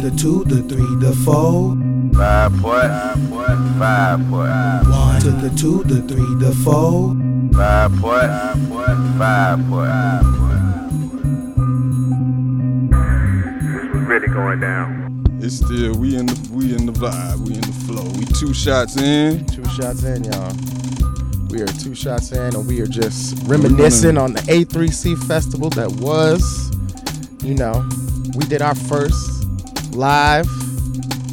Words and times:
the 0.00 0.10
two, 0.12 0.44
the 0.44 0.62
three, 0.62 0.96
the 0.96 1.12
four. 1.24 1.76
Five 2.14 2.52
point, 2.52 2.88
five 2.88 3.30
point, 3.30 3.78
five 3.78 4.18
point, 4.20 4.88
One 4.88 5.20
to 5.20 5.30
the 5.30 5.50
two, 5.56 5.82
the 5.84 6.00
three, 6.08 6.34
the 6.36 6.52
four. 6.64 7.14
five 7.52 7.90
point, 8.00 8.30
five 8.30 8.68
point, 8.70 9.18
five 9.18 9.58
point. 9.68 10.50
This 13.72 13.92
was 13.92 14.02
really 14.06 14.28
going 14.28 14.60
down. 14.60 15.22
It's 15.40 15.56
still 15.56 15.94
we 15.98 16.16
in 16.16 16.26
the 16.26 16.50
we 16.52 16.74
in 16.74 16.86
the 16.86 16.92
vibe, 16.92 17.38
we 17.46 17.54
in 17.54 17.60
the 17.60 17.84
flow. 17.86 18.04
We 18.18 18.24
two 18.24 18.54
shots 18.54 18.96
in. 18.96 19.44
Two 19.46 19.64
shots 19.70 20.04
in, 20.04 20.24
y'all. 20.24 20.54
We 21.50 21.60
are 21.60 21.66
two 21.66 21.94
shots 21.94 22.32
in, 22.32 22.54
and 22.54 22.66
we 22.66 22.80
are 22.80 22.86
just 22.86 23.36
reminiscing 23.46 24.16
on 24.16 24.32
the 24.32 24.40
A3C 24.42 25.26
festival 25.26 25.68
that 25.70 25.90
was. 25.92 26.70
You 27.42 27.54
know, 27.54 27.86
we 28.36 28.44
did 28.46 28.62
our 28.62 28.74
first 28.74 29.39
live 29.92 30.46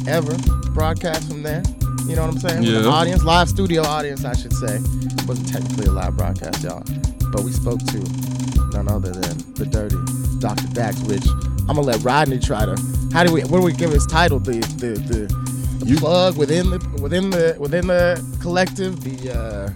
ever 0.08 0.36
broadcast 0.72 1.28
from 1.28 1.42
there. 1.42 1.62
You 2.06 2.16
know 2.16 2.26
what 2.26 2.34
I'm 2.34 2.38
saying? 2.40 2.60
With 2.60 2.68
Yeah. 2.70 2.78
an 2.80 2.86
audience, 2.86 3.22
live 3.24 3.48
studio 3.48 3.82
audience, 3.82 4.24
I 4.24 4.34
should 4.34 4.52
say. 4.54 4.80
wasn't 5.26 5.48
technically 5.48 5.86
a 5.86 5.90
live 5.92 6.16
broadcast, 6.16 6.62
y'all, 6.64 6.82
but 7.32 7.42
we 7.42 7.52
spoke 7.52 7.78
to 7.84 7.98
none 8.72 8.88
other 8.88 9.10
than 9.12 9.36
the 9.56 9.66
dirty 9.66 9.96
Dr. 10.38 10.66
Dax, 10.72 10.98
which 11.02 11.26
I'm 11.68 11.76
gonna 11.76 11.82
let 11.82 12.02
Rodney 12.02 12.38
try 12.38 12.64
to. 12.64 12.74
How 13.12 13.24
do 13.24 13.32
we? 13.32 13.42
What 13.42 13.58
do 13.58 13.62
we 13.62 13.74
give 13.74 13.90
his 13.90 14.06
title? 14.06 14.38
The 14.40 14.60
the 14.78 14.92
the, 14.94 15.84
the 15.84 15.86
You- 15.86 15.98
plug 15.98 16.38
within 16.38 16.70
the 16.70 16.78
within 17.02 17.28
the 17.28 17.56
within 17.58 17.88
the 17.88 18.24
collective. 18.40 19.00
The 19.04 19.32
uh, 19.38 19.70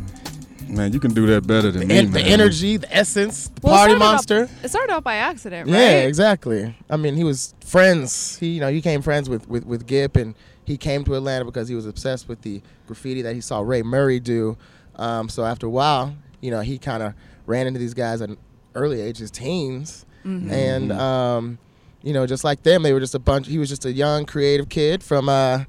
Man, 0.72 0.92
you 0.92 0.98
can 1.00 1.12
do 1.12 1.26
that 1.26 1.46
better 1.46 1.70
than 1.70 1.80
the, 1.82 1.86
me, 1.86 1.98
en- 1.98 2.06
the 2.12 2.20
man. 2.20 2.26
energy, 2.28 2.78
the 2.78 2.96
essence, 2.96 3.48
the 3.48 3.60
Well, 3.62 3.74
it 3.74 3.76
party 3.78 3.92
off- 3.94 3.98
monster. 3.98 4.48
it 4.62 4.68
started 4.70 4.92
off 4.94 5.04
by 5.04 5.16
accident, 5.16 5.68
right? 5.68 5.78
Yeah, 5.78 5.90
exactly. 6.04 6.74
I 6.88 6.96
mean, 6.96 7.14
he 7.14 7.24
was 7.24 7.54
friends. 7.64 8.38
He, 8.38 8.48
you 8.54 8.60
know, 8.60 8.68
he 8.68 8.76
became 8.76 9.02
friends 9.02 9.28
with, 9.28 9.46
with, 9.48 9.66
with 9.66 9.86
Gipp, 9.86 10.16
and 10.16 10.34
he 10.64 10.76
came 10.78 11.04
to 11.04 11.14
Atlanta 11.14 11.44
because 11.44 11.68
he 11.68 11.74
was 11.74 11.86
obsessed 11.86 12.26
with 12.28 12.40
the 12.42 12.62
graffiti 12.86 13.20
that 13.22 13.34
he 13.34 13.40
saw 13.42 13.60
Ray 13.60 13.82
Murray 13.82 14.18
do. 14.18 14.56
Um, 14.96 15.28
so 15.28 15.44
after 15.44 15.66
a 15.66 15.70
while, 15.70 16.14
you 16.40 16.50
know, 16.50 16.60
he 16.60 16.78
kind 16.78 17.02
of 17.02 17.12
ran 17.46 17.66
into 17.66 17.78
these 17.78 17.94
guys 17.94 18.22
at 18.22 18.30
an 18.30 18.38
early 18.74 19.00
age, 19.00 19.18
his 19.18 19.30
teens, 19.30 20.06
and 20.24 20.90
um, 20.92 21.58
you 22.02 22.12
know, 22.12 22.26
just 22.26 22.44
like 22.44 22.62
them, 22.62 22.82
they 22.82 22.92
were 22.92 23.00
just 23.00 23.14
a 23.14 23.18
bunch. 23.18 23.46
He 23.48 23.58
was 23.58 23.68
just 23.68 23.84
a 23.84 23.92
young, 23.92 24.24
creative 24.24 24.68
kid 24.68 25.02
from 25.02 25.28
uh, 25.28 25.64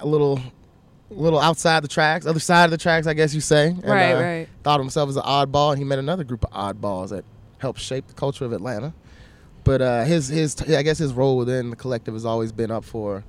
a 0.00 0.06
little. 0.06 0.40
Little 1.10 1.38
outside 1.38 1.84
the 1.84 1.88
tracks, 1.88 2.26
other 2.26 2.40
side 2.40 2.64
of 2.64 2.70
the 2.72 2.76
tracks, 2.78 3.06
I 3.06 3.14
guess 3.14 3.32
you 3.34 3.40
say. 3.40 3.68
And, 3.68 3.84
Right, 3.84 4.12
uh, 4.12 4.20
right. 4.20 4.48
Thought 4.64 4.80
of 4.80 4.84
himself 4.86 5.08
as 5.08 5.16
an 5.16 5.22
oddball, 5.22 5.70
and 5.70 5.78
he 5.78 5.84
met 5.84 5.98
another 6.00 6.24
group 6.24 6.44
of 6.44 6.50
oddballs 6.50 7.10
that 7.10 7.24
helped 7.58 7.78
shape 7.80 8.08
the 8.08 8.14
culture 8.14 8.44
of 8.44 8.52
Atlanta. 8.52 8.92
But 9.62 9.82
uh, 9.82 10.04
his 10.04 10.28
his 10.28 10.56
I 10.62 10.82
guess 10.82 10.98
his 10.98 11.12
role 11.12 11.36
within 11.36 11.70
the 11.70 11.76
collective 11.76 12.14
has 12.14 12.24
always 12.24 12.50
been 12.52 12.70
up 12.72 12.84
for, 12.84 13.22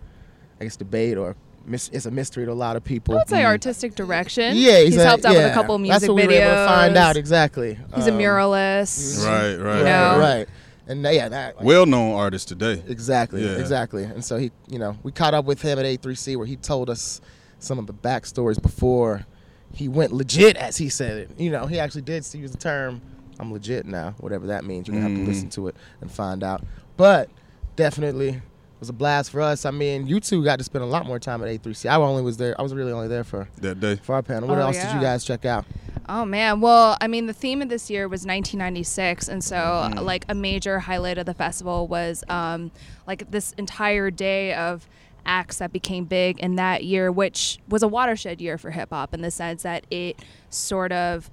I 0.60 0.64
guess, 0.66 0.76
debate 0.76 1.18
or 1.18 1.36
mis- 1.66 1.90
it's 1.94 2.06
a 2.08 2.12
mystery 2.12 2.46
to 2.46 2.52
a 2.52 2.54
lot 2.54 2.76
of 2.78 2.84
people. 2.84 3.14
I 3.14 3.18
would 3.20 3.30
say 3.30 3.46
artistic 3.46 3.94
direction. 3.96 4.56
Yeah, 4.56 4.80
he's, 4.80 4.98
a- 4.98 5.04
helped 5.06 5.26
out 5.26 5.36
with 5.36 5.46
a 5.46 5.54
couple 5.54 5.76
of 5.76 5.82
music 5.82 6.02
That's 6.02 6.10
what 6.12 6.24
videos. 6.24 6.28
we 6.28 6.34
were 6.36 6.42
able 6.42 6.52
to 6.56 6.68
find 6.68 6.98
out 6.98 7.16
exactly. 7.18 7.78
He's 7.96 8.08
a 8.08 8.12
Um, 8.12 8.20
muralist. 8.20 9.24
Right, 9.26 9.56
right. 9.56 9.78
You 9.80 9.84
know? 9.84 10.18
right, 10.20 10.38
right. 10.38 10.48
And 10.88 11.06
uh, 11.06 11.10
yeah, 11.10 11.30
that 11.30 11.58
like, 11.58 11.66
Well 11.66 11.86
known 11.86 12.14
artist 12.16 12.48
today. 12.48 12.82
exactly, 12.88 13.44
Yeah. 13.44 13.58
exactly. 13.58 14.04
And 14.04 14.24
so 14.24 14.38
he, 14.38 14.52
you 14.70 14.80
know, 14.80 14.96
we 15.04 15.12
caught 15.12 15.34
up 15.34 15.46
with 15.46 15.62
him 15.62 15.78
at 15.80 15.86
A3C 15.86 16.38
where 16.38 16.46
he 16.48 16.56
told 16.56 16.90
us 16.90 17.20
some 17.60 17.80
of 17.80 17.88
the 17.88 17.94
backstories 17.94 18.62
before 18.62 19.26
he 19.74 19.88
went 19.88 20.12
legit, 20.14 20.56
as 20.58 20.78
he 20.78 20.90
said 20.90 21.18
it. 21.18 21.32
You 21.38 21.50
know, 21.52 21.66
he 21.68 21.80
actually 21.80 22.02
did 22.04 22.26
use 22.34 22.52
the 22.52 22.58
term 22.58 23.02
"I'm 23.40 23.52
legit 23.52 23.86
now," 23.86 24.16
whatever 24.20 24.48
that 24.48 24.64
means. 24.66 24.88
You're 24.88 24.96
gonna 24.98 25.10
have 25.10 25.18
to 25.18 25.26
listen 25.26 25.50
to 25.52 25.68
it 25.68 25.76
and 26.02 26.12
find 26.12 26.44
out. 26.44 26.64
But 26.96 27.30
definitely 27.76 28.42
was 28.80 28.90
a 28.90 28.94
blast 28.94 29.32
for 29.32 29.42
us. 29.42 29.66
I 29.66 29.72
mean, 29.72 30.06
you 30.08 30.20
two 30.20 30.44
got 30.44 30.60
to 30.60 30.64
spend 30.64 30.84
a 30.84 30.88
lot 30.88 31.06
more 31.08 31.18
time 31.20 31.42
at 31.42 31.48
A3C. 31.50 31.90
I 31.90 31.96
only 31.96 32.22
was 32.22 32.38
there. 32.38 32.56
I 32.60 32.64
was 32.64 32.74
really 32.76 32.92
only 32.92 33.08
there 33.08 33.24
for 33.24 33.48
That 33.58 33.80
day. 33.80 33.96
for 34.04 34.14
our 34.16 34.22
panel. 34.22 34.48
What 34.48 34.60
Oh, 34.60 34.62
else 34.62 34.78
did 34.78 34.94
you 34.94 35.02
guys 35.02 35.24
check 35.26 35.46
out? 35.46 35.66
Oh 36.10 36.24
man, 36.26 36.62
well, 36.62 36.96
I 37.02 37.08
mean, 37.08 37.26
the 37.26 37.34
theme 37.34 37.62
of 37.62 37.70
this 37.70 37.90
year 37.90 38.08
was 38.08 38.22
1996, 38.26 39.28
and 39.28 39.44
so 39.44 39.56
Mm-hmm. 39.58 40.00
like 40.06 40.26
a 40.30 40.36
major 40.36 40.80
highlight 40.80 41.18
of 41.18 41.26
the 41.26 41.34
festival 41.34 41.88
was 41.88 42.24
um, 42.30 42.72
like 43.08 43.30
this 43.32 43.52
entire 43.54 44.10
day 44.12 44.54
of 44.54 44.88
acts 45.28 45.58
that 45.58 45.72
became 45.74 46.06
big 46.06 46.40
in 46.40 46.56
that 46.56 46.84
year, 46.84 47.12
which 47.12 47.60
was 47.68 47.84
a 47.84 47.88
watershed 47.88 48.42
year 48.42 48.58
for 48.58 48.72
hip 48.72 48.90
hop 48.92 49.14
in 49.14 49.22
the 49.22 49.32
sense 49.32 49.64
that 49.64 49.86
it 49.92 50.20
sort 50.50 50.92
of 50.92 51.30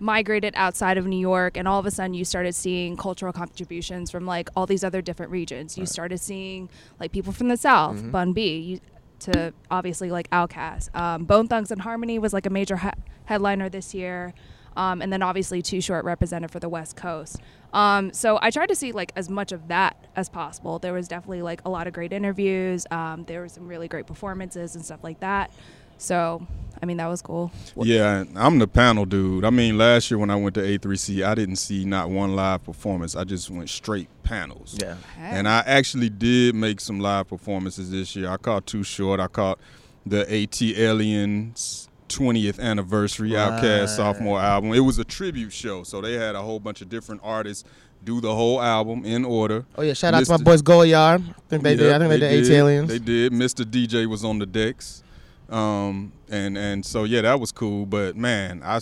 migrated 0.00 0.54
outside 0.56 0.96
of 0.96 1.06
New 1.06 1.18
York, 1.18 1.56
and 1.56 1.66
all 1.66 1.80
of 1.80 1.86
a 1.86 1.90
sudden 1.90 2.14
you 2.14 2.24
started 2.24 2.54
seeing 2.54 2.96
cultural 2.96 3.32
contributions 3.32 4.10
from 4.10 4.26
like 4.26 4.48
all 4.54 4.64
these 4.66 4.84
other 4.84 5.02
different 5.02 5.32
regions. 5.32 5.76
You 5.76 5.86
started 5.86 6.18
seeing 6.18 6.68
like 7.00 7.10
people 7.10 7.32
from 7.32 7.48
the 7.48 7.56
South, 7.56 7.96
Mm-hmm. 7.96 8.10
Bun 8.12 8.32
B. 8.32 8.58
You, 8.58 8.80
to 9.20 9.52
obviously 9.68 10.12
like 10.12 10.30
Outkast. 10.30 10.94
Um, 10.94 11.24
Bone 11.24 11.48
Thugs-n-Harmony 11.48 12.20
was 12.20 12.32
like 12.32 12.46
a 12.46 12.50
major 12.50 12.76
he- 12.76 12.90
headliner 13.24 13.68
this 13.68 13.92
year, 13.92 14.32
um, 14.76 15.02
and 15.02 15.12
then 15.12 15.22
obviously 15.22 15.60
Too 15.60 15.80
Short 15.80 16.04
represented 16.04 16.52
for 16.52 16.60
the 16.60 16.68
West 16.68 16.94
Coast. 16.94 17.38
Um, 17.72 18.12
so 18.12 18.38
I 18.40 18.50
tried 18.50 18.68
to 18.68 18.74
see 18.74 18.92
like 18.92 19.12
as 19.16 19.28
much 19.28 19.52
of 19.52 19.68
that 19.68 19.96
as 20.16 20.28
possible. 20.28 20.78
There 20.78 20.92
was 20.92 21.08
definitely 21.08 21.42
like 21.42 21.62
a 21.64 21.70
lot 21.70 21.86
of 21.86 21.92
great 21.92 22.12
interviews. 22.12 22.86
Um, 22.90 23.24
there 23.24 23.40
were 23.40 23.48
some 23.48 23.68
really 23.68 23.88
great 23.88 24.06
performances 24.06 24.74
and 24.74 24.84
stuff 24.84 25.00
like 25.02 25.20
that. 25.20 25.50
So 25.98 26.46
I 26.80 26.86
mean 26.86 26.96
that 26.98 27.08
was 27.08 27.22
cool. 27.22 27.50
Yeah, 27.76 28.24
I'm 28.36 28.58
the 28.58 28.68
panel 28.68 29.04
dude. 29.04 29.44
I 29.44 29.50
mean, 29.50 29.76
last 29.76 30.10
year 30.10 30.18
when 30.18 30.30
I 30.30 30.36
went 30.36 30.54
to 30.54 30.60
A3C, 30.60 31.26
I 31.26 31.34
didn't 31.34 31.56
see 31.56 31.84
not 31.84 32.08
one 32.08 32.36
live 32.36 32.64
performance. 32.64 33.16
I 33.16 33.24
just 33.24 33.50
went 33.50 33.68
straight 33.68 34.08
panels. 34.22 34.76
Yeah. 34.80 34.96
And 35.18 35.48
I 35.48 35.62
actually 35.66 36.08
did 36.08 36.54
make 36.54 36.80
some 36.80 37.00
live 37.00 37.28
performances 37.28 37.90
this 37.90 38.14
year. 38.14 38.30
I 38.30 38.36
caught 38.36 38.66
Too 38.66 38.84
Short. 38.84 39.20
I 39.20 39.26
caught 39.26 39.58
the 40.06 40.24
ATLiens 40.24 41.87
20th 42.08 42.58
anniversary 42.60 43.30
Outkast 43.30 43.96
sophomore 43.96 44.40
album. 44.40 44.72
It 44.72 44.80
was 44.80 44.98
a 44.98 45.04
tribute 45.04 45.52
show, 45.52 45.82
so 45.82 46.00
they 46.00 46.14
had 46.14 46.34
a 46.34 46.42
whole 46.42 46.60
bunch 46.60 46.80
of 46.80 46.88
different 46.88 47.20
artists 47.24 47.64
do 48.04 48.20
the 48.20 48.34
whole 48.34 48.60
album 48.60 49.04
in 49.04 49.24
order. 49.24 49.64
Oh 49.76 49.82
yeah, 49.82 49.92
shout 49.92 50.14
out 50.14 50.24
to 50.24 50.30
my 50.30 50.36
Mr. 50.38 50.44
boys 50.44 50.62
Goyard. 50.62 51.20
I 51.20 51.40
think 51.48 51.62
they 51.62 51.76
did. 51.76 51.92
I 51.92 51.98
think 51.98 52.10
they, 52.10 52.18
did 52.18 52.44
ATLiens. 52.44 52.86
They 52.86 52.98
did. 52.98 53.32
Mr. 53.32 53.64
DJ 53.64 54.06
was 54.06 54.24
on 54.24 54.38
the 54.38 54.46
decks, 54.46 55.02
um, 55.48 56.12
and 56.28 56.56
and 56.56 56.84
so 56.84 57.04
yeah, 57.04 57.22
that 57.22 57.38
was 57.40 57.52
cool. 57.52 57.86
But 57.86 58.16
man, 58.16 58.62
I. 58.64 58.80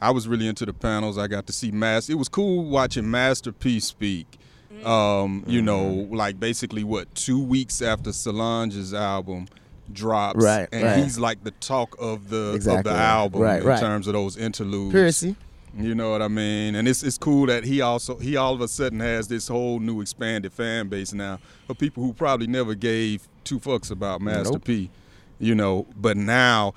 I 0.00 0.12
was 0.12 0.28
really 0.28 0.46
into 0.46 0.64
the 0.64 0.72
panels. 0.72 1.18
I 1.18 1.26
got 1.26 1.48
to 1.48 1.52
see 1.52 1.72
Master. 1.72 2.12
It 2.12 2.14
was 2.14 2.28
cool 2.28 2.66
watching 2.66 3.10
Master 3.10 3.50
P 3.50 3.80
speak. 3.80 4.38
Um, 4.84 5.42
you 5.46 5.60
know, 5.60 6.06
like 6.12 6.38
basically 6.38 6.84
what 6.84 7.12
two 7.16 7.42
weeks 7.42 7.82
after 7.82 8.12
Solange's 8.12 8.94
album 8.94 9.48
drops, 9.92 10.42
Right, 10.42 10.68
and 10.72 10.82
right. 10.84 10.98
he's 11.02 11.18
like 11.18 11.42
the 11.44 11.50
talk 11.52 11.96
of 11.98 12.28
the 12.28 12.54
of 12.68 12.84
the 12.84 12.90
album 12.90 13.40
Right, 13.42 13.60
in 13.62 13.66
right. 13.66 13.80
terms 13.80 14.06
of 14.06 14.12
those 14.14 14.36
interludes. 14.36 14.92
Piracy. 14.92 15.36
You 15.76 15.94
know 15.94 16.10
what 16.10 16.22
I 16.22 16.28
mean? 16.28 16.74
And 16.74 16.88
it's 16.88 17.02
it's 17.02 17.18
cool 17.18 17.46
that 17.46 17.62
he 17.64 17.80
also 17.82 18.16
he 18.16 18.36
all 18.36 18.54
of 18.54 18.60
a 18.60 18.68
sudden 18.68 19.00
has 19.00 19.28
this 19.28 19.46
whole 19.48 19.78
new 19.80 20.00
expanded 20.00 20.52
fan 20.52 20.88
base 20.88 21.12
now 21.12 21.38
of 21.68 21.78
people 21.78 22.02
who 22.02 22.12
probably 22.12 22.46
never 22.46 22.74
gave 22.74 23.28
two 23.44 23.60
fucks 23.60 23.90
about 23.90 24.20
Master 24.20 24.54
Nope. 24.54 24.64
P. 24.64 24.90
You 25.38 25.54
know, 25.54 25.86
but 25.96 26.16
now 26.16 26.74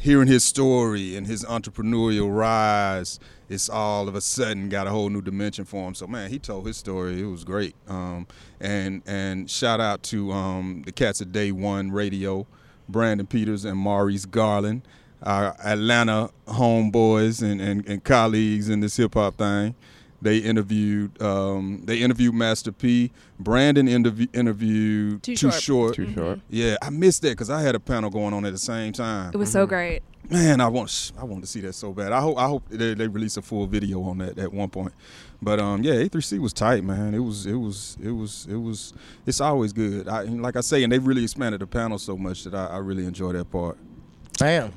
hearing 0.00 0.28
his 0.28 0.42
story 0.42 1.14
and 1.14 1.26
his 1.26 1.44
entrepreneurial 1.44 2.34
rise, 2.34 3.20
it's 3.50 3.68
all 3.68 4.08
of 4.08 4.14
a 4.14 4.20
sudden 4.20 4.70
got 4.70 4.86
a 4.86 4.90
whole 4.90 5.10
new 5.10 5.20
dimension 5.20 5.66
for 5.66 5.86
him. 5.86 5.94
So 5.94 6.06
man, 6.06 6.30
he 6.30 6.38
told 6.38 6.66
his 6.66 6.78
story. 6.78 7.20
It 7.20 7.26
was 7.26 7.44
great. 7.44 7.74
Um, 7.86 8.26
and 8.60 9.02
and 9.06 9.48
shout 9.50 9.78
out 9.78 10.02
to 10.04 10.32
um, 10.32 10.82
the 10.86 10.92
cats 10.92 11.20
at 11.20 11.32
Day 11.32 11.52
One 11.52 11.92
Radio, 11.92 12.46
Brandon 12.88 13.26
Peters 13.26 13.64
and 13.66 13.76
Maurice 13.76 14.24
Garland, 14.24 14.82
our 15.22 15.54
Atlanta 15.62 16.30
homeboys 16.48 17.42
and, 17.42 17.60
and, 17.60 17.86
and 17.86 18.02
colleagues 18.02 18.70
in 18.70 18.80
this 18.80 18.96
hip 18.96 19.14
hop 19.14 19.36
thing. 19.36 19.74
They 20.22 20.38
interviewed 20.38 21.20
um, 21.22 21.82
they 21.84 21.98
interviewed 21.98 22.34
Master 22.34 22.72
P. 22.72 23.10
Brandon 23.38 23.88
interview, 23.88 24.26
interviewed 24.32 25.22
Too 25.22 25.34
Too 25.34 25.50
Short. 25.50 25.62
Short. 25.62 25.94
Too 25.94 26.12
short. 26.12 26.40
Yeah, 26.50 26.76
I 26.82 26.90
missed 26.90 27.22
that 27.22 27.30
because 27.30 27.50
I 27.50 27.62
had 27.62 27.74
a 27.74 27.80
panel 27.80 28.10
going 28.10 28.34
on 28.34 28.44
at 28.44 28.52
the 28.52 28.58
same 28.58 28.92
time. 28.92 29.30
It 29.32 29.38
was 29.38 29.50
so 29.50 29.66
great. 29.66 30.02
Man, 30.28 30.60
I 30.60 30.68
want 30.68 31.12
I 31.18 31.24
want 31.24 31.42
to 31.42 31.46
see 31.46 31.60
that 31.62 31.72
so 31.72 31.92
bad. 31.92 32.12
I 32.12 32.20
hope 32.20 32.38
I 32.38 32.46
hope 32.46 32.62
they, 32.68 32.94
they 32.94 33.08
release 33.08 33.36
a 33.36 33.42
full 33.42 33.66
video 33.66 34.02
on 34.02 34.18
that 34.18 34.38
at 34.38 34.52
one 34.52 34.68
point. 34.68 34.92
But 35.42 35.58
um, 35.58 35.82
yeah, 35.82 35.94
A3C 35.94 36.38
was 36.38 36.52
tight, 36.52 36.84
man. 36.84 37.14
It 37.14 37.18
was 37.18 37.46
it 37.46 37.54
was 37.54 37.96
it 38.02 38.10
was 38.10 38.46
it 38.48 38.56
was 38.56 38.92
it's 39.26 39.40
always 39.40 39.72
good. 39.72 40.06
I 40.06 40.22
and 40.22 40.42
like 40.42 40.56
I 40.56 40.60
say, 40.60 40.84
and 40.84 40.92
they 40.92 40.98
really 40.98 41.22
expanded 41.22 41.60
the 41.60 41.66
panel 41.66 41.98
so 41.98 42.16
much 42.16 42.44
that 42.44 42.54
I, 42.54 42.66
I 42.66 42.76
really 42.78 43.06
enjoy 43.06 43.32
that 43.32 43.50
part. 43.50 43.78
Bam. 44.38 44.72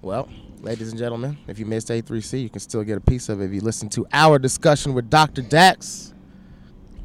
Well, 0.00 0.28
ladies 0.60 0.90
and 0.90 0.98
gentlemen, 0.98 1.38
if 1.46 1.58
you 1.58 1.66
missed 1.66 1.88
A3C, 1.88 2.42
you 2.42 2.48
can 2.50 2.60
still 2.60 2.82
get 2.82 2.98
a 2.98 3.00
piece 3.00 3.28
of 3.28 3.40
it 3.40 3.46
if 3.46 3.52
you 3.52 3.60
listen 3.60 3.88
to 3.90 4.06
our 4.12 4.38
discussion 4.38 4.94
with 4.94 5.08
Dr. 5.10 5.42
Dax 5.42 6.14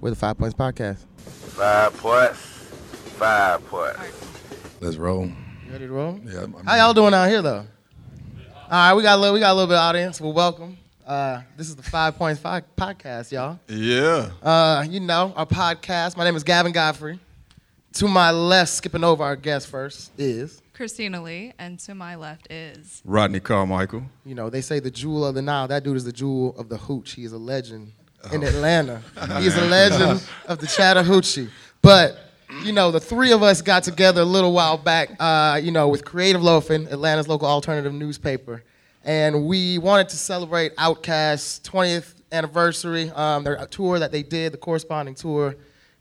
with 0.02 0.14
the 0.14 0.20
Five 0.20 0.38
Points 0.38 0.56
Podcast. 0.56 1.06
Five 1.18 1.96
points, 1.98 2.38
five 3.18 3.66
points. 3.68 4.00
Let's 4.82 4.98
roll. 4.98 5.26
You 5.26 5.72
ready 5.72 5.88
to 5.88 5.94
roll? 5.94 6.20
Yeah, 6.26 6.44
I 6.44 6.46
mean, 6.48 6.66
How 6.66 6.76
y'all 6.76 6.94
doing 6.94 7.14
out 7.14 7.30
here 7.30 7.42
though? 7.42 7.66
All 8.70 8.70
right, 8.70 8.94
we 8.94 9.04
got 9.04 9.18
a 9.18 9.22
little, 9.22 9.34
we 9.34 9.40
got 9.40 9.52
a 9.52 9.54
little 9.54 9.68
bit 9.68 9.76
of 9.78 9.82
audience. 9.82 10.20
Well, 10.20 10.34
welcome. 10.34 10.78
Uh, 11.06 11.42
this 11.58 11.68
is 11.68 11.76
the 11.76 11.84
Five 11.84 12.18
Points 12.18 12.42
Five 12.42 12.64
Podcast, 12.78 13.32
y'all. 13.32 13.60
Yeah. 13.68 14.32
Uh, 14.42 14.86
you 14.90 15.00
know 15.00 15.34
our 15.36 15.46
podcast. 15.46 16.18
My 16.18 16.24
name 16.24 16.36
is 16.36 16.44
Gavin 16.44 16.72
Godfrey. 16.72 17.20
To 17.94 18.08
my 18.08 18.32
left, 18.32 18.72
skipping 18.72 19.04
over 19.04 19.24
our 19.24 19.36
guest 19.36 19.68
first, 19.68 20.12
is 20.18 20.63
Christina 20.74 21.22
Lee, 21.22 21.54
and 21.60 21.80
to 21.82 21.94
my 21.94 22.16
left 22.16 22.52
is 22.52 23.02
Rodney 23.06 23.40
Carmichael. 23.40 24.04
you 24.26 24.34
know 24.34 24.50
they 24.50 24.62
say 24.62 24.80
the 24.80 24.90
jewel 24.92 25.24
of 25.26 25.36
the 25.36 25.42
Nile. 25.42 25.68
That 25.68 25.84
dude 25.84 25.98
is 25.98 26.04
the 26.06 26.12
jewel 26.12 26.56
of 26.58 26.68
the 26.70 26.78
hooch. 26.78 27.12
He 27.12 27.26
is 27.26 27.32
a 27.32 27.38
legend 27.38 27.92
in 28.32 28.44
Atlanta. 28.44 29.02
He 29.40 29.46
is 29.46 29.56
a 29.56 29.66
legend 29.66 30.24
of 30.48 30.60
the 30.60 30.68
Chattahoochee. 30.68 31.50
But 31.82 32.18
you 32.64 32.72
know 32.72 32.90
the 32.92 33.00
three 33.00 33.32
of 33.32 33.44
us 33.44 33.62
got 33.62 33.84
together 33.84 34.22
a 34.22 34.26
little 34.26 34.52
while 34.52 34.78
back. 34.78 35.12
Uh, 35.20 35.60
you 35.62 35.72
know 35.72 35.88
with 35.90 36.04
Creative 36.06 36.42
Loafing, 36.42 36.88
Atlanta's 36.88 37.28
local 37.28 37.48
alternative 37.48 37.94
newspaper, 37.94 38.64
and 39.04 39.46
we 39.46 39.78
wanted 39.78 40.10
to 40.10 40.16
celebrate 40.18 40.76
Outkast's 40.78 41.60
20th 41.70 42.16
anniversary. 42.32 43.12
Um, 43.12 43.44
their 43.44 43.64
tour 43.68 44.00
that 44.00 44.12
they 44.12 44.24
did, 44.24 44.54
the 44.54 44.58
corresponding 44.58 45.14
tour. 45.14 45.56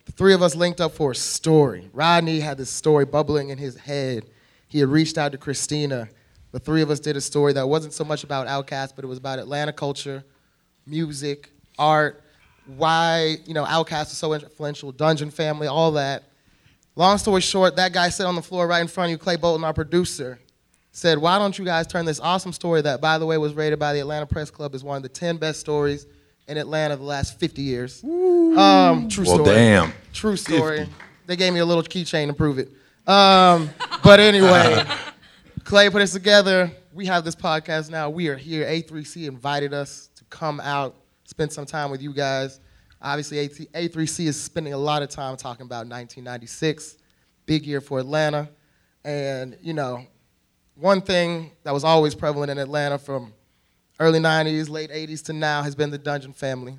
The 0.06 0.12
three 0.12 0.34
of 0.34 0.42
us 0.42 0.56
linked 0.56 0.80
up 0.80 0.92
for 0.92 1.12
a 1.12 1.14
story. 1.14 1.88
Rodney 1.92 2.40
had 2.40 2.56
this 2.56 2.70
story 2.70 3.04
bubbling 3.04 3.50
in 3.50 3.58
his 3.58 3.76
head. 3.76 4.24
He 4.72 4.78
had 4.78 4.88
reached 4.88 5.18
out 5.18 5.32
to 5.32 5.38
Christina. 5.38 6.08
The 6.52 6.58
three 6.58 6.80
of 6.80 6.90
us 6.90 6.98
did 6.98 7.14
a 7.14 7.20
story 7.20 7.52
that 7.52 7.68
wasn't 7.68 7.92
so 7.92 8.04
much 8.04 8.24
about 8.24 8.46
Outkast, 8.46 8.94
but 8.96 9.04
it 9.04 9.06
was 9.06 9.18
about 9.18 9.38
Atlanta 9.38 9.70
culture, 9.70 10.24
music, 10.86 11.50
art, 11.78 12.22
why 12.78 13.36
you 13.44 13.52
know 13.52 13.64
Outkast 13.64 14.04
was 14.06 14.16
so 14.16 14.32
influential, 14.32 14.90
Dungeon 14.90 15.30
Family, 15.30 15.66
all 15.66 15.92
that. 15.92 16.22
Long 16.96 17.18
story 17.18 17.42
short, 17.42 17.76
that 17.76 17.92
guy 17.92 18.08
sat 18.08 18.26
on 18.26 18.34
the 18.34 18.40
floor 18.42 18.66
right 18.66 18.80
in 18.80 18.88
front 18.88 19.08
of 19.08 19.10
you, 19.10 19.18
Clay 19.18 19.36
Bolton, 19.36 19.62
our 19.62 19.74
producer, 19.74 20.38
said, 20.90 21.18
"Why 21.18 21.38
don't 21.38 21.58
you 21.58 21.66
guys 21.66 21.86
turn 21.86 22.06
this 22.06 22.18
awesome 22.20 22.54
story 22.54 22.80
that, 22.80 23.02
by 23.02 23.18
the 23.18 23.26
way, 23.26 23.36
was 23.36 23.52
rated 23.52 23.78
by 23.78 23.92
the 23.92 24.00
Atlanta 24.00 24.24
Press 24.24 24.50
Club 24.50 24.74
as 24.74 24.82
one 24.82 24.96
of 24.96 25.02
the 25.02 25.08
10 25.10 25.36
best 25.36 25.60
stories 25.60 26.06
in 26.48 26.56
Atlanta 26.56 26.96
the 26.96 27.02
last 27.02 27.38
50 27.38 27.60
years?" 27.60 28.02
Um, 28.04 29.08
true 29.10 29.24
Well, 29.26 29.34
story. 29.36 29.54
damn. 29.54 29.92
True 30.14 30.36
story. 30.36 30.88
They 31.26 31.36
gave 31.36 31.52
me 31.52 31.60
a 31.60 31.66
little 31.66 31.82
keychain 31.82 32.28
to 32.28 32.32
prove 32.32 32.58
it. 32.58 32.70
Um, 33.06 33.70
but 34.04 34.20
anyway, 34.20 34.84
Clay 35.64 35.90
put 35.90 36.02
us 36.02 36.12
together. 36.12 36.70
We 36.92 37.06
have 37.06 37.24
this 37.24 37.34
podcast 37.34 37.90
now. 37.90 38.10
We 38.10 38.28
are 38.28 38.36
here. 38.36 38.64
A3C 38.66 39.26
invited 39.26 39.74
us 39.74 40.10
to 40.16 40.24
come 40.24 40.60
out, 40.60 40.94
spend 41.24 41.52
some 41.52 41.66
time 41.66 41.90
with 41.90 42.00
you 42.00 42.12
guys. 42.12 42.60
Obviously, 43.00 43.38
A- 43.40 43.88
A3C 43.88 44.26
is 44.26 44.40
spending 44.40 44.72
a 44.72 44.78
lot 44.78 45.02
of 45.02 45.08
time 45.08 45.36
talking 45.36 45.66
about 45.66 45.86
1996, 45.88 46.98
big 47.46 47.66
year 47.66 47.80
for 47.80 47.98
Atlanta. 47.98 48.48
And, 49.04 49.56
you 49.60 49.72
know, 49.72 50.06
one 50.76 51.00
thing 51.00 51.50
that 51.64 51.74
was 51.74 51.82
always 51.82 52.14
prevalent 52.14 52.50
in 52.50 52.58
Atlanta 52.58 52.98
from 52.98 53.32
early 53.98 54.20
90s, 54.20 54.68
late 54.68 54.90
80s 54.90 55.24
to 55.24 55.32
now 55.32 55.62
has 55.62 55.74
been 55.74 55.90
the 55.90 55.98
Dungeon 55.98 56.32
family. 56.32 56.78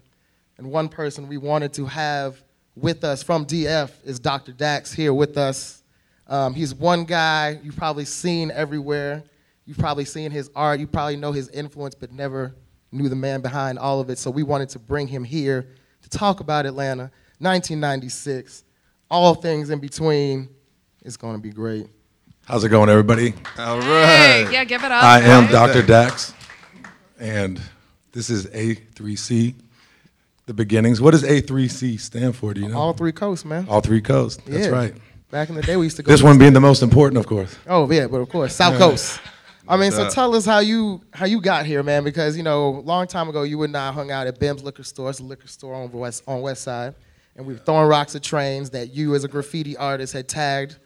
And 0.57 0.71
one 0.71 0.87
person 0.87 1.27
we 1.27 1.37
wanted 1.37 1.73
to 1.73 1.85
have 1.85 2.41
with 2.75 3.03
us 3.03 3.21
from 3.21 3.45
DF 3.45 3.91
is 4.05 4.19
Dr. 4.19 4.53
Dax 4.53 4.93
here 4.93 5.13
with 5.13 5.37
us. 5.37 5.82
Um, 6.33 6.55
he's 6.55 6.73
one 6.73 7.05
guy 7.05 7.59
you've 7.61 7.77
probably 7.77 8.05
seen 8.05 8.49
everywhere. 8.49 9.23
You've 9.67 9.77
probably 9.77 10.03
seen 10.03 10.31
his 10.31 10.49
art. 10.55 10.79
You 10.79 10.87
probably 10.87 11.15
know 11.15 11.31
his 11.31 11.47
influence, 11.49 11.93
but 11.93 12.11
never 12.11 12.55
knew 12.91 13.07
the 13.07 13.15
man 13.15 13.41
behind 13.41 13.77
all 13.77 13.99
of 13.99 14.09
it. 14.09 14.17
So 14.17 14.31
we 14.31 14.41
wanted 14.41 14.69
to 14.69 14.79
bring 14.79 15.07
him 15.07 15.23
here 15.23 15.67
to 16.01 16.09
talk 16.09 16.39
about 16.39 16.65
Atlanta, 16.65 17.11
1996, 17.37 18.63
all 19.11 19.35
things 19.35 19.69
in 19.69 19.77
between. 19.77 20.49
It's 21.03 21.17
going 21.17 21.35
to 21.35 21.39
be 21.41 21.51
great. 21.51 21.85
How's 22.45 22.63
it 22.63 22.69
going, 22.69 22.89
everybody? 22.89 23.35
All 23.59 23.77
right. 23.77 24.05
Hey, 24.07 24.47
yeah, 24.51 24.63
give 24.63 24.83
it 24.83 24.91
up. 24.91 25.03
I 25.03 25.21
am. 25.21 25.51
Dr. 25.51 25.83
Dax, 25.83 26.33
and 27.19 27.61
this 28.11 28.31
is 28.31 28.47
A3C, 28.47 29.53
the 30.47 30.53
beginnings. 30.55 30.99
What 30.99 31.11
does 31.11 31.21
A3C 31.21 31.99
stand 31.99 32.35
for? 32.35 32.55
Do 32.55 32.61
you 32.61 32.69
know? 32.69 32.77
All 32.79 32.93
three 32.93 33.11
coasts, 33.11 33.45
man. 33.45 33.67
All 33.69 33.81
three 33.81 34.01
coasts. 34.01 34.41
That's 34.47 34.65
Yeah. 34.65 34.71
right. 34.73 34.95
Back 35.33 35.49
in 35.49 35.55
the 35.55 35.63
day, 35.63 35.75
we 35.77 35.87
used 35.87 35.95
to 35.95 36.03
go. 36.03 36.11
This 36.11 36.21
one 36.21 36.37
being 36.37 36.53
the 36.53 36.61
most 36.61 36.83
important, 36.83 37.17
of 37.17 37.25
course. 37.25 37.57
Oh 37.65 37.89
yeah, 37.91 38.05
but 38.05 38.17
of 38.17 38.29
course, 38.29 38.55
South 38.55 38.77
Coast. 38.77 39.19
I 39.67 39.77
mean, 39.77 39.91
so 39.91 40.07
tell 40.07 40.35
us 40.35 40.45
how 40.45 40.59
you 40.59 41.01
how 41.11 41.25
you 41.25 41.41
got 41.41 41.65
here, 41.65 41.81
man. 41.81 42.03
Because 42.03 42.37
you 42.37 42.43
know, 42.43 42.67
a 42.67 42.81
long 42.81 43.07
time 43.07 43.29
ago, 43.29 43.41
you 43.41 43.63
and 43.63 43.75
I 43.75 43.91
hung 43.91 44.11
out 44.11 44.27
at 44.27 44.39
Bim's 44.39 44.63
Liquor 44.63 44.83
Store. 44.83 45.09
It's 45.09 45.21
a 45.21 45.23
liquor 45.23 45.47
store 45.47 45.73
on 45.73 45.91
West 45.91 46.21
on 46.27 46.41
West 46.41 46.61
Side, 46.61 46.93
and 47.35 47.47
we 47.47 47.53
were 47.53 47.59
throwing 47.59 47.87
rocks 47.87 48.15
at 48.15 48.21
trains 48.21 48.69
that 48.69 48.93
you, 48.93 49.15
as 49.15 49.23
a 49.23 49.27
graffiti 49.27 49.75
artist, 49.75 50.13
had 50.13 50.27
tagged. 50.29 50.77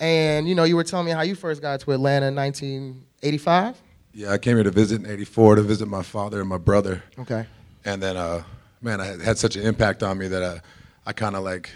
And 0.00 0.48
you 0.48 0.56
know, 0.56 0.64
you 0.64 0.74
were 0.74 0.82
telling 0.82 1.06
me 1.06 1.12
how 1.12 1.22
you 1.22 1.36
first 1.36 1.62
got 1.62 1.78
to 1.78 1.92
Atlanta 1.92 2.26
in 2.26 2.34
1985. 2.34 3.80
Yeah, 4.14 4.32
I 4.32 4.38
came 4.38 4.56
here 4.56 4.64
to 4.64 4.72
visit 4.72 5.04
in 5.04 5.08
'84 5.08 5.54
to 5.54 5.62
visit 5.62 5.86
my 5.86 6.02
father 6.02 6.40
and 6.40 6.48
my 6.48 6.58
brother, 6.58 7.04
Okay. 7.20 7.46
and 7.84 8.02
then, 8.02 8.16
uh, 8.16 8.42
man, 8.80 9.00
I 9.00 9.04
had, 9.06 9.20
had 9.20 9.38
such 9.38 9.54
an 9.54 9.62
impact 9.62 10.02
on 10.02 10.18
me 10.18 10.26
that 10.26 10.42
I, 10.42 10.60
I 11.06 11.12
kind 11.12 11.36
of 11.36 11.44
like 11.44 11.70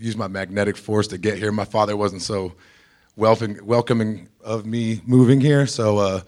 used 0.00 0.18
my 0.18 0.28
magnetic 0.28 0.76
force 0.76 1.06
to 1.08 1.18
get 1.18 1.38
here. 1.38 1.52
My 1.52 1.64
father 1.64 1.96
wasn't 1.96 2.22
so 2.22 2.54
welcoming, 3.16 4.28
of 4.42 4.64
me 4.64 5.02
moving 5.06 5.40
here, 5.40 5.66
so 5.66 5.98
uh, 5.98 6.20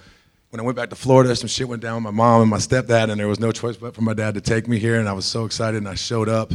when 0.51 0.61
I 0.61 0.63
went 0.63 0.77
back 0.77 0.91
to 0.91 0.97
Florida, 0.97 1.35
some 1.35 1.49
shit 1.49 1.67
went 1.67 1.81
down 1.81 1.97
with 1.97 2.05
my 2.05 2.11
mom 2.11 2.43
and 2.43 2.51
my 2.51 2.59
stepdad, 2.59 3.11
and 3.11 3.19
there 3.19 3.29
was 3.29 3.41
no 3.41 3.53
choice 3.53 3.77
but 3.77 3.95
for 3.95 4.03
my 4.03 4.13
dad 4.13 4.35
to 4.35 4.41
take 4.43 4.69
me 4.69 4.79
here, 4.79 5.01
and 5.01 5.09
I 5.09 5.15
was 5.15 5.25
so 5.25 5.47
excited, 5.47 5.79
and 5.79 5.89
I 5.89 5.95
showed 5.95 6.29
up, 6.29 6.53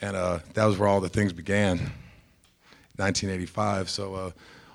and 0.00 0.16
uh, 0.16 0.40
that 0.54 0.64
was 0.64 0.76
where 0.76 0.88
all 0.88 1.00
the 1.00 1.08
things 1.08 1.32
began. 1.32 1.92
1985. 3.00 3.88
So 3.88 4.14
uh, 4.14 4.30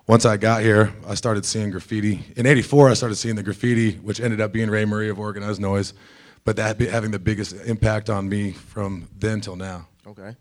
once 0.08 0.26
I 0.26 0.38
got 0.38 0.62
here, 0.64 0.94
I 1.08 1.16
started 1.16 1.46
seeing 1.46 1.70
graffiti. 1.70 2.24
In 2.36 2.46
'84, 2.46 2.90
I 2.90 2.94
started 2.94 3.16
seeing 3.16 3.36
the 3.36 3.44
graffiti, 3.44 3.94
which 3.98 4.20
ended 4.20 4.42
up 4.42 4.52
being 4.52 4.70
Ray 4.70 4.86
Murray 4.86 5.10
of 5.10 5.20
Organized 5.20 5.62
Noize, 5.62 5.94
but 6.44 6.56
that 6.56 6.80
having 6.80 7.12
the 7.12 7.20
biggest 7.20 7.54
impact 7.66 8.10
on 8.10 8.28
me 8.28 8.52
from 8.52 9.08
then 9.18 9.42
till 9.42 9.56
now. 9.56 9.88
Okay. 10.08 10.36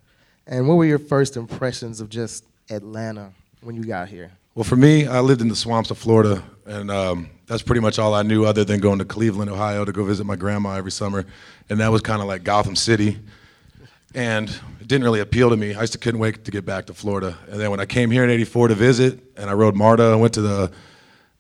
And 0.47 0.69
what 0.69 0.75
were 0.75 0.85
your 0.85 0.99
first 0.99 1.37
impressions 1.37 2.01
of 2.01 2.11
just 2.11 2.45
Atlanta 2.71 3.33
when 3.63 3.77
you 3.77 3.85
got 3.85 4.09
here? 4.09 4.31
Well, 4.55 4.65
for 4.65 4.77
me, 4.77 5.07
I 5.07 5.21
lived 5.21 5.41
in 5.41 5.49
the 5.49 5.57
swamps 5.57 5.91
of 5.91 5.99
Florida, 5.99 6.43
and 6.67 6.91
um, 6.91 7.31
that's 7.47 7.63
pretty 7.63 7.81
much 7.81 7.99
all 7.99 8.15
I 8.15 8.23
knew, 8.23 8.45
other 8.45 8.63
than 8.63 8.79
going 8.79 8.99
to 8.99 9.05
Cleveland, 9.05 9.51
Ohio, 9.51 9.85
to 9.85 9.91
go 9.91 10.05
visit 10.05 10.25
my 10.25 10.37
grandma 10.37 10.75
every 10.75 10.93
summer, 10.93 11.25
and 11.69 11.81
that 11.81 11.91
was 11.91 12.03
kind 12.03 12.23
of 12.23 12.29
like 12.29 12.45
Gotham 12.45 12.77
City. 12.77 13.19
And 14.15 14.49
it 14.81 14.87
didn't 14.87 15.03
really 15.03 15.21
appeal 15.21 15.51
to 15.51 15.57
me. 15.57 15.75
I 15.75 15.81
just 15.81 16.01
couldn't 16.01 16.21
wait 16.21 16.45
to 16.45 16.51
get 16.53 16.65
back 16.65 16.87
to 16.87 16.95
Florida. 16.95 17.37
And 17.51 17.59
then 17.59 17.71
when 17.73 17.81
I 17.81 17.87
came 17.87 18.13
here 18.13 18.23
in 18.23 18.31
'84 18.31 18.69
to 18.69 18.75
visit, 18.75 19.19
and 19.37 19.51
I 19.51 19.55
rode 19.55 19.75
MARTA, 19.75 20.05
I 20.05 20.15
went 20.15 20.35
to 20.35 20.41
the 20.43 20.71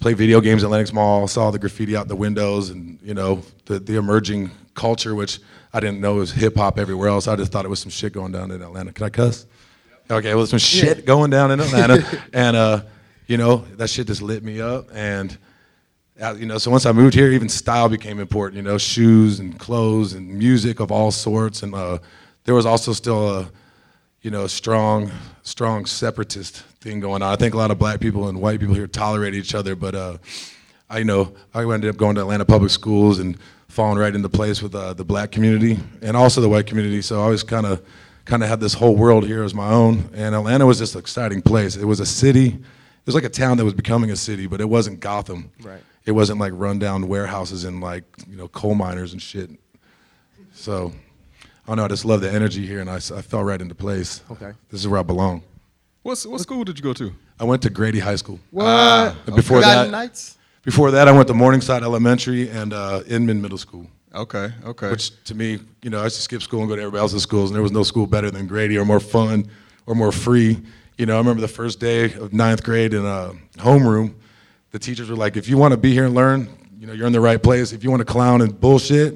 play 0.01 0.15
video 0.15 0.41
games 0.41 0.65
at 0.65 0.71
Lenox 0.71 0.93
Mall, 0.93 1.29
saw 1.29 1.53
the 1.53 1.59
graffiti 1.59 1.95
out 1.95 2.09
the 2.09 2.17
windows, 2.17 2.71
and 2.71 2.99
you 3.01 3.15
know 3.15 3.43
the 3.67 3.79
the 3.79 3.97
emerging 3.97 4.51
culture, 4.75 5.15
which 5.15 5.41
I 5.73 5.81
didn't 5.81 6.01
know 6.01 6.17
was 6.17 6.33
hip 6.33 6.57
hop 6.57 6.79
everywhere 6.79 7.09
else. 7.09 7.27
I 7.29 7.37
just 7.37 7.53
thought 7.53 7.65
it 7.65 7.69
was 7.69 7.81
some 7.81 7.91
shit 7.91 8.13
going 8.13 8.33
down 8.33 8.51
in 8.51 8.63
Atlanta. 8.63 8.93
Can 8.93 9.07
I 9.07 9.11
cuss? 9.11 9.47
Okay, 10.11 10.35
well, 10.35 10.47
some 10.47 10.59
shit 10.59 11.07
going 11.07 11.31
down 11.31 11.51
in 11.51 11.61
Atlanta, 11.61 12.05
and 12.33 12.57
uh, 12.57 12.83
you 13.27 13.39
know 13.39 13.65
that 13.77 13.89
shit 13.89 14.07
just 14.07 14.23
lit 14.23 14.45
me 14.45 14.61
up, 14.61 14.89
and 14.93 15.37
uh, 16.21 16.35
you 16.39 16.47
know, 16.47 16.59
so 16.59 16.71
once 16.71 16.87
I 16.87 16.93
moved 16.93 17.15
here, 17.15 17.33
even 17.33 17.49
style 17.49 17.89
became 17.89 18.21
important. 18.21 18.57
You 18.57 18.63
know, 18.63 18.79
shoes 18.79 19.41
and 19.41 19.59
clothes 19.59 20.13
and 20.13 20.29
music 20.29 20.79
of 20.79 20.93
all 20.93 21.11
sorts, 21.11 21.63
and 21.63 21.75
uh, 21.75 21.99
there 22.45 22.55
was 22.55 22.67
also 22.67 22.93
still 22.93 23.39
a, 23.39 23.51
you 24.23 24.31
know, 24.31 24.47
strong, 24.47 25.11
strong 25.43 25.87
separatist 25.87 26.59
thing 26.81 27.01
going 27.01 27.23
on. 27.23 27.33
I 27.33 27.37
think 27.37 27.55
a 27.55 27.57
lot 27.57 27.71
of 27.73 27.79
black 27.79 27.99
people 27.99 28.29
and 28.29 28.41
white 28.41 28.61
people 28.61 28.75
here 28.75 28.87
tolerate 28.87 29.35
each 29.35 29.55
other, 29.55 29.75
but 29.75 29.95
uh, 29.95 30.19
I 30.89 30.99
you 30.99 31.05
know 31.05 31.35
I 31.53 31.63
ended 31.63 31.91
up 31.91 31.97
going 31.97 32.15
to 32.15 32.21
Atlanta 32.21 32.45
public 32.45 32.71
schools 32.71 33.19
and 33.19 33.37
falling 33.75 33.99
right 33.99 34.15
into 34.15 34.29
place 34.29 34.63
with 34.63 34.75
uh, 34.75 34.95
the 34.95 35.05
black 35.05 35.33
community 35.33 35.79
and 36.01 36.17
also 36.17 36.41
the 36.41 36.49
white 36.49 36.67
community. 36.67 37.03
So 37.03 37.21
I 37.21 37.25
always 37.25 37.43
kind 37.43 37.67
of 37.67 37.83
kind 38.25 38.43
of 38.43 38.49
had 38.49 38.61
this 38.61 38.73
whole 38.73 38.97
world 38.97 39.27
here 39.27 39.43
as 39.43 39.53
my 39.53 39.71
own, 39.71 40.09
and 40.15 40.35
Atlanta 40.35 40.65
was 40.65 40.79
just 40.79 40.95
an 40.95 41.01
exciting 41.01 41.43
place. 41.43 41.77
It 41.77 41.85
was 41.85 42.01
a 42.01 42.07
city. 42.07 42.47
It 42.47 43.07
was 43.07 43.15
like 43.15 43.25
a 43.25 43.29
town 43.29 43.59
that 43.59 43.65
was 43.65 43.75
becoming 43.75 44.11
a 44.11 44.17
city, 44.17 44.47
but 44.47 44.61
it 44.61 44.69
wasn't 44.69 45.01
Gotham. 45.01 45.51
Right. 45.61 45.83
It 46.07 46.13
wasn't 46.13 46.39
like 46.39 46.53
rundown 46.55 47.09
warehouses 47.09 47.65
and 47.65 47.81
like 47.81 48.05
you 48.29 48.37
know 48.37 48.49
coal 48.49 48.75
miners 48.75 49.13
and 49.13 49.21
shit. 49.21 49.51
So 50.53 50.93
I 51.43 51.69
don't 51.69 51.77
know. 51.77 51.85
I 51.85 51.89
just 51.89 52.05
love 52.05 52.21
the 52.21 52.33
energy 52.33 52.65
here, 52.65 52.81
and 52.81 52.89
I, 52.89 52.97
I 52.97 53.23
fell 53.23 53.43
right 53.43 53.61
into 53.61 53.75
place. 53.75 54.23
Okay. 54.31 54.53
This 54.71 54.81
is 54.81 54.89
where 54.89 55.01
I 55.01 55.03
belong. 55.03 55.43
What's, 56.03 56.27
what 56.27 56.41
school 56.41 56.65
did 56.65 56.79
you 56.79 56.85
go 56.85 56.93
to? 56.93 57.13
I 57.41 57.45
went 57.45 57.63
to 57.63 57.71
Grady 57.71 57.99
High 57.99 58.17
School. 58.17 58.39
What? 58.51 59.17
And 59.27 59.35
before 59.35 59.59
Forgotten 59.59 59.91
that, 59.91 59.97
Nights? 59.97 60.37
Before 60.65 60.91
that, 60.93 61.09
I 61.09 61.13
went 61.13 61.29
to 61.29 61.35
Morningside 61.35 61.83
Elementary 61.83 62.49
and 62.51 62.73
uh, 62.73 63.03
Inman 63.07 63.41
Middle 63.41 63.59
School. 63.59 63.87
Okay, 64.15 64.53
okay. 64.65 64.91
Which 64.91 65.25
to 65.25 65.35
me, 65.35 65.59
you 65.83 65.91
know, 65.91 66.01
I 66.01 66.05
used 66.05 66.17
to 66.17 66.23
skip 66.23 66.43
school 66.43 66.61
and 66.61 66.69
go 66.69 66.77
to 66.77 66.83
everybody 66.83 67.01
else's 67.01 67.23
schools, 67.23 67.51
and 67.51 67.55
there 67.55 67.63
was 67.63 67.73
no 67.73 67.83
school 67.83 68.07
better 68.07 68.31
than 68.31 68.47
Grady 68.47 68.79
or 68.79 68.85
more 68.85 69.01
fun 69.01 69.51
or 69.87 69.95
more 69.95 70.13
free. 70.13 70.63
You 70.97 71.07
know, 71.07 71.17
I 71.17 71.19
remember 71.19 71.41
the 71.41 71.49
first 71.49 71.81
day 71.81 72.13
of 72.15 72.33
ninth 72.33 72.63
grade 72.63 72.95
in 72.95 73.05
a 73.05 73.33
homeroom, 73.57 74.15
the 74.71 74.79
teachers 74.79 75.11
were 75.11 75.17
like, 75.17 75.37
if 75.37 75.49
you 75.49 75.59
want 75.59 75.73
to 75.73 75.77
be 75.77 75.93
here 75.93 76.07
and 76.07 76.15
learn, 76.15 76.49
you 76.79 76.87
know, 76.87 76.93
you're 76.93 77.07
in 77.07 77.13
the 77.13 77.21
right 77.21 77.43
place. 77.43 77.73
If 77.73 77.83
you 77.83 77.91
want 77.91 78.01
to 78.01 78.05
clown 78.05 78.41
and 78.41 78.59
bullshit, 78.61 79.15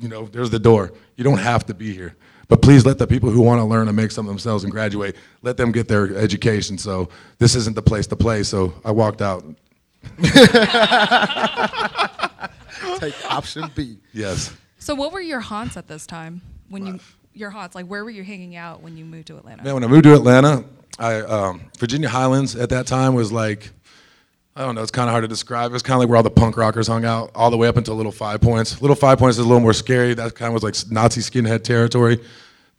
you 0.00 0.08
know, 0.08 0.26
there's 0.26 0.50
the 0.50 0.58
door. 0.58 0.92
You 1.16 1.24
don't 1.24 1.38
have 1.38 1.66
to 1.66 1.74
be 1.74 1.92
here. 1.92 2.16
But 2.48 2.62
please 2.62 2.86
let 2.86 2.98
the 2.98 3.06
people 3.06 3.30
who 3.30 3.42
want 3.42 3.60
to 3.60 3.64
learn 3.64 3.88
and 3.88 3.96
make 3.96 4.10
something 4.10 4.30
themselves 4.30 4.64
and 4.64 4.72
graduate, 4.72 5.16
let 5.42 5.56
them 5.56 5.70
get 5.70 5.86
their 5.86 6.16
education. 6.16 6.78
So 6.78 7.08
this 7.38 7.54
isn't 7.54 7.74
the 7.74 7.82
place 7.82 8.06
to 8.08 8.16
play. 8.16 8.42
So 8.42 8.72
I 8.84 8.90
walked 8.90 9.20
out. 9.20 9.44
Take 12.98 13.14
option 13.30 13.70
B. 13.74 13.98
Yes. 14.12 14.52
So, 14.78 14.94
what 14.94 15.12
were 15.12 15.20
your 15.20 15.40
haunts 15.40 15.76
at 15.76 15.88
this 15.88 16.06
time 16.06 16.40
when 16.68 16.86
you 16.86 17.00
your 17.34 17.50
haunts? 17.50 17.74
Like, 17.74 17.86
where 17.86 18.04
were 18.04 18.10
you 18.10 18.24
hanging 18.24 18.56
out 18.56 18.82
when 18.82 18.96
you 18.96 19.04
moved 19.04 19.28
to 19.28 19.36
Atlanta? 19.36 19.62
Man, 19.62 19.74
when 19.74 19.84
I 19.84 19.86
moved 19.86 20.04
to 20.04 20.14
Atlanta, 20.14 20.64
I 20.98 21.20
um, 21.20 21.62
Virginia 21.78 22.08
Highlands 22.08 22.56
at 22.56 22.70
that 22.70 22.86
time 22.86 23.14
was 23.14 23.32
like 23.32 23.70
I 24.58 24.62
don't 24.62 24.74
know. 24.74 24.82
It's 24.82 24.90
kind 24.90 25.08
of 25.08 25.12
hard 25.12 25.22
to 25.22 25.28
describe. 25.28 25.70
It 25.70 25.74
was 25.74 25.84
kind 25.84 25.94
of 25.94 26.00
like 26.00 26.08
where 26.08 26.16
all 26.16 26.24
the 26.24 26.30
punk 26.30 26.56
rockers 26.56 26.88
hung 26.88 27.04
out, 27.04 27.30
all 27.36 27.48
the 27.48 27.56
way 27.56 27.68
up 27.68 27.76
until 27.76 27.94
Little 27.94 28.10
Five 28.10 28.40
Points. 28.40 28.82
Little 28.82 28.96
Five 28.96 29.18
Points 29.18 29.38
is 29.38 29.44
a 29.44 29.46
little 29.46 29.60
more 29.60 29.72
scary. 29.72 30.14
That 30.14 30.34
kind 30.34 30.48
of 30.48 30.54
was 30.54 30.64
like 30.64 30.74
Nazi 30.90 31.20
skinhead 31.20 31.62
territory. 31.62 32.18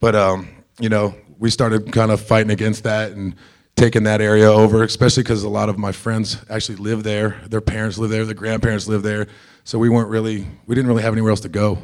But 0.01 0.13
um, 0.13 0.49
you 0.77 0.89
know, 0.89 1.15
we 1.37 1.49
started 1.49 1.93
kind 1.93 2.11
of 2.11 2.19
fighting 2.19 2.51
against 2.51 2.83
that 2.83 3.13
and 3.13 3.33
taking 3.79 4.03
that 4.03 4.19
area 4.19 4.51
over, 4.51 4.83
especially 4.83 5.23
because 5.23 5.43
a 5.43 5.49
lot 5.49 5.69
of 5.69 5.77
my 5.77 5.93
friends 5.93 6.43
actually 6.49 6.75
live 6.75 7.03
there. 7.03 7.39
Their 7.49 7.61
parents 7.61 7.97
live 7.97 8.09
there. 8.09 8.25
Their 8.25 8.35
grandparents 8.35 8.89
live 8.89 9.03
there. 9.03 9.27
So 9.63 9.79
we 9.79 9.87
weren't 9.87 10.09
really, 10.09 10.45
we 10.67 10.75
didn't 10.75 10.89
really 10.89 11.01
have 11.01 11.13
anywhere 11.13 11.29
else 11.29 11.39
to 11.41 11.49
go. 11.49 11.77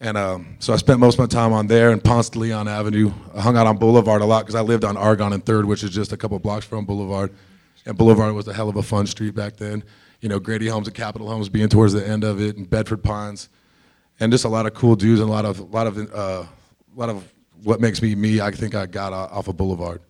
And 0.00 0.18
um, 0.18 0.56
so 0.58 0.74
I 0.74 0.76
spent 0.76 1.00
most 1.00 1.14
of 1.14 1.20
my 1.20 1.26
time 1.26 1.54
on 1.54 1.66
there 1.66 1.92
and 1.92 2.04
Ponce 2.04 2.28
de 2.28 2.38
Leon 2.38 2.68
Avenue. 2.68 3.10
I 3.34 3.40
hung 3.40 3.56
out 3.56 3.66
on 3.66 3.78
Boulevard 3.78 4.20
a 4.20 4.26
lot 4.26 4.40
because 4.40 4.54
I 4.54 4.60
lived 4.60 4.84
on 4.84 4.98
Argonne 4.98 5.32
and 5.32 5.44
Third, 5.44 5.64
which 5.64 5.82
is 5.82 5.90
just 5.90 6.12
a 6.12 6.16
couple 6.18 6.38
blocks 6.40 6.66
from 6.66 6.84
Boulevard. 6.84 7.32
And 7.86 7.96
Boulevard 7.96 8.34
was 8.34 8.46
a 8.46 8.52
hell 8.52 8.68
of 8.68 8.76
a 8.76 8.82
fun 8.82 9.06
street 9.06 9.34
back 9.34 9.56
then. 9.56 9.82
You 10.20 10.28
know, 10.28 10.38
Grady 10.38 10.68
Homes 10.68 10.88
and 10.88 10.94
Capitol 10.94 11.28
Homes 11.28 11.48
being 11.48 11.70
towards 11.70 11.94
the 11.94 12.06
end 12.06 12.24
of 12.24 12.40
it, 12.40 12.58
and 12.58 12.68
Bedford 12.68 13.02
Pines, 13.02 13.48
and 14.20 14.30
just 14.30 14.44
a 14.44 14.48
lot 14.48 14.66
of 14.66 14.74
cool 14.74 14.94
dudes 14.94 15.20
and 15.20 15.28
a 15.28 15.32
lot 15.32 15.44
of, 15.46 15.58
a 15.58 15.64
lot 15.64 15.86
of, 15.86 15.98
uh, 15.98 16.44
a 16.44 16.48
lot 16.94 17.08
of 17.08 17.32
what 17.62 17.80
makes 17.80 18.02
me 18.02 18.14
me. 18.14 18.40
I 18.40 18.50
think 18.50 18.74
I 18.74 18.86
got 18.86 19.12
off 19.12 19.48
of 19.48 19.56
Boulevard. 19.56 20.02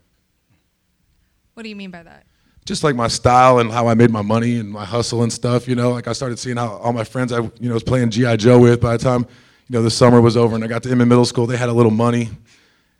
What 1.54 1.62
do 1.62 1.68
you 1.68 1.76
mean 1.76 1.90
by 1.90 2.02
that? 2.02 2.26
just 2.64 2.82
like 2.82 2.96
my 2.96 3.08
style 3.08 3.58
and 3.58 3.70
how 3.70 3.88
I 3.88 3.94
made 3.94 4.10
my 4.10 4.22
money 4.22 4.58
and 4.58 4.70
my 4.70 4.84
hustle 4.84 5.22
and 5.22 5.32
stuff, 5.32 5.68
you 5.68 5.74
know, 5.74 5.90
like 5.90 6.08
I 6.08 6.12
started 6.12 6.38
seeing 6.38 6.56
how 6.56 6.76
all 6.76 6.92
my 6.92 7.04
friends 7.04 7.32
I, 7.32 7.40
you 7.40 7.68
know, 7.68 7.74
was 7.74 7.82
playing 7.82 8.10
GI 8.10 8.38
Joe 8.38 8.58
with 8.58 8.80
by 8.80 8.96
the 8.96 9.02
time, 9.02 9.20
you 9.68 9.76
know, 9.76 9.82
the 9.82 9.90
summer 9.90 10.20
was 10.20 10.36
over 10.36 10.54
and 10.54 10.64
I 10.64 10.66
got 10.66 10.82
to 10.84 10.90
Inman 10.90 11.08
Middle 11.08 11.26
School, 11.26 11.46
they 11.46 11.56
had 11.56 11.68
a 11.68 11.72
little 11.72 11.92
money. 11.92 12.30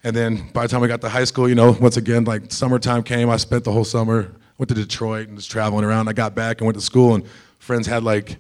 And 0.03 0.15
then 0.15 0.51
by 0.53 0.63
the 0.63 0.69
time 0.69 0.83
I 0.83 0.87
got 0.87 1.01
to 1.01 1.09
high 1.09 1.25
school, 1.25 1.49
you 1.49 1.55
know, 1.55 1.73
once 1.81 1.97
again, 1.97 2.25
like 2.25 2.53
summertime 2.53 3.03
came, 3.03 3.31
I 3.31 3.39
spent 3.39 3.65
the 3.65 3.73
whole 3.73 3.85
summer, 3.85 4.35
went 4.59 4.69
to 4.69 4.75
Detroit 4.75 5.29
and 5.29 5.37
was 5.37 5.47
traveling 5.47 5.85
around. 5.85 6.09
I 6.09 6.13
got 6.13 6.35
back 6.35 6.59
and 6.59 6.67
went 6.67 6.77
to 6.77 6.85
school 6.85 7.15
and 7.15 7.27
friends 7.59 7.87
had 7.87 8.03
like, 8.03 8.37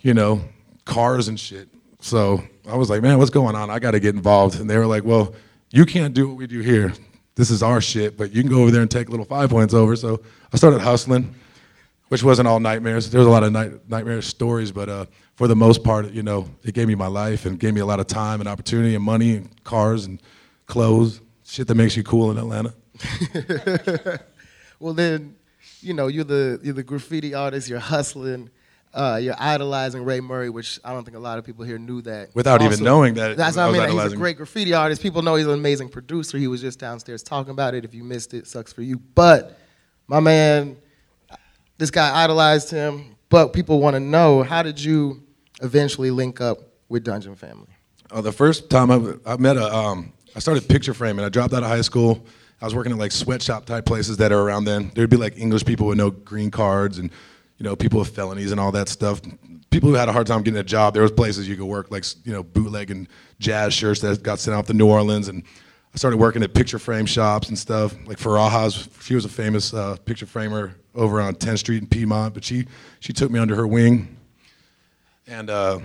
you 0.00 0.12
know, 0.12 0.42
cars 0.84 1.28
and 1.28 1.38
shit. 1.38 1.68
So 2.00 2.42
I 2.68 2.76
was 2.76 2.90
like, 2.90 3.00
man, 3.00 3.18
what's 3.18 3.30
going 3.30 3.54
on? 3.54 3.70
I 3.70 3.78
got 3.78 3.92
to 3.92 4.00
get 4.00 4.16
involved. 4.16 4.58
And 4.58 4.68
they 4.68 4.76
were 4.76 4.86
like, 4.86 5.04
well, 5.04 5.36
you 5.70 5.86
can't 5.86 6.14
do 6.14 6.26
what 6.28 6.36
we 6.36 6.48
do 6.48 6.60
here 6.60 6.92
this 7.36 7.50
is 7.50 7.62
our 7.62 7.80
shit, 7.80 8.16
but 8.16 8.32
you 8.32 8.42
can 8.42 8.50
go 8.50 8.62
over 8.62 8.70
there 8.70 8.82
and 8.82 8.90
take 8.90 9.08
little 9.08 9.26
five 9.26 9.50
points 9.50 9.74
over. 9.74 9.96
So 9.96 10.20
I 10.52 10.56
started 10.56 10.80
hustling, 10.80 11.34
which 12.08 12.22
wasn't 12.22 12.48
all 12.48 12.60
nightmares. 12.60 13.10
There 13.10 13.18
was 13.18 13.26
a 13.26 13.30
lot 13.30 13.42
of 13.42 13.52
night, 13.52 13.88
nightmare 13.88 14.22
stories, 14.22 14.70
but 14.70 14.88
uh, 14.88 15.06
for 15.34 15.48
the 15.48 15.56
most 15.56 15.82
part, 15.82 16.12
you 16.12 16.22
know, 16.22 16.48
it 16.62 16.74
gave 16.74 16.86
me 16.86 16.94
my 16.94 17.08
life 17.08 17.44
and 17.44 17.58
gave 17.58 17.74
me 17.74 17.80
a 17.80 17.86
lot 17.86 17.98
of 17.98 18.06
time 18.06 18.40
and 18.40 18.48
opportunity 18.48 18.94
and 18.94 19.04
money 19.04 19.36
and 19.36 19.64
cars 19.64 20.06
and 20.06 20.22
clothes, 20.66 21.20
shit 21.44 21.66
that 21.66 21.74
makes 21.74 21.96
you 21.96 22.04
cool 22.04 22.30
in 22.30 22.38
Atlanta. 22.38 22.72
well, 24.78 24.94
then, 24.94 25.34
you 25.80 25.92
know, 25.92 26.06
you're 26.06 26.24
the 26.24 26.60
you're 26.62 26.74
the 26.74 26.82
graffiti 26.82 27.34
artist. 27.34 27.68
You're 27.68 27.80
hustling. 27.80 28.50
Uh, 28.94 29.18
you're 29.20 29.34
idolizing 29.36 30.04
Ray 30.04 30.20
Murray, 30.20 30.48
which 30.50 30.78
I 30.84 30.92
don't 30.92 31.04
think 31.04 31.16
a 31.16 31.20
lot 31.20 31.36
of 31.38 31.44
people 31.44 31.64
here 31.64 31.78
knew 31.78 32.00
that. 32.02 32.32
Without 32.34 32.60
Also- 32.62 32.72
even 32.72 32.84
knowing 32.84 33.14
that 33.14 33.36
That's 33.36 33.56
what 33.56 33.74
I 33.74 33.88
mean. 33.88 33.98
He's 33.98 34.12
a 34.12 34.16
great 34.16 34.36
graffiti 34.36 34.72
artist. 34.72 35.02
People 35.02 35.22
know 35.22 35.34
he's 35.34 35.46
an 35.46 35.52
amazing 35.52 35.88
producer. 35.88 36.38
He 36.38 36.46
was 36.46 36.60
just 36.60 36.78
downstairs 36.78 37.24
talking 37.24 37.50
about 37.50 37.74
it. 37.74 37.84
If 37.84 37.92
you 37.92 38.04
missed 38.04 38.34
it, 38.34 38.46
sucks 38.46 38.72
for 38.72 38.82
you. 38.82 38.98
But 38.98 39.58
my 40.06 40.20
man, 40.20 40.76
this 41.76 41.90
guy 41.90 42.22
idolized 42.22 42.70
him. 42.70 43.16
But 43.30 43.48
people 43.52 43.80
want 43.80 43.94
to 43.94 44.00
know 44.00 44.44
how 44.44 44.62
did 44.62 44.82
you 44.82 45.24
eventually 45.60 46.12
link 46.12 46.40
up 46.40 46.58
with 46.88 47.02
Dungeon 47.02 47.34
Family? 47.34 47.66
Oh, 48.12 48.20
the 48.20 48.30
first 48.30 48.70
time 48.70 48.92
I, 48.92 49.14
I 49.26 49.36
met 49.38 49.56
a, 49.56 49.74
um, 49.74 50.12
I 50.36 50.38
started 50.38 50.68
picture 50.68 50.94
framing. 50.94 51.24
I 51.24 51.30
dropped 51.30 51.52
out 51.52 51.64
of 51.64 51.68
high 51.68 51.80
school. 51.80 52.24
I 52.62 52.64
was 52.64 52.76
working 52.76 52.92
at 52.92 52.98
like 52.98 53.10
sweatshop 53.10 53.64
type 53.66 53.86
places 53.86 54.18
that 54.18 54.30
are 54.30 54.38
around 54.40 54.66
then. 54.66 54.92
There'd 54.94 55.10
be 55.10 55.16
like 55.16 55.36
English 55.36 55.64
people 55.64 55.88
with 55.88 55.98
no 55.98 56.10
green 56.12 56.52
cards 56.52 56.98
and, 56.98 57.10
you 57.58 57.64
know, 57.64 57.76
people 57.76 57.98
with 58.00 58.14
felonies 58.14 58.50
and 58.50 58.60
all 58.60 58.72
that 58.72 58.88
stuff. 58.88 59.20
People 59.70 59.88
who 59.88 59.94
had 59.94 60.08
a 60.08 60.12
hard 60.12 60.26
time 60.26 60.42
getting 60.42 60.60
a 60.60 60.64
job. 60.64 60.94
There 60.94 61.02
was 61.02 61.12
places 61.12 61.48
you 61.48 61.56
could 61.56 61.66
work, 61.66 61.90
like 61.90 62.04
you 62.24 62.32
know, 62.32 62.42
bootleg 62.42 62.90
and 62.90 63.08
jazz 63.38 63.74
shirts 63.74 64.00
that 64.00 64.22
got 64.22 64.38
sent 64.38 64.56
out 64.56 64.66
to 64.66 64.74
New 64.74 64.88
Orleans. 64.88 65.28
And 65.28 65.42
I 65.92 65.96
started 65.96 66.16
working 66.16 66.42
at 66.42 66.54
picture 66.54 66.78
frame 66.78 67.06
shops 67.06 67.48
and 67.48 67.58
stuff. 67.58 67.94
Like 68.06 68.18
Farajas, 68.18 68.88
she 69.02 69.14
was 69.14 69.24
a 69.24 69.28
famous 69.28 69.74
uh, 69.74 69.96
picture 70.04 70.26
framer 70.26 70.74
over 70.94 71.20
on 71.20 71.34
10th 71.34 71.58
Street 71.58 71.82
in 71.82 71.88
Piedmont. 71.88 72.34
But 72.34 72.44
she 72.44 72.66
she 73.00 73.12
took 73.12 73.30
me 73.30 73.38
under 73.38 73.56
her 73.56 73.66
wing. 73.66 74.16
And 75.26 75.48
uh, 75.48 75.80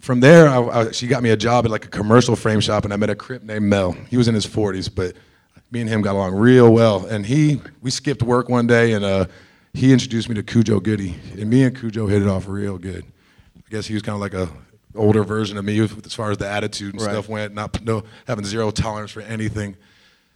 from 0.00 0.20
there, 0.20 0.48
I, 0.48 0.60
I, 0.60 0.90
she 0.90 1.06
got 1.06 1.22
me 1.22 1.30
a 1.30 1.36
job 1.36 1.64
at 1.64 1.70
like 1.70 1.86
a 1.86 1.88
commercial 1.88 2.36
frame 2.36 2.60
shop, 2.60 2.84
and 2.84 2.92
I 2.92 2.96
met 2.96 3.10
a 3.10 3.14
crip 3.14 3.42
named 3.42 3.64
Mel. 3.64 3.92
He 4.10 4.16
was 4.16 4.28
in 4.28 4.34
his 4.34 4.46
40s, 4.46 4.94
but 4.94 5.16
me 5.70 5.80
and 5.80 5.88
him 5.88 6.02
got 6.02 6.14
along 6.14 6.34
real 6.34 6.72
well. 6.72 7.06
And 7.06 7.24
he, 7.24 7.60
we 7.80 7.90
skipped 7.90 8.22
work 8.22 8.48
one 8.48 8.66
day, 8.66 8.92
and 8.92 9.04
uh, 9.04 9.26
he 9.74 9.92
introduced 9.92 10.28
me 10.28 10.34
to 10.36 10.42
Khujo 10.42 10.82
Goodie, 10.82 11.16
and 11.32 11.50
me 11.50 11.64
and 11.64 11.76
Khujo 11.76 12.08
hit 12.08 12.22
it 12.22 12.28
off 12.28 12.48
real 12.48 12.78
good. 12.78 13.04
I 13.58 13.70
guess 13.70 13.86
he 13.86 13.94
was 13.94 14.02
kind 14.02 14.14
of 14.14 14.20
like 14.20 14.34
a 14.34 14.48
older 14.96 15.24
version 15.24 15.58
of 15.58 15.64
me 15.64 15.78
as 15.80 16.14
far 16.14 16.30
as 16.30 16.38
the 16.38 16.48
attitude 16.48 16.94
and 16.94 17.02
Right. 17.02 17.10
stuff 17.10 17.28
went, 17.28 17.52
not 17.54 17.82
no 17.84 18.04
having 18.26 18.44
zero 18.44 18.70
tolerance 18.70 19.10
for 19.10 19.20
anything. 19.22 19.76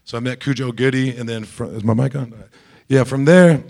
So 0.05 0.17
I 0.17 0.21
met 0.21 0.41
Khujo 0.41 0.75
Goodie, 0.75 1.17
and 1.17 1.29
then 1.29 1.45
from, 1.45 1.75
is 1.77 1.85
my 1.85 1.95
mic 1.95 2.17
on? 2.17 2.35
Yeah, 2.89 3.05
from 3.05 3.25
there, 3.25 3.63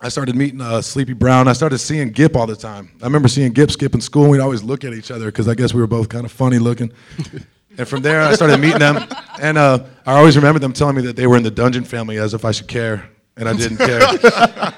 I 0.00 0.08
started 0.08 0.34
meeting 0.34 0.60
uh, 0.60 0.80
Sleepy 0.80 1.12
Brown. 1.12 1.48
I 1.48 1.52
started 1.52 1.78
seeing 1.78 2.10
Gipp 2.10 2.34
all 2.36 2.46
the 2.46 2.56
time. 2.56 2.90
I 3.02 3.04
remember 3.04 3.28
seeing 3.28 3.52
Gipp 3.52 3.70
skip 3.70 3.94
in 3.94 4.00
school, 4.00 4.22
and 4.22 4.30
we'd 4.32 4.40
always 4.40 4.62
look 4.62 4.84
at 4.84 4.94
each 4.94 5.10
other 5.10 5.26
because 5.26 5.46
I 5.48 5.54
guess 5.54 5.74
we 5.74 5.80
were 5.80 5.86
both 5.86 6.08
kind 6.08 6.24
of 6.24 6.32
funny 6.32 6.58
looking. 6.58 6.92
and 7.78 7.86
from 7.86 8.00
there, 8.02 8.22
I 8.22 8.34
started 8.34 8.58
meeting 8.58 8.78
them, 8.78 9.04
and 9.40 9.58
uh, 9.58 9.84
I 10.06 10.14
always 10.14 10.36
remember 10.36 10.58
them 10.60 10.72
telling 10.72 10.96
me 10.96 11.02
that 11.02 11.16
they 11.16 11.26
were 11.26 11.36
in 11.36 11.42
the 11.42 11.50
Dungeon 11.50 11.84
family 11.84 12.16
as 12.18 12.32
if 12.32 12.44
I 12.44 12.52
should 12.52 12.68
care, 12.68 13.10
and 13.36 13.48
I 13.48 13.56
didn't 13.56 13.78
care. 13.78 14.00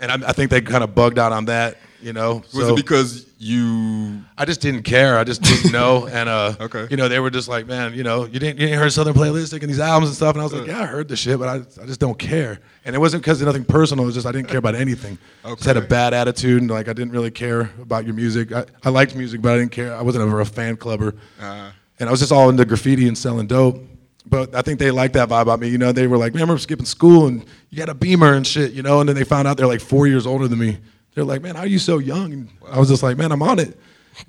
and 0.00 0.10
I, 0.12 0.28
I 0.28 0.32
think 0.32 0.50
they 0.50 0.60
kind 0.60 0.84
of 0.84 0.94
bugged 0.94 1.18
out 1.18 1.32
on 1.32 1.46
that, 1.46 1.78
you 2.02 2.12
know. 2.12 2.36
Was 2.36 2.66
So- 2.66 2.72
it 2.72 2.76
because 2.76 3.26
you? 3.38 4.22
I 4.38 4.44
just 4.46 4.60
didn't 4.62 4.82
care. 4.84 5.18
I 5.18 5.24
just 5.24 5.42
didn't 5.42 5.72
know. 5.72 6.06
And 6.06 6.28
uh, 6.28 6.54
Okay. 6.60 6.86
you 6.90 6.96
know, 6.96 7.08
they 7.08 7.20
were 7.20 7.30
just 7.30 7.46
like, 7.48 7.66
man, 7.66 7.92
you 7.94 8.02
know, 8.02 8.24
you 8.24 8.38
didn't, 8.38 8.58
you 8.58 8.66
didn't 8.66 8.78
hear 8.78 8.86
Southernplayalistic 8.88 9.60
and 9.60 9.68
these 9.68 9.80
albums 9.80 10.08
and 10.10 10.16
stuff. 10.16 10.34
And 10.34 10.40
I 10.40 10.44
was 10.44 10.52
like, 10.54 10.66
yeah, 10.66 10.80
I 10.80 10.86
heard 10.86 11.08
the 11.08 11.16
shit, 11.16 11.38
but 11.38 11.48
I, 11.48 11.54
I 11.82 11.86
just 11.86 12.00
don't 12.00 12.18
care. 12.18 12.60
And 12.86 12.96
it 12.96 12.98
wasn't 12.98 13.22
because 13.22 13.40
of 13.42 13.46
nothing 13.46 13.64
personal. 13.64 14.04
It 14.04 14.06
was 14.06 14.14
just 14.14 14.26
I 14.26 14.32
didn't 14.32 14.48
care 14.48 14.58
about 14.58 14.74
anything. 14.74 15.18
okay. 15.44 15.54
Just 15.54 15.64
had 15.66 15.76
a 15.76 15.82
bad 15.82 16.14
attitude 16.14 16.62
and 16.62 16.70
like 16.70 16.88
I 16.88 16.92
didn't 16.94 17.12
really 17.12 17.30
care 17.30 17.70
about 17.80 18.04
your 18.06 18.14
music. 18.14 18.52
I, 18.52 18.64
I 18.82 18.88
liked 18.88 19.14
music, 19.14 19.42
but 19.42 19.52
I 19.52 19.58
didn't 19.58 19.72
care. 19.72 19.94
I 19.94 20.02
wasn't 20.02 20.26
ever 20.26 20.40
a 20.40 20.46
fan 20.46 20.76
clubber. 20.76 21.14
Uh, 21.40 21.70
And 22.00 22.08
I 22.08 22.10
was 22.10 22.20
just 22.20 22.32
all 22.32 22.48
into 22.50 22.64
graffiti 22.64 23.06
and 23.08 23.16
selling 23.16 23.46
dope. 23.46 23.80
But 24.26 24.54
I 24.54 24.62
think 24.62 24.78
they 24.78 24.90
liked 24.90 25.14
that 25.14 25.28
vibe 25.28 25.42
about 25.42 25.60
me. 25.60 25.68
You 25.68 25.78
know, 25.78 25.92
they 25.92 26.06
were 26.06 26.16
like, 26.16 26.32
man, 26.32 26.40
I 26.40 26.44
remember 26.44 26.58
skipping 26.60 26.86
school 26.86 27.26
and 27.26 27.44
you 27.70 27.80
had 27.80 27.88
a 27.90 27.94
beamer 27.94 28.32
and 28.34 28.46
shit, 28.46 28.72
you 28.72 28.82
know? 28.82 29.00
And 29.00 29.08
then 29.08 29.16
they 29.16 29.24
found 29.24 29.46
out 29.46 29.56
they're 29.58 29.66
like 29.66 29.80
four 29.82 30.06
years 30.06 30.26
older 30.26 30.48
than 30.48 30.58
me. 30.58 30.78
They're 31.14 31.24
like, 31.24 31.42
man, 31.42 31.54
how 31.56 31.62
are 31.62 31.66
you 31.66 31.78
so 31.78 31.98
young? 31.98 32.32
And 32.32 32.48
I 32.70 32.78
was 32.78 32.88
just 32.88 33.02
like, 33.02 33.16
man, 33.18 33.32
I'm 33.32 33.42
on 33.42 33.58
it. 33.58 33.78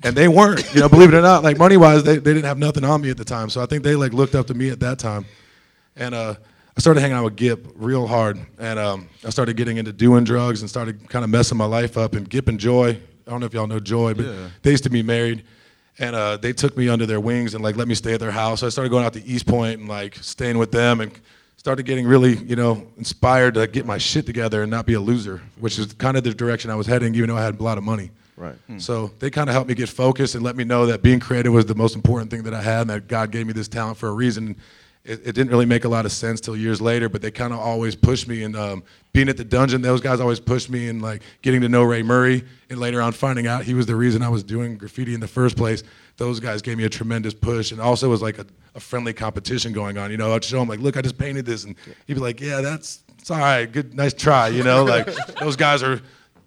And 0.02 0.14
they 0.16 0.28
weren't, 0.28 0.62
you 0.74 0.80
know, 0.80 0.88
believe 0.88 1.12
it 1.12 1.16
or 1.16 1.22
not, 1.22 1.42
like 1.44 1.56
money 1.58 1.76
wise, 1.76 2.02
they, 2.04 2.16
they 2.16 2.34
didn't 2.34 2.44
have 2.44 2.58
nothing 2.58 2.84
on 2.84 3.00
me 3.00 3.08
at 3.10 3.16
the 3.16 3.24
time. 3.24 3.48
So 3.48 3.62
I 3.62 3.66
think 3.66 3.82
they 3.84 3.94
like 3.96 4.12
looked 4.12 4.34
up 4.34 4.46
to 4.48 4.54
me 4.54 4.68
at 4.68 4.80
that 4.80 4.98
time. 4.98 5.24
And 5.96 6.14
uh, 6.14 6.34
I 6.76 6.80
started 6.80 7.00
hanging 7.00 7.16
out 7.16 7.24
with 7.24 7.36
Gipp 7.36 7.66
real 7.76 8.06
hard. 8.06 8.38
And 8.58 8.78
um, 8.78 9.08
I 9.24 9.30
started 9.30 9.56
getting 9.56 9.78
into 9.78 9.92
doing 9.92 10.24
drugs 10.24 10.60
and 10.60 10.68
started 10.68 11.08
kind 11.08 11.24
of 11.24 11.30
messing 11.30 11.56
my 11.56 11.64
life 11.64 11.96
up. 11.96 12.14
And 12.14 12.28
Gipp 12.28 12.48
and 12.48 12.60
Joy, 12.60 12.90
I 13.26 13.30
don't 13.30 13.40
know 13.40 13.46
if 13.46 13.54
y'all 13.54 13.66
know 13.66 13.80
Joy, 13.80 14.12
but 14.14 14.26
Yeah. 14.26 14.48
they 14.62 14.72
used 14.72 14.84
to 14.84 14.90
be 14.90 15.02
married. 15.02 15.44
And 15.98 16.14
uh, 16.14 16.36
they 16.36 16.52
took 16.52 16.76
me 16.76 16.88
under 16.88 17.06
their 17.06 17.20
wings 17.20 17.54
and 17.54 17.64
like 17.64 17.76
let 17.76 17.88
me 17.88 17.94
stay 17.94 18.14
at 18.14 18.20
their 18.20 18.30
house. 18.30 18.60
So 18.60 18.66
I 18.66 18.70
started 18.70 18.90
going 18.90 19.04
out 19.04 19.14
to 19.14 19.24
East 19.24 19.46
Point 19.46 19.80
and 19.80 19.88
like 19.88 20.16
staying 20.16 20.58
with 20.58 20.70
them 20.70 21.00
and 21.00 21.10
started 21.56 21.84
getting 21.84 22.06
really, 22.06 22.36
you 22.36 22.54
know, 22.54 22.86
inspired 22.98 23.54
to 23.54 23.66
get 23.66 23.86
my 23.86 23.98
shit 23.98 24.26
together 24.26 24.62
and 24.62 24.70
not 24.70 24.86
be 24.86 24.92
a 24.92 25.00
loser, 25.00 25.40
which 25.58 25.78
is 25.78 25.92
kind 25.94 26.16
of 26.16 26.24
the 26.24 26.34
direction 26.34 26.70
I 26.70 26.74
was 26.74 26.86
heading, 26.86 27.14
even 27.14 27.28
though 27.30 27.36
I 27.36 27.42
had 27.42 27.58
a 27.58 27.62
lot 27.62 27.78
of 27.78 27.84
money. 27.84 28.10
Right. 28.36 28.54
So 28.78 29.10
they 29.18 29.30
kind 29.30 29.48
of 29.48 29.54
helped 29.54 29.68
me 29.68 29.74
get 29.74 29.88
focused 29.88 30.34
and 30.34 30.44
let 30.44 30.56
me 30.56 30.64
know 30.64 30.86
that 30.86 31.02
being 31.02 31.20
creative 31.20 31.54
was 31.54 31.64
the 31.64 31.74
most 31.74 31.96
important 31.96 32.30
thing 32.30 32.42
that 32.42 32.52
I 32.52 32.60
had 32.60 32.82
and 32.82 32.90
that 32.90 33.08
God 33.08 33.30
gave 33.30 33.46
me 33.46 33.54
this 33.54 33.66
talent 33.66 33.96
for 33.96 34.08
a 34.08 34.12
reason. 34.12 34.56
It, 35.06 35.20
it 35.24 35.32
didn't 35.34 35.48
really 35.48 35.66
make 35.66 35.84
a 35.84 35.88
lot 35.88 36.04
of 36.04 36.12
sense 36.12 36.40
till 36.40 36.56
years 36.56 36.80
later, 36.80 37.08
but 37.08 37.22
they 37.22 37.30
kind 37.30 37.52
of 37.52 37.60
always 37.60 37.94
pushed 37.94 38.26
me. 38.26 38.42
And 38.42 38.56
um, 38.56 38.82
being 39.12 39.28
at 39.28 39.36
the 39.36 39.44
dungeon, 39.44 39.82
those 39.82 40.00
guys 40.00 40.20
always 40.20 40.40
pushed 40.40 40.68
me 40.68 40.88
and 40.88 41.00
like 41.00 41.22
getting 41.42 41.60
to 41.60 41.68
know 41.68 41.84
Ray 41.84 42.02
Murray 42.02 42.44
and 42.68 42.78
later 42.78 43.00
on 43.00 43.12
finding 43.12 43.46
out 43.46 43.64
he 43.64 43.74
was 43.74 43.86
the 43.86 43.96
reason 43.96 44.22
I 44.22 44.28
was 44.28 44.42
doing 44.42 44.76
graffiti 44.76 45.14
in 45.14 45.20
the 45.20 45.28
first 45.28 45.56
place. 45.56 45.82
Those 46.16 46.40
guys 46.40 46.62
gave 46.62 46.76
me 46.76 46.84
a 46.84 46.88
tremendous 46.88 47.34
push 47.34 47.72
and 47.72 47.80
also 47.80 48.10
was 48.10 48.22
like 48.22 48.38
a, 48.38 48.46
a 48.74 48.80
friendly 48.80 49.12
competition 49.12 49.72
going 49.72 49.96
on. 49.96 50.10
You 50.10 50.16
know, 50.16 50.34
I'd 50.34 50.44
show 50.44 50.60
him 50.60 50.68
like, 50.68 50.80
look, 50.80 50.96
I 50.96 51.02
just 51.02 51.18
painted 51.18 51.46
this. 51.46 51.64
And 51.64 51.76
he'd 52.06 52.14
be 52.14 52.20
like, 52.20 52.40
yeah, 52.40 52.60
that's, 52.60 53.02
it's 53.18 53.30
all 53.30 53.38
right. 53.38 53.66
Good, 53.66 53.94
nice 53.94 54.14
try. 54.14 54.48
You 54.48 54.64
know, 54.64 54.84
like 54.84 55.08
those 55.40 55.56
guys 55.56 55.82
are, 55.82 56.00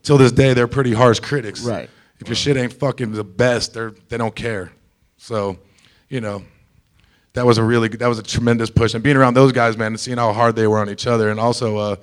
till 0.04 0.18
this 0.18 0.32
day, 0.32 0.54
they're 0.54 0.68
pretty 0.68 0.94
harsh 0.94 1.20
critics. 1.20 1.64
Right. 1.64 1.90
If 2.20 2.28
your 2.28 2.36
shit 2.36 2.58
ain't 2.58 2.74
fucking 2.74 3.14
the 3.14 3.24
best, 3.24 3.74
they're 3.74 3.94
they 4.10 4.18
don't 4.18 4.36
care. 4.36 4.72
So, 5.18 5.58
you 6.10 6.22
know, 6.22 6.44
that 7.34 7.46
was 7.46 7.58
a 7.58 7.64
really 7.64 7.88
that 7.90 8.08
was 8.08 8.20
a 8.20 8.24
tremendous 8.24 8.70
push. 8.70 8.94
And 8.94 9.04
being 9.04 9.16
around 9.18 9.34
those 9.36 9.52
guys, 9.52 9.78
man, 9.78 9.88
and 9.88 10.00
seeing 10.00 10.18
how 10.18 10.34
hard 10.34 10.56
they 10.56 10.68
were 10.68 10.80
on 10.80 10.90
each 10.90 11.08
other, 11.08 11.30
and 11.30 11.40
also, 11.40 11.78
uh, 11.78 11.96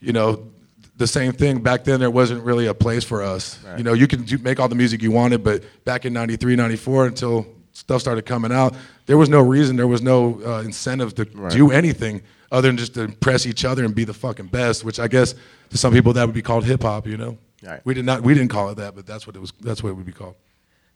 you 0.00 0.12
know, 0.12 0.48
the 0.96 1.06
same 1.06 1.32
thing 1.32 1.60
back 1.62 1.84
then. 1.84 2.00
There 2.00 2.10
wasn't 2.10 2.42
really 2.44 2.66
a 2.66 2.74
place 2.74 3.04
for 3.04 3.22
us. 3.22 3.58
You 3.76 3.84
know, 3.84 3.92
you 3.92 4.06
can 4.06 4.22
do, 4.24 4.38
make 4.38 4.60
all 4.60 4.68
the 4.68 4.74
music 4.74 5.02
you 5.02 5.10
wanted, 5.10 5.42
but 5.44 5.62
back 5.84 6.04
in 6.04 6.12
'93, 6.12 6.56
'94, 6.56 7.06
until 7.06 7.46
stuff 7.72 8.00
started 8.00 8.24
coming 8.26 8.52
out, 8.52 8.74
there 9.06 9.18
was 9.18 9.28
no 9.28 9.40
reason, 9.40 9.76
there 9.76 9.88
was 9.88 10.02
no 10.02 10.40
uh, 10.46 10.60
incentive 10.64 11.14
to 11.16 11.24
do 11.50 11.70
anything 11.72 12.22
other 12.52 12.68
than 12.68 12.76
just 12.76 12.94
to 12.94 13.02
impress 13.02 13.46
each 13.46 13.64
other 13.64 13.84
and 13.84 13.94
be 13.94 14.04
the 14.04 14.14
fucking 14.14 14.46
best. 14.46 14.84
Which 14.84 15.00
I 15.00 15.08
guess 15.08 15.34
to 15.70 15.78
some 15.78 15.92
people 15.92 16.12
that 16.12 16.24
would 16.26 16.34
be 16.34 16.42
called 16.42 16.64
hip 16.64 16.82
hop. 16.82 17.06
You 17.06 17.16
know, 17.16 17.38
Right. 17.64 17.80
we 17.84 17.94
did 17.94 18.04
not, 18.04 18.22
we 18.22 18.34
didn't 18.34 18.50
call 18.50 18.68
it 18.70 18.76
that, 18.76 18.94
but 18.94 19.06
that's 19.06 19.26
what 19.26 19.34
it 19.36 19.38
was. 19.40 19.52
That's 19.60 19.82
what 19.82 19.90
it 19.90 19.94
would 19.94 20.06
be 20.06 20.12
called. 20.12 20.34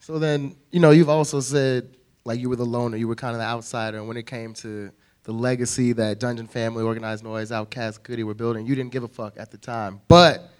So 0.00 0.18
then, 0.18 0.54
you 0.71 0.78
know, 0.80 0.90
you've 0.90 1.09
also 1.09 1.40
said 1.40 1.97
like 2.25 2.40
you 2.40 2.48
were 2.48 2.56
the 2.56 2.66
loner, 2.66 2.96
you 2.96 3.08
were 3.08 3.14
kind 3.14 3.34
of 3.34 3.40
the 3.40 3.46
outsider, 3.46 3.98
and 3.98 4.08
when 4.08 4.16
it 4.16 4.26
came 4.26 4.54
to 4.54 4.90
the 5.25 5.32
legacy 5.32 5.92
that 5.92 6.18
Dungeon 6.20 6.46
Family, 6.46 6.82
Organized 6.82 7.25
Noize, 7.25 7.50
Outkast, 7.50 8.02
Goodie 8.02 8.25
were 8.25 8.34
building, 8.34 8.66
you 8.66 8.75
didn't 8.75 8.92
give 8.92 9.02
a 9.02 9.08
fuck 9.08 9.34
at 9.37 9.50
the 9.50 9.58
time. 9.58 10.00
But 10.08 10.50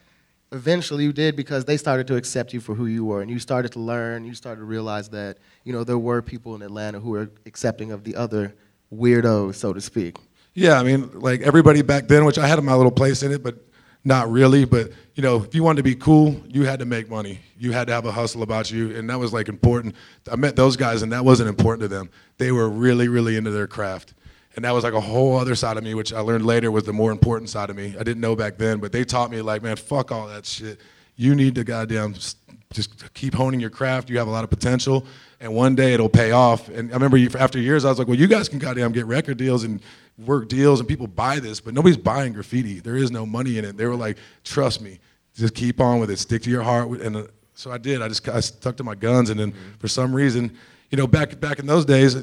eventually 0.53 1.05
you 1.05 1.13
did 1.13 1.37
because 1.37 1.65
they 1.65 1.77
started 1.77 2.07
to 2.09 2.17
accept 2.17 2.53
you 2.53 2.61
for 2.61 2.75
who 2.75 2.87
you 2.87 3.05
were, 3.05 3.23
and 3.23 3.31
you 3.31 3.39
started 3.39 3.73
to 3.73 3.81
learn, 3.81 4.25
you 4.25 4.35
started 4.35 4.61
to 4.61 4.67
realize 4.67 5.09
that, 5.11 5.39
you 5.65 5.73
know, 5.73 5.85
there 5.85 5.99
were 5.99 6.23
people 6.23 6.55
in 6.55 6.63
Atlanta 6.63 7.01
who 7.01 7.11
were 7.11 7.31
accepting 7.47 7.93
of 7.93 8.05
the 8.05 8.17
other 8.17 8.55
weirdos, 8.93 9.55
so 9.55 9.73
to 9.73 9.81
speak. 9.81 10.17
Yeah, 10.55 10.79
I 10.79 10.83
mean, 10.83 11.11
like 11.21 11.41
everybody 11.43 11.83
back 11.83 12.09
then, 12.09 12.25
which 12.25 12.39
I 12.39 12.47
had 12.47 12.63
my 12.63 12.75
little 12.75 12.91
place 12.91 13.23
in 13.23 13.33
it, 13.33 13.43
but 13.43 13.68
not 14.05 14.31
really. 14.31 14.65
But 14.65 14.91
you 15.15 15.23
know, 15.23 15.43
if 15.43 15.55
you 15.55 15.63
wanted 15.63 15.79
to 15.79 15.83
be 15.83 15.95
cool, 15.95 16.41
you 16.47 16.65
had 16.65 16.79
to 16.79 16.85
make 16.85 17.09
money. 17.09 17.41
You 17.59 17.73
had 17.73 17.87
to 17.89 17.93
have 17.93 18.07
a 18.07 18.13
hustle 18.13 18.43
about 18.43 18.71
you, 18.71 18.97
and 18.97 19.09
that 19.11 19.19
was 19.19 19.33
like 19.33 19.49
important. 19.49 19.95
I 20.31 20.37
met 20.37 20.57
those 20.57 20.77
guys, 20.77 21.03
and 21.03 21.13
that 21.13 21.25
wasn't 21.25 21.49
important 21.49 21.83
to 21.83 21.89
them. 21.89 22.11
They 22.39 22.53
were 22.53 22.69
really, 22.69 23.09
really 23.09 23.37
into 23.37 23.51
their 23.51 23.67
craft, 23.67 24.15
and 24.57 24.65
that 24.65 24.73
was 24.73 24.85
like 24.85 24.95
a 24.95 25.01
whole 25.01 25.37
other 25.37 25.55
side 25.55 25.77
of 25.77 25.85
me, 25.85 25.95
which 25.95 26.13
I 26.13 26.21
learned 26.21 26.47
later 26.47 26.71
was 26.71 26.85
the 26.85 26.93
more 26.93 27.13
important 27.13 27.51
side 27.51 27.71
of 27.71 27.77
me. 27.77 27.95
I 27.99 28.03
didn't 28.03 28.21
know 28.21 28.37
back 28.37 28.59
then, 28.59 28.79
but 28.79 28.93
they 28.93 29.05
taught 29.05 29.31
me 29.31 29.43
like, 29.43 29.63
man, 29.63 29.77
fuck 29.77 30.13
all 30.13 30.29
that 30.29 30.47
shit. 30.47 30.81
You 31.17 31.35
need 31.35 31.57
to 31.57 31.65
goddamn 31.65 32.15
just 32.73 33.15
keep 33.15 33.35
honing 33.35 33.61
your 33.61 33.71
craft. 33.71 34.11
You 34.11 34.19
have 34.19 34.29
a 34.29 34.31
lot 34.31 34.45
of 34.45 34.51
potential, 34.51 35.07
and 35.41 35.55
one 35.55 35.75
day 35.75 35.95
it'll 35.95 36.09
pay 36.09 36.33
off. 36.33 36.69
And 36.69 36.91
I 36.91 36.95
remember 36.95 37.19
after 37.39 37.59
years, 37.59 37.85
I 37.85 37.91
was 37.91 37.99
like, 37.99 38.09
well, 38.09 38.17
you 38.17 38.27
guys 38.27 38.49
can 38.49 38.59
goddamn 38.59 38.93
get 38.93 39.07
record 39.07 39.37
deals 39.37 39.65
and 39.65 39.81
work 40.19 40.49
deals, 40.49 40.81
and 40.81 40.89
people 40.89 41.07
buy 41.07 41.39
this, 41.39 41.61
but 41.61 41.75
nobody's 41.75 41.97
buying 41.97 42.33
graffiti. 42.33 42.81
There 42.81 42.97
is 42.97 43.11
no 43.11 43.25
money 43.25 43.59
in 43.59 43.65
it. 43.65 43.77
They 43.77 43.87
were 43.87 43.95
like, 43.95 44.19
trust 44.45 44.81
me, 44.81 44.99
just 45.35 45.55
keep 45.55 45.81
on 45.81 46.01
with 46.01 46.11
it. 46.11 46.19
Stick 46.19 46.43
to 46.43 46.51
your 46.51 46.63
heart. 46.63 46.89
And 47.01 47.17
uh, 47.17 47.27
so 47.55 47.71
I 47.71 47.79
did. 47.79 48.03
I 48.03 48.09
just 48.09 48.29
I 48.29 48.41
stuck 48.41 48.77
to 48.79 48.85
my 48.85 48.95
guns, 48.95 49.31
and 49.31 49.39
then 49.39 49.55
for 49.79 49.89
some 49.89 50.15
reason, 50.15 50.57
you 50.91 50.99
know, 50.99 51.07
back 51.07 51.39
back 51.41 51.59
in 51.59 51.67
those 51.67 51.85
days, 51.85 52.17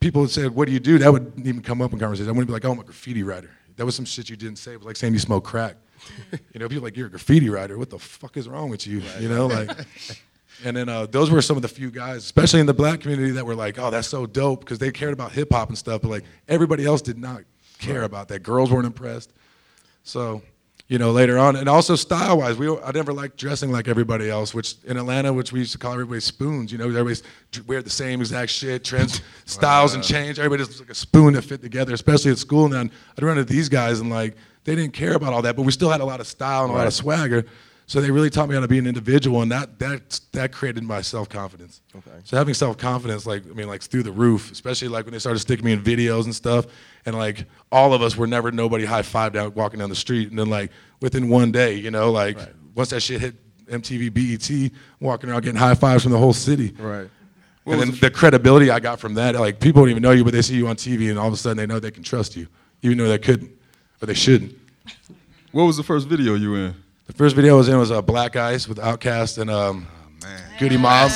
people 0.00 0.26
said, 0.28 0.54
"What 0.54 0.66
do 0.66 0.72
you 0.72 0.80
do?" 0.80 0.98
That 0.98 1.12
wouldn't 1.12 1.46
even 1.46 1.62
come 1.62 1.82
up 1.82 1.92
in 1.92 1.98
conversation. 1.98 2.28
I 2.28 2.32
wouldn't 2.32 2.48
be 2.48 2.52
like, 2.52 2.64
"Oh, 2.64 2.72
I'm 2.72 2.78
a 2.78 2.84
graffiti 2.84 3.22
writer." 3.22 3.50
That 3.76 3.86
was 3.86 3.94
some 3.94 4.04
shit 4.04 4.28
you 4.28 4.36
didn't 4.36 4.56
say. 4.56 4.72
It 4.72 4.78
was 4.78 4.86
like 4.86 4.96
saying 4.96 5.12
you 5.12 5.18
smoke 5.18 5.44
crack. 5.44 5.76
you 6.52 6.60
know, 6.60 6.68
people 6.68 6.84
like 6.84 6.96
you're 6.96 7.06
a 7.06 7.10
graffiti 7.10 7.48
writer. 7.48 7.78
What 7.78 7.90
the 7.90 7.98
fuck 7.98 8.36
is 8.36 8.48
wrong 8.48 8.70
with 8.70 8.86
you? 8.86 9.02
You 9.20 9.28
know, 9.28 9.46
like. 9.46 9.70
And 10.64 10.76
then 10.76 10.88
uh, 10.88 11.06
those 11.06 11.30
were 11.30 11.42
some 11.42 11.56
of 11.56 11.62
the 11.62 11.68
few 11.68 11.90
guys, 11.90 12.18
especially 12.18 12.60
in 12.60 12.66
the 12.66 12.74
black 12.74 13.00
community, 13.00 13.32
that 13.32 13.44
were 13.44 13.54
like, 13.54 13.78
"Oh, 13.78 13.90
that's 13.90 14.08
so 14.08 14.26
dope," 14.26 14.60
because 14.60 14.78
they 14.78 14.90
cared 14.90 15.12
about 15.12 15.32
hip 15.32 15.52
hop 15.52 15.68
and 15.68 15.78
stuff. 15.78 16.02
But 16.02 16.10
like 16.10 16.24
everybody 16.48 16.84
else 16.84 17.02
did 17.02 17.18
not 17.18 17.42
care 17.78 18.04
about 18.04 18.28
that. 18.28 18.42
Girls 18.42 18.70
weren't 18.70 18.86
impressed. 18.86 19.32
So, 20.04 20.42
you 20.88 20.98
know, 20.98 21.10
later 21.10 21.38
on, 21.38 21.56
and 21.56 21.68
also 21.68 21.96
style 21.96 22.38
wise, 22.38 22.56
we 22.56 22.68
I 22.68 22.92
never 22.92 23.12
liked 23.12 23.36
dressing 23.36 23.72
like 23.72 23.88
everybody 23.88 24.30
else. 24.30 24.54
Which 24.54 24.76
in 24.84 24.96
Atlanta, 24.96 25.32
which 25.32 25.52
we 25.52 25.60
used 25.60 25.72
to 25.72 25.78
call 25.78 25.92
everybody 25.92 26.20
spoons. 26.20 26.70
You 26.70 26.78
know, 26.78 26.84
everybody's 26.84 27.22
wear 27.66 27.82
the 27.82 27.90
same 27.90 28.20
exact 28.20 28.50
shit, 28.50 28.84
trends, 28.84 29.20
styles, 29.44 29.94
and 29.94 30.04
change. 30.04 30.38
Everybody 30.38 30.64
just 30.64 30.80
like 30.80 30.90
a 30.90 30.94
spoon 30.94 31.34
that 31.34 31.42
fit 31.42 31.62
together. 31.62 31.92
Especially 31.92 32.30
at 32.30 32.38
school. 32.38 32.66
And 32.66 32.74
then 32.74 32.90
I'd 33.16 33.24
run 33.24 33.38
into 33.38 33.52
these 33.52 33.68
guys, 33.68 34.00
and 34.00 34.10
like 34.10 34.36
they 34.64 34.76
didn't 34.76 34.92
care 34.92 35.14
about 35.14 35.32
all 35.32 35.42
that, 35.42 35.56
but 35.56 35.62
we 35.62 35.72
still 35.72 35.90
had 35.90 36.00
a 36.00 36.04
lot 36.04 36.20
of 36.20 36.26
style 36.26 36.64
and 36.64 36.72
a 36.72 36.76
lot 36.76 36.86
of 36.86 36.94
swagger. 36.94 37.44
So 37.92 38.00
they 38.00 38.10
really 38.10 38.30
taught 38.30 38.48
me 38.48 38.54
how 38.54 38.62
to 38.62 38.68
be 38.68 38.78
an 38.78 38.86
individual, 38.86 39.42
and 39.42 39.52
that 39.52 39.78
that 39.78 40.18
that 40.32 40.50
created 40.50 40.82
my 40.82 41.02
self 41.02 41.28
confidence. 41.28 41.82
Okay. 41.94 42.10
So 42.24 42.38
having 42.38 42.54
self 42.54 42.78
confidence, 42.78 43.26
like 43.26 43.44
I 43.44 43.52
mean, 43.52 43.68
like 43.68 43.82
through 43.82 44.04
the 44.04 44.12
roof, 44.12 44.50
especially 44.50 44.88
like 44.88 45.04
when 45.04 45.12
they 45.12 45.18
started 45.18 45.40
sticking 45.40 45.66
me 45.66 45.72
in 45.72 45.82
videos 45.82 46.24
and 46.24 46.34
stuff, 46.34 46.64
and 47.04 47.14
like 47.14 47.44
all 47.70 47.92
of 47.92 48.00
us 48.00 48.16
were 48.16 48.26
never 48.26 48.50
nobody 48.50 48.86
high 48.86 49.02
five 49.02 49.34
down 49.34 49.52
walking 49.52 49.78
down 49.78 49.90
the 49.90 49.94
street, 49.94 50.30
and 50.30 50.38
then 50.38 50.48
like 50.48 50.70
within 51.02 51.28
one 51.28 51.52
day, 51.52 51.74
you 51.74 51.90
know, 51.90 52.10
like 52.10 52.38
once 52.74 52.88
that 52.88 53.00
shit 53.00 53.20
hit 53.20 53.34
MTV, 53.66 54.10
BET, 54.10 54.72
walking 54.98 55.28
around 55.28 55.42
getting 55.42 55.60
high 55.60 55.74
fives 55.74 56.02
from 56.02 56.12
the 56.12 56.18
whole 56.18 56.32
city. 56.32 56.74
Right. 56.78 57.10
and 57.66 57.78
then 57.78 57.90
the 58.00 58.10
credibility 58.10 58.70
I 58.70 58.80
got 58.80 59.00
from 59.00 59.12
that, 59.14 59.34
like 59.34 59.60
people 59.60 59.82
don't 59.82 59.90
even 59.90 60.02
know 60.02 60.12
you, 60.12 60.24
but 60.24 60.32
they 60.32 60.40
see 60.40 60.56
you 60.56 60.66
on 60.66 60.76
TV, 60.76 61.10
and 61.10 61.18
all 61.18 61.28
of 61.28 61.34
a 61.34 61.36
sudden 61.36 61.58
they 61.58 61.66
know 61.66 61.78
they 61.78 61.90
can 61.90 62.04
trust 62.04 62.36
you, 62.36 62.48
even 62.80 62.96
though 62.96 63.08
they 63.08 63.18
couldn't 63.18 63.50
or 64.00 64.06
they 64.06 64.14
shouldn't. 64.14 64.58
What 65.50 65.64
was 65.64 65.76
the 65.76 65.82
first 65.82 66.08
video 66.08 66.36
you 66.36 66.54
in? 66.54 66.81
The 67.06 67.12
first 67.12 67.34
video 67.36 67.54
I 67.54 67.58
was 67.58 67.68
in 67.68 67.78
was 67.78 67.90
uh, 67.90 68.00
Black 68.02 68.36
Ice 68.36 68.68
with 68.68 68.78
Outkast 68.78 69.38
and 69.38 69.50
um, 69.50 69.86
Goodie 70.58 70.76
Mob. 70.76 71.10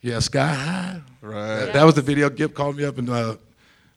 Yeah, 0.00 0.18
Sky 0.20 0.54
High. 0.54 1.00
Right. 1.20 1.56
That, 1.56 1.72
that 1.74 1.84
was 1.84 1.94
the 1.94 2.02
video. 2.02 2.30
Gipp 2.30 2.54
called 2.54 2.76
me 2.76 2.84
up 2.84 2.98
and 2.98 3.10
uh, 3.10 3.36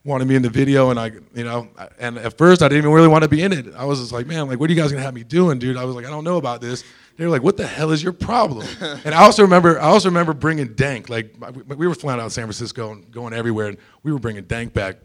wanted 0.03 0.27
me 0.27 0.35
in 0.35 0.41
the 0.41 0.49
video, 0.49 0.89
and 0.89 0.99
I, 0.99 1.11
you 1.35 1.43
know, 1.43 1.67
I- 1.77 1.89
and 1.99 2.17
at 2.17 2.37
first 2.37 2.61
I 2.63 2.67
didn't 2.67 2.79
even 2.79 2.91
really 2.91 3.07
want 3.07 3.23
to 3.23 3.29
be 3.29 3.43
in 3.43 3.53
it. 3.53 3.73
I 3.75 3.85
was 3.85 3.99
just 3.99 4.11
like, 4.11 4.25
man, 4.25 4.47
like, 4.47 4.59
what 4.59 4.69
are 4.69 4.73
you 4.73 4.81
guys 4.81 4.91
gonna 4.91 5.03
have 5.03 5.13
me 5.13 5.23
doing, 5.23 5.59
dude? 5.59 5.77
I 5.77 5.83
was 5.85 5.95
like, 5.95 6.05
I 6.05 6.09
don't 6.09 6.23
know 6.23 6.37
about 6.37 6.59
this. 6.61 6.83
They 7.17 7.25
were 7.25 7.29
like, 7.29 7.43
what 7.43 7.55
the 7.57 7.67
hell 7.67 7.91
is 7.91 8.01
your 8.01 8.13
problem? 8.13 8.65
and 8.81 9.13
I 9.13 9.21
also 9.23 9.43
remember, 9.43 9.79
I 9.79 9.83
also 9.83 10.09
remember 10.09 10.33
bringing 10.33 10.73
Dank. 10.73 11.09
Like, 11.09 11.35
we- 11.67 11.75
we 11.75 11.87
were 11.87 11.93
flying 11.93 12.19
out 12.19 12.25
of 12.25 12.33
San 12.33 12.45
Francisco 12.45 12.93
and 12.93 13.11
going 13.11 13.33
everywhere, 13.33 13.67
and 13.67 13.77
we 14.01 14.11
were 14.11 14.19
bringing 14.19 14.43
Dank 14.45 14.73
back. 14.73 14.97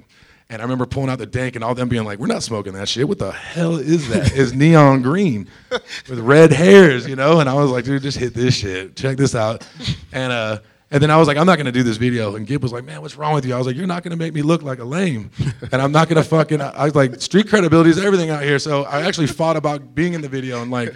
And 0.48 0.62
I 0.62 0.64
remember 0.64 0.87
pulling 0.87 1.11
out 1.11 1.18
the 1.18 1.26
dank 1.26 1.56
and 1.56 1.64
all 1.64 1.74
them 1.74 1.88
being 1.88 2.04
like, 2.04 2.20
"We're 2.20 2.28
not 2.28 2.42
smoking 2.42 2.74
that 2.74 2.88
shit. 2.88 3.09
What 3.09 3.18
the 3.18 3.32
hell 3.32 3.76
is 3.76 4.09
that? 4.09 4.37
It's 4.37 4.52
neon 4.52 5.02
green 5.02 5.48
with 6.09 6.20
red 6.20 6.52
hairs, 6.52 7.09
you 7.09 7.16
know." 7.16 7.40
And 7.40 7.48
I 7.48 7.54
was 7.54 7.70
like, 7.70 7.85
"Dude, 7.85 8.02
just 8.02 8.16
hit 8.18 8.32
this 8.32 8.54
shit. 8.54 8.94
Check 8.94 9.16
this 9.16 9.35
out." 9.35 9.66
And 10.12 10.32
uh, 10.32 10.59
and 10.92 11.02
then 11.02 11.11
I 11.11 11.16
was 11.16 11.26
like, 11.26 11.37
"I'm 11.37 11.46
not 11.46 11.59
gonna 11.59 11.72
do 11.72 11.82
this 11.82 11.96
video." 11.96 12.37
And 12.37 12.46
Gipp 12.46 12.62
was 12.62 12.72
like, 12.72 12.85
"Man, 12.85 13.02
what's 13.02 13.16
wrong 13.16 13.35
with 13.35 13.44
you?" 13.44 13.54
I 13.54 13.59
was 13.59 13.66
like, 13.66 13.74
"You're 13.74 13.88
not 13.88 14.04
gonna 14.04 14.16
make 14.16 14.35
me 14.35 14.42
look 14.42 14.62
like 14.62 14.78
a 14.78 14.85
lame, 14.85 15.30
and 15.72 15.82
I'm 15.82 15.90
not 15.90 16.09
gonna 16.09 16.22
fucking." 16.22 16.61
I 16.61 16.85
was 16.85 16.94
like, 16.94 17.20
"Street 17.20 17.48
credibility 17.48 17.90
is 17.90 17.98
everything 17.98 18.30
out 18.30 18.44
here." 18.44 18.61
So 18.61 18.85
I 18.85 19.02
actually 19.02 19.26
fought 19.26 19.56
about 19.56 19.96
being 19.96 20.12
in 20.12 20.20
the 20.20 20.28
video, 20.28 20.62
and 20.62 20.70
like, 20.70 20.94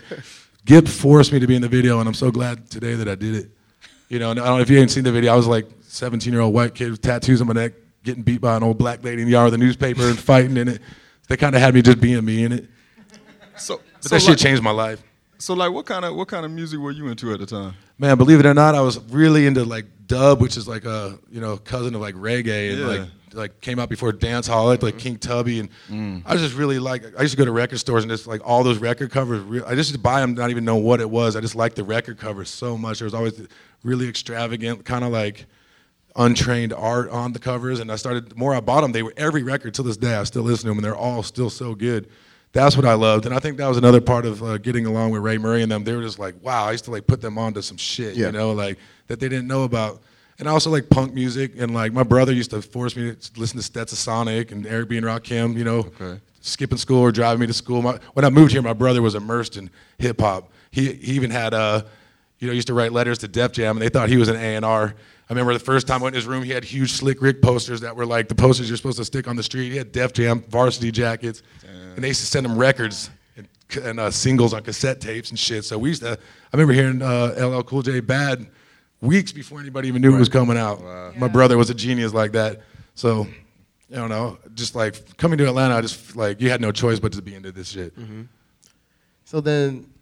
Gipp 0.64 0.86
forced 0.86 1.32
me 1.32 1.40
to 1.40 1.46
be 1.48 1.56
in 1.56 1.62
the 1.62 1.68
video, 1.68 1.98
and 1.98 2.08
I'm 2.08 2.14
so 2.14 2.30
glad 2.30 2.70
today 2.70 2.94
that 2.94 3.08
I 3.08 3.16
did 3.16 3.34
it. 3.34 3.50
You 4.08 4.20
know, 4.20 4.30
and 4.30 4.38
I 4.38 4.46
don't 4.46 4.56
know 4.58 4.62
if 4.62 4.70
you 4.70 4.76
haven't 4.76 4.90
seen 4.90 5.04
the 5.04 5.12
video. 5.12 5.32
I 5.32 5.36
was 5.36 5.48
like 5.48 5.66
17 5.82 6.32
year 6.32 6.42
old 6.42 6.54
white 6.54 6.74
kid 6.74 6.92
with 6.92 7.02
tattoos 7.02 7.40
on 7.40 7.48
my 7.48 7.54
neck, 7.54 7.72
getting 8.04 8.22
beat 8.22 8.40
by 8.40 8.56
an 8.56 8.62
old 8.62 8.78
black 8.78 9.04
lady 9.04 9.22
in 9.22 9.26
the 9.28 9.32
yard 9.32 9.46
with 9.46 9.54
a 9.54 9.58
newspaper 9.58 10.08
and 10.08 10.18
fighting 10.18 10.56
in 10.56 10.68
it. 10.68 10.80
They 11.28 11.36
kind 11.36 11.54
of 11.54 11.60
had 11.60 11.74
me 11.74 11.82
just 11.82 12.00
being 12.00 12.24
me 12.24 12.44
in 12.44 12.52
it. 12.52 12.68
So, 13.56 13.76
But 13.76 14.04
so 14.04 14.08
that 14.08 14.14
like, 14.14 14.22
shit 14.22 14.38
changed 14.38 14.62
my 14.62 14.70
life. 14.70 15.02
So 15.38 15.54
like, 15.54 15.72
what 15.72 15.86
kind 15.86 16.04
of 16.04 16.14
what 16.16 16.28
kind 16.28 16.44
of 16.44 16.50
music 16.50 16.78
were 16.80 16.90
you 16.90 17.08
into 17.08 17.32
at 17.32 17.40
the 17.40 17.46
time? 17.46 17.74
Man, 17.98 18.16
believe 18.18 18.40
it 18.40 18.46
or 18.46 18.54
not, 18.54 18.74
I 18.74 18.80
was 18.80 18.98
really 19.10 19.46
into 19.46 19.64
like 19.64 19.86
dub, 20.06 20.40
which 20.40 20.56
is 20.56 20.66
like 20.68 20.84
a 20.84 21.18
you 21.30 21.40
know 21.40 21.56
cousin 21.56 21.94
of 21.94 22.00
like 22.00 22.14
reggae, 22.14 22.70
and 22.72 22.78
Yeah. 22.80 22.86
like 22.86 23.00
like 23.32 23.60
came 23.60 23.78
out 23.78 23.88
before 23.88 24.10
dance 24.12 24.46
hall, 24.48 24.66
like, 24.66 24.82
like 24.82 24.98
King 24.98 25.16
Tubby, 25.16 25.60
and 25.60 25.68
Mm. 25.88 26.22
I 26.26 26.32
was 26.32 26.42
just 26.42 26.56
really 26.56 26.78
like 26.78 27.04
I 27.18 27.22
used 27.22 27.32
to 27.32 27.38
go 27.38 27.44
to 27.44 27.52
record 27.52 27.78
stores 27.78 28.02
and 28.02 28.10
just 28.10 28.26
like 28.26 28.40
all 28.44 28.64
those 28.64 28.78
record 28.78 29.10
covers. 29.12 29.40
Re- 29.42 29.62
I 29.62 29.74
just 29.74 29.90
used 29.90 29.94
to 29.94 29.98
buy 29.98 30.20
them, 30.20 30.34
not 30.34 30.50
even 30.50 30.64
know 30.64 30.76
what 30.76 31.00
it 31.00 31.08
was. 31.08 31.36
I 31.36 31.40
just 31.40 31.54
liked 31.54 31.76
the 31.76 31.84
record 31.84 32.18
covers 32.18 32.50
so 32.50 32.76
much. 32.76 32.98
There 32.98 33.06
was 33.06 33.14
always 33.14 33.40
really 33.84 34.08
extravagant, 34.08 34.84
kind 34.84 35.04
of 35.04 35.12
like 35.12 35.46
untrained 36.16 36.72
art 36.72 37.08
on 37.10 37.32
the 37.32 37.38
covers, 37.38 37.80
and 37.80 37.90
I 37.90 37.96
started 37.96 38.30
the 38.30 38.34
more 38.34 38.54
I 38.54 38.60
bought 38.60 38.80
them. 38.82 38.92
They 38.92 39.02
were 39.02 39.14
every 39.16 39.42
record 39.42 39.74
till 39.74 39.84
this 39.84 39.96
day. 39.96 40.14
I 40.14 40.24
still 40.24 40.42
listen 40.42 40.64
to 40.64 40.68
them, 40.70 40.78
and 40.78 40.84
they're 40.84 40.96
all 40.96 41.22
still 41.22 41.50
so 41.50 41.74
good. 41.74 42.08
That's 42.52 42.76
what 42.76 42.84
I 42.84 42.94
loved, 42.94 43.26
and 43.26 43.34
I 43.34 43.38
think 43.38 43.58
that 43.58 43.68
was 43.68 43.76
another 43.78 44.00
part 44.00 44.26
of 44.26 44.42
uh, 44.42 44.58
getting 44.58 44.84
along 44.86 45.12
with 45.12 45.22
Ray 45.22 45.38
Murray 45.38 45.62
and 45.62 45.70
them. 45.70 45.84
They 45.84 45.94
were 45.94 46.02
just 46.02 46.18
like, 46.18 46.34
wow, 46.42 46.64
I 46.66 46.72
used 46.72 46.84
to 46.86 46.90
like 46.90 47.06
put 47.06 47.20
them 47.20 47.38
onto 47.38 47.62
some 47.62 47.76
shit, 47.76 48.16
Yeah. 48.16 48.26
you 48.26 48.32
know, 48.32 48.50
like 48.52 48.76
that 49.06 49.20
they 49.20 49.28
didn't 49.28 49.46
know 49.46 49.62
about. 49.62 50.02
And 50.40 50.48
I 50.48 50.52
also 50.52 50.68
like 50.70 50.88
punk 50.90 51.14
music, 51.14 51.52
and 51.58 51.72
like 51.74 51.92
my 51.92 52.02
brother 52.02 52.32
used 52.32 52.50
to 52.50 52.60
force 52.62 52.96
me 52.96 53.14
to 53.14 53.40
listen 53.40 53.60
to 53.60 53.64
Stetsasonic 53.72 54.50
and 54.52 54.66
Eric 54.66 54.88
B. 54.88 54.96
and 54.96 55.06
Rakim, 55.06 55.56
you 55.56 55.62
know, 55.64 55.78
Okay. 56.00 56.18
skipping 56.40 56.78
school 56.78 57.00
or 57.00 57.12
driving 57.12 57.40
me 57.40 57.46
to 57.46 57.52
school. 57.52 57.82
My, 57.82 58.00
when 58.14 58.24
I 58.24 58.30
moved 58.30 58.50
here, 58.52 58.62
my 58.62 58.72
brother 58.72 59.00
was 59.02 59.14
immersed 59.14 59.56
in 59.56 59.70
hip 59.98 60.20
hop. 60.20 60.50
He 60.72 60.92
he 60.94 61.12
even 61.12 61.30
had 61.30 61.54
uh, 61.54 61.82
you 62.40 62.48
know, 62.48 62.52
used 62.54 62.66
to 62.68 62.74
write 62.74 62.90
letters 62.92 63.18
to 63.18 63.28
Def 63.28 63.52
Jam, 63.52 63.76
and 63.76 63.82
they 63.82 63.90
thought 63.90 64.08
he 64.08 64.16
was 64.16 64.28
an 64.28 64.36
A 64.36 64.56
and 64.56 64.64
R. 64.64 64.94
I 65.30 65.32
remember 65.32 65.52
the 65.52 65.60
first 65.60 65.86
time 65.86 66.00
I 66.00 66.04
went 66.04 66.16
in 66.16 66.18
his 66.18 66.26
room, 66.26 66.42
he 66.42 66.50
had 66.50 66.64
huge 66.64 66.90
Slick 66.90 67.22
Rick 67.22 67.40
posters 67.40 67.80
that 67.82 67.94
were 67.94 68.04
like 68.04 68.26
the 68.28 68.34
posters 68.34 68.68
you're 68.68 68.76
supposed 68.76 68.98
to 68.98 69.04
stick 69.04 69.28
on 69.28 69.36
the 69.36 69.44
street. 69.44 69.70
He 69.70 69.78
had 69.78 69.92
Def 69.92 70.12
Jam 70.12 70.42
varsity 70.48 70.90
jackets, 70.90 71.44
and 71.94 72.02
they 72.02 72.08
used 72.08 72.18
to 72.18 72.26
send 72.26 72.44
him 72.44 72.58
records 72.58 73.10
and, 73.36 73.46
and 73.80 74.00
uh, 74.00 74.10
singles 74.10 74.52
on 74.52 74.64
cassette 74.64 75.00
tapes 75.00 75.30
and 75.30 75.38
shit. 75.38 75.64
So 75.64 75.78
we 75.78 75.90
used 75.90 76.02
to. 76.02 76.18
I 76.18 76.56
remember 76.56 76.72
hearing 76.72 77.00
uh, 77.00 77.36
LL 77.38 77.62
Cool 77.62 77.82
J 77.82 78.00
"Bad" 78.00 78.48
weeks 79.00 79.30
before 79.30 79.60
anybody 79.60 79.86
even 79.86 80.02
knew 80.02 80.16
it 80.16 80.18
was 80.18 80.28
coming 80.28 80.56
out. 80.56 80.82
My 81.16 81.28
brother 81.28 81.56
was 81.56 81.70
a 81.70 81.74
genius 81.74 82.12
like 82.12 82.32
that. 82.32 82.62
So. 82.94 83.28
I 83.92 83.96
don't 83.96 84.08
know, 84.08 84.38
just 84.54 84.76
like 84.76 85.16
coming 85.16 85.36
to 85.38 85.48
Atlanta, 85.48 85.74
I 85.74 85.80
just 85.80 86.14
like 86.14 86.40
you 86.40 86.48
had 86.48 86.60
no 86.60 86.70
choice 86.70 87.00
but 87.00 87.10
to 87.14 87.22
be 87.22 87.34
into 87.34 87.50
this 87.50 87.70
shit. 87.70 87.92
So 89.24 89.40
then, 89.40 89.92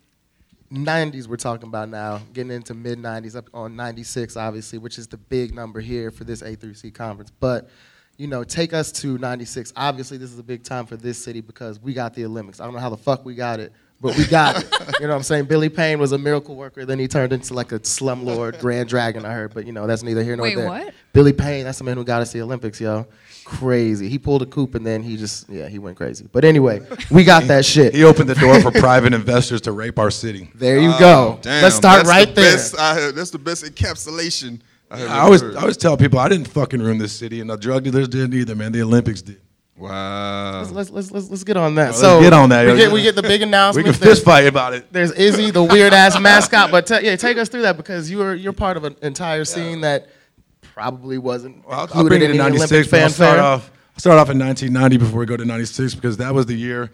90s 0.73 1.27
we're 1.27 1.37
talking 1.37 1.69
about 1.69 1.89
now, 1.89 2.21
getting 2.33 2.53
into 2.53 2.75
mid 2.75 2.99
90s, 2.99 3.37
up 3.37 3.49
on 3.55 3.77
96, 3.77 4.37
obviously, 4.37 4.79
which 4.79 4.99
is 4.99 5.07
the 5.07 5.17
big 5.17 5.55
number 5.55 5.81
here 5.81 6.11
for 6.11 6.25
this 6.25 6.43
A3C 6.43 6.93
conference. 6.95 7.31
But, 7.41 7.69
you 8.17 8.27
know, 8.27 8.45
take 8.45 8.73
us 8.73 8.93
to 8.93 9.17
96. 9.19 9.73
Obviously, 9.77 10.19
this 10.19 10.33
is 10.33 10.39
a 10.39 10.43
big 10.43 10.65
time 10.65 10.87
for 10.87 10.97
this 10.97 11.23
city 11.23 11.41
because 11.41 11.81
we 11.81 11.95
got 11.95 12.15
the 12.15 12.25
Olympics. 12.25 12.61
I 12.61 12.65
don't 12.65 12.75
know 12.75 12.81
how 12.81 12.91
the 12.91 12.97
fuck 12.97 13.25
we 13.25 13.35
got 13.35 13.61
it, 13.61 13.73
but 14.01 14.17
we 14.17 14.27
got 14.27 14.63
it. 14.63 14.71
You 15.01 15.07
know 15.07 15.13
what 15.13 15.17
I'm 15.17 15.23
saying? 15.23 15.47
Billy 15.47 15.69
Payne 15.69 15.99
was 15.99 16.13
a 16.13 16.19
miracle 16.19 16.55
worker. 16.55 16.85
Then 16.85 16.99
he 16.99 17.09
turned 17.09 17.33
into 17.33 17.55
like 17.55 17.73
a 17.73 17.79
slumlord, 17.79 18.61
grand 18.61 18.89
dragon. 18.89 19.25
I 19.25 19.33
heard, 19.33 19.55
but 19.55 19.67
you 19.67 19.73
know 19.73 19.87
that's 19.87 20.03
neither 20.03 20.23
here 20.23 20.37
nor 20.37 20.45
Wait, 20.45 20.57
there. 20.57 20.67
what? 20.67 20.95
Billy 21.13 21.33
Payne, 21.33 21.65
that's 21.65 21.79
the 21.79 21.85
man 21.85 21.97
who 21.97 22.05
got 22.05 22.23
us 22.23 22.33
the 22.33 22.43
Olympics, 22.43 22.81
yo. 22.81 23.07
Crazy. 23.49 24.11
He 24.11 24.19
pulled 24.19 24.43
a 24.43 24.47
coup 24.47 24.69
and 24.75 24.85
then 24.87 25.03
he 25.03 25.17
just 25.17 25.49
yeah 25.49 25.69
he 25.69 25.79
went 25.79 25.97
crazy. 25.97 26.29
But 26.31 26.45
anyway, 26.45 26.83
we 27.11 27.25
got 27.25 27.45
that 27.45 27.65
shit. 27.65 27.95
He 27.99 28.05
opened 28.05 28.29
the 28.29 28.35
door 28.35 28.61
for 28.61 28.71
private 28.71 29.15
investors 29.15 29.63
to 29.63 29.73
rape 29.73 29.99
our 29.99 30.11
city. 30.11 30.51
There 30.55 30.79
you 30.79 30.91
Oh, 30.95 30.99
go. 30.99 31.39
damn, 31.41 31.63
Let's 31.63 31.75
start 31.75 32.05
that's 32.05 32.09
right 32.11 32.29
the 32.29 32.41
there. 32.41 32.53
Best 32.53 32.79
I 32.79 32.95
heard, 32.95 33.15
that's 33.15 33.31
the 33.31 33.39
best 33.39 33.65
encapsulation. 33.65 34.61
I, 34.91 34.99
have 34.99 35.11
I 35.11 35.19
always, 35.21 35.41
heard. 35.41 35.57
I 35.57 35.61
always 35.63 35.79
tell 35.79 35.97
people 35.97 36.19
I 36.19 36.29
didn't 36.29 36.49
fucking 36.49 36.81
ruin 36.81 36.99
this 36.99 37.13
city, 37.13 37.41
and 37.41 37.49
the 37.49 37.57
drug 37.57 37.85
dealers 37.85 38.09
didn't 38.09 38.35
either, 38.35 38.55
man. 38.55 38.73
The 38.73 38.83
Olympics 38.83 39.23
did. 39.23 39.41
Wow. 39.77 40.59
Let's, 40.61 40.73
let's, 40.73 40.91
let's, 40.91 41.11
let's, 41.11 41.31
let's 41.31 41.45
get 41.45 41.57
on 41.57 41.75
that. 41.77 41.91
Well, 41.93 42.01
so 42.01 42.13
let's 42.15 42.25
get 42.27 42.33
on 42.35 42.49
that, 42.51 42.67
We 42.67 42.77
get, 42.77 42.93
we 42.93 43.03
get 43.03 43.15
the 43.15 43.23
big 43.23 43.43
announcement. 43.43 43.87
We 43.89 43.93
can 43.95 44.01
fist 44.03 44.25
fight 44.25 44.47
about 44.47 44.75
it. 44.75 44.93
There's 44.93 45.13
Izzy, 45.13 45.51
the 45.51 45.63
weird 45.63 45.93
ass 45.95 46.19
mascot. 46.21 46.71
But 46.71 46.87
ta- 46.87 46.99
yeah, 47.03 47.17
take 47.17 47.39
us 47.39 47.49
through 47.49 47.63
that 47.63 47.77
because 47.77 48.11
you 48.11 48.19
were 48.19 48.35
you're 48.35 48.53
part 48.53 48.77
of 48.77 48.85
an 48.85 48.97
entire 49.03 49.45
scene 49.45 49.81
that 49.83 50.09
probably 50.79 51.19
wasn't 51.19 51.67
Well, 51.67 51.81
I'll, 51.81 51.89
I'll 51.93 52.09
bring 52.09 52.23
it 52.23 52.31
in 52.31 52.37
to 52.37 52.39
the 52.39 52.45
Olympic 52.45 52.71
96. 52.71 52.91
but 52.91 53.03
I'll 53.03 53.11
start 53.11 53.41
off. 53.41 53.71
I'll 53.97 54.01
start 54.01 54.19
off 54.19 54.31
in 54.31 54.39
1990 54.39 54.97
before 54.97 55.19
we 55.19 55.27
go 55.27 55.37
to 55.37 55.45
96 55.45 55.97
because 55.97 56.19
that 56.19 56.33
was 56.33 56.47
the 56.47 56.55
year 56.55 56.93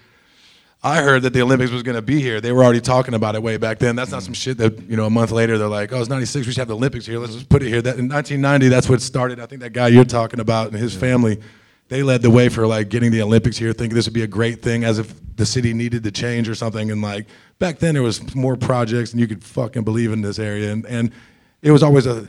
I 0.82 1.02
heard 1.02 1.22
that 1.22 1.32
the 1.34 1.42
Olympics 1.42 1.70
was 1.70 1.82
going 1.82 1.96
to 1.96 2.02
be 2.02 2.20
here. 2.20 2.42
They 2.42 2.52
were 2.52 2.62
already 2.62 2.80
talking 2.80 3.14
about 3.14 3.34
it 3.34 3.42
way 3.42 3.56
back 3.56 3.78
then. 3.78 3.96
That's 3.96 4.10
not 4.10 4.22
some 4.22 4.34
shit 4.34 4.58
that 4.58 4.82
you 4.82 4.96
know 4.96 5.06
a 5.06 5.10
month 5.10 5.30
later 5.30 5.56
they're 5.56 5.66
like, 5.66 5.92
oh, 5.92 6.00
it's 6.00 6.10
96. 6.10 6.46
We 6.46 6.52
should 6.52 6.60
have 6.60 6.68
the 6.68 6.76
Olympics 6.76 7.06
here. 7.06 7.18
Let's 7.18 7.34
just 7.34 7.48
put 7.48 7.62
it 7.62 7.68
here. 7.68 7.80
That 7.80 7.98
in 7.98 8.08
1990, 8.08 8.68
that's 8.68 8.88
what 8.88 9.00
started. 9.00 9.40
I 9.40 9.46
think 9.46 9.62
that 9.62 9.72
guy 9.72 9.88
you're 9.88 10.04
talking 10.04 10.40
about 10.40 10.68
and 10.68 10.76
his 10.76 10.94
family, 10.94 11.40
they 11.88 12.02
led 12.02 12.20
the 12.20 12.28
way 12.30 12.50
for 12.50 12.66
like 12.66 12.90
getting 12.90 13.10
the 13.10 13.22
Olympics 13.22 13.56
here, 13.56 13.72
thinking 13.72 13.94
this 13.94 14.06
would 14.06 14.12
be 14.12 14.24
a 14.24 14.26
great 14.26 14.60
thing, 14.60 14.84
as 14.84 14.98
if 14.98 15.14
the 15.36 15.46
city 15.46 15.72
needed 15.72 16.04
to 16.04 16.10
change 16.10 16.50
or 16.50 16.54
something. 16.54 16.90
And 16.90 17.00
like 17.00 17.28
back 17.58 17.78
then, 17.78 17.94
there 17.94 18.02
was 18.02 18.34
more 18.34 18.56
projects, 18.56 19.12
and 19.12 19.20
you 19.20 19.26
could 19.26 19.42
fucking 19.42 19.84
believe 19.84 20.12
in 20.12 20.20
this 20.20 20.38
area. 20.38 20.70
And 20.70 20.84
and 20.84 21.12
it 21.62 21.70
was 21.70 21.82
always 21.82 22.04
a 22.04 22.28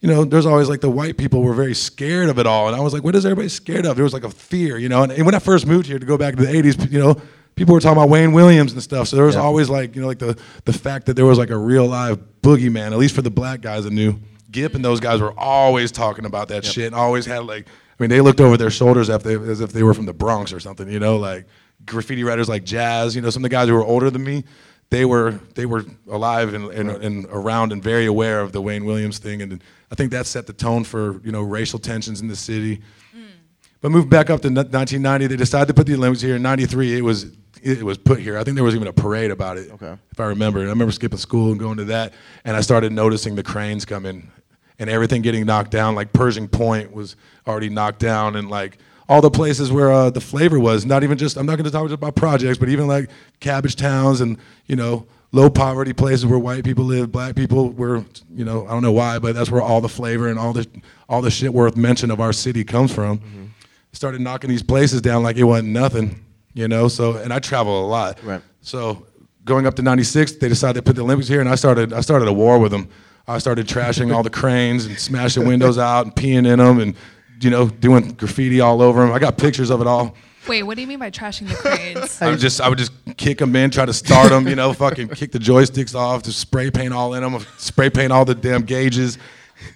you 0.00 0.08
know, 0.08 0.24
there's 0.24 0.46
always 0.46 0.68
like 0.68 0.80
the 0.80 0.90
white 0.90 1.18
people 1.18 1.42
were 1.42 1.52
very 1.52 1.74
scared 1.74 2.30
of 2.30 2.38
it 2.38 2.46
all. 2.46 2.68
And 2.68 2.76
I 2.76 2.80
was 2.80 2.94
like, 2.94 3.04
what 3.04 3.14
is 3.14 3.26
everybody 3.26 3.48
scared 3.48 3.84
of? 3.84 3.96
There 3.96 4.04
was 4.04 4.14
like 4.14 4.24
a 4.24 4.30
fear, 4.30 4.78
you 4.78 4.88
know. 4.88 5.02
And, 5.02 5.12
and 5.12 5.26
when 5.26 5.34
I 5.34 5.38
first 5.38 5.66
moved 5.66 5.86
here 5.86 5.98
to 5.98 6.06
go 6.06 6.16
back 6.16 6.36
to 6.36 6.44
the 6.44 6.50
80s, 6.50 6.90
you 6.90 6.98
know, 6.98 7.20
people 7.54 7.74
were 7.74 7.80
talking 7.80 7.98
about 7.98 8.08
Wayne 8.08 8.32
Williams 8.32 8.72
and 8.72 8.82
stuff. 8.82 9.08
So 9.08 9.16
there 9.16 9.26
was 9.26 9.36
always 9.36 9.68
like, 9.68 9.94
you 9.94 10.00
know, 10.00 10.08
like 10.08 10.18
the, 10.18 10.40
the 10.64 10.72
fact 10.72 11.06
that 11.06 11.14
there 11.14 11.26
was 11.26 11.36
like 11.36 11.50
a 11.50 11.58
real 11.58 11.86
live 11.86 12.18
boogeyman, 12.40 12.92
at 12.92 12.98
least 12.98 13.14
for 13.14 13.22
the 13.22 13.30
black 13.30 13.60
guys 13.60 13.84
that 13.84 13.92
knew. 13.92 14.18
Gipp 14.50 14.74
and 14.74 14.84
those 14.84 15.00
guys 15.00 15.20
were 15.20 15.38
always 15.38 15.92
talking 15.92 16.24
about 16.24 16.48
that 16.48 16.64
shit 16.64 16.86
and 16.86 16.94
always 16.94 17.26
had 17.26 17.44
like, 17.44 17.68
I 17.68 18.02
mean, 18.02 18.08
they 18.10 18.22
looked 18.22 18.40
over 18.40 18.56
their 18.56 18.70
shoulders 18.70 19.10
as, 19.10 19.22
they, 19.22 19.34
as 19.34 19.60
if 19.60 19.72
they 19.72 19.82
were 19.82 19.94
from 19.94 20.06
the 20.06 20.14
Bronx 20.14 20.52
or 20.52 20.60
something, 20.60 20.90
you 20.90 20.98
know, 20.98 21.18
like 21.18 21.46
graffiti 21.84 22.24
writers 22.24 22.48
like 22.48 22.64
Jazz, 22.64 23.14
you 23.14 23.20
know, 23.20 23.30
some 23.30 23.44
of 23.44 23.50
the 23.50 23.54
guys 23.54 23.68
who 23.68 23.74
were 23.74 23.84
older 23.84 24.10
than 24.10 24.24
me 24.24 24.44
they 24.90 25.04
were 25.04 25.40
they 25.54 25.66
were 25.66 25.84
alive 26.10 26.52
and, 26.52 26.70
and, 26.70 26.90
and 26.90 27.26
around 27.30 27.72
and 27.72 27.82
very 27.82 28.06
aware 28.06 28.40
of 28.40 28.52
the 28.52 28.60
Wayne 28.60 28.84
Williams 28.84 29.18
thing, 29.18 29.40
and 29.40 29.62
I 29.90 29.94
think 29.94 30.10
that 30.10 30.26
set 30.26 30.46
the 30.46 30.52
tone 30.52 30.84
for 30.84 31.20
you 31.24 31.32
know 31.32 31.42
racial 31.42 31.78
tensions 31.78 32.20
in 32.20 32.28
the 32.28 32.36
city. 32.36 32.78
Mm. 33.16 33.26
But 33.80 33.92
moved 33.92 34.10
back 34.10 34.28
up 34.30 34.42
to 34.42 34.48
1990, 34.48 35.28
they 35.28 35.36
decided 35.36 35.68
to 35.68 35.74
put 35.74 35.86
the 35.86 35.94
Olympics 35.94 36.20
here. 36.22 36.36
In 36.36 36.42
'93, 36.42 36.98
it 36.98 37.02
was 37.02 37.26
it 37.62 37.82
was 37.82 37.98
put 37.98 38.18
here. 38.18 38.36
I 38.36 38.44
think 38.44 38.56
there 38.56 38.64
was 38.64 38.74
even 38.74 38.88
a 38.88 38.92
parade 38.92 39.30
about 39.30 39.58
it, 39.58 39.70
Okay. 39.70 39.96
if 40.10 40.18
I 40.18 40.24
remember. 40.24 40.60
And 40.60 40.68
I 40.68 40.72
remember 40.72 40.92
skipping 40.92 41.18
school 41.18 41.50
and 41.50 41.60
going 41.60 41.76
to 41.76 41.84
that, 41.84 42.12
and 42.44 42.56
I 42.56 42.60
started 42.60 42.92
noticing 42.92 43.36
the 43.36 43.42
cranes 43.42 43.84
coming 43.84 44.30
and 44.78 44.88
everything 44.90 45.22
getting 45.22 45.44
knocked 45.46 45.70
down. 45.70 45.94
Like 45.94 46.12
Pershing 46.12 46.48
Point 46.48 46.92
was 46.92 47.16
already 47.46 47.68
knocked 47.68 48.00
down, 48.00 48.34
and 48.34 48.50
like 48.50 48.78
all 49.10 49.20
the 49.20 49.30
places 49.30 49.72
where 49.72 49.90
uh, 49.92 50.08
the 50.08 50.20
flavor 50.20 50.58
was. 50.60 50.86
Not 50.86 51.02
even 51.02 51.18
just 51.18 51.36
I'm 51.36 51.44
not 51.44 51.56
going 51.56 51.64
to 51.64 51.70
talk 51.70 51.84
just 51.84 51.94
about 51.94 52.14
projects, 52.14 52.56
but 52.58 52.68
even 52.68 52.86
like 52.86 53.10
cabbage 53.40 53.74
towns 53.76 54.20
and 54.20 54.38
you 54.66 54.76
know 54.76 55.06
low 55.32 55.50
poverty 55.50 55.92
places 55.92 56.24
where 56.26 56.38
white 56.38 56.64
people 56.64 56.84
live, 56.84 57.10
black 57.10 57.34
people 57.34 57.70
were 57.70 58.04
you 58.34 58.44
know 58.44 58.66
I 58.66 58.70
don't 58.70 58.82
know 58.82 58.92
why, 58.92 59.18
but 59.18 59.34
that's 59.34 59.50
where 59.50 59.60
all 59.60 59.80
the 59.80 59.88
flavor 59.88 60.28
and 60.28 60.38
all 60.38 60.52
the 60.52 60.66
all 61.08 61.20
the 61.20 61.30
shit 61.30 61.52
worth 61.52 61.76
mention 61.76 62.10
of 62.10 62.20
our 62.20 62.32
city 62.32 62.62
comes 62.64 62.94
from. 62.94 63.20
Started 63.92 64.20
knocking 64.20 64.48
these 64.48 64.62
places 64.62 65.02
down 65.02 65.24
like 65.24 65.36
it 65.36 65.42
wasn't 65.42 65.70
nothing, 65.70 66.24
you 66.54 66.68
know. 66.68 66.86
So 66.86 67.16
and 67.16 67.32
I 67.32 67.40
travel 67.40 67.84
a 67.84 67.88
lot, 67.88 68.22
Right. 68.22 68.40
so 68.60 69.04
going 69.44 69.66
up 69.66 69.74
to 69.74 69.82
96, 69.82 70.32
they 70.32 70.48
decided 70.48 70.74
to 70.76 70.82
put 70.82 70.94
the 70.94 71.02
Olympics 71.02 71.26
here, 71.28 71.40
and 71.40 71.48
I 71.48 71.56
started 71.56 71.92
I 71.92 72.00
started 72.00 72.28
a 72.28 72.32
war 72.32 72.60
with 72.60 72.70
them. 72.70 72.88
I 73.26 73.38
started 73.38 73.66
trashing 73.66 74.14
all 74.14 74.22
the 74.22 74.30
cranes 74.30 74.86
and 74.86 74.96
smashing 74.98 75.46
windows 75.48 75.78
out 75.78 76.06
and 76.06 76.14
peeing 76.14 76.46
in 76.46 76.58
them 76.60 76.78
and 76.78 76.94
you 77.40 77.50
know 77.50 77.68
doing 77.68 78.12
graffiti 78.12 78.60
all 78.60 78.82
over 78.82 79.00
them. 79.00 79.12
I 79.12 79.18
got 79.18 79.38
pictures 79.38 79.70
of 79.70 79.80
it 79.80 79.86
all. 79.86 80.14
Wait, 80.48 80.62
what 80.62 80.74
do 80.74 80.80
you 80.80 80.86
mean 80.86 80.98
by 80.98 81.10
trashing 81.10 81.48
the 81.48 81.54
cranes? 81.54 82.20
I 82.22 82.30
would 82.30 82.38
just 82.38 82.60
I 82.60 82.68
would 82.68 82.78
just 82.78 82.92
kick 83.16 83.38
them 83.38 83.54
in, 83.54 83.70
try 83.70 83.84
to 83.84 83.92
start 83.92 84.30
them, 84.30 84.48
you 84.48 84.56
know, 84.56 84.72
fucking 84.72 85.08
kick 85.08 85.32
the 85.32 85.38
joysticks 85.38 85.94
off, 85.94 86.22
just 86.22 86.38
spray 86.38 86.70
paint 86.70 86.94
all 86.94 87.14
in 87.14 87.22
them, 87.22 87.44
spray 87.58 87.90
paint 87.90 88.12
all 88.12 88.24
the 88.24 88.34
damn 88.34 88.62
gauges. 88.62 89.18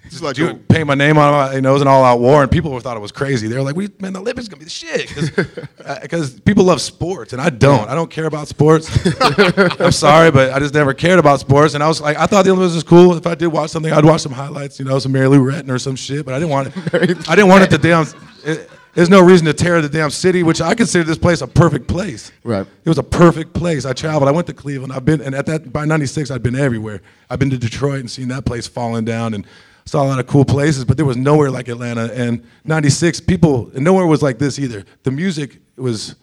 Just 0.09 0.21
like 0.23 0.37
a- 0.37 0.55
paint 0.55 0.87
my 0.87 0.95
name 0.95 1.17
on 1.17 1.51
it. 1.51 1.55
You 1.55 1.61
know, 1.61 1.71
it 1.71 1.73
was 1.73 1.81
an 1.81 1.87
all-out 1.87 2.19
war, 2.19 2.41
and 2.41 2.51
people 2.51 2.79
thought 2.79 2.97
it 2.97 3.01
was 3.01 3.11
crazy. 3.11 3.47
They 3.47 3.55
were 3.55 3.63
like, 3.63 3.75
"We 3.75 3.89
man, 3.99 4.13
the 4.13 4.19
Olympics 4.19 4.47
gonna 4.47 4.59
be 4.59 4.65
the 4.65 4.69
shit," 4.69 5.07
because 5.09 6.35
uh, 6.37 6.39
people 6.45 6.63
love 6.63 6.81
sports, 6.81 7.33
and 7.33 7.41
I 7.41 7.49
don't. 7.49 7.89
I 7.89 7.95
don't 7.95 8.09
care 8.09 8.25
about 8.25 8.47
sports. 8.47 8.89
I'm 9.79 9.91
sorry, 9.91 10.31
but 10.31 10.53
I 10.53 10.59
just 10.59 10.73
never 10.73 10.93
cared 10.93 11.19
about 11.19 11.39
sports. 11.39 11.73
And 11.73 11.83
I 11.83 11.87
was 11.87 12.01
like, 12.01 12.17
I 12.17 12.25
thought 12.25 12.45
the 12.45 12.51
Olympics 12.51 12.75
was 12.75 12.83
cool. 12.83 13.15
If 13.15 13.27
I 13.27 13.35
did 13.35 13.47
watch 13.47 13.71
something, 13.71 13.91
I'd 13.91 14.05
watch 14.05 14.21
some 14.21 14.31
highlights. 14.31 14.79
You 14.79 14.85
know, 14.85 14.99
some 14.99 15.11
Mary 15.11 15.27
Lou 15.27 15.39
Retton 15.39 15.69
or 15.69 15.79
some 15.79 15.95
shit. 15.95 16.25
But 16.25 16.33
I 16.33 16.39
didn't 16.39 16.51
want 16.51 16.67
it. 16.67 17.29
I 17.29 17.35
didn't 17.35 17.49
want 17.49 17.63
it 17.63 17.69
to 17.71 17.77
damn. 17.77 18.05
It, 18.43 18.69
there's 18.95 19.09
no 19.09 19.21
reason 19.21 19.45
to 19.47 19.53
tear 19.53 19.81
the 19.81 19.89
damn 19.89 20.09
city, 20.09 20.41
which 20.41 20.61
I 20.61 20.73
consider 20.73 21.03
this 21.03 21.17
place 21.17 21.41
a 21.41 21.47
perfect 21.47 21.87
place. 21.87 22.31
Right. 22.45 22.65
It 22.85 22.89
was 22.89 22.97
a 22.97 23.03
perfect 23.03 23.53
place. 23.53 23.85
I 23.85 23.91
traveled. 23.91 24.29
I 24.29 24.31
went 24.31 24.47
to 24.47 24.53
Cleveland. 24.53 24.93
I've 24.93 25.03
been, 25.03 25.19
and 25.19 25.35
at 25.35 25.45
that 25.47 25.73
by 25.73 25.83
'96, 25.83 26.31
I'd 26.31 26.41
been 26.41 26.55
everywhere. 26.55 27.01
I've 27.29 27.37
been 27.37 27.49
to 27.49 27.57
Detroit 27.57 27.99
and 27.99 28.09
seen 28.09 28.29
that 28.29 28.45
place 28.45 28.67
falling 28.67 29.03
down, 29.03 29.33
and 29.33 29.45
saw 29.85 30.03
a 30.03 30.07
lot 30.07 30.19
of 30.19 30.27
cool 30.27 30.45
places. 30.45 30.85
But 30.85 30.97
there 30.97 31.05
was 31.05 31.17
nowhere 31.17 31.51
like 31.51 31.67
Atlanta. 31.67 32.11
And 32.13 32.43
'96, 32.65 33.21
people, 33.21 33.69
and 33.73 33.83
nowhere 33.83 34.05
was 34.05 34.21
like 34.21 34.39
this 34.39 34.59
either. 34.59 34.83
The 35.03 35.11
music 35.11 35.59
was. 35.77 36.15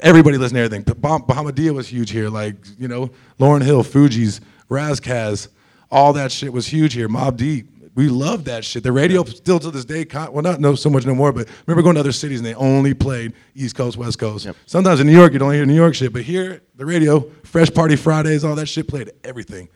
Everybody 0.00 0.36
listened 0.36 0.56
to 0.56 0.62
everything. 0.62 0.82
Bah- 1.00 1.20
Bahamadia 1.20 1.72
was 1.72 1.88
huge 1.88 2.10
here. 2.10 2.28
Like 2.28 2.56
you 2.78 2.88
know, 2.88 3.10
Lauryn 3.38 3.62
Hill, 3.62 3.82
Fugees, 3.82 4.40
Razkaz, 4.68 5.48
all 5.90 6.12
that 6.14 6.30
shit 6.30 6.52
was 6.52 6.66
huge 6.66 6.92
here. 6.92 7.08
Mobb 7.08 7.36
Deep. 7.36 7.68
We 7.94 8.08
loved 8.08 8.44
that 8.44 8.64
shit. 8.64 8.82
The 8.84 8.92
radio 8.92 9.24
still 9.24 9.58
to 9.58 9.70
this 9.70 9.84
day, 9.84 10.04
con- 10.04 10.32
well, 10.32 10.42
not 10.42 10.60
no 10.60 10.74
so 10.74 10.88
much 10.88 11.04
no 11.04 11.14
more, 11.14 11.32
but 11.32 11.48
remember 11.66 11.82
going 11.82 11.94
to 11.96 12.00
other 12.00 12.12
cities 12.12 12.38
and 12.38 12.46
they 12.46 12.54
only 12.54 12.94
played 12.94 13.32
East 13.54 13.74
Coast, 13.74 13.96
West 13.96 14.18
Coast. 14.18 14.46
Sometimes 14.66 15.00
in 15.00 15.06
New 15.06 15.12
York, 15.12 15.32
you 15.32 15.38
don't 15.38 15.52
hear 15.52 15.66
New 15.66 15.74
York 15.74 15.94
shit, 15.94 16.12
but 16.12 16.22
here, 16.22 16.62
the 16.76 16.86
radio, 16.86 17.20
Fresh 17.42 17.74
Party 17.74 17.96
Fridays, 17.96 18.44
all 18.44 18.54
that 18.54 18.66
shit 18.66 18.86
played 18.86 19.10
everything. 19.24 19.68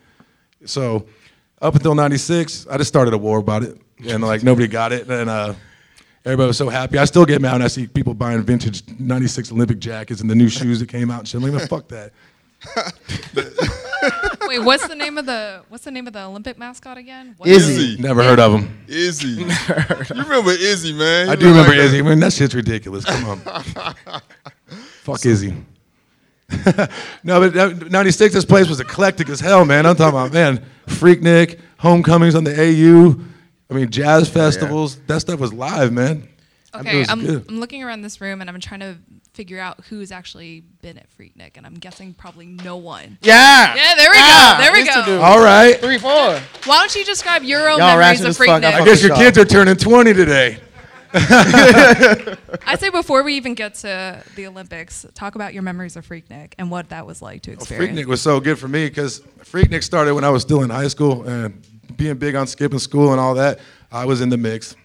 So 0.65 1.05
up 1.65 1.75
until 1.75 1.95
96, 1.95 2.67
I 2.67 2.77
just 2.77 2.87
started 2.87 3.13
a 3.13 3.17
war 3.17 3.39
about 3.39 3.63
it. 3.63 3.77
And 4.07 4.23
like 4.23 4.43
nobody 4.43 4.67
got 4.67 4.91
it. 4.91 5.09
And 5.09 5.29
uh, 5.29 5.55
everybody 6.23 6.47
was 6.47 6.57
so 6.57 6.69
happy. 6.69 6.97
I 6.97 7.05
still 7.05 7.25
get 7.25 7.41
mad 7.41 7.53
when 7.53 7.61
I 7.63 7.67
see 7.67 7.87
people 7.87 8.13
buying 8.13 8.41
vintage 8.43 8.83
96 8.99 9.51
Olympic 9.51 9.79
jackets 9.79 10.21
and 10.21 10.29
the 10.29 10.35
new 10.35 10.49
shoes 10.49 10.79
that 10.79 10.89
came 10.89 11.09
out 11.09 11.19
and 11.19 11.27
shit. 11.27 11.41
I'm 11.41 11.43
like, 11.49 11.53
man, 11.53 11.67
fuck 11.67 11.87
that. 11.87 12.11
Wait, 14.47 14.59
what's 14.59 14.87
the 14.87 14.95
name 14.95 15.17
of 15.17 15.25
the 15.25 15.63
what's 15.69 15.83
the 15.83 15.91
name 15.91 16.07
of 16.07 16.13
the 16.13 16.23
Olympic 16.23 16.57
mascot 16.57 16.97
again? 16.97 17.35
What 17.37 17.49
Izzy. 17.49 17.73
Izzy. 17.73 18.01
Never 18.01 18.23
heard 18.23 18.39
of 18.39 18.53
them. 18.53 18.85
Izzy. 18.87 19.27
you 19.29 20.23
remember 20.23 20.51
Izzy, 20.51 20.93
man? 20.93 21.29
I 21.29 21.35
do 21.35 21.47
remember 21.47 21.71
like 21.71 21.79
a- 21.79 21.83
Izzy. 21.83 21.99
I 21.99 22.01
mean, 22.01 22.19
that 22.19 22.33
shit's 22.33 22.55
ridiculous. 22.55 23.05
Come 23.05 23.25
on. 23.25 23.39
Fuck 25.03 25.25
Izzy. 25.25 25.53
no, 27.23 27.39
but 27.39 27.53
that- 27.53 27.91
96, 27.91 28.33
this 28.33 28.45
place 28.45 28.67
was 28.67 28.79
eclectic 28.79 29.29
as 29.29 29.39
hell, 29.39 29.65
man. 29.65 29.85
I'm 29.85 29.95
talking 29.95 30.17
about, 30.17 30.33
man, 30.33 30.63
Freaknik, 30.87 31.59
homecomings 31.77 32.35
on 32.35 32.43
the 32.43 32.51
AU. 32.59 33.19
I 33.69 33.73
mean, 33.73 33.89
jazz 33.89 34.29
festivals. 34.29 34.97
That 35.07 35.19
stuff 35.21 35.39
was 35.39 35.51
live, 35.53 35.91
man. 35.91 36.27
I 36.73 36.81
mean, 36.81 36.87
it 36.87 37.01
Okay, 37.03 37.11
I'm, 37.11 37.25
good. 37.25 37.45
I'm 37.49 37.59
looking 37.59 37.83
around 37.83 38.01
this 38.01 38.19
room 38.21 38.41
and 38.41 38.49
I'm 38.49 38.59
trying 38.59 38.81
to 38.81 38.97
figure 39.33 39.59
out 39.59 39.83
who's 39.89 40.11
actually 40.11 40.61
been 40.81 40.97
at 40.97 41.07
Freaknik, 41.17 41.57
and 41.57 41.65
I'm 41.65 41.73
guessing 41.73 42.13
probably 42.13 42.45
no 42.45 42.77
one. 42.77 43.17
Yeah. 43.21 43.75
Yeah, 43.75 43.95
there 43.95 44.09
we 44.09 44.15
Ah, 44.17 44.55
go. 44.57 44.63
There 44.63 44.71
we 44.73 44.79
used 44.79 44.93
to 44.93 44.99
do. 45.01 45.17
go. 45.17 45.21
All 45.21 45.41
right. 45.43 45.77
Three, 45.79 45.97
four. 45.97 46.39
Why 46.65 46.79
don't 46.79 46.95
you 46.95 47.03
describe 47.03 47.43
your 47.43 47.69
own 47.69 47.79
Y'all 47.79 47.97
memories 47.97 48.21
of 48.21 48.27
as 48.27 48.37
fuck. 48.37 48.47
I 48.49 48.59
Freaknik? 48.61 48.73
I 48.81 48.85
guess 48.85 49.01
your 49.01 49.11
Y'all. 49.11 49.19
kids 49.19 49.37
are 49.37 49.45
turning 49.45 49.75
20 49.75 50.13
today. 50.13 50.59
I 52.67 52.75
say 52.77 52.89
before 52.89 53.23
we 53.23 53.35
even 53.35 53.53
get 53.53 53.75
to 53.75 54.21
the 54.35 54.47
Olympics, 54.47 55.05
talk 55.13 55.35
about 55.35 55.53
your 55.53 55.63
memories 55.63 55.95
of 55.95 56.05
Freaknik 56.07 56.53
and 56.57 56.69
what 56.69 56.89
that 56.89 57.07
was 57.07 57.21
like 57.21 57.41
to 57.43 57.51
experience. 57.51 57.97
Freaknik 57.97 58.05
was 58.05 58.21
so 58.21 58.41
good 58.41 58.59
for 58.59 58.67
me 58.67 58.87
because 58.87 59.21
Freaknik 59.39 59.83
started 59.83 60.13
when 60.13 60.25
I 60.25 60.29
was 60.29 60.41
still 60.41 60.61
in 60.63 60.69
high 60.69 60.89
school 60.89 61.23
and 61.27 61.65
being 61.95 62.15
big 62.17 62.35
on 62.35 62.47
skipping 62.47 62.79
school 62.79 63.11
and 63.11 63.19
all 63.21 63.35
that, 63.35 63.59
I 63.91 64.03
was 64.03 64.19
in 64.19 64.29
the 64.29 64.37
mix. 64.37 64.75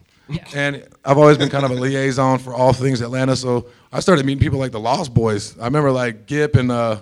And 0.55 0.87
I've 1.05 1.19
always 1.19 1.37
been 1.37 1.49
kind 1.49 1.65
of 1.65 1.73
a 1.73 1.75
liaison 1.75 2.39
for 2.39 2.55
all 2.55 2.73
things 2.73 3.01
Atlanta, 3.01 3.35
so 3.35 3.67
I 3.93 3.99
started 3.99 4.25
meeting 4.25 4.41
people 4.41 4.61
like 4.61 4.71
the 4.71 4.79
Lost 4.79 5.13
Boyz. 5.13 5.61
I 5.61 5.65
remember 5.65 5.91
like 5.91 6.27
Gipp 6.27 6.55
and 6.55 6.71
uh, 6.71 7.01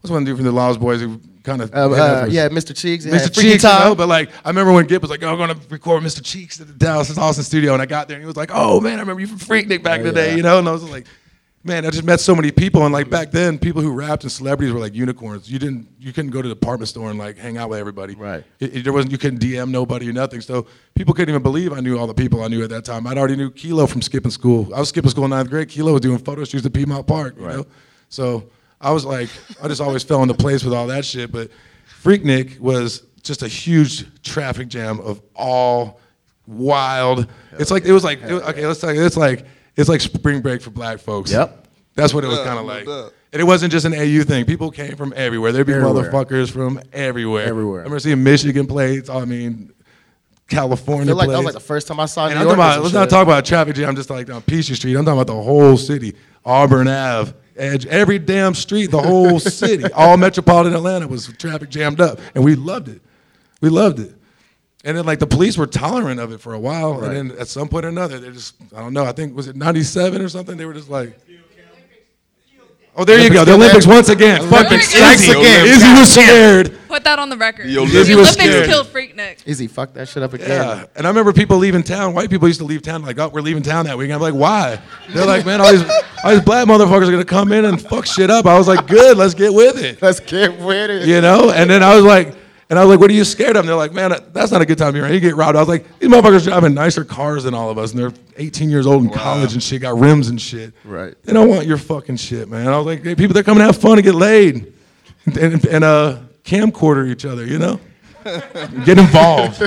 what's 0.00 0.10
one 0.10 0.24
dude 0.24 0.36
from 0.36 0.46
the 0.46 0.52
Lost 0.52 0.80
Boyz 0.80 1.00
who 1.00 1.20
kind 1.50 1.62
of 1.62 1.74
Uh, 1.74 1.90
uh, 2.22 2.26
yeah, 2.30 2.48
Mr. 2.48 2.74
Cheeks. 2.76 3.04
yeah, 3.04 3.12
Mr. 3.14 3.32
Cheeks, 3.34 3.62
you 3.64 3.68
know, 3.68 3.94
but 3.94 4.08
like 4.08 4.30
I 4.44 4.48
remember 4.50 4.72
when 4.72 4.86
Gipp 4.86 5.02
was 5.02 5.10
like, 5.10 5.22
"Oh, 5.22 5.28
I'm 5.32 5.38
gonna 5.38 5.56
record 5.68 6.02
Mr. 6.02 6.22
Cheeks 6.22 6.60
at 6.60 6.66
the 6.68 6.72
Dallas 6.74 7.16
Austin 7.18 7.44
studio," 7.44 7.72
and 7.72 7.82
I 7.82 7.86
got 7.86 8.08
there 8.08 8.16
and 8.16 8.22
he 8.22 8.26
was 8.26 8.36
like, 8.36 8.50
"Oh 8.52 8.80
man, 8.80 8.96
I 8.98 9.00
remember 9.00 9.20
you 9.20 9.26
from 9.26 9.38
Freaknik 9.38 9.82
back 9.82 10.00
in 10.00 10.06
the 10.06 10.12
day," 10.12 10.36
you 10.36 10.42
know, 10.42 10.58
and 10.58 10.68
I 10.68 10.72
was 10.72 10.84
like, 10.88 11.06
man, 11.62 11.84
I 11.84 11.90
just 11.90 12.04
met 12.04 12.20
so 12.20 12.34
many 12.34 12.50
people, 12.50 12.84
and 12.84 12.92
like 12.92 13.10
back 13.10 13.32
then, 13.32 13.58
people 13.58 13.82
who 13.82 13.90
rapped 13.92 14.22
and 14.22 14.32
celebrities 14.32 14.72
were 14.72 14.80
like 14.80 14.94
unicorns. 14.94 15.50
You 15.52 15.58
didn't, 15.58 15.88
you 15.98 16.10
couldn't 16.10 16.30
go 16.30 16.40
to 16.40 16.48
the 16.48 16.54
department 16.54 16.88
store 16.88 17.10
and 17.10 17.18
like 17.18 17.36
hang 17.36 17.58
out 17.58 17.68
with 17.68 17.78
everybody. 17.78 18.14
Right. 18.14 18.42
It, 18.60 18.76
it- 18.76 18.84
there 18.84 18.94
wasn't, 18.94 19.12
you 19.12 19.18
couldn't 19.18 19.40
DM 19.40 19.68
nobody 19.70 20.08
or 20.08 20.12
nothing. 20.14 20.40
So 20.40 20.66
people 20.94 21.12
couldn't 21.12 21.28
even 21.34 21.42
believe 21.42 21.70
I 21.74 21.80
knew 21.80 21.98
all 21.98 22.06
the 22.06 22.14
people 22.14 22.42
I 22.42 22.48
knew 22.48 22.62
at 22.64 22.70
that 22.70 22.86
time. 22.86 23.06
I'd 23.06 23.18
already 23.18 23.36
knew 23.36 23.50
Kilo 23.50 23.86
from 23.86 24.00
skipping 24.00 24.30
school. 24.30 24.72
I 24.74 24.80
was 24.80 24.88
skipping 24.88 25.10
school 25.10 25.24
in 25.24 25.30
ninth 25.30 25.50
grade. 25.50 25.68
Kilo 25.68 25.92
was 25.92 26.00
doing 26.00 26.16
photo 26.18 26.44
shoots 26.44 26.64
at 26.64 26.72
Piedmont 26.72 27.06
Park. 27.06 27.34
You 27.38 27.46
know, 27.46 27.66
so 28.08 28.44
I 28.80 28.90
was 28.92 29.04
like, 29.04 29.28
I 29.62 29.68
just 29.68 29.80
always 29.80 30.02
fell 30.02 30.22
into 30.22 30.34
place 30.34 30.64
with 30.64 30.72
all 30.74 30.86
that 30.88 31.04
shit. 31.04 31.30
But 31.30 31.50
Freaknik 32.02 32.58
was 32.60 33.02
just 33.22 33.42
a 33.42 33.48
huge 33.48 34.06
traffic 34.22 34.68
jam 34.68 35.00
of 35.00 35.20
all 35.34 36.00
wild. 36.46 37.26
It's 37.58 37.70
like 37.70 37.84
it 37.84 37.92
was 37.92 38.04
like 38.04 38.22
it 38.22 38.32
was- 38.32 38.42
okay. 38.44 38.66
Let's 38.66 38.80
talk. 38.80 38.94
It's 38.94 39.16
like 39.16 39.44
it's 39.76 39.88
like 39.88 40.00
spring 40.00 40.40
break 40.40 40.62
for 40.62 40.70
black 40.70 40.98
folks. 40.98 41.30
Yep. 41.32 41.66
That's 41.94 42.14
what 42.14 42.24
it 42.24 42.28
was 42.28 42.38
kind 42.40 42.58
of 42.58 42.64
like. 42.64 42.86
doubt. 42.86 43.12
And 43.32 43.40
it 43.40 43.44
wasn't 43.44 43.70
just 43.70 43.84
an 43.84 43.94
AU 43.94 44.24
thing. 44.24 44.44
People 44.44 44.70
came 44.72 44.96
from 44.96 45.12
everywhere. 45.16 45.52
There'd 45.52 45.66
be 45.66 45.72
Everywhere. 45.74 46.10
motherfuckers 46.10 46.50
from 46.50 46.80
everywhere. 46.92 47.46
Everywhere. 47.46 47.80
I 47.80 47.84
remember 47.84 48.00
seeing 48.00 48.22
Michigan 48.24 48.66
plates. 48.66 49.08
I 49.08 49.24
mean, 49.24 49.72
California 50.48 51.04
I 51.04 51.06
feel 51.08 51.16
like 51.16 51.28
that 51.28 51.36
was 51.36 51.44
like 51.44 51.54
the 51.54 51.60
first 51.60 51.86
time 51.86 52.00
I 52.00 52.06
saw 52.06 52.26
and 52.26 52.34
New 52.34 52.40
I'm 52.40 52.46
talking 52.46 52.54
about, 52.58 52.82
let's 52.82 52.94
not 52.94 53.08
talk 53.10 53.22
about 53.22 53.44
traffic 53.44 53.76
jam 53.76 53.90
I'm 53.90 53.94
just 53.96 54.10
like 54.10 54.28
on 54.30 54.42
Peachtree 54.42 54.74
Street. 54.74 54.96
I'm 54.96 55.04
talking 55.04 55.20
about 55.20 55.28
the 55.32 55.40
whole 55.40 55.76
city. 55.76 56.16
Auburn 56.44 56.88
Ave, 56.88 57.32
Edge, 57.56 57.86
every 57.86 58.18
damn 58.18 58.54
street, 58.54 58.90
the 58.90 59.02
whole 59.02 59.38
city, 59.40 59.90
all 59.92 60.16
metropolitan 60.16 60.74
Atlanta 60.74 61.06
was 61.06 61.26
traffic 61.38 61.70
jammed 61.70 62.00
up. 62.00 62.18
And 62.34 62.44
we 62.44 62.54
loved 62.54 62.88
it. 62.88 63.02
We 63.60 63.68
loved 63.68 64.00
it. 64.00 64.14
And 64.84 64.96
then 64.96 65.04
like 65.04 65.18
the 65.18 65.26
police 65.26 65.58
were 65.58 65.66
tolerant 65.66 66.20
of 66.20 66.32
it 66.32 66.40
for 66.40 66.54
a 66.54 66.58
while. 66.58 66.94
Right. 66.94 67.14
And 67.14 67.30
then 67.30 67.38
at 67.38 67.48
some 67.48 67.68
point 67.68 67.84
or 67.84 67.88
another, 67.88 68.18
they 68.18 68.30
just, 68.30 68.54
I 68.74 68.80
don't 68.80 68.94
know, 68.94 69.04
I 69.04 69.12
think, 69.12 69.36
was 69.36 69.46
it 69.46 69.56
97 69.56 70.22
or 70.22 70.28
something? 70.28 70.56
They 70.56 70.64
were 70.64 70.74
just 70.74 70.88
like, 70.88 71.18
Oh, 72.96 73.04
there 73.04 73.20
you 73.20 73.30
go. 73.30 73.44
The 73.44 73.54
Olympics 73.54 73.86
once 73.86 74.08
again. 74.08 74.40
Fucking 74.42 74.66
Olympics 74.66 74.88
strikes 74.88 75.22
again. 75.28 75.38
again. 75.40 75.66
Izzy 75.66 75.88
was 76.00 76.12
scared. 76.12 76.78
Put 76.88 77.04
that 77.04 77.18
on 77.20 77.30
the 77.30 77.36
record. 77.36 77.66
The 77.68 77.72
The 77.74 77.78
Olympics 77.78 78.08
was 78.08 78.10
Olympics 78.10 78.34
scared. 78.34 78.66
killed 78.68 78.86
Freaknik. 78.88 79.36
Izzy, 79.46 79.68
fuck 79.68 79.94
that 79.94 80.08
shit 80.08 80.22
up 80.22 80.32
again. 80.34 80.48
Yeah, 80.48 80.84
and 80.96 81.06
I 81.06 81.10
remember 81.10 81.32
people 81.32 81.56
leaving 81.58 81.82
town. 81.84 82.14
White 82.14 82.28
people 82.30 82.48
used 82.48 82.58
to 82.60 82.66
leave 82.66 82.82
town 82.82 83.02
like, 83.02 83.18
"Oh, 83.18 83.28
we're 83.28 83.40
leaving 83.42 83.62
town 83.62 83.86
that 83.86 83.96
week." 83.96 84.10
I'm 84.10 84.20
like, 84.20 84.34
"Why?" 84.34 84.80
They're 85.10 85.24
like, 85.24 85.46
"Man, 85.46 85.60
all 85.60 85.70
these, 85.72 85.84
all 86.24 86.30
these 86.32 86.40
black 86.42 86.66
motherfuckers 86.66 87.08
are 87.08 87.12
gonna 87.12 87.24
come 87.24 87.52
in 87.52 87.64
and 87.64 87.80
fuck 87.80 88.06
shit 88.06 88.28
up." 88.28 88.44
I 88.46 88.58
was 88.58 88.66
like, 88.66 88.86
"Good, 88.88 89.16
let's 89.16 89.34
get 89.34 89.54
with 89.54 89.82
it," 89.82 90.02
Let's 90.02 90.18
get 90.20 90.58
with 90.58 90.90
it. 90.90 91.06
you 91.06 91.20
know. 91.20 91.50
And 91.50 91.70
then 91.70 91.82
I 91.84 91.94
was 91.94 92.04
like, 92.04 92.34
and 92.70 92.78
I 92.78 92.84
was 92.84 92.90
like, 92.90 93.00
"What 93.00 93.10
are 93.10 93.14
you 93.14 93.24
scared 93.24 93.56
of?" 93.56 93.60
And 93.60 93.68
they're 93.68 93.76
like, 93.76 93.92
"Man, 93.92 94.14
that's 94.32 94.50
not 94.52 94.62
a 94.62 94.66
good 94.66 94.78
time 94.78 94.94
be. 94.94 95.00
You 95.00 95.20
get 95.20 95.36
robbed." 95.36 95.56
I 95.56 95.60
was 95.60 95.68
like, 95.68 95.98
"These 95.98 96.08
motherfuckers 96.08 96.44
driving 96.44 96.72
nicer 96.72 97.04
cars 97.04 97.44
than 97.44 97.52
all 97.52 97.68
of 97.68 97.76
us, 97.78 97.90
and 97.90 98.00
they're 98.00 98.12
18 98.38 98.70
years 98.70 98.86
old 98.86 99.02
in 99.04 99.10
college 99.10 99.52
and 99.52 99.62
shit, 99.62 99.82
got 99.82 99.98
rims 99.98 100.28
and 100.28 100.40
shit. 100.40 100.72
Right. 100.84 101.14
They 101.24 101.32
don't 101.32 101.48
want 101.50 101.66
your 101.66 101.76
fucking 101.76 102.16
shit, 102.16 102.48
man." 102.48 102.68
I 102.68 102.76
was 102.78 102.86
like, 102.86 103.04
hey, 103.04 103.14
"People, 103.14 103.34
they're 103.34 103.42
coming 103.42 103.58
to 103.60 103.66
have 103.66 103.76
fun 103.76 103.98
and 103.98 104.02
get 104.04 104.14
laid, 104.14 104.72
and, 105.26 105.36
and, 105.36 105.64
and 105.66 105.84
uh, 105.84 106.18
camcorder 106.44 107.10
each 107.10 107.24
other, 107.26 107.44
you 107.44 107.58
know." 107.58 107.78
Get 108.84 108.98
involved. 108.98 109.62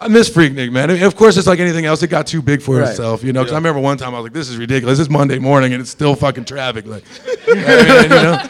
I 0.00 0.08
miss 0.08 0.30
Freaknik, 0.30 0.72
man. 0.72 0.90
I 0.90 0.94
mean, 0.94 1.02
of 1.02 1.14
course, 1.14 1.36
it's 1.36 1.46
like 1.46 1.58
anything 1.60 1.84
else. 1.84 2.02
It 2.02 2.08
got 2.08 2.26
too 2.26 2.40
big 2.40 2.62
for 2.62 2.78
Right. 2.78 2.88
itself, 2.88 3.22
you 3.22 3.34
know. 3.34 3.40
Because 3.42 3.52
I 3.52 3.56
remember 3.56 3.80
one 3.80 3.98
time 3.98 4.14
I 4.14 4.18
was 4.18 4.24
like, 4.24 4.32
"This 4.32 4.48
is 4.48 4.56
ridiculous. 4.56 4.98
It's 4.98 5.10
Monday 5.10 5.38
morning 5.38 5.74
and 5.74 5.82
it's 5.82 5.90
still 5.90 6.14
fucking 6.14 6.46
traffic." 6.46 6.86
Like, 6.86 7.04
I 7.48 7.54
mean, 7.54 8.02
you 8.04 8.08
know, 8.08 8.42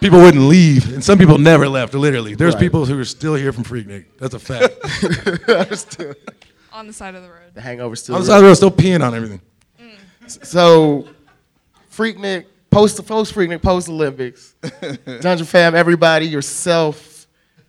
people 0.00 0.18
wouldn't 0.20 0.44
leave, 0.44 0.92
and 0.92 1.02
some 1.04 1.18
people 1.18 1.38
never 1.38 1.68
left. 1.68 1.94
Literally, 1.94 2.34
there's 2.34 2.54
Right. 2.54 2.60
people 2.60 2.84
who 2.86 2.98
are 2.98 3.04
still 3.04 3.34
here 3.34 3.52
from 3.52 3.64
Freaknik. 3.64 4.06
That's 4.18 4.34
a 4.34 4.38
fact. 4.38 4.74
On 6.72 6.86
the 6.86 6.92
side 6.92 7.14
of 7.14 7.22
the 7.22 7.28
road. 7.28 7.50
The 7.54 7.60
hangover 7.60 7.96
still. 7.96 8.14
On 8.14 8.20
the 8.20 8.26
side 8.26 8.36
of 8.36 8.42
the 8.42 8.48
road, 8.48 8.54
still 8.54 8.70
peeing 8.70 9.02
on 9.04 9.14
everything. 9.14 9.40
So, 10.26 11.08
Freaknik, 11.92 12.46
post 12.70 13.04
post 13.06 13.34
Freaknik, 13.34 13.60
post 13.62 13.88
Olympics, 13.88 14.54
Dungeon 15.20 15.44
Fam, 15.46 15.74
everybody, 15.74 16.26
yourself, 16.26 17.26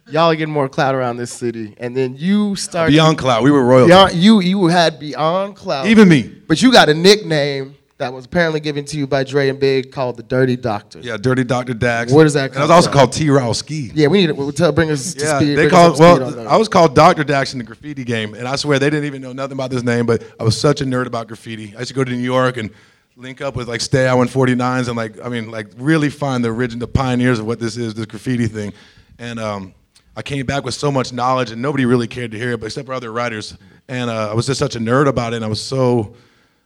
y'all 0.08 0.30
are 0.32 0.36
getting 0.36 0.54
more 0.54 0.70
clout 0.70 0.94
around 0.94 1.18
this 1.18 1.32
city, 1.34 1.74
and 1.80 1.98
then 1.98 2.16
you 2.16 2.56
started 2.56 2.92
Beyond 2.94 3.18
cloud, 3.18 3.44
we 3.44 3.50
were 3.50 3.64
royal. 3.66 4.10
You 4.12 4.40
you 4.42 4.68
had 4.68 5.00
beyond 5.00 5.56
clout, 5.56 5.88
Even 5.88 6.08
me. 6.08 6.22
but 6.48 6.62
you 6.62 6.72
got 6.72 6.88
a 6.90 6.94
nickname 6.94 7.76
that 8.02 8.12
was 8.12 8.26
apparently 8.26 8.60
given 8.60 8.84
to 8.84 8.98
you 8.98 9.06
by 9.06 9.24
Dre 9.24 9.50
and 9.50 9.60
Big 9.60 9.92
called 9.92 10.18
the 10.18 10.24
Dirty 10.24 10.56
Doctor. 10.56 11.00
Yeah, 11.00 11.18
Dirty 11.18 11.44
Doctor 11.44 11.76
Dax. 11.76 12.12
Where 12.12 12.24
does 12.24 12.34
that 12.34 12.50
And 12.50 12.58
I 12.60 12.62
was 12.64 12.72
also 12.72 12.90
from? 12.90 12.98
called 12.98 13.14
T. 13.14 13.28
Raul 13.28 13.56
Ski. 13.56 13.92
Yeah, 13.94 14.08
we 14.08 14.26
need 14.26 14.36
to 14.36 14.52
tell, 14.52 14.72
bring 14.72 14.90
us 14.90 15.14
to 15.14 15.24
Yeah, 15.24 15.38
speed. 15.38 15.56
they 15.56 15.70
called 15.70 15.94
us 15.94 16.02
up 16.02 16.18
to 16.18 16.26
speed 16.26 16.38
on 16.40 16.46
well. 16.46 16.54
I 16.54 16.58
was 16.58 16.68
called 16.68 16.96
Dr. 16.96 17.24
Dax 17.24 17.54
in 17.54 17.60
the 17.60 17.64
graffiti 17.64 18.04
game, 18.04 18.34
and 18.34 18.48
I 18.48 18.56
swear 18.56 18.80
they 18.80 18.90
didn't 18.90 19.06
even 19.06 19.22
know 19.22 19.34
nothing 19.34 19.54
about 19.54 19.70
this 19.70 19.84
name. 19.84 20.08
But 20.08 20.24
I 20.40 20.44
was 20.44 20.60
such 20.60 20.82
a 20.82 20.84
nerd 20.84 21.06
about 21.06 21.28
graffiti. 21.28 21.76
I 21.76 21.80
used 21.80 21.90
to 21.90 21.94
go 21.94 22.04
to 22.04 22.12
New 22.12 22.18
York 22.18 22.58
and 22.58 22.72
link 23.16 23.40
up 23.40 23.56
with 23.56 23.70
like 23.70 23.82
Stay 23.82 24.08
Out 24.08 24.18
149s 24.18 24.88
and 24.88 24.98
like 24.98 25.24
I 25.24 25.30
mean 25.30 25.52
like 25.52 25.68
really 25.78 26.10
find 26.10 26.44
the 26.44 26.50
original 26.50 26.88
the 26.88 26.92
pioneers 26.92 27.38
of 27.38 27.46
what 27.46 27.60
this 27.60 27.78
is, 27.78 27.94
this 27.94 28.08
graffiti 28.08 28.48
thing. 28.48 28.74
And 29.20 29.40
um, 29.40 29.76
I 30.18 30.24
came 30.24 30.44
back 30.48 30.64
with 30.66 30.74
so 30.74 30.92
much 30.92 31.14
knowledge, 31.14 31.52
and 31.52 31.62
nobody 31.62 31.86
really 31.86 32.08
cared 32.08 32.32
to 32.32 32.38
hear 32.40 32.54
it, 32.54 32.60
but 32.62 32.66
except 32.66 32.88
for 32.88 32.94
other 32.94 33.12
writers. 33.12 33.56
And 33.88 34.10
uh, 34.10 34.32
I 34.32 34.34
was 34.34 34.48
just 34.48 34.58
such 34.58 34.76
a 34.76 34.80
nerd 34.80 35.08
about 35.08 35.34
it, 35.34 35.36
and 35.36 35.46
I 35.46 35.50
was 35.50 35.62
so 35.62 36.16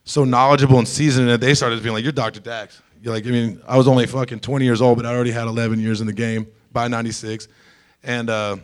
so 0.05 0.23
knowledgeable 0.23 0.77
and 0.79 0.87
seasoned 0.87 1.27
that 1.29 1.41
they 1.41 1.53
started 1.53 1.81
being 1.83 1.93
like, 1.93 2.03
"You're 2.03 2.13
Dr. 2.13 2.39
Dax." 2.39 2.81
You're 3.01 3.13
like, 3.13 3.27
I 3.27 3.29
mean, 3.29 3.61
I 3.67 3.77
was 3.77 3.87
only 3.87 4.07
fucking 4.07 4.39
20 4.39 4.65
years 4.65 4.81
old, 4.81 4.97
but 4.97 5.05
I 5.05 5.13
already 5.13 5.29
had 5.31 5.47
11 5.47 5.79
years 5.79 6.01
in 6.01 6.07
the 6.07 6.13
game 6.13 6.47
by 6.71 6.87
'96, 6.87 7.47
and 8.03 8.29
uh, 8.29 8.57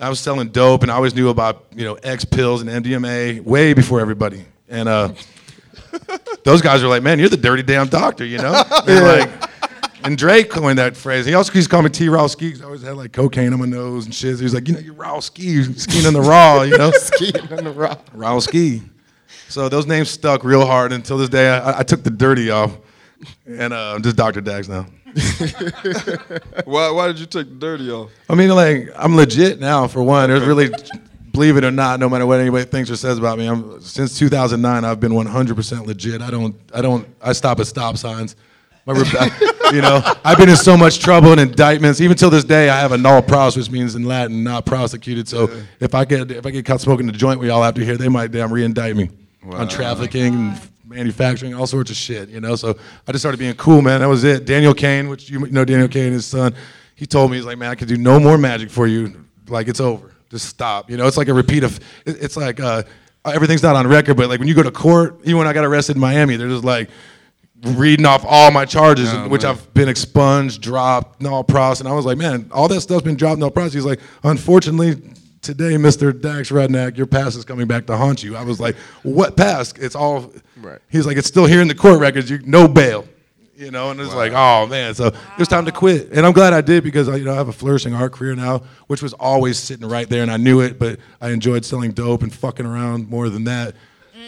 I 0.00 0.08
was 0.08 0.18
selling 0.20 0.48
dope, 0.48 0.82
and 0.82 0.90
I 0.90 0.94
always 0.94 1.14
knew 1.14 1.28
about 1.28 1.66
you 1.74 1.84
know 1.84 1.94
X 1.94 2.24
pills 2.24 2.62
and 2.62 2.70
MDMA 2.84 3.42
way 3.42 3.74
before 3.74 4.00
everybody. 4.00 4.44
And 4.68 4.88
uh, 4.88 5.12
those 6.44 6.62
guys 6.62 6.82
were 6.82 6.88
like, 6.88 7.02
"Man, 7.02 7.18
you're 7.18 7.28
the 7.28 7.36
dirty 7.36 7.62
damn 7.62 7.88
doctor," 7.88 8.24
you 8.24 8.38
know? 8.38 8.62
They're 8.86 9.18
like. 9.18 9.30
And 10.04 10.16
Drake 10.16 10.48
coined 10.48 10.78
that 10.78 10.96
phrase. 10.96 11.26
He 11.26 11.34
also 11.34 11.52
used 11.54 11.68
to 11.68 11.74
call 11.74 11.82
me 11.82 11.90
T 11.90 12.08
Raw 12.08 12.28
Ski 12.28 12.52
'cause 12.52 12.62
I 12.62 12.66
always 12.66 12.82
had 12.82 12.96
like 12.96 13.12
cocaine 13.12 13.52
on 13.52 13.58
my 13.58 13.66
nose 13.66 14.04
and 14.04 14.14
shit. 14.14 14.34
So 14.34 14.38
he 14.38 14.44
was 14.44 14.54
like, 14.54 14.68
you 14.68 14.74
know, 14.74 14.80
you're 14.80 14.94
raw 14.94 15.18
ski, 15.18 15.64
skiing 15.74 16.06
in 16.06 16.14
the 16.14 16.20
raw, 16.20 16.62
you 16.62 16.78
know? 16.78 16.90
Skiing 16.94 17.52
on 17.52 17.64
the 17.64 17.72
rock. 17.72 18.06
Raul 18.14 18.40
Ski. 18.40 18.82
So 19.48 19.68
those 19.68 19.86
names 19.86 20.10
stuck 20.10 20.44
real 20.44 20.66
hard 20.66 20.92
until 20.92 21.16
this 21.16 21.30
day. 21.30 21.48
I, 21.48 21.80
I 21.80 21.82
took 21.82 22.02
the 22.02 22.10
dirty 22.10 22.50
off, 22.50 22.76
and 23.46 23.72
uh, 23.72 23.94
I'm 23.94 24.02
just 24.02 24.16
Dr. 24.16 24.40
Dax 24.40 24.68
now. 24.68 24.86
Why, 26.66 26.90
why 26.90 27.06
did 27.06 27.18
you 27.18 27.24
take 27.24 27.48
the 27.48 27.56
dirty 27.58 27.90
off? 27.90 28.10
I 28.28 28.34
mean, 28.34 28.50
like 28.50 28.90
I'm 28.94 29.16
legit 29.16 29.58
now. 29.58 29.88
For 29.88 30.02
one, 30.02 30.28
there's 30.28 30.44
really, 30.44 30.70
believe 31.32 31.56
it 31.56 31.64
or 31.64 31.70
not, 31.70 31.98
no 31.98 32.10
matter 32.10 32.26
what 32.26 32.40
anybody 32.40 32.66
thinks 32.66 32.90
or 32.90 32.96
says 32.96 33.16
about 33.16 33.38
me, 33.38 33.46
I'm 33.46 33.80
since 33.80 34.18
2009 34.18 34.84
I've 34.84 35.00
been 35.00 35.12
100% 35.12 35.86
legit. 35.86 36.20
I 36.20 36.30
don't, 36.30 36.54
I 36.74 36.82
don't, 36.82 37.08
I 37.22 37.32
stop 37.32 37.58
at 37.58 37.66
stop 37.66 37.96
signs. 37.96 38.36
My 38.84 38.94
you 39.72 39.80
know, 39.80 40.02
I've 40.24 40.38
been 40.38 40.50
in 40.50 40.56
so 40.56 40.76
much 40.76 40.98
trouble 40.98 41.32
and 41.32 41.40
indictments. 41.40 42.00
Even 42.02 42.16
till 42.16 42.30
this 42.30 42.44
day, 42.44 42.68
I 42.68 42.78
have 42.78 42.92
a 42.92 42.96
nolle 42.96 43.26
pros, 43.26 43.56
which 43.56 43.70
means 43.70 43.94
in 43.94 44.04
Latin, 44.04 44.44
not 44.44 44.66
prosecuted. 44.66 45.26
So 45.26 45.50
if 45.80 45.94
I 45.94 46.04
get 46.04 46.30
if 46.30 46.44
I 46.44 46.50
get 46.50 46.66
caught 46.66 46.82
smoking 46.82 47.06
the 47.06 47.12
joint 47.12 47.40
we 47.40 47.48
all 47.48 47.62
have 47.62 47.74
to 47.74 47.84
hear, 47.84 47.96
they 47.96 48.08
might 48.08 48.30
damn 48.30 48.52
re-indict 48.52 48.94
me 48.94 49.10
on 49.44 49.68
trafficking 49.68 50.34
and 50.34 50.60
manufacturing, 50.86 51.54
all 51.54 51.66
sorts 51.66 51.90
of 51.90 51.96
shit. 51.96 52.28
You 52.28 52.40
know, 52.40 52.56
so 52.56 52.76
I 53.06 53.12
just 53.12 53.22
started 53.22 53.38
being 53.38 53.54
cool, 53.54 53.82
man. 53.82 54.00
That 54.00 54.08
was 54.08 54.24
it. 54.24 54.44
Daniel 54.44 54.74
Kane, 54.74 55.08
which 55.08 55.30
you 55.30 55.38
know 55.38 55.64
Daniel 55.64 55.88
Kane, 55.88 56.12
his 56.12 56.26
son, 56.26 56.54
he 56.94 57.06
told 57.06 57.30
me 57.30 57.36
he's 57.36 57.46
like, 57.46 57.58
man, 57.58 57.70
I 57.70 57.74
could 57.74 57.88
do 57.88 57.96
no 57.96 58.18
more 58.18 58.38
magic 58.38 58.70
for 58.70 58.86
you. 58.86 59.24
Like 59.48 59.68
it's 59.68 59.80
over. 59.80 60.12
Just 60.30 60.46
stop. 60.46 60.90
You 60.90 60.96
know, 60.96 61.06
it's 61.06 61.16
like 61.16 61.28
a 61.28 61.34
repeat 61.34 61.64
of. 61.64 61.78
It's 62.04 62.36
like 62.36 62.60
uh, 62.60 62.82
everything's 63.24 63.62
not 63.62 63.76
on 63.76 63.86
record, 63.86 64.16
but 64.16 64.28
like 64.28 64.38
when 64.40 64.48
you 64.48 64.54
go 64.54 64.62
to 64.62 64.70
court, 64.70 65.18
even 65.22 65.38
when 65.38 65.46
I 65.46 65.52
got 65.52 65.64
arrested 65.64 65.96
in 65.96 66.00
Miami, 66.00 66.36
they're 66.36 66.48
just 66.48 66.64
like 66.64 66.90
reading 67.62 68.06
off 68.06 68.24
all 68.26 68.50
my 68.50 68.64
charges, 68.64 69.12
Oh, 69.12 69.28
which 69.28 69.42
man. 69.42 69.52
I've 69.52 69.74
been 69.74 69.88
expunged, 69.88 70.60
dropped, 70.62 71.20
nolle 71.20 71.46
pros, 71.46 71.80
and 71.80 71.88
I 71.88 71.92
was 71.92 72.06
like, 72.06 72.16
man, 72.18 72.48
all 72.52 72.68
that 72.68 72.80
stuff's 72.80 73.02
been 73.02 73.16
dropped, 73.16 73.40
nolle 73.40 73.52
pros. 73.52 73.72
He's 73.72 73.84
like, 73.84 74.00
unfortunately, 74.22 75.00
today, 75.42 75.74
Mr. 75.74 76.18
Dax 76.18 76.50
Redneck, 76.50 76.96
your 76.96 77.06
past 77.06 77.36
is 77.36 77.44
coming 77.44 77.66
back 77.66 77.86
to 77.86 77.96
haunt 77.96 78.22
you. 78.22 78.36
I 78.36 78.42
was 78.42 78.60
like, 78.60 78.76
what 79.02 79.36
past? 79.36 79.78
It's 79.78 79.94
all. 79.94 80.32
Right. 80.56 80.80
He's 80.88 81.06
like, 81.06 81.16
it's 81.16 81.28
still 81.28 81.46
here 81.46 81.60
in 81.60 81.68
the 81.68 81.74
court 81.74 82.00
records. 82.00 82.30
You 82.30 82.38
no 82.44 82.68
bail. 82.68 83.06
You 83.56 83.72
know, 83.72 83.90
and 83.90 84.00
it's 84.00 84.14
like, 84.14 84.32
oh 84.36 84.68
man, 84.68 84.94
so 84.94 85.08
it 85.08 85.16
was 85.36 85.48
time 85.48 85.64
to 85.64 85.72
quit, 85.72 86.12
and 86.12 86.24
I'm 86.24 86.32
glad 86.32 86.52
I 86.52 86.60
did 86.60 86.84
because 86.84 87.08
I, 87.08 87.16
you 87.16 87.24
know, 87.24 87.32
I 87.32 87.34
have 87.34 87.48
a 87.48 87.52
flourishing 87.52 87.92
art 87.92 88.12
career 88.12 88.36
now, 88.36 88.62
which 88.86 89.02
was 89.02 89.14
always 89.14 89.58
sitting 89.58 89.88
right 89.88 90.08
there, 90.08 90.22
and 90.22 90.30
I 90.30 90.36
knew 90.36 90.60
it, 90.60 90.78
but 90.78 91.00
I 91.20 91.30
enjoyed 91.30 91.64
selling 91.64 91.90
dope 91.90 92.22
and 92.22 92.32
fucking 92.32 92.64
around 92.64 93.10
more 93.10 93.28
than 93.28 93.42
that. 93.44 93.74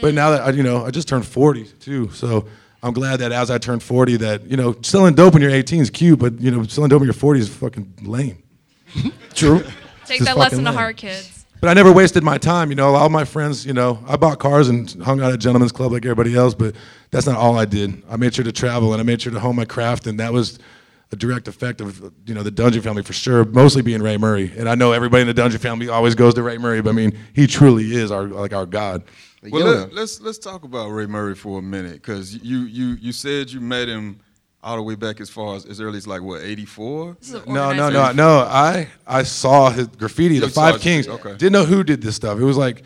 But 0.00 0.14
now 0.14 0.30
that 0.30 0.40
I, 0.42 0.50
you 0.50 0.64
know, 0.64 0.84
I 0.84 0.90
just 0.90 1.06
turned 1.06 1.24
40 1.24 1.64
too, 1.78 2.10
so 2.10 2.48
I'm 2.82 2.92
glad 2.92 3.20
that 3.20 3.30
as 3.30 3.52
I 3.52 3.58
turned 3.58 3.84
40, 3.84 4.16
that 4.16 4.46
you 4.46 4.56
know, 4.56 4.74
selling 4.82 5.14
dope 5.14 5.34
when 5.34 5.42
you're 5.42 5.52
18 5.52 5.80
is 5.82 5.90
cute, 5.90 6.18
but 6.18 6.40
you 6.40 6.50
know, 6.50 6.64
selling 6.64 6.88
dope 6.88 6.98
when 6.98 7.06
you're 7.06 7.14
40 7.14 7.38
is 7.38 7.48
fucking 7.48 7.98
lame. 8.02 8.42
True. 9.34 9.64
Take 10.10 10.24
that 10.24 10.36
lesson 10.36 10.64
fucking 10.64 10.72
to 10.72 10.78
heart, 10.78 10.96
kids. 10.96 11.46
But 11.60 11.68
I 11.68 11.74
never 11.74 11.92
wasted 11.92 12.22
my 12.22 12.38
time. 12.38 12.70
You 12.70 12.76
know, 12.76 12.94
all 12.94 13.10
my 13.10 13.24
friends, 13.24 13.66
you 13.66 13.74
know, 13.74 14.02
I 14.08 14.16
bought 14.16 14.38
cars 14.38 14.68
and 14.68 14.90
hung 15.02 15.20
out 15.20 15.32
at 15.32 15.40
Gentlemen's 15.40 15.72
Club 15.72 15.92
like 15.92 16.04
everybody 16.04 16.34
else, 16.34 16.54
but 16.54 16.74
that's 17.10 17.26
not 17.26 17.36
all 17.36 17.58
I 17.58 17.66
did. 17.66 18.02
I 18.08 18.16
made 18.16 18.34
sure 18.34 18.44
to 18.44 18.52
travel 18.52 18.92
and 18.92 19.00
I 19.00 19.04
made 19.04 19.20
sure 19.20 19.32
to 19.32 19.40
hone 19.40 19.56
my 19.56 19.66
craft, 19.66 20.06
and 20.06 20.18
that 20.18 20.32
was 20.32 20.58
a 21.12 21.16
direct 21.16 21.48
effect 21.48 21.80
of 21.80 22.12
you 22.26 22.34
know 22.34 22.42
the 22.42 22.50
Dungeon 22.50 22.82
family 22.82 23.02
for 23.02 23.12
sure, 23.12 23.44
mostly 23.44 23.82
being 23.82 24.02
Ray 24.02 24.16
Murray. 24.16 24.52
And 24.56 24.68
I 24.68 24.74
know 24.74 24.92
everybody 24.92 25.22
in 25.22 25.26
the 25.26 25.34
Dungeon 25.34 25.60
family 25.60 25.88
always 25.88 26.14
goes 26.14 26.34
to 26.34 26.42
Ray 26.42 26.56
Murray, 26.58 26.80
but 26.80 26.90
I 26.90 26.92
mean 26.92 27.16
he 27.34 27.46
truly 27.46 27.94
is 27.94 28.10
our 28.10 28.24
like 28.24 28.52
our 28.52 28.66
god. 28.66 29.02
Well, 29.42 29.62
Yoda. 29.62 29.80
let, 29.80 29.94
let's 29.94 30.20
let's 30.20 30.38
talk 30.38 30.64
about 30.64 30.88
Ray 30.88 31.06
Murray 31.06 31.34
for 31.34 31.58
a 31.58 31.62
minute, 31.62 31.94
because 31.94 32.34
you 32.34 32.60
you 32.60 32.96
you 33.00 33.12
said 33.12 33.50
you 33.50 33.60
met 33.60 33.88
him 33.88 34.20
all 34.62 34.76
the 34.76 34.82
way 34.82 34.94
back 34.94 35.20
as 35.20 35.30
far 35.30 35.56
as 35.56 35.64
as 35.66 35.80
early 35.80 35.96
as 35.98 36.06
like 36.06 36.22
what 36.22 36.42
eighty 36.42 36.66
four. 36.66 37.16
No, 37.46 37.72
no, 37.72 37.90
no, 37.90 38.12
no. 38.12 38.38
I 38.40 38.88
I 39.06 39.22
saw 39.22 39.70
his 39.70 39.86
graffiti, 39.88 40.38
the 40.38 40.46
You 40.46 40.52
saw 40.52 40.62
Five 40.62 40.74
his- 40.74 40.82
Kings. 40.82 41.08
okay. 41.08 41.32
Didn't 41.32 41.52
know 41.52 41.64
who 41.64 41.82
did 41.84 42.02
this 42.02 42.16
stuff. 42.16 42.38
It 42.38 42.44
was 42.44 42.56
like 42.56 42.82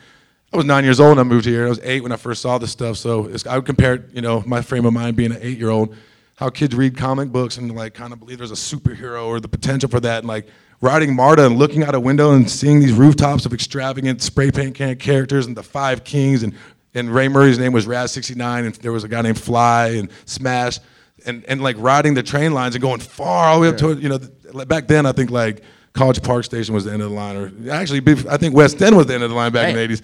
I 0.53 0.57
was 0.57 0.67
nine 0.67 0.85
years 0.85 1.01
old 1.01 1.17
when 1.17 1.19
I 1.19 1.29
moved 1.29 1.47
here. 1.47 1.67
I 1.67 1.69
was 1.69 1.81
eight 1.83 2.03
when 2.03 2.13
I 2.13 2.17
first 2.17 2.41
saw 2.43 2.59
this 2.59 2.71
stuff. 2.71 2.97
So 2.97 3.25
it's, 3.27 3.45
I 3.45 3.57
would 3.57 3.67
compare, 3.67 4.05
you 4.13 4.21
know, 4.23 4.45
my 4.47 4.63
frame 4.63 4.85
of 4.87 4.93
mind 4.93 5.17
being 5.17 5.33
an 5.33 5.39
eight 5.41 5.59
year 5.59 5.71
old, 5.71 5.97
how 6.37 6.49
kids 6.49 6.77
read 6.77 6.97
comic 6.97 7.31
books 7.31 7.57
and 7.57 7.75
like 7.75 7.93
kind 7.95 8.13
of 8.13 8.21
believe 8.21 8.39
there's 8.39 8.53
a 8.53 8.55
superhero 8.55 9.27
or 9.27 9.41
the 9.41 9.49
potential 9.49 9.89
for 9.89 9.99
that, 10.01 10.19
and 10.19 10.29
like 10.29 10.47
riding 10.81 11.13
Marta 11.17 11.45
and 11.45 11.57
looking 11.59 11.83
out 11.83 11.97
a 11.97 12.01
window 12.01 12.35
and 12.35 12.49
seeing 12.49 12.79
these 12.79 12.93
rooftops 12.93 13.47
of 13.47 13.53
extravagant 13.53 14.23
spray 14.23 14.53
paint 14.53 14.77
can 14.77 14.95
characters 14.97 15.47
and 15.47 15.57
the 15.57 15.63
Five 15.63 16.05
Kings 16.05 16.45
and 16.45 16.55
and 16.97 17.13
Ray 17.13 17.27
Murray's 17.27 17.59
name 17.59 17.73
was 17.73 17.89
Raz 17.89 18.13
69 18.13 18.65
and 18.67 18.75
there 18.77 18.93
was 18.93 19.03
a 19.03 19.09
guy 19.09 19.23
named 19.23 19.41
Fly 19.41 19.89
and 19.89 20.09
Smash 20.27 20.79
and 21.27 21.45
and 21.47 21.63
like 21.63 21.77
riding 21.79 22.15
the 22.15 22.23
train 22.23 22.53
lines 22.53 22.75
and 22.75 22.83
going 22.83 23.01
far 23.01 23.49
all 23.49 23.57
the 23.57 23.63
way 23.63 23.69
up 23.69 23.77
to 23.79 23.95
you 23.95 24.09
know 24.09 24.19
th- 24.19 24.69
back 24.69 24.87
then 24.89 25.07
I 25.07 25.13
think 25.13 25.31
like 25.31 25.63
College 25.93 26.23
Park 26.23 26.45
Station 26.45 26.75
was 26.75 26.85
the 26.85 26.93
end 26.93 27.03
of 27.03 27.11
the 27.11 27.17
line 27.17 27.37
or 27.37 27.71
actually 27.71 28.03
I 28.29 28.37
think 28.37 28.55
West 28.55 28.81
End 28.83 28.97
was 28.97 29.07
the 29.07 29.15
end 29.15 29.23
of 29.23 29.31
the 29.31 29.37
line 29.37 29.53
back 29.53 29.69
in 29.69 29.77
the 29.77 29.87
Damn. 29.87 29.97
80s 29.97 30.03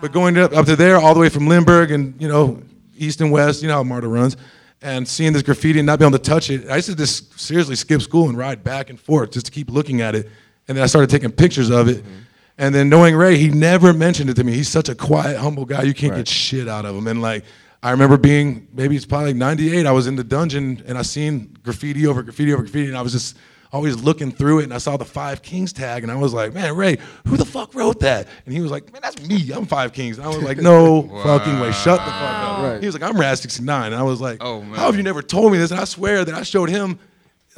but 0.00 0.12
going 0.12 0.38
up, 0.38 0.52
up 0.52 0.66
to 0.66 0.76
there 0.76 0.96
all 0.98 1.14
the 1.14 1.20
way 1.20 1.28
from 1.28 1.46
Lindbergh 1.46 1.90
and 1.90 2.20
you 2.20 2.28
know 2.28 2.62
east 2.96 3.20
and 3.20 3.30
west 3.30 3.62
you 3.62 3.68
know 3.68 3.74
how 3.74 3.82
Marta 3.82 4.08
runs 4.08 4.36
and 4.80 5.06
seeing 5.06 5.32
this 5.32 5.42
graffiti 5.42 5.78
and 5.80 5.86
not 5.86 5.98
being 5.98 6.08
able 6.08 6.18
to 6.18 6.24
touch 6.24 6.50
it 6.50 6.68
I 6.68 6.76
used 6.76 6.88
to 6.88 6.96
just 6.96 7.38
seriously 7.38 7.76
skip 7.76 8.02
school 8.02 8.28
and 8.28 8.36
ride 8.36 8.62
back 8.64 8.90
and 8.90 9.00
forth 9.00 9.32
just 9.32 9.46
to 9.46 9.52
keep 9.52 9.70
looking 9.70 10.00
at 10.00 10.14
it 10.14 10.28
and 10.68 10.76
then 10.76 10.84
I 10.84 10.86
started 10.86 11.10
taking 11.10 11.32
pictures 11.32 11.70
of 11.70 11.88
it 11.88 11.98
mm-hmm. 11.98 12.18
and 12.58 12.74
then 12.74 12.88
knowing 12.88 13.16
Ray, 13.16 13.38
he 13.38 13.48
never 13.48 13.92
mentioned 13.94 14.28
it 14.28 14.34
to 14.34 14.44
me. 14.44 14.52
He's 14.52 14.68
such 14.68 14.90
a 14.90 14.94
quiet, 14.94 15.38
humble 15.38 15.64
guy. 15.64 15.82
You 15.82 15.94
can't 15.94 16.14
get 16.14 16.28
shit 16.28 16.68
out 16.68 16.84
of 16.84 16.94
him. 16.94 17.06
And 17.06 17.22
like, 17.22 17.44
I 17.82 17.90
remember 17.92 18.16
being 18.16 18.66
maybe 18.72 18.96
it's 18.96 19.06
probably 19.06 19.28
like 19.28 19.36
'98. 19.36 19.86
I 19.86 19.92
was 19.92 20.06
in 20.06 20.16
the 20.16 20.24
dungeon 20.24 20.82
and 20.86 20.98
I 20.98 21.02
seen 21.02 21.56
graffiti 21.62 22.06
over 22.06 22.22
graffiti 22.22 22.52
over 22.52 22.62
graffiti, 22.62 22.88
and 22.88 22.96
I 22.96 23.02
was 23.02 23.12
just 23.12 23.36
always 23.70 23.96
looking 23.96 24.32
through 24.32 24.60
it. 24.60 24.64
And 24.64 24.74
I 24.74 24.78
saw 24.78 24.96
the 24.96 25.04
Five 25.04 25.42
Kings 25.42 25.72
tag, 25.72 26.02
and 26.02 26.10
I 26.10 26.16
was 26.16 26.34
like, 26.34 26.54
"Man, 26.54 26.74
Ray, 26.74 26.98
who 27.26 27.36
the 27.36 27.44
fuck 27.44 27.74
wrote 27.74 28.00
that?" 28.00 28.26
And 28.46 28.54
he 28.54 28.60
was 28.60 28.70
like, 28.72 28.92
"Man, 28.92 29.00
that's 29.02 29.20
me. 29.28 29.52
I'm 29.52 29.66
Five 29.66 29.92
Kings." 29.92 30.18
And 30.18 30.26
I 30.26 30.28
was 30.28 30.42
like, 30.42 30.58
"No 30.58 31.02
fucking 31.22 31.60
way. 31.60 31.70
Shut 31.70 32.00
the 32.00 32.10
fuck 32.10 32.12
up." 32.14 32.62
Right. 32.62 32.80
He 32.80 32.86
was 32.86 32.98
like, 32.98 33.08
"I'm 33.08 33.18
Raz 33.20 33.40
69," 33.42 33.92
and 33.92 33.94
I 33.94 34.02
was 34.02 34.20
like, 34.20 34.38
Oh, 34.42 34.60
man. 34.62 34.74
"How 34.74 34.86
have 34.86 34.96
you 34.96 35.02
never 35.04 35.22
told 35.22 35.52
me 35.52 35.58
this?" 35.58 35.70
And 35.70 35.78
I 35.78 35.84
swear 35.84 36.24
that 36.24 36.34
I 36.34 36.42
showed 36.42 36.68
him 36.70 36.98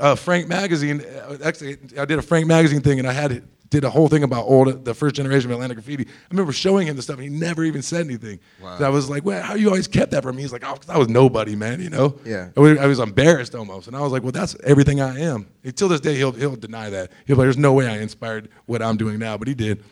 uh, 0.00 0.14
Frank 0.16 0.48
Magazine. 0.48 1.02
uh, 1.02 1.36
Actually, 1.44 1.78
I 1.98 2.04
did 2.04 2.18
a 2.18 2.22
Frank 2.22 2.46
Magazine 2.46 2.80
thing, 2.80 2.98
and 2.98 3.06
I 3.08 3.12
had 3.12 3.42
did 3.68 3.84
a 3.84 3.90
whole 3.90 4.08
thing 4.08 4.24
about 4.24 4.42
old 4.46 4.84
the 4.84 4.92
first 4.94 5.14
generation 5.14 5.48
of 5.48 5.54
Atlanta 5.54 5.74
graffiti. 5.74 6.04
I 6.04 6.10
remember 6.32 6.50
showing 6.52 6.88
him 6.88 6.96
the 6.96 7.02
stuff, 7.02 7.20
and 7.20 7.24
he 7.24 7.38
never 7.38 7.62
even 7.62 7.82
said 7.82 8.04
anything. 8.04 8.40
Wow. 8.60 8.78
So 8.78 8.84
I 8.84 8.88
was 8.88 9.08
like, 9.08 9.24
"Well, 9.24 9.40
how 9.42 9.54
you 9.54 9.68
always 9.68 9.86
kept 9.86 10.10
that 10.10 10.24
from 10.24 10.34
me?" 10.34 10.42
He's 10.42 10.52
like, 10.52 10.64
"Oh, 10.66 10.74
'cause 10.74 10.88
I 10.90 10.98
was 10.98 11.08
nobody, 11.08 11.54
man. 11.54 11.80
You 11.80 11.88
know." 11.90 12.18
Yeah. 12.24 12.48
I 12.56 12.60
was, 12.60 12.78
I 12.80 12.86
was 12.86 12.98
embarrassed 12.98 13.54
almost, 13.54 13.86
and 13.86 13.94
I 13.96 14.00
was 14.00 14.10
like, 14.10 14.22
"Well, 14.24 14.32
that's 14.32 14.56
everything 14.64 15.00
I 15.00 15.20
am." 15.20 15.46
Until 15.62 15.86
this 15.88 16.00
day, 16.00 16.16
he'll 16.16 16.32
he'll 16.32 16.56
deny 16.56 16.90
that. 16.90 17.12
He'll 17.26 17.36
be 17.36 17.40
like, 17.42 17.44
"There's 17.46 17.58
no 17.58 17.72
way 17.72 17.86
I 17.86 17.98
inspired 17.98 18.48
what 18.66 18.82
I'm 18.82 18.96
doing 18.96 19.20
now," 19.20 19.36
but 19.38 19.46
he 19.46 19.54
did. 19.54 19.84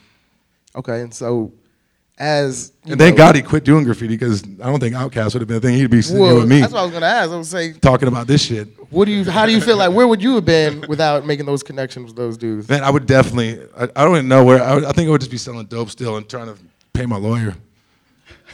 Okay, 0.75 1.01
and 1.03 1.15
so 1.15 1.53
as 2.19 2.73
And 2.85 2.99
thank 2.99 3.17
know- 3.17 3.25
God 3.25 3.37
he 3.37 3.43
quit 3.43 3.65
doing 3.65 3.85
graffiti 3.85 4.15
because 4.17 4.43
I 4.43 4.67
don't 4.67 4.81
think 4.81 4.95
Outkast 4.95 5.35
would 5.35 5.41
have 5.41 5.49
been 5.49 5.59
a 5.59 5.61
thing. 5.61 5.75
He'd 5.77 5.91
be 5.91 6.03
sitting 6.03 6.23
here 6.25 6.35
with 6.35 6.49
me 6.49 6.61
that's 6.61 6.73
what 6.73 6.81
I 6.81 6.83
was 6.83 6.93
gonna 6.93 7.07
ask. 7.07 7.31
I 7.31 7.37
was 7.37 7.49
say, 7.49 7.73
talking 7.73 8.09
about 8.09 8.27
this 8.27 8.43
shit. 8.43 8.69
what 8.91 9.05
do 9.05 9.13
you? 9.13 9.25
How 9.25 9.47
do 9.47 9.53
you 9.53 9.61
feel 9.61 9.77
like? 9.77 9.93
Where 9.93 10.07
would 10.09 10.23
you 10.23 10.35
have 10.35 10.45
been 10.45 10.85
without 10.89 11.25
making 11.25 11.47
those 11.47 11.63
connections 11.63 12.07
with 12.07 12.17
those 12.17 12.37
dudes? 12.37 12.69
Man, 12.69 12.83
I 12.83 12.91
would 12.91 13.07
definitely. 13.07 13.61
I, 13.77 13.85
I 13.95 14.05
don't 14.05 14.17
even 14.17 14.29
know 14.29 14.45
where. 14.45 14.63
I, 14.63 14.75
would, 14.75 14.85
I 14.85 14.93
think 14.93 15.09
I 15.09 15.11
would 15.13 15.21
just 15.21 15.31
be 15.31 15.39
selling 15.39 15.67
dope 15.67 15.91
still 15.91 16.17
and 16.17 16.29
trying 16.29 16.47
to 16.47 16.57
pay 16.93 17.07
my 17.07 17.17
lawyer. 17.17 17.55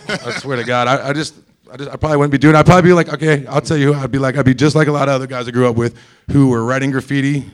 I 0.09 0.33
swear 0.33 0.57
to 0.59 0.65
God, 0.65 0.87
I, 0.87 1.09
I 1.09 1.13
just, 1.15 1.35
I 1.73 1.79
just, 1.79 1.91
I 1.91 1.97
probably 1.97 2.19
wouldn't 2.19 2.33
be 2.33 2.39
doing. 2.39 2.55
I'd 2.55 2.67
probably 2.67 2.91
be 2.91 2.93
like, 2.93 3.09
okay, 3.15 3.47
I'll 3.47 3.63
tell 3.63 3.79
you 3.79 3.95
who 3.95 3.99
I'd 3.99 4.11
be 4.11 4.19
like. 4.19 4.37
I'd 4.37 4.45
be 4.45 4.55
just 4.55 4.77
like 4.77 4.89
a 4.89 4.93
lot 4.93 5.09
of 5.09 5.15
other 5.15 5.27
guys 5.27 5.49
I 5.49 5.51
grew 5.53 5.67
up 5.67 5.77
with, 5.77 5.97
who 6.31 6.49
were 6.51 6.63
writing 6.65 6.91
graffiti, 6.91 7.47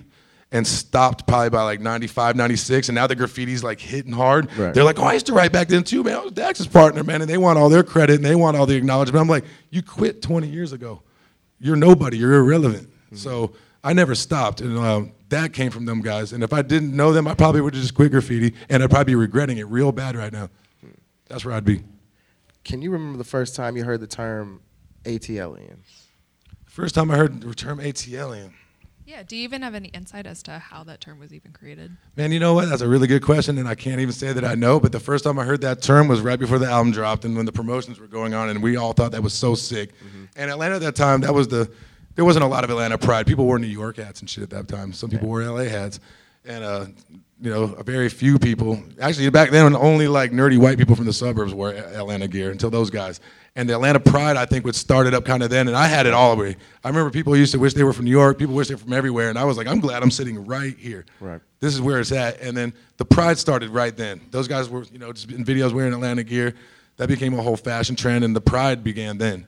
and 0.53 0.67
stopped 0.67 1.27
probably 1.27 1.51
by 1.51 1.63
like 1.63 1.81
95, 1.81 2.35
96, 2.37 2.89
and 2.89 2.95
now 2.97 3.07
the 3.07 3.15
graffiti's 3.15 3.63
like 3.63 3.81
hitting 3.81 4.13
hard. 4.13 4.47
Right. 4.59 4.75
They're 4.75 4.85
like, 4.85 4.99
oh, 4.99 5.05
I 5.05 5.13
used 5.13 5.27
to 5.27 5.33
write 5.33 5.53
back 5.53 5.69
then 5.69 5.85
too, 5.85 6.03
man. 6.03 6.17
I 6.17 6.21
was 6.21 6.33
Dax's 6.33 6.67
partner, 6.67 7.05
man, 7.05 7.21
and 7.23 7.31
they 7.31 7.39
want 7.39 7.59
all 7.59 7.69
their 7.69 7.85
credit 7.85 8.17
and 8.17 8.25
they 8.25 8.35
want 8.35 8.57
all 8.57 8.67
the 8.67 8.75
acknowledgement. 8.75 9.21
I'm 9.21 9.29
like, 9.29 9.45
you 9.71 9.83
quit 9.83 10.23
20 10.23 10.49
years 10.49 10.73
ago. 10.73 11.03
You're 11.61 11.77
nobody. 11.77 12.19
You're 12.19 12.35
irrelevant. 12.35 12.89
So 13.13 13.53
I 13.83 13.93
never 13.93 14.15
stopped, 14.15 14.61
and 14.61 14.79
um, 14.79 15.13
that 15.31 15.53
came 15.53 15.71
from 15.71 15.85
them 15.85 16.01
guys. 16.01 16.33
And 16.33 16.45
if 16.45 16.53
I 16.53 16.63
didn't 16.63 16.95
know 16.95 17.13
them, 17.13 17.27
I 17.27 17.35
probably 17.35 17.61
would 17.61 17.75
have 17.75 17.83
just 17.83 17.95
quit 17.95 18.13
graffiti, 18.13 18.55
and 18.69 18.83
I'd 18.83 18.91
probably 18.91 19.13
be 19.13 19.15
regretting 19.17 19.59
it 19.59 19.67
real 19.67 19.91
bad 19.91 20.17
right 20.17 20.33
now. 20.33 20.49
That's 21.29 21.45
where 21.45 21.55
I'd 21.55 21.65
be. 21.65 21.83
Can 22.65 22.83
you 22.83 22.91
remember 22.91 23.19
the 23.19 23.25
first 23.25 23.57
time 23.57 23.77
you 23.77 23.85
heard 23.85 24.01
the 24.01 24.07
term 24.07 24.61
ATLian? 25.05 25.79
First 26.67 26.95
time 26.95 27.11
I 27.11 27.17
heard 27.17 27.41
the 27.41 27.55
term 27.55 27.79
ATLian. 27.79 28.53
Yeah. 29.11 29.25
Do 29.25 29.37
you 29.37 29.43
even 29.43 29.63
have 29.63 29.75
any 29.75 29.89
insight 29.89 30.25
as 30.25 30.41
to 30.45 30.61
how 30.61 30.85
that 30.85 31.01
term 31.01 31.19
was 31.19 31.35
even 31.35 31.51
created? 31.53 31.97
Man, 32.15 32.31
you 32.31 32.39
know 32.39 32.55
what? 32.55 32.69
That's 32.69 32.81
a 32.81 32.89
really 32.89 33.09
good 33.09 33.23
question, 33.23 33.59
and 33.59 33.67
I 33.67 33.75
can't 33.75 34.01
even 34.01 34.13
say 34.13 34.33
that 34.33 34.45
I 34.45 34.55
know. 34.55 34.79
But 34.79 34.93
the 34.93 35.01
first 35.01 35.25
time 35.25 35.37
I 35.37 35.45
heard 35.45 35.63
that 35.63 35.83
term 35.83 36.07
was 36.07 36.21
right 36.21 36.39
before 36.39 36.61
the 36.61 36.67
album 36.67 36.93
dropped, 36.93 37.25
and 37.25 37.37
when 37.37 37.45
the 37.45 37.51
promotions 37.51 37.99
were 37.99 38.07
going 38.07 38.35
on, 38.35 38.49
and 38.51 38.63
we 38.63 38.77
all 38.77 38.93
thought 38.93 39.11
that 39.11 39.23
was 39.23 39.35
so 39.35 39.57
sick. 39.57 39.91
Mm-hmm. 39.99 40.25
And 40.37 40.51
Atlanta 40.53 40.77
at 40.77 40.83
that 40.83 40.95
time, 40.95 41.23
that 41.23 41.35
was 41.35 41.49
the 41.49 41.69
there 42.15 42.25
wasn't 42.25 42.45
a 42.45 42.49
lot 42.49 42.63
of 42.63 42.71
Atlanta 42.71 42.99
pride. 42.99 43.27
People 43.27 43.47
wore 43.47 43.59
New 43.59 43.67
York 43.67 43.97
hats 43.97 44.21
and 44.21 44.31
shit 44.31 44.45
at 44.45 44.51
that 44.51 44.69
time. 44.69 44.93
Some 44.93 45.11
people 45.11 45.27
wore 45.27 45.43
LA 45.43 45.65
hats, 45.65 45.99
and 46.45 46.65
uh, 46.65 46.87
you 47.41 47.51
know, 47.51 47.65
a 47.75 47.83
very 47.83 48.09
few 48.09 48.39
people. 48.39 48.83
Actually, 49.01 49.31
back 49.31 49.51
then, 49.51 49.75
only 49.75 50.09
like 50.09 50.31
nerdy 50.31 50.59
white 50.59 50.77
people 50.77 50.95
from 50.95 51.07
the 51.07 51.13
suburbs 51.13 51.55
wore 51.55 51.71
Atlanta 51.71 52.29
gear 52.29 52.51
until 52.51 52.71
those 52.71 52.91
guys. 52.91 53.21
And 53.57 53.69
the 53.69 53.75
Atlanta 53.75 53.99
pride, 53.99 54.37
I 54.37 54.47
think, 54.47 54.65
was 54.65 54.77
started 54.77 55.15
up 55.15 55.25
kind 55.25 55.43
of 55.43 55.51
then, 55.51 55.67
and 55.67 55.77
I 55.77 55.87
had 55.87 56.07
it 56.07 56.15
all 56.15 56.37
the 56.37 56.43
way. 56.43 56.57
I 56.85 56.89
remember 56.89 57.11
people 57.11 57.37
used 57.37 57.53
to 57.53 57.59
wish 57.59 57.75
they 57.75 57.83
were 57.83 57.93
from 57.93 58.05
New 58.05 58.11
York. 58.11 58.39
People 58.39 58.55
wish 58.55 58.69
they 58.69 58.75
were 58.75 58.81
from 58.81 58.93
everywhere, 58.93 59.29
and 59.29 59.39
I 59.39 59.45
was 59.45 59.57
like, 59.57 59.67
I'm 59.67 59.81
glad 59.81 60.03
I'm 60.03 60.11
sitting 60.11 60.45
right 60.47 60.77
here. 60.79 61.05
Right. 61.19 61.41
This 61.59 61.75
is 61.75 61.81
where 61.81 61.99
it's 61.99 62.13
at. 62.13 62.41
And 62.41 62.57
then 62.57 62.73
the 62.99 63.05
pride 63.05 63.39
started 63.39 63.71
right 63.71 63.97
then. 63.97 64.21
Those 64.31 64.47
guys 64.47 64.69
were, 64.69 64.85
you 64.93 64.99
know, 64.99 65.13
just 65.13 65.31
in 65.31 65.45
videos 65.45 65.73
wearing 65.73 65.93
Atlanta 65.93 66.23
gear. 66.23 66.55
That 66.99 67.09
became 67.09 67.33
a 67.39 67.43
whole 67.43 67.57
fashion 67.57 67.97
trend, 67.97 68.25
and 68.25 68.37
the 68.37 68.41
pride 68.41 68.85
began 68.85 69.19
then. 69.19 69.47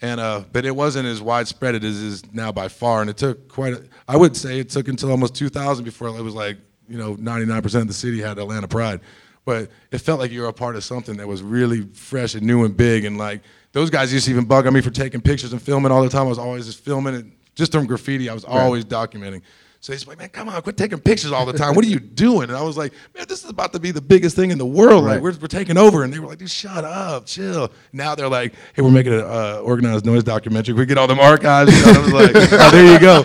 And 0.00 0.20
uh, 0.20 0.44
but 0.52 0.64
it 0.64 0.74
wasn't 0.74 1.06
as 1.06 1.20
widespread 1.20 1.74
as 1.76 1.82
it 1.82 2.06
is 2.06 2.34
now 2.34 2.52
by 2.52 2.68
far. 2.68 3.00
And 3.00 3.10
it 3.10 3.16
took 3.16 3.48
quite. 3.48 3.74
A, 3.74 3.84
I 4.08 4.16
would 4.16 4.36
say 4.36 4.58
it 4.58 4.70
took 4.70 4.88
until 4.88 5.10
almost 5.10 5.34
2000 5.34 5.84
before 5.84 6.08
it 6.08 6.22
was 6.22 6.34
like, 6.34 6.58
you 6.88 6.98
know, 6.98 7.16
99% 7.16 7.80
of 7.80 7.86
the 7.86 7.92
city 7.92 8.20
had 8.20 8.38
Atlanta 8.38 8.68
pride. 8.68 9.00
But 9.44 9.70
it 9.90 9.98
felt 9.98 10.20
like 10.20 10.30
you 10.30 10.42
were 10.42 10.48
a 10.48 10.52
part 10.52 10.76
of 10.76 10.84
something 10.84 11.16
that 11.16 11.26
was 11.26 11.42
really 11.42 11.82
fresh 11.92 12.34
and 12.34 12.46
new 12.46 12.64
and 12.64 12.76
big. 12.76 13.04
And 13.04 13.16
like 13.16 13.42
those 13.72 13.90
guys 13.90 14.12
used 14.12 14.26
to 14.26 14.30
even 14.32 14.44
bug 14.44 14.66
on 14.66 14.74
me 14.74 14.80
for 14.80 14.90
taking 14.90 15.20
pictures 15.20 15.52
and 15.52 15.62
filming 15.62 15.92
all 15.92 16.02
the 16.02 16.08
time. 16.08 16.26
I 16.26 16.28
was 16.28 16.38
always 16.38 16.66
just 16.66 16.84
filming 16.84 17.14
it, 17.14 17.26
just 17.54 17.72
from 17.72 17.86
graffiti. 17.86 18.28
I 18.28 18.34
was 18.34 18.44
always 18.44 18.84
documenting. 18.84 19.42
So 19.82 19.94
he's 19.94 20.06
like, 20.06 20.18
man, 20.18 20.28
come 20.28 20.50
on, 20.50 20.60
quit 20.60 20.76
taking 20.76 20.98
pictures 20.98 21.32
all 21.32 21.46
the 21.46 21.54
time. 21.54 21.74
What 21.74 21.86
are 21.86 21.88
you 21.88 22.00
doing? 22.00 22.50
And 22.50 22.56
I 22.56 22.60
was 22.62 22.76
like, 22.76 22.92
man, 23.16 23.24
this 23.26 23.42
is 23.42 23.48
about 23.48 23.72
to 23.72 23.80
be 23.80 23.92
the 23.92 24.02
biggest 24.02 24.36
thing 24.36 24.50
in 24.50 24.58
the 24.58 24.66
world. 24.66 25.04
Like, 25.04 25.22
we're, 25.22 25.32
we're 25.40 25.46
taking 25.46 25.78
over. 25.78 26.04
And 26.04 26.12
they 26.12 26.18
were 26.18 26.26
like, 26.26 26.36
dude, 26.36 26.50
shut 26.50 26.84
up, 26.84 27.24
chill. 27.24 27.72
Now 27.90 28.14
they're 28.14 28.28
like, 28.28 28.52
hey, 28.74 28.82
we're 28.82 28.90
making 28.90 29.14
an 29.14 29.20
uh, 29.20 29.62
Organized 29.64 30.04
Noize 30.04 30.22
documentary. 30.22 30.74
We 30.74 30.84
get 30.84 30.98
all 30.98 31.06
them 31.06 31.18
archives. 31.18 31.74
You 31.74 31.86
know? 31.86 31.98
I 31.98 32.02
was 32.02 32.12
like, 32.12 32.30
oh, 32.34 32.70
there 32.70 32.92
you 32.92 33.00
go. 33.00 33.22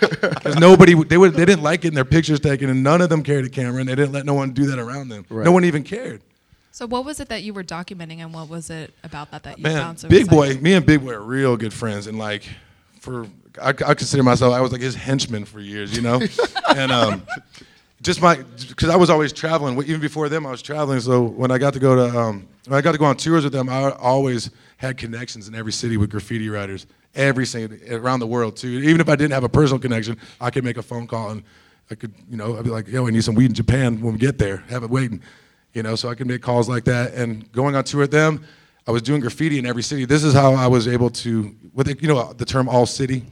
Because 0.00 0.56
nobody, 0.56 0.94
they, 1.04 1.18
would, 1.18 1.34
they 1.34 1.44
didn't 1.44 1.62
like 1.62 1.82
getting 1.82 1.96
their 1.96 2.06
pictures 2.06 2.40
taken, 2.40 2.70
and 2.70 2.82
none 2.82 3.02
of 3.02 3.10
them 3.10 3.22
carried 3.22 3.44
a 3.44 3.50
camera, 3.50 3.80
and 3.80 3.88
they 3.88 3.94
didn't 3.94 4.12
let 4.12 4.24
no 4.24 4.32
one 4.32 4.52
do 4.52 4.64
that 4.68 4.78
around 4.78 5.10
them. 5.10 5.26
Right. 5.28 5.44
No 5.44 5.52
one 5.52 5.66
even 5.66 5.82
cared. 5.82 6.22
So 6.72 6.86
what 6.86 7.04
was 7.04 7.20
it 7.20 7.28
that 7.28 7.42
you 7.42 7.52
were 7.52 7.64
documenting, 7.64 8.20
and 8.20 8.32
what 8.32 8.48
was 8.48 8.70
it 8.70 8.94
about 9.04 9.32
that 9.32 9.42
that 9.42 9.58
you 9.58 9.64
Man, 9.64 9.76
found 9.76 10.00
so 10.00 10.08
Big 10.08 10.30
Boy, 10.30 10.54
me 10.62 10.72
and 10.72 10.86
Big 10.86 11.02
Boy 11.02 11.12
are 11.12 11.20
real 11.20 11.58
good 11.58 11.74
friends, 11.74 12.06
and 12.06 12.18
like, 12.18 12.48
for 13.00 13.26
I, 13.60 13.68
I 13.70 13.94
consider 13.94 14.22
myself, 14.22 14.54
I 14.54 14.60
was 14.60 14.72
like 14.72 14.80
his 14.80 14.94
henchman 14.94 15.44
for 15.44 15.60
years, 15.60 15.96
you 15.96 16.02
know, 16.02 16.20
and 16.76 16.92
um, 16.92 17.22
just 18.02 18.22
my 18.22 18.36
because 18.68 18.88
I 18.88 18.96
was 18.96 19.10
always 19.10 19.32
traveling. 19.32 19.76
Even 19.84 20.00
before 20.00 20.28
them, 20.28 20.46
I 20.46 20.50
was 20.50 20.62
traveling. 20.62 21.00
So 21.00 21.22
when 21.22 21.50
I 21.50 21.58
got 21.58 21.72
to 21.74 21.78
go 21.78 21.96
to 21.96 22.18
um, 22.18 22.48
when 22.66 22.78
I 22.78 22.80
got 22.80 22.92
to 22.92 22.98
go 22.98 23.04
on 23.04 23.16
tours 23.16 23.44
with 23.44 23.52
them, 23.52 23.68
I 23.68 23.90
always 23.92 24.50
had 24.76 24.96
connections 24.96 25.48
in 25.48 25.54
every 25.54 25.72
city 25.72 25.96
with 25.96 26.10
graffiti 26.10 26.48
writers, 26.48 26.86
every 27.14 27.46
single 27.46 27.76
around 27.94 28.20
the 28.20 28.26
world 28.26 28.56
too. 28.56 28.68
Even 28.68 29.00
if 29.00 29.08
I 29.08 29.16
didn't 29.16 29.32
have 29.32 29.44
a 29.44 29.48
personal 29.48 29.78
connection, 29.78 30.16
I 30.40 30.50
could 30.50 30.64
make 30.64 30.76
a 30.76 30.82
phone 30.82 31.06
call 31.06 31.30
and 31.30 31.42
I 31.90 31.94
could, 31.96 32.14
you 32.30 32.36
know, 32.36 32.56
I'd 32.56 32.64
be 32.64 32.70
like, 32.70 32.88
yo, 32.88 33.06
I 33.06 33.10
need 33.10 33.24
some 33.24 33.34
weed 33.34 33.46
in 33.46 33.54
Japan 33.54 34.00
when 34.00 34.12
we 34.14 34.18
get 34.18 34.38
there. 34.38 34.58
Have 34.68 34.84
it 34.84 34.90
waiting, 34.90 35.20
you 35.74 35.82
know. 35.82 35.96
So 35.96 36.08
I 36.08 36.14
could 36.14 36.26
make 36.26 36.40
calls 36.40 36.68
like 36.68 36.84
that. 36.84 37.14
And 37.14 37.50
going 37.52 37.74
on 37.74 37.84
tour 37.84 38.00
with 38.00 38.12
them, 38.12 38.44
I 38.86 38.92
was 38.92 39.02
doing 39.02 39.20
graffiti 39.20 39.58
in 39.58 39.66
every 39.66 39.82
city. 39.82 40.04
This 40.04 40.24
is 40.24 40.32
how 40.32 40.54
I 40.54 40.68
was 40.68 40.88
able 40.88 41.10
to, 41.10 41.54
with 41.74 42.00
you 42.00 42.08
know, 42.08 42.32
the 42.32 42.44
term 42.44 42.68
all 42.68 42.86
city 42.86 43.24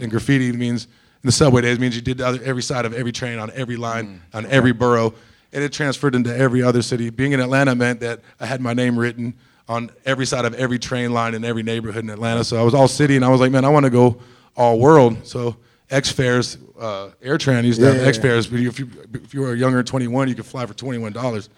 in 0.00 0.10
graffiti 0.10 0.52
means 0.52 0.84
in 0.84 1.26
the 1.28 1.32
subway 1.32 1.62
days 1.62 1.78
means 1.78 1.94
you 1.94 2.02
did 2.02 2.18
the 2.18 2.26
other, 2.26 2.40
every 2.42 2.62
side 2.62 2.84
of 2.86 2.94
every 2.94 3.12
train 3.12 3.38
on 3.38 3.50
every 3.54 3.76
line 3.76 4.22
on 4.32 4.46
every 4.46 4.72
borough, 4.72 5.12
and 5.52 5.62
it 5.62 5.72
transferred 5.72 6.14
into 6.14 6.34
every 6.34 6.62
other 6.62 6.82
city. 6.82 7.10
Being 7.10 7.32
in 7.32 7.40
Atlanta 7.40 7.74
meant 7.74 8.00
that 8.00 8.20
I 8.38 8.46
had 8.46 8.60
my 8.60 8.72
name 8.72 8.98
written 8.98 9.34
on 9.68 9.90
every 10.04 10.26
side 10.26 10.44
of 10.44 10.54
every 10.54 10.78
train 10.78 11.12
line 11.12 11.34
in 11.34 11.44
every 11.44 11.62
neighborhood 11.62 12.02
in 12.04 12.10
Atlanta. 12.10 12.42
So 12.42 12.58
I 12.58 12.62
was 12.62 12.74
all 12.74 12.88
city, 12.88 13.16
and 13.16 13.24
I 13.24 13.28
was 13.28 13.40
like, 13.40 13.52
man, 13.52 13.64
I 13.64 13.68
want 13.68 13.84
to 13.84 13.90
go 13.90 14.18
all 14.56 14.78
world. 14.78 15.26
So 15.26 15.56
X 15.90 16.10
fares. 16.10 16.58
Uh, 16.78 17.10
AirTran 17.22 17.64
used 17.64 17.80
to 17.80 17.92
have 17.92 18.06
X 18.06 18.16
fares, 18.16 18.46
but 18.46 18.60
if 18.60 18.78
you 18.78 18.88
if 19.12 19.34
you 19.34 19.42
were 19.42 19.54
younger 19.54 19.78
than 19.78 19.86
21, 19.86 20.28
you 20.28 20.34
could 20.34 20.46
fly 20.46 20.64
for 20.64 20.72
21 20.72 21.12
dollars. 21.12 21.50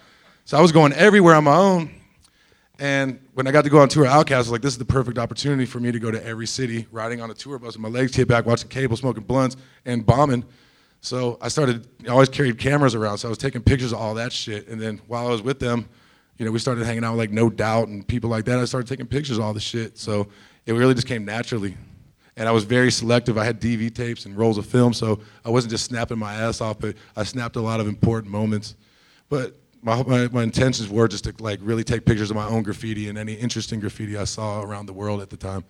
So 0.45 0.59
I 0.59 0.61
was 0.61 0.73
going 0.73 0.93
everywhere 0.95 1.37
on 1.37 1.45
my 1.45 1.57
own. 1.57 1.91
And 2.83 3.21
when 3.35 3.47
I 3.47 3.53
got 3.53 3.63
to 3.63 3.71
go 3.71 3.79
on 3.79 3.89
tour, 3.89 4.07
Outkast 4.07 4.39
was 4.39 4.51
like, 4.51 4.61
this 4.61 4.73
is 4.73 4.79
the 4.79 4.85
perfect 4.85 5.17
opportunity 5.17 5.67
for 5.67 5.79
me 5.79 5.93
to 5.93 6.01
go 6.01 6.11
to 6.11 6.27
every 6.27 6.49
city, 6.49 6.89
riding 6.91 7.21
on 7.21 7.31
a 7.31 7.35
tour 7.35 7.57
bus 7.57 7.75
with 7.75 7.81
my 7.81 7.89
legs 7.89 8.11
taped 8.11 8.29
back, 8.29 8.45
watching 8.45 8.69
cable, 8.69 8.97
smoking 8.97 9.23
blunts, 9.23 9.57
and 9.85 10.05
bombing. 10.05 10.45
So 11.01 11.39
I 11.41 11.47
started, 11.47 11.87
I 12.05 12.09
always 12.09 12.29
carried 12.29 12.59
cameras 12.59 12.97
around, 12.97 13.19
so 13.19 13.29
I 13.29 13.31
was 13.31 13.39
taking 13.39 13.63
pictures 13.63 13.93
of 13.93 13.99
all 13.99 14.15
that 14.15 14.33
shit. 14.33 14.67
And 14.67 14.81
then 14.81 15.01
while 15.07 15.29
I 15.29 15.31
was 15.31 15.43
with 15.43 15.61
them, 15.61 15.89
you 16.39 16.45
know, 16.45 16.51
we 16.51 16.59
started 16.59 16.85
hanging 16.85 17.05
out 17.05 17.13
with 17.13 17.21
like 17.21 17.31
No 17.31 17.49
Doubt 17.49 17.87
and 17.87 18.05
people 18.05 18.29
like 18.29 18.47
that. 18.47 18.59
I 18.59 18.65
started 18.65 18.89
taking 18.89 19.07
pictures 19.07 19.39
of 19.39 19.45
all 19.45 19.55
the 19.55 19.61
shit. 19.61 19.97
So 19.97 20.27
it 20.67 20.73
really 20.73 20.95
just 20.95 21.07
came 21.07 21.25
naturally. 21.25 21.77
And 22.37 22.49
I 22.49 22.51
was 22.51 22.65
very 22.65 22.91
selective. 22.91 23.39
I 23.39 23.45
had 23.45 23.61
DV 23.61 23.95
tapes 23.95 24.27
and 24.27 24.37
rolls 24.37 24.59
of 24.59 24.67
film, 24.67 24.93
so 24.93 25.21
I 25.45 25.51
wasn't 25.51 25.71
just 25.71 25.85
snapping 25.85 26.19
my 26.19 26.35
ass 26.35 26.61
off, 26.61 26.81
but 26.81 26.97
I 27.15 27.23
snapped 27.23 27.55
a 27.55 27.61
lot 27.61 27.79
of 27.79 27.87
important 27.87 28.33
moments. 28.33 28.75
But 29.29 29.57
my, 29.83 30.03
my, 30.05 30.29
my 30.29 30.43
intentions 30.45 30.89
were 30.89 31.09
just 31.09 31.25
to 31.25 31.35
like 31.41 31.59
really 31.63 31.85
take 31.85 32.05
pictures 32.05 32.31
of 32.31 32.37
my 32.37 32.47
own 32.47 32.63
graffiti 32.63 33.09
and 33.09 33.19
any 33.19 33.35
interesting 33.35 33.81
graffiti 33.81 34.17
I 34.17 34.25
saw 34.25 34.63
around 34.63 34.87
the 34.87 34.93
world 34.93 35.21
at 35.21 35.31
the 35.31 35.37
time. 35.37 35.65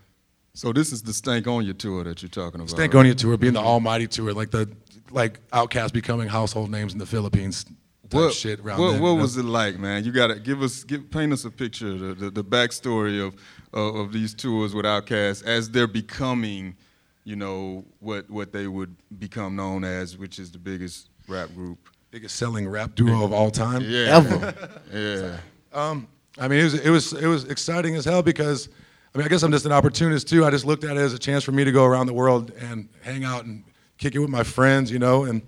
So 0.55 0.73
this 0.73 0.93
is 0.93 1.03
the 1.03 1.13
Stankonia 1.13 1.77
tour 1.77 2.05
that 2.05 2.23
you're 2.23 2.29
talking 2.29 2.61
about. 2.61 2.77
Stankonia 2.77 3.17
tour, 3.17 3.39
being 3.39 3.55
the 3.55 3.61
almighty 3.61 4.07
tour, 4.07 4.35
like 4.35 4.51
the 4.51 4.71
like 5.11 5.41
Outkast 5.51 5.93
becoming 5.93 6.29
household 6.29 6.71
names 6.71 6.93
in 6.93 6.99
the 6.99 7.07
Philippines 7.07 7.67
What, 8.11 8.35
shit 8.35 8.61
around 8.61 8.81
what, 8.81 8.93
then, 8.93 9.03
what 9.03 9.11
you 9.11 9.17
know? 9.17 9.23
was 9.23 9.37
it 9.39 9.45
like, 9.45 9.79
man? 9.79 10.05
You 10.05 10.13
gotta 10.13 10.39
give 10.39 10.63
us, 10.63 10.85
give, 10.85 11.11
paint 11.11 11.33
us 11.33 11.45
a 11.45 11.51
picture, 11.51 11.97
the, 11.97 12.15
the, 12.15 12.31
the 12.31 12.45
backstory 12.45 13.27
of, 13.27 13.35
of 13.73 13.97
of 13.97 14.13
these 14.13 14.35
tours 14.35 14.75
with 14.75 14.85
Outkast 14.85 15.45
as 15.45 15.71
they're 15.71 15.87
becoming, 15.87 16.77
you 17.25 17.37
know, 17.37 17.85
what 18.01 18.29
what 18.31 18.53
they 18.53 18.67
would 18.67 18.95
become 19.19 19.57
known 19.57 19.85
as, 19.85 20.19
which 20.19 20.39
is 20.39 20.51
the 20.51 20.59
biggest 20.59 21.09
rap 21.29 21.49
group. 21.55 21.89
Biggest 22.13 22.37
selling 22.37 22.69
rap 22.69 22.95
duo 22.95 23.25
of 23.25 23.33
all 23.33 23.51
time? 23.51 23.81
Yeah, 23.81 24.17
Ever. 24.19 24.55
yeah. 24.93 25.37
Um, 25.75 26.07
I 26.39 26.49
mean, 26.49 26.61
it 26.61 26.65
was, 26.65 26.75
it 26.75 26.91
was 26.91 27.13
it 27.15 27.27
was 27.27 27.45
exciting 27.45 27.97
as 27.97 28.05
hell 28.05 28.23
because, 28.23 28.69
I 29.15 29.17
mean, 29.17 29.25
I 29.25 29.31
guess 29.31 29.43
I'm 29.43 29.51
just 29.51 29.65
an 29.65 29.73
opportunist 29.73 30.29
too. 30.29 30.45
I 30.45 30.51
just 30.51 30.67
looked 30.67 30.85
at 30.85 30.99
it 30.99 31.01
as 31.01 31.15
a 31.15 31.19
chance 31.19 31.45
for 31.45 31.53
me 31.53 31.65
to 31.65 31.73
go 31.73 31.87
around 31.87 32.09
the 32.09 32.13
world 32.13 32.53
and 32.61 32.91
hang 33.01 33.25
out 33.25 33.47
and 33.47 33.65
kick 33.97 34.15
it 34.15 34.19
with 34.19 34.29
my 34.29 34.43
friends, 34.43 34.91
you 34.91 34.99
know. 34.99 35.25
And 35.25 35.41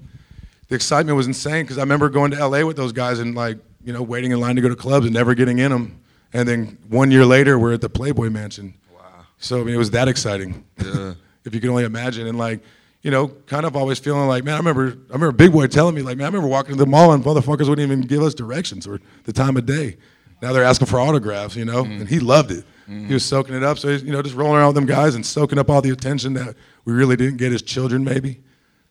the 0.68 0.76
excitement 0.76 1.14
was 1.14 1.26
insane 1.26 1.64
because 1.64 1.76
I 1.76 1.82
remember 1.82 2.08
going 2.08 2.30
to 2.30 2.48
LA 2.48 2.64
with 2.64 2.78
those 2.78 2.92
guys 2.92 3.18
and 3.18 3.34
like, 3.34 3.58
you 3.84 3.92
know, 3.92 4.00
waiting 4.00 4.30
in 4.30 4.40
line 4.40 4.56
to 4.56 4.62
go 4.62 4.70
to 4.70 4.76
clubs 4.76 5.04
and 5.04 5.14
never 5.14 5.34
getting 5.34 5.58
in 5.58 5.70
them. 5.70 6.02
And 6.32 6.48
then 6.48 6.78
one 6.88 7.10
year 7.10 7.26
later, 7.26 7.58
we're 7.58 7.74
at 7.74 7.82
the 7.82 7.90
Playboy 7.90 8.30
Mansion. 8.30 8.72
Wow. 8.90 9.26
So 9.36 9.60
I 9.60 9.64
mean, 9.64 9.74
it 9.74 9.78
was 9.78 9.90
that 9.90 10.08
exciting. 10.08 10.64
Yeah. 10.82 11.12
if 11.44 11.54
you 11.54 11.60
can 11.60 11.68
only 11.68 11.84
imagine. 11.84 12.26
And 12.26 12.38
like, 12.38 12.62
you 13.04 13.10
know, 13.10 13.28
kind 13.46 13.66
of 13.66 13.76
always 13.76 13.98
feeling 13.98 14.26
like, 14.26 14.44
man, 14.44 14.54
I 14.54 14.56
remember, 14.56 14.98
I 15.10 15.12
remember 15.12 15.32
Big 15.32 15.52
Boy 15.52 15.66
telling 15.66 15.94
me, 15.94 16.00
like, 16.00 16.16
man, 16.16 16.24
I 16.24 16.28
remember 16.28 16.48
walking 16.48 16.72
to 16.72 16.78
the 16.78 16.90
mall 16.90 17.12
and 17.12 17.22
motherfuckers 17.22 17.68
wouldn't 17.68 17.80
even 17.80 18.00
give 18.00 18.22
us 18.22 18.32
directions 18.34 18.86
or 18.86 18.98
the 19.24 19.32
time 19.32 19.58
of 19.58 19.66
day. 19.66 19.98
Now 20.40 20.54
they're 20.54 20.64
asking 20.64 20.86
for 20.86 20.98
autographs, 20.98 21.54
you 21.54 21.66
know, 21.66 21.84
mm. 21.84 22.00
and 22.00 22.08
he 22.08 22.18
loved 22.18 22.50
it. 22.50 22.64
He 22.86 22.92
mm. 22.92 23.10
was 23.10 23.22
soaking 23.24 23.54
it 23.54 23.62
up. 23.62 23.78
So 23.78 23.88
he's, 23.88 24.02
you 24.02 24.10
know, 24.10 24.22
just 24.22 24.34
rolling 24.34 24.56
around 24.56 24.68
with 24.68 24.76
them 24.76 24.86
guys 24.86 25.14
and 25.14 25.24
soaking 25.24 25.58
up 25.58 25.68
all 25.68 25.82
the 25.82 25.90
attention 25.90 26.32
that 26.34 26.56
we 26.86 26.94
really 26.94 27.14
didn't 27.14 27.36
get 27.36 27.52
as 27.52 27.60
children, 27.60 28.04
maybe. 28.04 28.40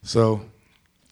So 0.04 0.42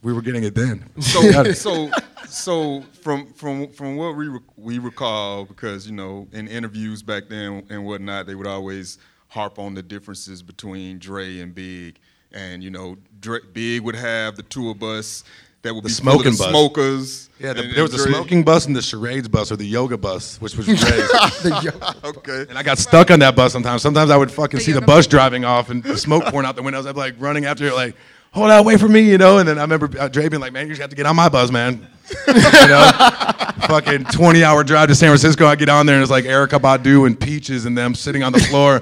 we 0.03 0.13
were 0.13 0.21
getting 0.21 0.43
it 0.43 0.53
then. 0.53 0.87
So, 0.99 1.21
it. 1.23 1.55
so, 1.55 1.89
so 2.27 2.81
from 3.01 3.33
from 3.33 3.67
from 3.69 3.95
what 3.97 4.15
we 4.15 4.27
rec- 4.27 4.57
we 4.57 4.77
recall, 4.77 5.45
because 5.45 5.87
you 5.87 5.93
know, 5.93 6.27
in 6.31 6.47
interviews 6.47 7.01
back 7.01 7.29
then 7.29 7.65
and 7.69 7.83
whatnot, 7.83 8.27
they 8.27 8.35
would 8.35 8.47
always 8.47 8.99
harp 9.27 9.57
on 9.57 9.73
the 9.73 9.81
differences 9.81 10.43
between 10.43 10.99
Dre 10.99 11.39
and 11.39 11.55
Big, 11.55 11.99
and 12.33 12.63
you 12.63 12.69
know, 12.69 12.97
Dre, 13.19 13.39
Big 13.53 13.81
would 13.81 13.95
have 13.95 14.35
the 14.35 14.43
tour 14.43 14.73
bus 14.75 15.23
that 15.63 15.73
would 15.75 15.83
The 15.83 15.89
be 15.89 15.93
full 15.93 16.13
smoking 16.13 16.31
bus. 16.35 16.49
smokers. 16.49 17.29
Yeah, 17.39 17.53
the, 17.53 17.63
and- 17.63 17.73
there 17.75 17.83
was 17.83 17.91
and 17.93 17.99
the 18.01 18.05
Dre- 18.05 18.13
smoking 18.13 18.43
bus 18.43 18.65
and 18.65 18.75
the 18.75 18.81
charades 18.81 19.27
bus 19.27 19.51
or 19.51 19.55
the 19.57 19.65
yoga 19.65 19.97
bus, 19.97 20.39
which 20.41 20.55
was 20.57 20.65
great. 20.65 20.79
Okay. 22.03 22.45
And 22.49 22.57
I 22.57 22.63
got 22.63 22.77
stuck 22.77 23.11
on 23.11 23.19
that 23.19 23.35
bus 23.35 23.51
sometimes. 23.53 23.81
Sometimes 23.81 24.09
I 24.11 24.17
would 24.17 24.31
fucking 24.31 24.57
The 24.59 24.63
see 24.63 24.71
the 24.71 24.77
yoga 24.77 24.87
bus 24.87 25.07
driving 25.07 25.45
off 25.45 25.69
and 25.69 25.83
the 25.83 25.97
smoke 25.97 26.25
pouring 26.25 26.45
out 26.47 26.55
the 26.55 26.63
windows. 26.63 26.85
I'd 26.85 26.93
be 26.93 26.99
like 26.99 27.15
running 27.19 27.45
after 27.45 27.65
it, 27.65 27.73
like, 27.73 27.95
hold 28.31 28.49
out, 28.49 28.65
wait 28.65 28.79
for 28.79 28.87
me, 28.87 29.01
you 29.01 29.17
know? 29.17 29.37
And 29.39 29.47
then 29.47 29.57
I 29.57 29.61
remember 29.61 29.89
uh, 29.99 30.07
Dre 30.07 30.29
being 30.29 30.41
like, 30.41 30.53
man, 30.53 30.65
you 30.67 30.71
just 30.73 30.81
have 30.81 30.89
to 30.89 30.95
get 30.95 31.05
on 31.05 31.15
my 31.15 31.29
bus, 31.29 31.51
man. 31.51 31.87
you 32.27 32.33
know? 32.33 32.91
fucking 33.67 34.05
20 34.05 34.43
hour 34.43 34.63
drive 34.63 34.89
to 34.89 34.95
San 34.95 35.09
Francisco. 35.09 35.45
I 35.45 35.55
get 35.55 35.69
on 35.69 35.85
there 35.85 35.95
and 35.95 36.01
it's 36.01 36.11
like 36.11 36.25
Erykah 36.25 36.59
Badu 36.59 37.05
and 37.07 37.19
Peaches 37.19 37.65
and 37.65 37.77
them 37.77 37.93
sitting 37.95 38.23
on 38.23 38.33
the 38.33 38.39
floor, 38.39 38.81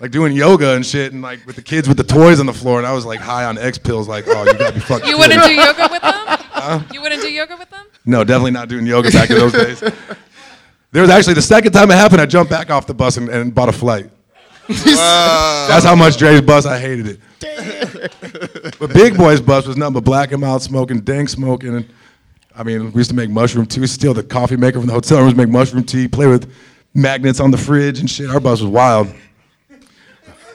like 0.00 0.10
doing 0.10 0.32
yoga 0.32 0.74
and 0.74 0.84
shit, 0.84 1.12
and 1.12 1.22
like 1.22 1.44
with 1.46 1.56
the 1.56 1.62
kids 1.62 1.88
with 1.88 1.96
the 1.96 2.04
toys 2.04 2.40
on 2.40 2.46
the 2.46 2.52
floor. 2.52 2.78
And 2.78 2.86
I 2.86 2.92
was 2.92 3.06
like 3.06 3.20
high 3.20 3.44
on 3.44 3.58
X 3.58 3.78
pills, 3.78 4.08
like, 4.08 4.24
oh, 4.28 4.44
you 4.44 4.54
gotta 4.54 4.74
be 4.74 4.80
fucking. 4.80 5.08
You 5.08 5.18
wouldn't 5.18 5.40
me. 5.40 5.48
do 5.48 5.54
yoga 5.54 5.88
with 5.90 6.02
them? 6.02 6.84
You 6.92 7.00
wouldn't 7.02 7.22
do 7.22 7.30
yoga 7.30 7.56
with 7.56 7.70
them? 7.70 7.86
No, 8.04 8.24
definitely 8.24 8.50
not 8.52 8.68
doing 8.68 8.86
yoga 8.86 9.10
back 9.10 9.30
in 9.30 9.36
those 9.36 9.52
days. 9.52 9.80
There 10.92 11.02
was 11.02 11.10
actually 11.10 11.34
the 11.34 11.42
second 11.42 11.72
time 11.72 11.90
it 11.90 11.94
happened, 11.94 12.20
I 12.20 12.26
jumped 12.26 12.50
back 12.50 12.70
off 12.70 12.86
the 12.86 12.94
bus 12.94 13.16
and, 13.16 13.28
and 13.28 13.54
bought 13.54 13.68
a 13.68 13.72
flight. 13.72 14.10
Wow. 14.68 15.66
That's 15.68 15.84
how 15.84 15.94
much 15.94 16.16
Dre's 16.16 16.40
bus 16.40 16.66
I 16.66 16.78
hated 16.78 17.06
it. 17.06 17.20
Damn. 17.38 18.72
but 18.78 18.92
Big 18.92 19.16
Boy's 19.16 19.40
bus 19.40 19.66
was 19.66 19.76
nothing 19.76 19.94
but 19.94 20.04
black 20.04 20.32
and 20.32 20.40
mild 20.40 20.62
smoking, 20.62 21.00
dank 21.00 21.28
smoking. 21.28 21.76
And, 21.76 21.88
I 22.54 22.62
mean, 22.62 22.92
we 22.92 23.00
used 23.00 23.10
to 23.10 23.16
make 23.16 23.30
mushroom 23.30 23.66
tea. 23.66 23.80
We 23.80 23.84
used 23.84 23.94
steal 23.94 24.14
the 24.14 24.22
coffee 24.22 24.56
maker 24.56 24.78
from 24.78 24.86
the 24.86 24.92
hotel 24.92 25.20
rooms, 25.20 25.34
make 25.36 25.48
mushroom 25.48 25.84
tea, 25.84 26.08
play 26.08 26.26
with 26.26 26.52
magnets 26.94 27.40
on 27.40 27.50
the 27.50 27.58
fridge 27.58 28.00
and 28.00 28.10
shit. 28.10 28.30
Our 28.30 28.40
bus 28.40 28.60
was 28.60 28.70
wild. 28.70 29.12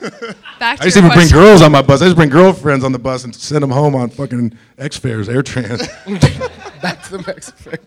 Back 0.58 0.78
to 0.78 0.82
I 0.82 0.84
used 0.86 0.96
to 0.96 1.04
even 1.04 1.10
bring 1.16 1.28
girls 1.28 1.62
on 1.62 1.72
my 1.72 1.82
bus. 1.82 2.00
I 2.02 2.06
used 2.06 2.16
to 2.16 2.20
bring 2.20 2.30
girlfriends 2.30 2.84
on 2.84 2.92
the 2.92 2.98
bus 2.98 3.24
and 3.24 3.34
send 3.34 3.62
them 3.62 3.70
home 3.70 3.94
on 3.94 4.10
fucking 4.10 4.56
X 4.78 4.96
fares, 4.96 5.28
AirTrans. 5.28 5.78
Back 6.82 7.02
to 7.04 7.18
the 7.18 7.24
Mexican. 7.26 7.78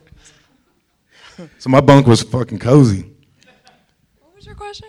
so 1.58 1.68
my 1.70 1.80
bunk 1.80 2.06
was 2.06 2.22
fucking 2.22 2.58
cozy. 2.58 3.10
What 4.20 4.34
was 4.34 4.46
your 4.46 4.54
question? 4.54 4.88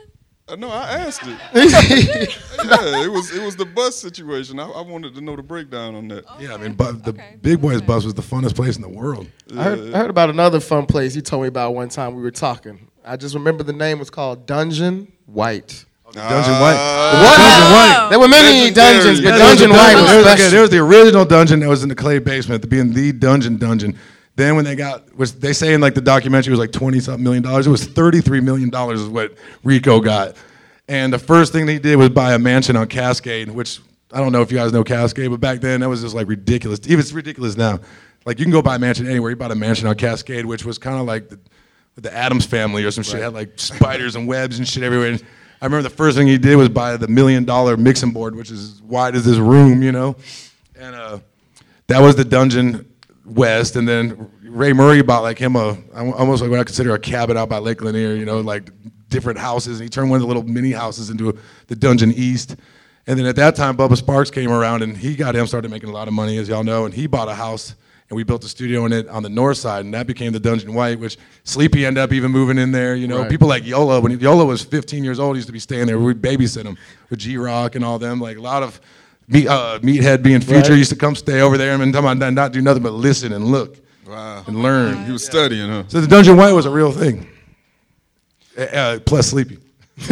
Uh, 0.49 0.55
no, 0.55 0.69
I 0.69 0.91
asked 0.99 1.23
it. 1.25 1.37
yeah, 1.53 3.03
it 3.03 3.11
was 3.11 3.35
it 3.35 3.43
was 3.43 3.57
the 3.57 3.65
bus 3.65 3.97
situation. 3.97 4.59
I, 4.61 4.69
I 4.69 4.81
wanted 4.81 5.13
to 5.15 5.21
know 5.21 5.35
the 5.35 5.43
breakdown 5.43 5.93
on 5.95 6.07
that. 6.07 6.23
Yeah, 6.39 6.53
I 6.53 6.57
mean, 6.57 6.71
but 6.73 7.03
the 7.03 7.09
Okay. 7.09 7.35
Big 7.41 7.59
Boys 7.59 7.81
bus 7.81 8.05
was 8.05 8.13
the 8.13 8.21
funnest 8.21 8.55
place 8.55 8.77
in 8.77 8.81
the 8.81 8.87
world. 8.87 9.27
I 9.57 9.63
heard, 9.63 9.93
I 9.93 9.97
heard 9.97 10.09
about 10.09 10.29
another 10.29 10.61
fun 10.61 10.85
place 10.85 11.17
you 11.17 11.21
told 11.21 11.41
me 11.41 11.49
about 11.49 11.75
one 11.75 11.89
time 11.89 12.15
we 12.15 12.21
were 12.21 12.31
talking. 12.31 12.87
I 13.03 13.17
just 13.17 13.35
remember 13.35 13.63
the 13.63 13.73
name 13.73 13.99
was 13.99 14.09
called 14.09 14.45
Dungeon 14.45 15.11
White. 15.25 15.83
Dungeon 16.17 16.53
uh, 16.53 16.59
White. 16.59 17.23
What? 17.23 17.37
Dungeon 17.37 17.71
White. 17.73 18.07
There 18.09 18.19
were 18.19 18.27
many 18.27 18.59
Legendary. 18.65 18.93
dungeons, 18.93 19.21
but 19.21 19.27
Yeah, 19.29 19.37
Dungeon 19.37 19.69
a 19.71 19.73
White 19.73 19.93
dungeon- 19.93 20.01
was 20.01 20.09
there 20.11 20.17
was, 20.17 20.25
okay, 20.27 20.35
special. 20.35 20.51
there 20.51 20.61
was 20.61 20.69
the 20.71 20.77
original 20.79 21.25
dungeon 21.25 21.59
that 21.61 21.69
was 21.69 21.83
in 21.83 21.89
the 21.89 21.95
clay 21.95 22.19
basement, 22.19 22.67
being 22.69 22.93
the 22.93 23.11
dungeon 23.11 23.57
dungeon. 23.57 23.97
Then 24.35 24.55
when 24.55 24.65
they 24.65 24.75
got, 24.75 25.15
was 25.15 25.33
they 25.33 25.51
say 25.53 25.73
in 25.73 25.81
like 25.81 25.95
the 25.95 26.01
documentary 26.01 26.51
it 26.51 26.53
was 26.53 26.59
like 26.59 26.71
twenty 26.71 26.99
something 26.99 27.23
million 27.23 27.41
dollars. 27.43 27.65
It 27.67 27.71
was 27.71 27.85
thirty 27.85 28.21
three 28.21 28.39
million 28.41 28.69
dollars 28.69 29.01
is 29.01 29.07
what 29.09 29.33
Rico 29.63 29.99
got. 29.99 30.35
And 30.87 31.11
the 31.11 31.19
first 31.19 31.51
thing 31.51 31.65
they 31.65 31.79
did 31.79 31.95
was 31.97 32.09
buy 32.09 32.33
a 32.33 32.39
mansion 32.39 32.75
on 32.77 32.87
Cascade, 32.87 33.49
which 33.49 33.79
I 34.13 34.19
don't 34.19 34.31
know 34.31 34.41
if 34.41 34.51
you 34.51 34.57
guys 34.57 34.71
know 34.71 34.83
Cascade, 34.83 35.29
but 35.31 35.39
back 35.39 35.59
then 35.59 35.81
that 35.81 35.89
was 35.89 36.01
just 36.01 36.15
like 36.15 36.27
ridiculous. 36.27 36.79
Even 36.85 36.99
it's 36.99 37.11
ridiculous 37.13 37.57
now. 37.57 37.79
Like 38.25 38.39
you 38.39 38.45
can 38.45 38.51
go 38.51 38.61
buy 38.61 38.75
a 38.75 38.79
mansion 38.79 39.07
anywhere. 39.07 39.31
You 39.31 39.35
bought 39.37 39.51
a 39.51 39.55
mansion 39.55 39.87
on 39.87 39.95
Cascade, 39.95 40.45
which 40.45 40.63
was 40.65 40.77
kind 40.77 40.99
of 40.99 41.05
like 41.07 41.29
the, 41.29 41.39
the 41.95 42.13
Adams 42.13 42.45
family 42.45 42.83
or 42.83 42.91
some 42.91 43.03
shit. 43.03 43.21
Had 43.21 43.33
like 43.33 43.53
spiders 43.59 44.15
and 44.15 44.27
webs 44.27 44.59
and 44.59 44.67
shit 44.67 44.83
everywhere. 44.83 45.09
And 45.13 45.23
I 45.61 45.65
remember 45.65 45.89
the 45.89 45.95
first 45.95 46.17
thing 46.17 46.27
he 46.27 46.37
did 46.37 46.55
was 46.55 46.69
buy 46.69 46.97
the 46.97 47.07
million 47.07 47.43
dollar 47.43 47.77
mixing 47.77 48.11
board, 48.11 48.35
which 48.35 48.51
is 48.51 48.73
as 48.73 48.81
wide 48.83 49.15
as 49.15 49.25
this 49.25 49.37
room, 49.37 49.81
you 49.81 49.91
know. 49.91 50.15
And 50.79 50.95
uh, 50.95 51.19
that 51.87 51.99
was 51.99 52.15
the 52.15 52.25
dungeon 52.25 52.91
west. 53.25 53.75
And 53.75 53.87
then 53.87 54.31
Ray 54.43 54.73
Murray 54.73 55.01
bought 55.01 55.23
like 55.23 55.39
him 55.39 55.55
a 55.55 55.77
almost 55.95 56.41
like 56.41 56.51
what 56.51 56.59
I 56.59 56.63
consider 56.63 56.93
a 56.93 56.99
cabin 56.99 57.37
out 57.37 57.49
by 57.49 57.57
Lake 57.57 57.81
Lanier, 57.81 58.13
you 58.15 58.25
know, 58.25 58.39
like 58.41 58.69
different 59.09 59.39
houses. 59.39 59.79
And 59.79 59.85
he 59.85 59.89
turned 59.89 60.09
one 60.09 60.17
of 60.17 60.21
the 60.21 60.27
little 60.27 60.43
mini 60.43 60.71
houses 60.71 61.09
into 61.09 61.29
a, 61.29 61.33
the 61.67 61.75
dungeon 61.75 62.13
east. 62.13 62.55
And 63.07 63.17
then 63.17 63.25
at 63.25 63.37
that 63.37 63.55
time, 63.55 63.77
Bubba 63.77 63.99
Sparxxx 63.99 64.31
came 64.31 64.51
around 64.51 64.83
and 64.83 64.95
he 64.95 65.15
got 65.15 65.35
him 65.35 65.47
started 65.47 65.71
making 65.71 65.89
a 65.89 65.93
lot 65.93 66.07
of 66.07 66.13
money, 66.13 66.37
as 66.37 66.49
y'all 66.49 66.63
know. 66.63 66.85
And 66.85 66.93
he 66.93 67.07
bought 67.07 67.29
a 67.29 67.35
house 67.35 67.73
and 68.09 68.15
we 68.15 68.23
built 68.23 68.43
a 68.45 68.47
studio 68.47 68.85
in 68.85 68.93
it 68.93 69.07
on 69.09 69.21
the 69.23 69.29
north 69.29 69.57
side, 69.57 69.83
and 69.85 69.93
that 69.93 70.07
became 70.07 70.31
the 70.31 70.39
Dungeon 70.39 70.73
White, 70.73 70.99
which 70.99 71.17
Sleepy 71.43 71.85
ended 71.85 72.01
up 72.01 72.13
even 72.13 72.31
moving 72.31 72.57
in 72.57 72.71
there. 72.71 72.95
You 72.95 73.07
know, 73.07 73.19
Right. 73.19 73.29
people 73.29 73.47
like 73.49 73.65
Yola, 73.65 73.99
when 73.99 74.17
Yola 74.19 74.45
was 74.45 74.61
15 74.63 75.03
years 75.03 75.19
old, 75.19 75.35
he 75.35 75.39
used 75.39 75.47
to 75.47 75.53
be 75.53 75.59
staying 75.59 75.87
there. 75.87 75.99
We'd 75.99 76.21
babysit 76.21 76.63
him 76.63 76.77
with 77.09 77.19
G 77.19 77.37
Rock 77.37 77.75
and 77.75 77.83
all 77.83 77.99
them. 77.99 78.21
Like 78.21 78.37
a 78.37 78.41
lot 78.41 78.63
of 78.63 78.79
meat, 79.27 79.47
uh, 79.47 79.79
Meathead 79.81 80.23
being 80.23 80.39
future 80.39 80.69
Right. 80.71 80.77
used 80.77 80.89
to 80.91 80.95
come 80.95 81.15
stay 81.15 81.41
over 81.41 81.57
there 81.57 81.73
and 81.73 81.93
talking 81.93 82.09
about 82.09 82.33
not 82.33 82.53
do 82.53 82.61
nothing 82.61 82.83
but 82.83 82.93
listen 82.93 83.33
and 83.33 83.45
look 83.45 83.77
Wow. 84.07 84.43
and 84.47 84.61
learn. 84.63 85.05
He 85.05 85.11
was 85.11 85.25
studying, 85.25 85.69
huh? 85.69 85.83
So 85.89 85.99
the 85.99 86.07
Dungeon 86.07 86.37
White 86.37 86.53
was 86.53 86.65
a 86.65 86.69
real 86.71 86.91
thing. 86.93 87.27
Uh, 88.57 88.99
plus 89.05 89.27
Sleepy. 89.31 89.57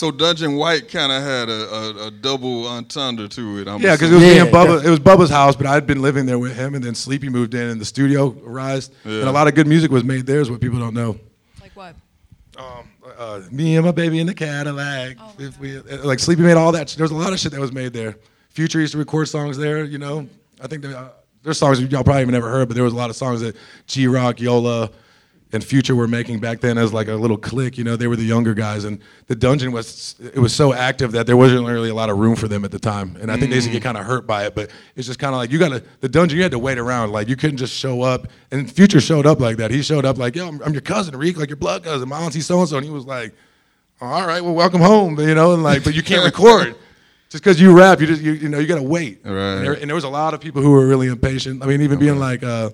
So 0.00 0.10
Dungeon 0.10 0.56
White 0.56 0.88
kind 0.88 1.12
of 1.12 1.22
had 1.22 1.50
a, 1.50 1.74
a, 1.74 2.06
a 2.06 2.10
double 2.10 2.66
entendre 2.66 3.28
to 3.28 3.58
it. 3.58 3.68
I'm 3.68 3.82
Yeah, 3.82 3.96
because 3.96 4.10
it 4.10 4.14
was 4.14 4.22
assuming. 4.22 4.34
me 4.34 4.48
and 4.48 4.50
Bubba. 4.50 4.82
It 4.82 4.88
was 4.88 4.98
Bubba's 4.98 5.28
house, 5.28 5.54
but 5.54 5.66
I'd 5.66 5.86
been 5.86 6.00
living 6.00 6.24
there 6.24 6.38
with 6.38 6.56
him, 6.56 6.74
and 6.74 6.82
then 6.82 6.94
Sleepy 6.94 7.28
moved 7.28 7.52
in, 7.52 7.68
and 7.68 7.78
the 7.78 7.84
studio 7.84 8.34
arose, 8.46 8.90
and 9.04 9.24
a 9.24 9.30
lot 9.30 9.46
of 9.46 9.54
good 9.54 9.66
music 9.66 9.90
was 9.90 10.02
made 10.02 10.24
there. 10.24 10.40
Is 10.40 10.50
what 10.50 10.62
people 10.62 10.78
don't 10.78 10.94
know. 10.94 11.20
Like 11.60 11.76
what? 11.76 11.96
Um, 12.56 12.88
uh, 13.18 13.42
me 13.50 13.76
and 13.76 13.84
my 13.84 13.92
baby 13.92 14.20
in 14.20 14.26
the 14.26 14.32
Cadillac. 14.32 15.18
Oh 15.20 15.34
if 15.38 15.60
we, 15.60 15.76
uh, 15.76 16.02
like 16.02 16.18
Sleepy 16.18 16.40
made 16.40 16.56
all 16.56 16.72
that. 16.72 16.88
There 16.88 17.04
was 17.04 17.10
a 17.12 17.14
lot 17.14 17.34
of 17.34 17.38
shit 17.38 17.52
that 17.52 17.60
was 17.60 17.70
made 17.70 17.92
there. 17.92 18.16
Future 18.48 18.80
used 18.80 18.92
to 18.92 18.98
record 18.98 19.28
songs 19.28 19.58
there. 19.58 19.84
You 19.84 19.98
know, 19.98 20.26
I 20.62 20.66
think 20.66 20.80
there, 20.80 20.96
uh, 20.96 21.10
there's 21.42 21.58
songs 21.58 21.78
y'all 21.78 22.04
probably 22.04 22.22
even 22.22 22.32
never 22.32 22.48
heard, 22.48 22.68
but 22.68 22.74
there 22.74 22.84
was 22.84 22.94
a 22.94 22.96
lot 22.96 23.10
of 23.10 23.16
songs 23.16 23.42
that 23.42 23.54
G 23.86 24.06
Rock, 24.06 24.40
Yola, 24.40 24.88
and 25.52 25.64
Future 25.64 25.94
were 25.94 26.06
making 26.06 26.38
back 26.38 26.60
then 26.60 26.78
as 26.78 26.92
like 26.92 27.08
a 27.08 27.14
little 27.14 27.36
clique. 27.36 27.76
You 27.76 27.84
know, 27.84 27.96
they 27.96 28.06
were 28.06 28.16
the 28.16 28.24
younger 28.24 28.54
guys, 28.54 28.84
and 28.84 29.00
the 29.26 29.34
dungeon 29.34 29.72
was 29.72 30.14
it 30.20 30.38
was 30.38 30.54
so 30.54 30.72
active 30.72 31.12
that 31.12 31.26
there 31.26 31.36
wasn't 31.36 31.66
really 31.66 31.90
a 31.90 31.94
lot 31.94 32.10
of 32.10 32.18
room 32.18 32.36
for 32.36 32.48
them 32.48 32.64
at 32.64 32.70
the 32.70 32.78
time. 32.78 33.16
And 33.20 33.30
I 33.30 33.36
think 33.36 33.50
they 33.50 33.56
used 33.56 33.66
to 33.66 33.72
get 33.72 33.82
kind 33.82 33.98
of 33.98 34.04
hurt 34.04 34.26
by 34.26 34.46
it. 34.46 34.54
But 34.54 34.70
it's 34.96 35.06
just 35.06 35.18
kind 35.18 35.34
of 35.34 35.38
like 35.38 35.50
you 35.50 35.58
got 35.58 35.70
to 35.70 35.82
the 36.00 36.08
dungeon. 36.08 36.36
You 36.36 36.42
had 36.42 36.52
to 36.52 36.58
wait 36.58 36.78
around. 36.78 37.10
Like 37.10 37.28
you 37.28 37.36
couldn't 37.36 37.56
just 37.56 37.74
show 37.74 38.02
up. 38.02 38.28
And 38.50 38.70
Future 38.70 39.00
showed 39.00 39.26
up 39.26 39.40
like 39.40 39.56
that. 39.56 39.70
He 39.70 39.82
showed 39.82 40.04
up 40.04 40.18
like, 40.18 40.36
yo, 40.36 40.48
I'm, 40.48 40.62
I'm 40.62 40.72
your 40.72 40.82
cousin, 40.82 41.16
Reek, 41.16 41.36
like 41.36 41.48
your 41.48 41.56
blood 41.56 41.84
cousin, 41.84 42.08
my 42.08 42.20
auntie 42.20 42.40
so 42.40 42.60
and 42.60 42.68
so, 42.68 42.76
and 42.76 42.86
he 42.86 42.92
was 42.92 43.06
like, 43.06 43.34
all 44.00 44.26
right, 44.26 44.40
well, 44.40 44.54
welcome 44.54 44.80
home. 44.80 45.18
You 45.18 45.34
know, 45.34 45.54
and 45.54 45.62
like, 45.62 45.84
but 45.84 45.94
you 45.94 46.02
can't 46.02 46.24
record. 46.36 46.76
Just 47.28 47.44
because 47.44 47.60
you 47.60 47.76
rap, 47.76 48.00
you 48.00 48.08
just 48.08 48.22
you, 48.22 48.32
you 48.32 48.48
know 48.48 48.58
you 48.58 48.66
gotta 48.66 48.82
wait. 48.82 49.20
Right. 49.24 49.32
And 49.32 49.64
there, 49.64 49.72
and 49.74 49.88
there 49.88 49.94
was 49.94 50.02
a 50.02 50.08
lot 50.08 50.34
of 50.34 50.40
people 50.40 50.62
who 50.62 50.72
were 50.72 50.86
really 50.86 51.06
impatient. 51.06 51.62
I 51.62 51.66
mean, 51.66 51.80
even 51.80 52.00
being 52.00 52.18
like 52.18 52.42
uh, 52.42 52.70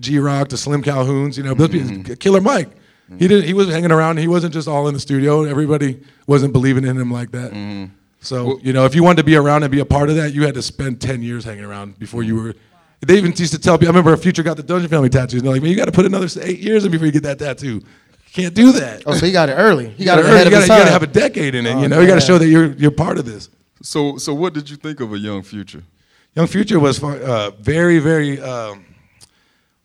G 0.00 0.18
Rock 0.18 0.48
to 0.48 0.56
Slim 0.56 0.82
Calhoun's, 0.82 1.36
you 1.38 1.44
know, 1.44 1.54
those 1.54 1.68
people- 1.68 2.14
Killer 2.16 2.40
Mike. 2.40 2.70
He 3.18 3.28
didn't. 3.28 3.44
He 3.44 3.54
was 3.54 3.68
hanging 3.68 3.92
around. 3.92 4.18
He 4.18 4.26
wasn't 4.26 4.52
just 4.52 4.66
all 4.66 4.88
in 4.88 4.94
the 4.94 4.98
studio. 5.00 5.44
Everybody 5.44 6.00
wasn't 6.26 6.52
believing 6.52 6.84
in 6.84 6.96
him 6.98 7.12
like 7.12 7.30
that. 7.30 7.88
So 8.20 8.58
you 8.62 8.72
know, 8.72 8.84
if 8.84 8.94
you 8.96 9.04
wanted 9.04 9.18
to 9.18 9.24
be 9.24 9.36
around 9.36 9.62
and 9.62 9.70
be 9.70 9.78
a 9.78 9.84
part 9.84 10.10
of 10.10 10.16
that, 10.16 10.34
you 10.34 10.44
had 10.44 10.54
to 10.54 10.62
spend 10.62 11.00
ten 11.00 11.22
years 11.22 11.44
hanging 11.44 11.64
around 11.64 11.98
before 12.00 12.24
you 12.24 12.34
were. 12.34 12.54
They 13.06 13.16
even 13.18 13.32
used 13.36 13.52
to 13.52 13.60
tell 13.60 13.78
people. 13.78 13.94
I 13.94 13.96
remember 13.96 14.12
a 14.12 14.18
future 14.18 14.42
got 14.42 14.56
the 14.56 14.62
Dungeon 14.64 14.88
Family 14.88 15.08
tattoos. 15.08 15.34
And 15.34 15.42
they're 15.46 15.52
like, 15.52 15.62
man, 15.62 15.70
you 15.70 15.76
got 15.76 15.84
to 15.84 15.92
put 15.92 16.06
another 16.06 16.26
eight 16.42 16.58
years 16.58 16.84
in 16.84 16.90
before 16.90 17.06
you 17.06 17.12
get 17.12 17.22
that 17.24 17.38
tattoo. 17.38 17.74
You 17.74 17.82
can't 18.32 18.54
do 18.54 18.72
that. 18.72 19.04
Oh, 19.06 19.14
so 19.14 19.24
he 19.26 19.30
got 19.32 19.50
it 19.50 19.52
early. 19.52 19.90
He 19.90 20.00
You 20.02 20.06
got 20.06 20.16
gotta, 20.16 20.28
it 20.28 20.34
ahead 20.34 20.46
you 20.46 20.50
gotta, 20.50 20.62
his 20.62 20.68
you 20.70 20.76
gotta 20.76 20.90
have 20.90 21.02
a 21.04 21.06
decade 21.06 21.54
in 21.54 21.66
it. 21.66 21.74
Oh, 21.76 21.82
you 21.82 21.88
know, 21.88 22.00
you 22.00 22.06
got 22.08 22.16
to 22.16 22.20
show 22.20 22.38
that 22.38 22.48
you're 22.48 22.72
you're 22.72 22.90
part 22.90 23.18
of 23.18 23.24
this. 23.26 23.50
So 23.82 24.16
so 24.16 24.34
what 24.34 24.52
did 24.54 24.68
you 24.68 24.76
think 24.76 24.98
of 25.00 25.12
a 25.12 25.18
young 25.18 25.42
future? 25.42 25.84
Young 26.34 26.48
Future 26.48 26.80
was 26.80 27.02
uh, 27.02 27.50
very, 27.60 27.98
very. 27.98 28.40
Um, 28.40 28.84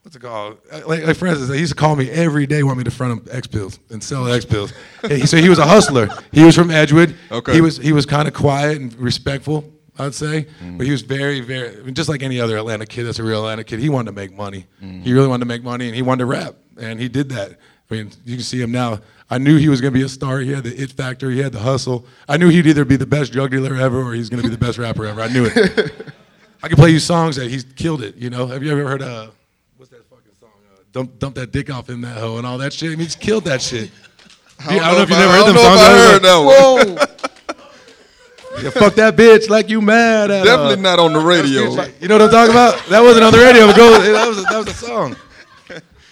what's 0.03 0.15
it 0.15 0.19
called? 0.21 0.57
Uh, 0.71 0.81
Like, 0.87 1.03
like 1.05 1.15
for 1.17 1.27
instance, 1.27 1.51
he 1.51 1.59
used 1.59 1.71
to 1.73 1.77
call 1.79 1.95
me 1.95 2.09
every 2.09 2.45
day, 2.47 2.63
want 2.63 2.77
me 2.77 2.83
to 2.83 2.91
front 2.91 3.19
him 3.27 3.27
X 3.35 3.47
pills 3.47 3.79
and 3.89 4.03
sell 4.03 4.27
X 4.31 4.45
pills. 4.45 4.73
so 5.25 5.37
he 5.37 5.49
was 5.49 5.59
a 5.59 5.65
hustler. 5.65 6.09
He 6.31 6.43
was 6.43 6.55
from 6.55 6.71
Edgewood. 6.71 7.15
Okay. 7.31 7.53
He 7.53 7.61
was 7.61 7.77
he 7.77 7.93
was 7.93 8.05
kind 8.05 8.27
of 8.27 8.33
quiet 8.33 8.77
and 8.77 8.93
respectful, 8.95 9.63
I'd 9.99 10.13
say, 10.15 10.47
but 10.77 10.85
he 10.85 10.91
was 10.91 11.01
very, 11.01 11.41
very 11.41 11.77
I 11.79 11.81
mean, 11.83 11.93
just 11.93 12.09
like 12.09 12.23
any 12.23 12.39
other 12.39 12.57
Atlanta 12.57 12.85
kid. 12.85 13.03
That's 13.03 13.19
a 13.19 13.23
real 13.23 13.39
Atlanta 13.39 13.63
kid. 13.63 13.79
He 13.79 13.89
wanted 13.89 14.11
to 14.11 14.15
make 14.15 14.33
money. 14.35 14.65
He 14.79 15.13
really 15.13 15.27
wanted 15.27 15.41
to 15.45 15.47
make 15.47 15.63
money, 15.63 15.87
and 15.87 15.95
he 15.95 16.01
wanted 16.01 16.19
to 16.19 16.25
rap, 16.27 16.55
and 16.79 16.99
he 16.99 17.07
did 17.09 17.29
that. 17.29 17.57
I 17.89 17.93
mean, 17.93 18.11
you 18.25 18.35
can 18.37 18.43
see 18.43 18.61
him 18.61 18.71
now. 18.71 19.01
I 19.29 19.37
knew 19.37 19.57
he 19.57 19.67
was 19.69 19.81
going 19.81 19.93
to 19.93 19.99
be 19.99 20.05
a 20.05 20.09
star. 20.09 20.39
He 20.39 20.51
had 20.51 20.63
the 20.63 20.73
it 20.75 20.91
factor. 20.91 21.29
He 21.29 21.39
had 21.39 21.51
the 21.51 21.59
hustle. 21.59 22.05
I 22.27 22.37
knew 22.37 22.47
he'd 22.49 22.65
either 22.67 22.85
be 22.85 22.95
the 22.97 23.05
best 23.05 23.31
drug 23.33 23.51
dealer 23.51 23.75
ever 23.75 24.01
or 24.01 24.13
he's 24.13 24.29
going 24.29 24.41
to 24.41 24.47
be 24.49 24.53
the 24.53 24.57
best 24.65 24.77
rapper 24.77 25.05
ever. 25.05 25.21
I 25.21 25.27
knew 25.27 25.45
it. 25.45 25.91
I 26.63 26.67
can 26.69 26.77
play 26.77 26.89
you 26.89 26.99
songs 26.99 27.35
that 27.37 27.49
he's 27.49 27.63
killed 27.63 28.01
it. 28.01 28.15
You 28.15 28.29
know, 28.29 28.47
have 28.47 28.61
you 28.63 28.71
ever 28.71 28.87
heard 28.87 29.01
uh, 29.01 29.27
what's 29.77 29.91
that 29.91 30.05
fucking 30.09 30.31
song? 30.39 30.49
Uh, 30.73 30.80
dump, 30.91 31.19
dump 31.19 31.35
that 31.35 31.51
dick 31.51 31.69
off 31.69 31.89
in 31.89 32.01
that 32.01 32.17
hoe 32.17 32.37
and 32.37 32.45
all 32.45 32.57
that 32.57 32.73
shit. 32.73 32.87
I 32.87 32.89
mean, 32.91 32.99
he's 32.99 33.15
killed 33.15 33.45
that 33.45 33.61
shit. 33.61 33.91
I 34.59 34.77
don't, 34.77 34.95
know 34.95 35.01
if 35.01 35.09
you 35.09 35.15
never 35.15 35.31
I 35.31 35.37
heard 35.37 35.45
don't 35.45 35.55
them 35.55 35.63
songs. 35.63 35.79
I 35.79 35.85
I 35.85 35.97
heard 35.97 36.21
was 36.21 36.85
that 36.85 36.85
one. 36.85 36.95
like, 36.95 38.63
yeah, 38.63 38.69
fuck 38.69 38.95
that 38.95 39.15
bitch 39.15 39.49
like 39.49 39.69
you 39.69 39.81
mad 39.81 40.29
at. 40.29 40.43
Definitely 40.43 40.73
uh, 40.73 40.95
not 40.95 40.99
on 40.99 41.13
the 41.13 41.19
radio. 41.19 41.61
You 41.99 42.07
know 42.07 42.15
what 42.15 42.21
I'm 42.23 42.29
talking 42.29 42.51
about? 42.51 42.85
That 42.89 43.01
wasn't 43.01 43.25
on 43.25 43.31
the 43.31 43.39
radio. 43.39 43.67
But 43.67 43.75
go, 43.75 43.99
that 43.99 44.27
was 44.27 44.37
a, 44.37 44.41
that 44.41 44.57
was 44.57 44.67
a 44.67 44.73
song. 44.73 45.15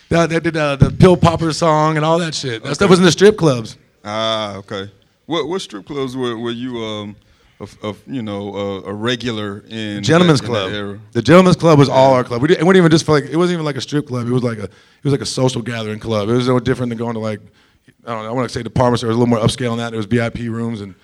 That, 0.10 0.32
that 0.32 0.42
did 0.42 0.58
uh, 0.58 0.76
the 0.76 0.90
pill 0.90 1.16
popper 1.16 1.54
song 1.54 1.96
and 1.96 2.04
all 2.04 2.18
that 2.18 2.34
shit. 2.34 2.64
That 2.64 2.74
stuff 2.74 2.90
was 2.90 2.98
in 2.98 3.06
the 3.06 3.12
strip 3.12 3.38
clubs. 3.38 3.78
Ah, 4.04 4.56
okay. 4.56 4.92
What 5.28 5.48
what 5.48 5.62
strip 5.62 5.86
clubs 5.86 6.18
were, 6.18 6.36
were 6.36 6.50
you 6.50 6.80
um 6.80 7.16
of, 7.60 7.78
of 7.84 8.02
you 8.08 8.22
know 8.22 8.56
uh, 8.56 8.90
a 8.90 8.94
regular 8.94 9.64
in 9.68 10.02
Gentlemen's 10.04 10.40
that, 10.42 10.48
in 10.48 10.52
Club. 10.52 10.72
era? 10.72 11.00
The 11.12 11.22
Gentlemen's 11.22 11.58
Club 11.58 11.78
was 11.78 11.90
all 11.90 12.14
our 12.14 12.24
club. 12.24 12.42
We 12.42 12.48
didn't, 12.48 12.62
it 12.62 12.66
wasn't 12.66 12.78
even 12.78 12.92
just 12.92 13.06
for 13.06 13.12
like 13.14 13.26
it 13.26 13.36
wasn't 13.36 13.56
even 13.56 13.66
like 13.66 13.76
a 13.76 13.82
strip 13.82 14.08
club. 14.08 14.28
It 14.28 14.32
was 14.32 14.44
like 14.44 14.60
a 14.60 14.64
it 14.64 15.04
was 15.04 15.12
like 15.12 15.22
a 15.22 15.26
social 15.26 15.62
gathering 15.62 16.00
club. 16.00 16.30
It 16.30 16.34
was 16.34 16.48
no 16.48 16.60
different 16.60 16.90
than 16.90 16.98
going 16.98 17.14
to 17.16 17.20
like 17.20 17.42
I 18.06 18.14
don't 18.14 18.24
know. 18.24 18.30
I 18.30 18.32
want 18.32 18.50
to 18.50 18.54
say 18.54 18.64
department 18.64 19.00
store. 19.00 19.10
It 19.10 19.12
was 19.12 19.18
a 19.18 19.20
little 19.20 19.36
more 19.36 19.46
upscale 19.46 19.72
than 19.72 19.80
that. 19.80 19.90
There 19.90 19.98
was 19.98 20.06
VIP 20.06 20.40
rooms 20.40 20.82
and 20.82 20.96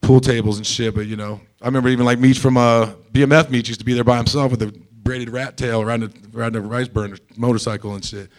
pool 0.00 0.20
tables 0.20 0.56
and 0.58 0.66
shit. 0.66 0.94
But 0.94 1.06
you 1.06 1.16
know, 1.16 1.40
I 1.60 1.66
remember 1.66 1.88
even 1.88 2.06
like 2.06 2.18
Meech 2.20 2.38
from 2.38 2.56
uh, 2.56 2.92
BMF. 3.12 3.50
Meech 3.50 3.68
used 3.68 3.80
to 3.80 3.86
be 3.86 3.94
there 3.94 4.04
by 4.04 4.16
himself 4.18 4.52
with 4.52 4.62
a 4.62 4.72
braided 5.02 5.30
rat 5.30 5.56
tail 5.56 5.80
around 5.80 6.00
the 6.00 6.38
around 6.38 6.54
the 6.54 6.60
rice 6.60 6.88
burner 6.88 7.16
motorcycle 7.36 7.94
and 7.94 8.04
shit. 8.04 8.30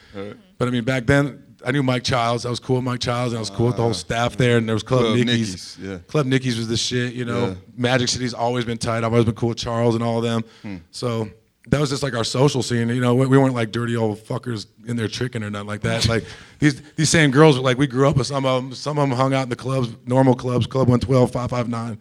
But 0.57 0.67
I 0.67 0.71
mean, 0.71 0.83
back 0.85 1.05
then. 1.05 1.45
I 1.65 1.71
knew 1.71 1.83
Mike 1.83 2.03
Childs. 2.03 2.45
I 2.45 2.49
was 2.49 2.59
cool 2.59 2.77
with 2.77 2.85
Mike 2.85 2.99
Childs. 2.99 3.33
And 3.33 3.37
I 3.37 3.41
was 3.41 3.49
cool 3.49 3.67
with 3.67 3.75
the 3.75 3.81
whole 3.81 3.93
staff 3.93 4.37
there. 4.37 4.57
And 4.57 4.67
there 4.67 4.75
was 4.75 4.83
Club, 4.83 5.01
Club 5.01 5.17
Nicky's. 5.17 5.77
Yeah. 5.79 5.97
Club 6.07 6.25
Nicky's 6.25 6.57
was 6.57 6.67
the 6.67 6.77
shit, 6.77 7.13
you 7.13 7.25
know. 7.25 7.47
Yeah. 7.47 7.55
Magic 7.75 8.07
City's 8.07 8.33
always 8.33 8.65
been 8.65 8.77
tight. 8.77 8.99
I've 8.99 9.11
always 9.11 9.25
been 9.25 9.35
cool 9.35 9.49
with 9.49 9.57
Charles 9.57 9.95
and 9.95 10.03
all 10.03 10.17
of 10.17 10.23
them. 10.23 10.43
Hmm. 10.61 10.77
So 10.91 11.29
that 11.69 11.79
was 11.79 11.89
just 11.89 12.03
like 12.03 12.15
our 12.15 12.23
social 12.23 12.63
scene. 12.63 12.89
You 12.89 13.01
know, 13.01 13.15
we 13.15 13.27
we 13.27 13.37
weren't 13.37 13.53
like 13.53 13.71
dirty 13.71 13.95
old 13.95 14.19
fuckers 14.19 14.67
in 14.87 14.95
there 14.95 15.07
tricking 15.07 15.43
or 15.43 15.49
nothing 15.49 15.67
like 15.67 15.81
that. 15.81 16.07
Like 16.07 16.23
these 16.59 16.81
these 16.95 17.09
same 17.09 17.31
girls 17.31 17.57
were 17.57 17.63
like 17.63 17.77
we 17.77 17.87
grew 17.87 18.07
up 18.07 18.17
with 18.17 18.27
some 18.27 18.45
of 18.45 18.63
them. 18.63 18.73
Some 18.73 18.97
of 18.97 19.07
them 19.07 19.17
hung 19.17 19.33
out 19.33 19.43
in 19.43 19.49
the 19.49 19.55
clubs, 19.55 19.95
normal 20.05 20.35
clubs, 20.35 20.65
Club 20.67 20.87
112, 20.87 21.31
559. 21.31 21.99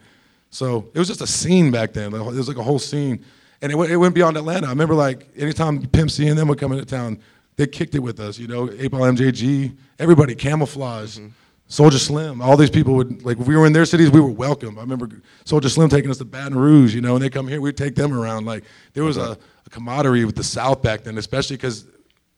So 0.51 0.89
it 0.95 0.99
was 0.99 1.09
just 1.09 1.21
a 1.21 1.27
scene 1.27 1.71
back 1.71 1.93
then. 1.93 2.15
It 2.15 2.23
was 2.23 2.49
like 2.49 2.57
a 2.57 2.63
whole 2.63 2.79
scene, 2.79 3.25
and 3.61 3.71
it 3.71 3.75
went, 3.75 3.91
it 3.91 3.97
went 3.97 4.15
beyond 4.15 4.37
Atlanta. 4.37 4.67
I 4.67 4.71
remember 4.71 4.95
like 4.95 5.29
anytime 5.37 5.87
Pimp 5.87 6.11
C 6.11 6.27
and 6.29 6.39
them 6.39 6.49
would 6.49 6.59
come 6.59 6.73
into 6.73 6.87
town, 6.87 7.19
they 7.59 7.67
kicked 7.67 7.95
it 7.95 7.99
with 7.99 8.21
us. 8.21 8.39
You 8.39 8.47
know, 8.47 8.67
Ball 8.67 9.13
MJG, 9.13 9.77
everybody, 9.99 10.35
Camoflauge. 10.35 11.19
Mm-hmm. 11.19 11.29
Soulja 11.69 11.99
Slim, 11.99 12.41
all 12.41 12.57
these 12.57 12.71
people 12.71 12.95
would 12.95 13.27
like. 13.27 13.39
If 13.39 13.47
we 13.47 13.55
were 13.55 13.67
in 13.67 13.75
their 13.75 13.85
cities, 13.85 14.11
we 14.11 14.23
were 14.23 14.31
welcome. 14.31 14.79
I 14.79 14.81
remember 14.81 15.07
Soulja 15.45 15.69
Slim 15.69 15.91
taking 15.91 16.11
us 16.11 16.17
to 16.17 16.25
Baton 16.25 16.57
Rouge, 16.57 16.95
you 16.95 17.03
know, 17.03 17.17
and 17.17 17.23
they 17.23 17.29
come 17.29 17.47
here, 17.47 17.61
we'd 17.61 17.77
take 17.77 17.95
them 17.95 18.19
around. 18.19 18.47
Like 18.47 18.65
there 18.95 19.05
was 19.05 19.19
a, 19.19 19.23
uh-huh. 19.23 19.35
a 19.67 19.71
camaraderie 19.71 20.25
with 20.25 20.35
the 20.35 20.43
South 20.43 20.81
back 20.81 21.03
then, 21.03 21.19
especially 21.19 21.57
because, 21.57 21.85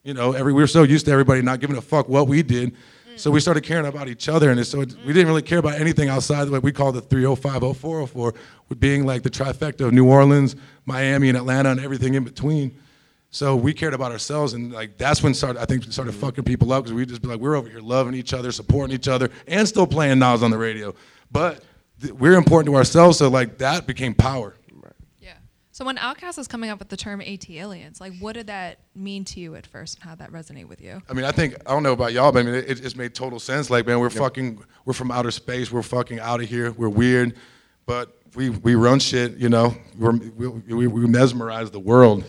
you 0.03 0.13
know, 0.13 0.33
every 0.33 0.51
we 0.51 0.61
were 0.61 0.67
so 0.67 0.83
used 0.83 1.05
to 1.05 1.13
everybody 1.13 1.41
not 1.41 1.61
giving 1.61 1.77
a 1.77 1.81
fuck 1.81 2.09
what 2.09 2.27
we 2.27 2.43
did, 2.43 2.75
so 3.15 3.31
we 3.31 3.37
mm-hmm. 3.37 3.41
started 3.41 3.63
caring 3.63 3.85
about 3.85 4.09
each 4.09 4.27
other, 4.27 4.51
and 4.51 4.67
so 4.67 4.81
it, 4.81 4.95
we 5.05 5.13
didn't 5.13 5.27
really 5.27 5.41
care 5.41 5.59
about 5.59 5.79
anything 5.79 6.09
outside 6.09 6.49
what 6.49 6.61
we 6.61 6.73
call 6.73 6.91
the 6.91 6.99
305, 6.99 7.77
0404, 7.77 8.33
being 8.79 9.05
like 9.05 9.23
the 9.23 9.29
trifecta 9.29 9.85
of 9.85 9.93
New 9.93 10.09
Orleans, 10.09 10.57
Miami, 10.85 11.29
and 11.29 11.37
Atlanta, 11.37 11.71
and 11.71 11.79
everything 11.79 12.15
in 12.15 12.25
between. 12.25 12.77
So 13.33 13.55
we 13.55 13.73
cared 13.73 13.93
about 13.93 14.11
ourselves, 14.11 14.51
and 14.53 14.73
like 14.73 14.97
that's 14.97 15.23
when 15.23 15.33
started. 15.33 15.61
I 15.61 15.65
think 15.65 15.85
we 15.85 15.91
started 15.91 16.13
fucking 16.13 16.43
people 16.43 16.73
up 16.73 16.83
because 16.83 16.93
we 16.93 17.05
just 17.05 17.21
be 17.21 17.29
like, 17.29 17.39
we're 17.39 17.55
over 17.55 17.69
here 17.69 17.79
loving 17.79 18.13
each 18.13 18.33
other, 18.33 18.51
supporting 18.51 18.93
each 18.93 19.07
other, 19.07 19.29
and 19.47 19.65
still 19.65 19.87
playing 19.87 20.19
Nas 20.19 20.43
on 20.43 20.51
the 20.51 20.57
radio. 20.57 20.93
But 21.31 21.63
th- 22.01 22.13
we're 22.13 22.33
important 22.33 22.73
to 22.73 22.75
ourselves, 22.75 23.17
so 23.17 23.29
like 23.29 23.57
that 23.59 23.87
became 23.87 24.13
power. 24.13 24.55
Yeah. 25.21 25.35
So 25.71 25.85
when 25.85 25.95
Outkast 25.95 26.37
was 26.37 26.49
coming 26.49 26.69
up 26.69 26.79
with 26.79 26.89
the 26.89 26.97
term 26.97 27.21
ATLiens, 27.21 28.01
like 28.01 28.11
what 28.19 28.33
did 28.33 28.47
that 28.47 28.79
mean 28.95 29.23
to 29.23 29.39
you 29.39 29.55
at 29.55 29.65
first, 29.65 29.95
and 29.95 30.03
how 30.03 30.09
did 30.13 30.19
that 30.19 30.31
resonate 30.33 30.67
with 30.67 30.81
you? 30.81 31.01
I 31.09 31.13
mean, 31.13 31.23
I 31.23 31.31
think 31.31 31.55
I 31.65 31.71
don't 31.71 31.83
know 31.83 31.93
about 31.93 32.11
y'all, 32.11 32.33
but 32.33 32.39
I 32.39 32.43
mean, 32.43 32.55
it, 32.55 32.69
it 32.69 32.81
just 32.81 32.97
made 32.97 33.15
total 33.15 33.39
sense. 33.39 33.69
Like, 33.69 33.87
man, 33.87 34.01
we're 34.01 34.09
fucking, 34.09 34.61
we're 34.83 34.91
from 34.91 35.09
outer 35.09 35.31
space. 35.31 35.71
We're 35.71 35.83
fucking 35.83 36.19
out 36.19 36.41
of 36.41 36.49
here. 36.49 36.73
We're 36.73 36.89
weird, 36.89 37.37
but 37.85 38.13
we 38.35 38.49
we 38.49 38.75
run 38.75 38.99
shit. 38.99 39.37
You 39.37 39.47
know, 39.47 39.73
we're, 39.97 40.11
we, 40.11 40.47
we 40.49 40.87
we 40.87 41.07
mesmerize 41.07 41.71
the 41.71 41.79
world. 41.79 42.25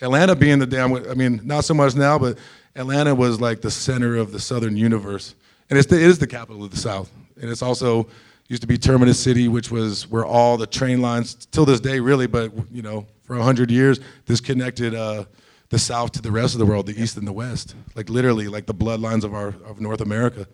Atlanta 0.00 0.34
being 0.34 0.58
the 0.58 0.66
damn, 0.66 0.94
I 0.94 1.14
mean, 1.14 1.40
not 1.44 1.64
so 1.64 1.74
much 1.74 1.94
now, 1.94 2.18
but 2.18 2.38
Atlanta 2.74 3.14
was 3.14 3.40
like 3.40 3.60
the 3.60 3.70
center 3.70 4.16
of 4.16 4.32
the 4.32 4.40
southern 4.40 4.76
universe, 4.76 5.34
and 5.68 5.78
it's 5.78 5.88
the, 5.88 5.96
it 5.96 6.02
is 6.02 6.18
the 6.18 6.26
capital 6.26 6.64
of 6.64 6.70
the 6.70 6.76
South, 6.76 7.10
and 7.40 7.50
it's 7.50 7.62
also 7.62 8.08
used 8.48 8.62
to 8.62 8.68
be 8.68 8.78
Terminus 8.78 9.20
City, 9.20 9.48
which 9.48 9.70
was 9.70 10.08
where 10.08 10.24
all 10.24 10.56
the 10.56 10.66
train 10.66 11.00
lines 11.00 11.46
till 11.46 11.64
this 11.64 11.80
day, 11.80 12.00
really, 12.00 12.26
but 12.26 12.52
you 12.70 12.82
know, 12.82 13.06
for 13.22 13.36
a 13.36 13.42
hundred 13.42 13.70
years, 13.70 14.00
this 14.26 14.40
connected. 14.40 14.94
Uh, 14.94 15.24
the 15.70 15.78
South 15.78 16.10
to 16.10 16.20
the 16.20 16.32
rest 16.32 16.54
of 16.54 16.58
the 16.58 16.66
world, 16.66 16.86
the 16.86 17.00
East 17.00 17.16
and 17.16 17.26
the 17.26 17.32
West, 17.32 17.76
like 17.94 18.10
literally, 18.10 18.48
like 18.48 18.66
the 18.66 18.74
bloodlines 18.74 19.22
of 19.22 19.34
our 19.34 19.54
of 19.64 19.80
North 19.80 20.00
America, 20.00 20.46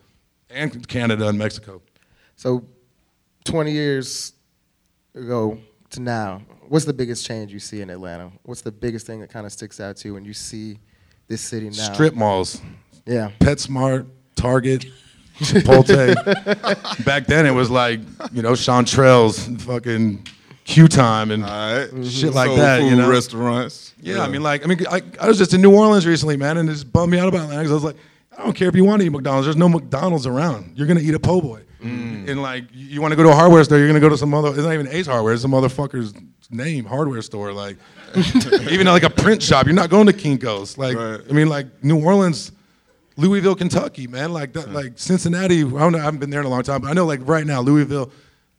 and 0.50 0.86
Canada 0.86 1.28
and 1.28 1.38
Mexico. 1.38 1.80
So, 2.36 2.64
20 3.44 3.72
years 3.72 4.34
ago 5.14 5.58
to 5.96 6.02
now, 6.02 6.42
what's 6.68 6.84
the 6.84 6.92
biggest 6.92 7.26
change 7.26 7.52
you 7.52 7.58
see 7.58 7.80
in 7.80 7.90
Atlanta? 7.90 8.30
What's 8.44 8.62
the 8.62 8.72
biggest 8.72 9.06
thing 9.06 9.20
that 9.20 9.30
kind 9.30 9.44
of 9.46 9.52
sticks 9.52 9.80
out 9.80 9.96
to 9.98 10.08
you 10.08 10.14
when 10.14 10.24
you 10.24 10.32
see 10.32 10.78
this 11.28 11.40
city 11.40 11.66
now? 11.66 11.92
Strip 11.92 12.14
malls, 12.14 12.60
Yeah. 13.04 13.30
PetSmart, 13.40 14.06
Target, 14.36 14.86
Chipotle. 15.38 16.14
Back 17.04 17.26
then, 17.26 17.46
it 17.46 17.50
was 17.50 17.70
like 17.70 18.00
you 18.32 18.42
know 18.42 18.52
Chantrell's, 18.52 19.46
fucking 19.64 20.26
Q 20.64 20.88
Time, 20.88 21.30
and 21.30 21.44
All 21.44 21.50
right. 21.50 21.88
shit 21.90 22.30
mm-hmm. 22.30 22.34
like 22.34 22.46
Soul 22.46 22.56
that. 22.56 22.80
food 22.80 22.90
You 22.90 22.96
know, 22.96 23.10
restaurants. 23.10 23.94
Yeah, 24.00 24.20
I 24.22 24.28
mean, 24.28 24.42
like, 24.42 24.64
I 24.64 24.66
mean, 24.68 24.78
I, 24.90 25.02
I 25.20 25.26
was 25.28 25.38
just 25.38 25.52
in 25.54 25.60
New 25.62 25.74
Orleans 25.74 26.06
recently, 26.06 26.36
man, 26.36 26.58
and 26.58 26.68
it 26.68 26.72
just 26.72 26.92
bummed 26.92 27.10
me 27.12 27.18
out 27.18 27.28
about 27.28 27.42
Atlanta 27.42 27.62
'cause 27.62 27.70
I 27.70 27.74
was 27.74 27.84
like, 27.84 27.96
I 28.36 28.44
don't 28.44 28.52
care 28.54 28.68
if 28.68 28.76
you 28.76 28.84
want 28.84 29.00
to 29.00 29.06
eat 29.06 29.10
McDonald's. 29.10 29.46
There's 29.46 29.56
no 29.56 29.68
McDonald's 29.68 30.26
around. 30.26 30.72
You're 30.76 30.86
gonna 30.86 31.00
eat 31.00 31.14
a 31.14 31.18
po' 31.20 31.40
boy, 31.40 31.62
Mm. 31.82 32.28
and 32.28 32.42
like, 32.42 32.64
you, 32.72 33.00
want 33.00 33.12
to 33.12 33.16
go 33.16 33.22
to 33.22 33.28
a 33.30 33.34
hardware 33.34 33.62
store. 33.64 33.78
You're 33.78 33.86
gonna 33.86 34.00
go 34.00 34.08
to 34.08 34.16
some 34.16 34.32
other. 34.32 34.48
It's 34.48 34.58
not 34.58 34.72
even 34.72 34.88
Ace 34.88 35.06
Hardware. 35.06 35.34
It's 35.34 35.42
some 35.42 35.52
motherfucker's 35.52 36.14
name 36.50 36.84
hardware 36.84 37.22
store. 37.22 37.52
Like, 37.52 37.76
even 38.70 38.86
like 38.86 39.02
a 39.02 39.10
print 39.10 39.42
shop. 39.42 39.66
You're 39.66 39.74
not 39.74 39.90
going 39.90 40.06
to 40.06 40.12
Kinkos. 40.12 40.78
Like, 40.78 40.96
Right. 40.96 41.20
I 41.28 41.32
mean, 41.32 41.48
like 41.48 41.84
New 41.84 42.02
Orleans. 42.02 42.52
Louisville, 43.18 43.54
Kentucky, 43.54 44.06
man, 44.06 44.34
like 44.34 44.52
that, 44.52 44.70
like 44.72 44.92
Cincinnati. 44.96 45.60
I 45.60 45.68
don't 45.70 45.92
know. 45.92 45.98
I 45.98 46.02
haven't 46.02 46.20
been 46.20 46.28
there 46.28 46.40
in 46.40 46.44
a 46.44 46.50
long 46.50 46.62
time, 46.62 46.82
but 46.82 46.90
I 46.90 46.92
know, 46.92 47.06
like 47.06 47.20
right 47.22 47.46
now, 47.46 47.62
Louisville, 47.62 48.12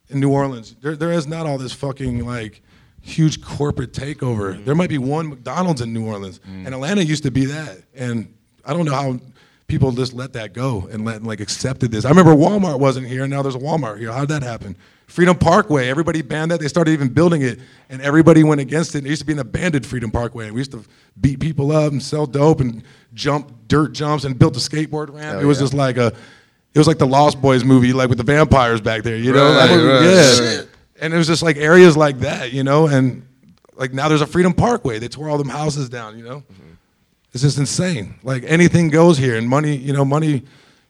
and 0.09 0.19
New 0.19 0.31
Orleans, 0.31 0.75
there, 0.81 0.95
there 0.95 1.11
is 1.11 1.27
not 1.27 1.45
all 1.45 1.57
this 1.57 1.73
fucking 1.73 2.25
like 2.25 2.61
huge 3.01 3.41
corporate 3.43 3.93
takeover. 3.93 4.55
Mm. 4.55 4.65
There 4.65 4.75
might 4.75 4.89
be 4.89 4.97
one 4.97 5.29
McDonald's 5.29 5.81
in 5.81 5.93
New 5.93 6.05
Orleans, 6.05 6.39
mm. 6.39 6.65
and 6.65 6.73
Atlanta 6.73 7.03
used 7.03 7.23
to 7.23 7.31
be 7.31 7.45
that. 7.45 7.83
And 7.93 8.33
I 8.65 8.73
don't 8.73 8.85
know 8.85 8.93
how 8.93 9.19
people 9.67 9.91
just 9.91 10.13
let 10.13 10.33
that 10.33 10.53
go 10.53 10.87
and 10.91 11.03
let 11.03 11.23
like 11.23 11.39
accepted 11.39 11.91
this. 11.91 12.05
I 12.05 12.09
remember 12.09 12.33
Walmart 12.33 12.79
wasn't 12.79 13.07
here, 13.07 13.23
and 13.23 13.31
now 13.31 13.41
there's 13.41 13.55
a 13.55 13.59
Walmart 13.59 13.99
here. 13.99 14.11
How 14.11 14.21
did 14.21 14.29
that 14.29 14.43
happen? 14.43 14.77
Freedom 15.07 15.37
Parkway, 15.37 15.89
everybody 15.89 16.21
banned 16.21 16.51
that. 16.51 16.59
They 16.59 16.67
started 16.67 16.91
even 16.91 17.09
building 17.09 17.41
it, 17.41 17.59
and 17.89 18.01
everybody 18.01 18.43
went 18.43 18.61
against 18.61 18.95
it. 18.95 19.05
It 19.05 19.09
used 19.09 19.21
to 19.21 19.25
be 19.25 19.33
an 19.33 19.39
abandoned 19.39 19.85
Freedom 19.85 20.11
Parkway. 20.11 20.45
and 20.45 20.53
We 20.53 20.61
used 20.61 20.71
to 20.71 20.83
beat 21.19 21.39
people 21.39 21.71
up 21.71 21.91
and 21.91 22.01
sell 22.01 22.25
dope 22.25 22.59
and 22.61 22.83
jump 23.13 23.51
dirt 23.67 23.93
jumps 23.93 24.23
and 24.23 24.37
built 24.37 24.55
a 24.55 24.59
skateboard 24.59 25.09
ramp. 25.09 25.33
Hell 25.33 25.39
it 25.39 25.45
was 25.45 25.57
yeah. 25.59 25.63
just 25.63 25.73
like 25.73 25.97
a, 25.97 26.07
it 26.73 26.77
was 26.77 26.87
like 26.87 26.97
the 26.97 27.07
Lost 27.07 27.41
Boys 27.41 27.63
movie, 27.63 27.93
like 27.93 28.09
with 28.09 28.17
the 28.17 28.23
vampires 28.23 28.81
back 28.81 29.03
there. 29.03 29.17
You 29.17 29.33
know, 29.33 29.53
Right, 29.53 29.69
Like, 29.69 29.69
right, 29.69 30.03
yeah. 30.03 30.57
right. 30.57 30.67
And 30.99 31.13
it 31.13 31.17
was 31.17 31.27
just 31.27 31.43
like 31.43 31.57
areas 31.57 31.95
like 31.95 32.19
that, 32.19 32.53
you 32.53 32.63
know, 32.63 32.87
and 32.87 33.25
like 33.75 33.93
now 33.93 34.07
there's 34.07 34.21
a 34.21 34.27
Freedom 34.27 34.53
Parkway. 34.53 34.99
They 34.99 35.07
tore 35.07 35.29
all 35.29 35.37
them 35.37 35.49
houses 35.49 35.89
down, 35.89 36.17
you 36.17 36.23
know. 36.23 36.37
Mm-hmm. 36.37 36.66
It's 37.37 37.43
just 37.43 37.59
insane. 37.59 38.15
Like 38.23 38.43
anything 38.47 38.89
goes 38.89 39.19
here, 39.19 39.37
and 39.37 39.47
money, 39.47 39.75
you 39.75 39.93
know, 39.93 40.03
money. 40.03 40.41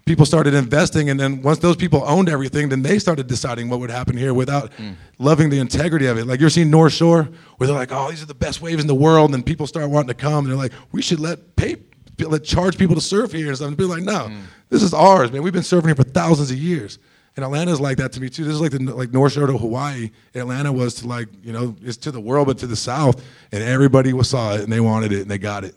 People 0.06 0.26
started 0.26 0.54
investing, 0.54 1.10
and 1.10 1.20
then 1.20 1.42
once 1.42 1.60
those 1.60 1.76
people 1.76 2.02
owned 2.08 2.30
everything, 2.30 2.70
then 2.70 2.82
they 2.82 2.98
started 3.00 3.28
deciding 3.28 3.68
what 3.68 3.82
would 3.82 3.90
happen 3.90 4.16
here 4.16 4.34
without 4.34 4.72
hmm. 4.76 4.92
loving 5.20 5.50
the 5.50 5.60
integrity 5.60 6.06
of 6.06 6.18
it. 6.18 6.26
Like 6.26 6.40
you're 6.40 6.50
seeing 6.50 6.72
North 6.72 6.94
Shore, 6.94 7.28
where 7.58 7.68
they're 7.68 7.76
like, 7.76 7.92
"Oh, 7.92 8.10
these 8.10 8.24
are 8.24 8.28
the 8.28 8.34
best 8.34 8.62
waves 8.62 8.82
in 8.82 8.88
the 8.88 8.96
world," 8.96 9.34
and 9.36 9.46
people 9.46 9.68
start 9.68 9.90
wanting 9.90 10.08
to 10.08 10.14
come, 10.14 10.46
and 10.46 10.48
they're 10.48 10.56
like, 10.56 10.72
"We 10.94 11.02
should 11.02 11.20
let 11.20 11.58
pay, 11.58 11.76
let 12.20 12.46
charge 12.46 12.78
people 12.78 12.96
to 12.96 13.02
surf 13.02 13.34
here," 13.34 13.48
and 13.48 13.58
stuff. 13.58 13.68
And 13.68 13.76
be 13.76 13.84
like, 13.84 14.04
"No, 14.04 14.30
hmm. 14.30 14.40
this 14.70 14.82
is 14.82 14.94
ours, 14.94 15.30
man. 15.30 15.44
We've 15.44 15.52
been 15.52 15.64
surfing 15.64 15.88
here 15.88 15.96
for 15.96 16.04
thousands 16.04 16.52
of 16.52 16.58
years." 16.58 17.00
And 17.36 17.44
Atlanta's 17.44 17.82
like 17.82 17.98
that 17.98 18.14
to 18.14 18.22
me 18.22 18.30
too. 18.30 18.46
This 18.46 18.54
is 18.54 18.62
like 18.62 18.72
the 18.72 18.80
like 18.80 19.12
North 19.12 19.34
Shore 19.34 19.46
to 19.48 19.58
Hawaii. 19.58 20.12
Atlanta 20.34 20.72
was 20.72 20.96
to 20.96 21.08
like 21.08 21.28
you 21.44 21.52
know 21.52 21.76
it's 21.84 21.98
to 21.98 22.12
the 22.12 22.22
world, 22.22 22.48
but 22.48 22.60
to 22.60 22.68
the 22.68 22.78
south, 22.78 23.22
and 23.52 23.62
everybody 23.62 24.14
was 24.14 24.30
saw 24.30 24.54
it 24.56 24.62
and 24.62 24.72
they 24.72 24.80
wanted 24.80 25.12
it 25.12 25.24
and 25.24 25.30
they 25.30 25.38
got 25.38 25.66
it. 25.66 25.76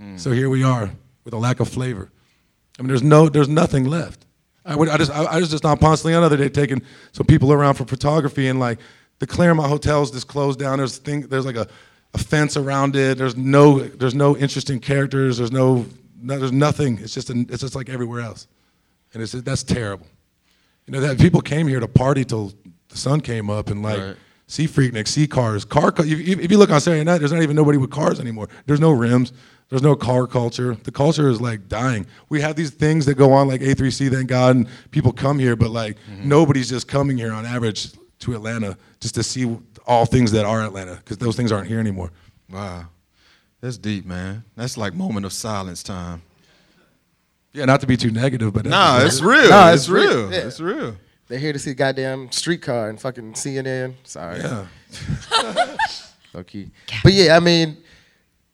Mm. 0.00 0.18
So 0.18 0.30
here 0.32 0.48
we 0.48 0.62
are 0.62 0.90
with 1.24 1.34
a 1.34 1.38
lack 1.38 1.60
of 1.60 1.68
flavor. 1.68 2.10
I 2.78 2.82
mean, 2.82 2.88
there's 2.88 3.02
no, 3.02 3.28
there's 3.28 3.48
nothing 3.48 3.84
left. 3.84 4.24
I 4.64 4.76
would, 4.76 4.88
I 4.88 4.96
just, 4.98 5.10
I, 5.10 5.24
I 5.24 5.38
was 5.40 5.50
just 5.50 5.64
on 5.64 5.78
Ponce 5.78 6.04
Leon 6.04 6.20
the 6.22 6.26
other 6.26 6.36
day 6.36 6.48
taking 6.48 6.82
some 7.12 7.26
people 7.26 7.52
around 7.52 7.74
for 7.74 7.84
photography, 7.84 8.48
and 8.48 8.60
like 8.60 8.78
the 9.18 9.26
Clermont 9.26 9.68
Hotel's 9.70 10.10
just 10.10 10.28
closed 10.28 10.58
down. 10.58 10.78
There's 10.78 10.98
thing, 10.98 11.22
there's 11.22 11.46
like 11.46 11.56
a, 11.56 11.66
a 12.14 12.18
fence 12.18 12.56
around 12.56 12.94
it. 12.94 13.18
There's 13.18 13.36
no, 13.36 13.80
there's 13.80 14.14
no 14.14 14.36
interesting 14.36 14.78
characters. 14.78 15.38
There's 15.38 15.50
no, 15.52 15.86
no 16.20 16.38
there's 16.38 16.52
nothing. 16.52 16.98
It's 16.98 17.14
just, 17.14 17.30
an, 17.30 17.46
it's 17.50 17.62
just 17.62 17.74
like 17.74 17.88
everywhere 17.88 18.20
else, 18.20 18.46
and 19.14 19.22
it's 19.22 19.32
that's 19.32 19.62
terrible. 19.62 20.06
You 20.86 20.92
know 20.92 21.00
that 21.00 21.18
people 21.18 21.40
came 21.40 21.66
here 21.66 21.80
to 21.80 21.88
party 21.88 22.24
till 22.24 22.52
the 22.88 22.96
sun 22.96 23.20
came 23.20 23.50
up 23.50 23.68
and 23.70 23.82
like 23.82 23.98
Right. 23.98 24.16
see 24.46 24.66
Freaknik, 24.66 25.06
see 25.08 25.26
cars, 25.26 25.64
car. 25.64 25.92
cu- 25.92 26.04
If, 26.04 26.18
if 26.20 26.38
if 26.40 26.50
you 26.50 26.58
look 26.58 26.70
on 26.70 26.80
Saturday 26.80 27.04
night, 27.04 27.18
there's 27.18 27.32
not 27.32 27.42
even 27.42 27.56
nobody 27.56 27.76
with 27.78 27.90
cars 27.90 28.20
anymore. 28.20 28.48
There's 28.66 28.80
no 28.80 28.92
rims. 28.92 29.32
There's 29.68 29.82
no 29.82 29.94
car 29.94 30.26
culture. 30.26 30.74
The 30.74 30.90
culture 30.90 31.28
is 31.28 31.40
like 31.40 31.68
dying. 31.68 32.06
We 32.30 32.40
have 32.40 32.56
these 32.56 32.70
things 32.70 33.04
that 33.06 33.14
go 33.14 33.32
on 33.32 33.48
like 33.48 33.60
A3C, 33.60 34.10
thank 34.10 34.28
God, 34.28 34.56
and 34.56 34.68
people 34.90 35.12
come 35.12 35.38
here, 35.38 35.56
but 35.56 35.70
like 35.70 35.96
mm-hmm. 36.10 36.28
nobody's 36.28 36.70
just 36.70 36.88
coming 36.88 37.18
here 37.18 37.32
on 37.32 37.44
average 37.44 37.92
to 38.20 38.34
Atlanta 38.34 38.78
just 39.00 39.14
to 39.16 39.22
see 39.22 39.58
all 39.86 40.06
things 40.06 40.32
that 40.32 40.46
are 40.46 40.62
Atlanta 40.62 40.96
because 40.96 41.18
those 41.18 41.36
things 41.36 41.52
aren't 41.52 41.68
here 41.68 41.80
anymore. 41.80 42.10
Wow. 42.50 42.86
That's 43.60 43.76
deep, 43.76 44.06
man. 44.06 44.44
That's 44.56 44.76
like 44.76 44.94
moment 44.94 45.26
of 45.26 45.32
silence 45.32 45.82
time. 45.82 46.22
Yeah, 47.52 47.64
not 47.64 47.80
to 47.80 47.86
be 47.86 47.96
too 47.96 48.10
negative, 48.10 48.52
but 48.52 48.64
Nah, 48.64 48.98
that's- 48.98 49.14
it's 49.14 49.22
real. 49.22 49.50
Nah, 49.50 49.72
it's, 49.72 49.82
it's 49.82 49.88
real. 49.88 50.28
real. 50.28 50.32
Yeah. 50.32 50.38
It's 50.46 50.60
real. 50.60 50.96
They're 51.26 51.38
here 51.38 51.52
to 51.52 51.58
see 51.58 51.70
the 51.70 51.74
goddamn 51.74 52.30
streetcar 52.32 52.88
and 52.88 52.98
fucking 52.98 53.34
CNN. 53.34 53.94
Sorry. 54.04 54.40
yeah. 54.40 54.66
Okay. 56.34 56.68
But 57.02 57.14
yeah, 57.14 57.36
I 57.36 57.40
mean, 57.40 57.78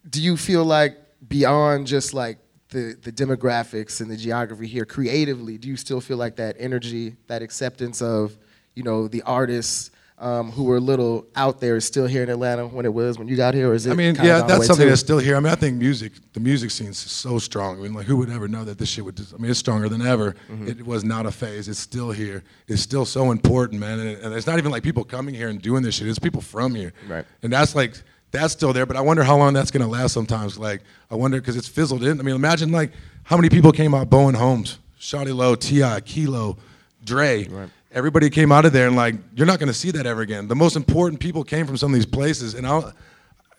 do 0.09 0.23
you 0.23 0.37
feel 0.37 0.65
like 0.65 0.97
beyond 1.35 1.85
just 1.85 2.15
like 2.15 2.39
the, 2.69 2.97
the 3.03 3.11
demographics 3.11 4.01
and 4.01 4.09
the 4.09 4.17
geography 4.17 4.69
here 4.69 4.85
creatively, 4.85 5.59
do 5.59 5.67
you 5.67 5.77
still 5.77 6.01
feel 6.01 6.17
like 6.17 6.37
that 6.37 6.55
energy, 6.61 7.17
that 7.27 7.43
acceptance 7.43 8.01
of, 8.01 8.37
you 8.77 8.85
know, 8.85 9.09
the 9.09 9.21
artists 9.23 9.91
um, 10.19 10.53
who 10.53 10.63
were 10.63 10.77
a 10.77 10.81
little 10.81 11.27
out 11.35 11.61
there 11.61 11.75
is 11.75 11.85
still 11.85 12.07
here 12.07 12.23
in 12.23 12.29
Atlanta 12.31 12.69
when 12.69 12.87
it 12.87 12.95
was 12.95 13.19
when 13.19 13.27
you 13.27 13.35
got 13.35 13.53
here, 13.53 13.71
or 13.71 13.75
is 13.75 13.85
it? 13.85 13.91
I 13.91 13.95
mean, 13.95 14.15
yeah, 14.15 14.43
that's 14.43 14.67
something 14.67 14.85
too? 14.85 14.91
that's 14.91 15.01
still 15.01 15.19
here. 15.19 15.37
I 15.37 15.41
mean, 15.41 15.53
I 15.53 15.57
think 15.57 15.77
music, 15.77 16.13
the 16.35 16.39
music 16.39 16.71
scene 16.71 16.91
is 16.91 16.99
so 16.99 17.41
strong. 17.41 17.81
I 17.81 17.83
mean, 17.83 17.95
like, 17.95 18.07
who 18.07 18.17
would 18.19 18.31
ever 18.31 18.47
know 18.47 18.63
that 18.63 18.79
this 18.79 18.89
shit 18.89 19.05
would? 19.05 19.17
Just, 19.17 19.35
I 19.35 19.39
mean, 19.39 19.51
it's 19.51 19.59
stronger 19.59 19.89
than 19.89 20.07
ever. 20.07 20.37
Mm-hmm. 20.49 20.69
It 20.69 20.87
was 20.87 21.03
not 21.03 21.27
a 21.27 21.33
phase. 21.33 21.69
It's 21.69 21.81
still 21.81 22.13
here. 22.13 22.45
It's 22.69 22.81
still 22.81 23.05
so 23.05 23.33
important, 23.33 23.81
man. 23.81 23.99
And, 23.99 24.11
and 24.23 24.35
it's 24.35 24.47
not 24.47 24.59
even 24.59 24.71
like 24.71 24.85
people 24.85 25.03
coming 25.03 25.35
here 25.35 25.49
and 25.49 25.61
doing 25.61 25.83
this 25.83 25.97
shit. 25.97 26.07
It's 26.07 26.21
people 26.21 26.41
from 26.41 26.77
here. 26.77 26.93
Right. 27.09 27.27
And 27.43 27.53
that's 27.53 27.75
like 27.75 28.01
that's 28.35 28.53
still 28.53 28.73
there. 28.73 28.85
But 28.87 28.97
I 28.97 29.01
wonder 29.01 29.23
how 29.23 29.37
long 29.37 29.55
that's 29.55 29.71
gonna 29.71 29.89
last. 29.89 30.13
Sometimes, 30.13 30.59
like, 30.59 30.83
I 31.11 31.15
wonder 31.15 31.41
because 31.41 31.57
it's 31.57 31.69
fizzled 31.69 32.05
in. 32.05 32.21
I 32.21 32.23
mean, 32.23 32.35
imagine 32.35 32.71
like 32.73 32.93
how 33.25 33.37
many 33.37 33.49
people 33.49 33.73
came 33.73 33.95
out 33.95 34.11
Bowen 34.11 34.35
Homes, 34.35 34.79
Shawty 35.01 35.35
Lo, 35.35 35.55
T.I., 35.55 36.01
Kilo, 36.03 36.57
Dre. 37.05 37.45
Right. 37.49 37.69
Everybody 37.93 38.29
came 38.29 38.51
out 38.51 38.65
of 38.65 38.73
there 38.73 38.89
and 38.89 38.97
like 38.97 39.15
you're 39.37 39.47
not 39.47 39.59
gonna 39.61 39.73
see 39.73 39.91
that 39.93 40.05
ever 40.07 40.21
again. 40.21 40.49
The 40.49 40.57
most 40.57 40.77
important 40.77 41.21
people 41.21 41.45
came 41.45 41.67
from 41.67 41.77
some 41.77 41.93
of 41.93 41.95
these 41.95 42.07
places, 42.07 42.55
and 42.55 42.67
I'll 42.67 42.93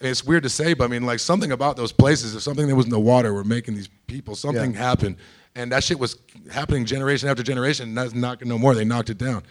it's 0.01 0.25
weird 0.25 0.43
to 0.43 0.49
say, 0.49 0.73
but 0.73 0.83
I 0.83 0.87
mean, 0.87 1.03
like 1.03 1.19
something 1.19 1.51
about 1.53 1.77
those 1.77 1.93
places, 1.93 2.35
if 2.35 2.41
something 2.41 2.67
that 2.67 2.75
was 2.75 2.85
in 2.85 2.91
the 2.91 2.99
water 2.99 3.33
were 3.33 3.45
making 3.45 3.75
these 3.75 3.87
people, 4.07 4.35
something 4.35 4.73
Yeah. 4.73 4.77
happened, 4.77 5.15
and 5.55 5.71
that 5.71 5.83
shit 5.85 5.97
was 5.97 6.17
happening 6.51 6.83
generation 6.85 7.29
after 7.29 7.43
generation. 7.43 7.89
And 7.89 7.97
that's 7.97 8.13
not 8.13 8.39
gonna 8.39 8.49
no 8.49 8.57
more. 8.57 8.75
They 8.75 8.83
knocked 8.83 9.09
it 9.09 9.17
down. 9.17 9.41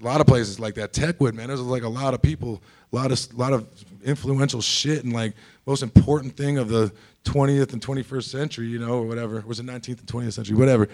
A 0.00 0.04
lot 0.04 0.20
of 0.20 0.26
places 0.26 0.58
like 0.58 0.74
that, 0.74 0.92
Techwood, 0.92 1.34
man, 1.34 1.46
there's 1.46 1.60
like 1.60 1.84
a 1.84 1.88
lot 1.88 2.14
of 2.14 2.20
people, 2.20 2.60
a 2.92 2.96
lot 2.96 3.12
of 3.12 3.34
lot 3.34 3.52
of 3.52 3.66
influential 4.04 4.60
shit, 4.60 5.04
and 5.04 5.12
like 5.12 5.34
most 5.66 5.82
important 5.82 6.36
thing 6.36 6.58
of 6.58 6.68
the 6.68 6.92
20th 7.24 7.72
and 7.72 7.80
21st 7.80 8.24
century, 8.24 8.66
you 8.66 8.78
know, 8.78 8.98
or 8.98 9.06
whatever. 9.06 9.42
Was 9.46 9.60
it 9.60 9.66
19th 9.66 10.00
and 10.00 10.06
20th 10.06 10.32
century, 10.32 10.56
whatever 10.56 10.88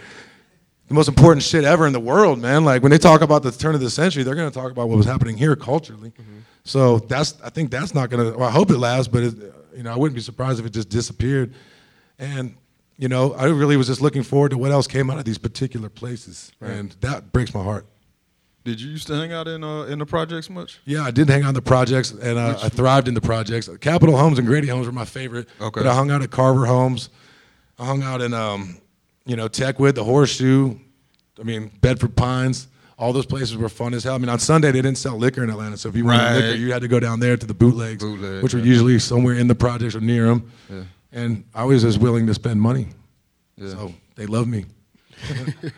the 0.89 0.95
most 0.95 1.09
important 1.09 1.43
shit 1.43 1.65
ever 1.65 1.87
in 1.87 1.93
the 1.93 2.01
world, 2.01 2.41
man. 2.41 2.65
Like 2.65 2.83
when 2.83 2.91
they 2.91 2.99
talk 2.99 3.21
about 3.21 3.43
the 3.43 3.53
turn 3.53 3.75
of 3.75 3.81
the 3.81 3.91
century, 3.91 4.23
they're 4.23 4.35
gonna 4.35 4.51
talk 4.51 4.71
about 4.71 4.89
what 4.89 4.97
was 4.97 5.07
happening 5.07 5.37
here 5.37 5.55
culturally. 5.55 6.11
Mm-hmm. 6.11 6.39
So 6.65 6.99
that's 6.99 7.41
I 7.45 7.51
think 7.51 7.71
that's 7.71 7.95
not 7.95 8.11
gonna. 8.11 8.37
Well, 8.37 8.49
I 8.49 8.51
hope 8.51 8.71
it 8.71 8.79
lasts, 8.79 9.09
but 9.09 9.23
it, 9.23 9.35
you 9.77 9.83
know 9.83 9.93
I 9.93 9.97
wouldn't 9.97 10.15
be 10.15 10.23
surprised 10.23 10.59
if 10.59 10.67
it 10.67 10.73
just 10.73 10.89
disappeared. 10.89 11.55
And 12.19 12.57
you 12.97 13.09
know 13.09 13.35
I 13.35 13.45
really 13.45 13.77
was 13.77 13.87
just 13.87 14.01
looking 14.01 14.23
forward 14.23 14.51
to 14.51 14.59
what 14.59 14.71
else 14.71 14.87
came 14.87 15.11
out 15.11 15.19
of 15.19 15.25
these 15.25 15.39
particular 15.39 15.91
places, 15.91 16.53
and 16.61 16.93
that 17.01 17.33
breaks 17.33 17.55
my 17.55 17.63
heart. 17.63 17.87
Did 18.69 18.83
you 18.83 18.91
used 18.91 19.07
to 19.07 19.15
hang 19.15 19.33
out 19.33 19.49
in 19.49 19.65
uh, 19.65 19.85
in 19.85 19.99
the 19.99 20.05
projects 20.05 20.51
much? 20.51 20.79
Yeah, 20.85 21.03
I 21.03 21.11
did 21.11 21.27
hang 21.31 21.43
out 21.43 21.49
in 21.49 21.55
the 21.55 21.63
projects, 21.63 22.11
and 22.11 22.39
uh, 22.39 22.59
I 22.63 22.69
thrived 22.69 23.09
in 23.09 23.15
the 23.15 23.21
projects. 23.23 23.67
Capital 23.81 24.15
Homes 24.15 24.39
and 24.39 24.47
Grady 24.47 24.67
Homes 24.67 24.85
were 24.85 24.93
my 24.93 25.07
favorite. 25.07 25.49
Okay. 25.59 25.81
But 25.81 25.87
I 25.87 25.95
hung 25.95 26.11
out 26.11 26.21
at 26.21 26.31
Carver 26.31 26.67
Homes. 26.67 27.09
I 27.79 27.87
hung 27.87 28.03
out 28.03 28.21
in, 28.21 28.35
um, 28.35 28.77
you 29.25 29.37
know, 29.37 29.49
Techwood, 29.49 29.95
the 29.95 30.05
Horseshoe. 30.05 30.77
I 31.41 31.45
mean, 31.45 31.71
Bedford 31.81 32.15
Pines. 32.15 32.69
All 32.99 33.15
those 33.15 33.25
places 33.25 33.57
were 33.57 33.71
fun 33.71 33.95
as 33.95 34.05
hell. 34.05 34.17
I 34.17 34.19
mean, 34.19 34.29
on 34.29 34.39
Sunday 34.39 34.71
they 34.71 34.83
didn't 34.83 34.99
sell 34.99 35.17
liquor 35.17 35.43
in 35.43 35.49
Atlanta, 35.49 35.79
so 35.79 35.89
if 35.89 35.97
you 35.97 36.05
wanted 36.05 36.19
Right. 36.25 36.35
liquor, 36.35 36.59
you 36.59 36.71
had 36.71 36.83
to 36.83 36.89
go 36.89 37.01
down 37.01 37.21
there 37.21 37.39
to 37.39 37.47
the 37.47 37.55
bootlegs, 37.55 38.05
Bootleg, 38.05 38.43
which 38.43 38.53
were 38.53 38.61
yeah. 38.61 38.67
usually 38.67 38.99
somewhere 38.99 39.37
in 39.37 39.49
the 39.49 39.55
projects 39.55 39.95
or 39.95 40.03
near 40.03 40.27
them. 40.27 40.53
Yeah. 40.69 40.83
And 41.13 41.45
I 41.55 41.65
was 41.65 41.85
just 41.85 42.01
willing 42.01 42.27
to 42.27 42.35
spend 42.35 42.61
money. 42.61 42.89
Yeah. 43.57 43.71
So 43.71 43.95
they 44.17 44.27
love 44.27 44.47
me. 44.47 44.67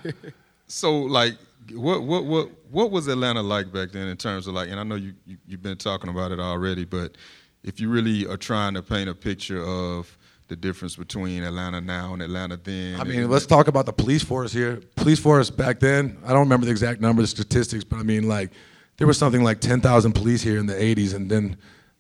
So 0.71 1.03
like, 1.03 1.35
what 1.75 2.03
what 2.03 2.25
what 2.25 2.49
what 2.71 2.91
was 2.91 3.09
Atlanta 3.09 3.43
like 3.43 3.73
back 3.73 3.93
then 3.93 4.09
in 4.09 4.17
terms 4.17 4.47
of 4.47 4.55
like? 4.55 4.69
And 4.69 4.79
I 4.79 4.83
know 4.83 4.95
you, 4.97 5.15
you 5.27 5.37
you've 5.47 5.63
been 5.63 5.77
talking 5.77 6.11
about 6.11 6.33
it 6.33 6.41
already, 6.41 6.85
but 6.85 7.17
if 7.63 7.81
you 7.81 7.91
really 7.91 8.27
are 8.27 8.37
trying 8.37 8.75
to 8.75 8.83
paint 8.83 9.09
a 9.09 9.15
picture 9.15 9.63
of 9.63 10.17
the 10.49 10.57
difference 10.57 10.97
between 10.97 11.43
Atlanta 11.45 11.81
now 11.81 12.13
and 12.13 12.23
Atlanta 12.23 12.57
then, 12.57 13.01
I 13.01 13.05
mean, 13.05 13.31
let's 13.31 13.47
talk 13.47 13.69
about 13.69 13.87
the 13.87 13.93
police 13.93 14.23
force 14.25 14.53
here. 14.53 14.83
Police 14.97 15.21
force 15.21 15.49
back 15.49 15.79
then, 15.79 16.19
I 16.25 16.31
don't 16.31 16.41
remember 16.41 16.67
the 16.67 16.73
exact 16.73 17.01
number, 17.01 17.23
the 17.23 17.29
statistics, 17.29 17.85
but 17.85 17.99
I 18.01 18.03
mean, 18.03 18.27
like, 18.27 18.51
there 18.97 19.07
was 19.07 19.17
something 19.17 19.45
like 19.45 19.61
10,000 19.61 20.13
police 20.13 20.43
here 20.43 20.59
in 20.59 20.67
the 20.67 20.75
80s, 20.75 21.15
and 21.15 21.31
then 21.31 21.57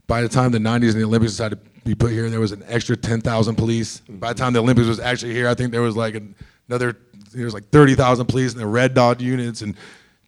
by 0.08 0.22
the 0.22 0.28
time 0.28 0.50
the 0.50 0.58
90s 0.58 0.90
and 0.90 1.00
the 1.00 1.04
Olympics 1.04 1.32
decided 1.32 1.64
to 1.64 1.80
be 1.84 1.94
put 1.94 2.10
here, 2.10 2.28
there 2.28 2.40
was 2.40 2.50
an 2.50 2.64
extra 2.66 2.96
10,000 2.96 3.54
police. 3.54 4.00
By 4.08 4.32
the 4.32 4.38
time 4.40 4.52
the 4.52 4.60
Olympics 4.60 4.88
was 4.88 4.98
actually 4.98 5.32
here, 5.32 5.48
I 5.48 5.54
think 5.54 5.70
there 5.70 5.82
was 5.82 5.96
like 5.96 6.16
an- 6.16 6.34
another, 6.68 6.96
there 7.32 7.44
was 7.44 7.54
like 7.54 7.68
30,000 7.70 8.26
police 8.26 8.52
and 8.52 8.60
the 8.60 8.66
Red 8.66 8.94
Dot 8.94 9.20
units 9.20 9.62
and 9.62 9.76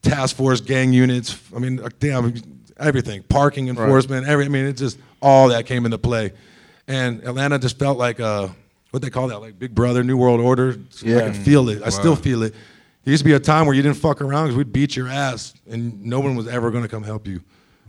task 0.03 0.37
force 0.37 0.61
gang 0.61 0.93
units. 0.93 1.39
I 1.55 1.59
mean, 1.59 1.81
damn, 2.01 2.35
everything, 2.79 3.23
parking 3.25 3.69
enforcement, 3.69 4.27
every. 4.27 4.45
I 4.45 4.49
mean, 4.49 4.67
it 4.67 4.75
just 4.75 4.99
all 5.21 5.49
that 5.49 5.67
came 5.67 5.85
into 5.85 5.99
play, 5.99 6.33
and 6.89 7.23
Atlanta 7.25 7.59
just 7.59 7.79
felt 7.79 7.99
like 7.99 8.21
uh, 8.21 8.49
what 8.91 9.03
they 9.03 9.11
call 9.11 9.29
that, 9.29 9.39
like 9.41 9.59
Big 9.59 9.75
Brother, 9.75 10.03
New 10.03 10.17
World 10.17 10.41
Order. 10.41 10.77
Yeah. 11.03 11.19
I 11.19 11.21
can 11.23 11.35
feel 11.35 11.69
it. 11.69 11.83
I 11.85 11.89
still 11.91 12.17
feel 12.17 12.43
it. 12.43 12.55
There 13.05 13.11
used 13.11 13.23
to 13.23 13.29
be 13.29 13.35
a 13.35 13.41
time 13.41 13.67
where 13.67 13.75
you 13.75 13.83
didn't 13.83 13.97
fuck 13.97 14.21
around 14.21 14.45
because 14.47 14.57
we'd 14.57 14.73
beat 14.73 14.95
your 14.97 15.09
ass, 15.09 15.55
and 15.69 16.05
no 16.05 16.21
one 16.21 16.37
was 16.37 16.47
ever 16.47 16.71
going 16.71 16.83
to 16.85 16.89
come 16.89 17.03
help 17.03 17.27
you, 17.27 17.41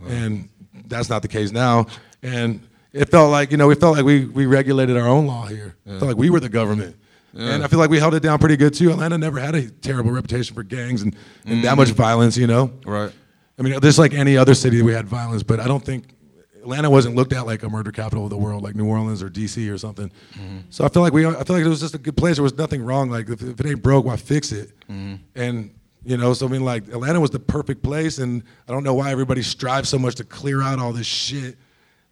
Wow. 0.01 0.07
and 0.09 0.49
that's 0.87 1.09
not 1.09 1.21
the 1.21 1.27
case 1.27 1.51
now. 1.51 1.85
And 2.23 2.61
it 2.93 3.09
felt 3.09 3.31
like 3.31 3.51
you 3.51 3.57
know, 3.57 3.67
we 3.67 3.75
felt 3.75 3.95
like 3.95 4.05
we 4.05 4.25
we 4.25 4.45
regulated 4.45 4.97
our 4.97 5.07
own 5.07 5.27
law 5.27 5.45
here. 5.45 5.75
It 5.85 5.91
felt 5.99 6.03
like 6.03 6.17
we 6.17 6.29
were 6.29 6.39
the 6.39 6.49
government. 6.49 6.95
And 7.35 7.63
I 7.63 7.67
feel 7.67 7.79
like 7.79 7.89
we 7.89 7.99
held 7.99 8.13
it 8.13 8.21
down 8.21 8.37
pretty 8.37 8.57
good 8.57 8.73
too. 8.73 8.91
Atlanta 8.91 9.17
never 9.17 9.39
had 9.39 9.55
a 9.55 9.69
terrible 9.69 10.11
reputation 10.11 10.53
for 10.53 10.63
gangs 10.63 11.01
and, 11.01 11.15
and 11.45 11.63
that 11.63 11.77
much 11.77 11.89
mm. 11.89 11.95
violence, 11.95 12.37
you 12.37 12.47
know. 12.47 12.71
right? 12.85 13.11
I 13.57 13.61
mean, 13.61 13.79
there's 13.79 13.99
like 13.99 14.13
any 14.13 14.37
other 14.37 14.53
city 14.53 14.81
we 14.81 14.93
had 14.93 15.07
violence, 15.07 15.43
but 15.43 15.59
I 15.59 15.67
don't 15.67 15.83
think 15.83 16.13
Atlanta 16.61 16.89
wasn't 16.89 17.15
looked 17.15 17.33
at 17.33 17.45
like 17.45 17.63
a 17.63 17.69
murder 17.69 17.91
capital 17.91 18.23
of 18.23 18.29
the 18.29 18.37
world, 18.37 18.63
like 18.63 18.75
New 18.75 18.85
Orleans 18.85 19.21
or 19.21 19.29
DC 19.29 19.71
or 19.71 19.77
something. 19.77 20.11
Mm-hmm. 20.33 20.59
So 20.69 20.85
I 20.85 20.89
feel 20.89 21.01
like 21.01 21.13
we, 21.13 21.25
I 21.25 21.43
feel 21.43 21.55
like 21.55 21.65
it 21.65 21.69
was 21.69 21.81
just 21.81 21.93
a 21.93 21.99
good 21.99 22.17
place. 22.17 22.37
There 22.37 22.43
was 22.43 22.57
nothing 22.57 22.83
wrong. 22.83 23.09
Like 23.09 23.29
if, 23.29 23.41
if 23.41 23.59
it 23.59 23.65
ain't 23.65 23.83
broke, 23.83 24.05
why 24.05 24.15
fix 24.15 24.51
it? 24.51 24.71
Mm-hmm. 24.87 25.15
And 25.35 25.73
you 26.05 26.17
know, 26.17 26.33
so 26.33 26.47
I 26.47 26.49
mean, 26.49 26.63
like 26.63 26.87
Atlanta 26.87 27.19
was 27.19 27.31
the 27.31 27.39
perfect 27.39 27.83
place, 27.83 28.17
and 28.17 28.43
I 28.67 28.71
don't 28.71 28.83
know 28.83 28.93
why 28.93 29.11
everybody 29.11 29.41
strives 29.41 29.89
so 29.89 29.99
much 29.99 30.15
to 30.15 30.23
clear 30.23 30.61
out 30.61 30.79
all 30.79 30.93
this 30.93 31.07
shit 31.07 31.57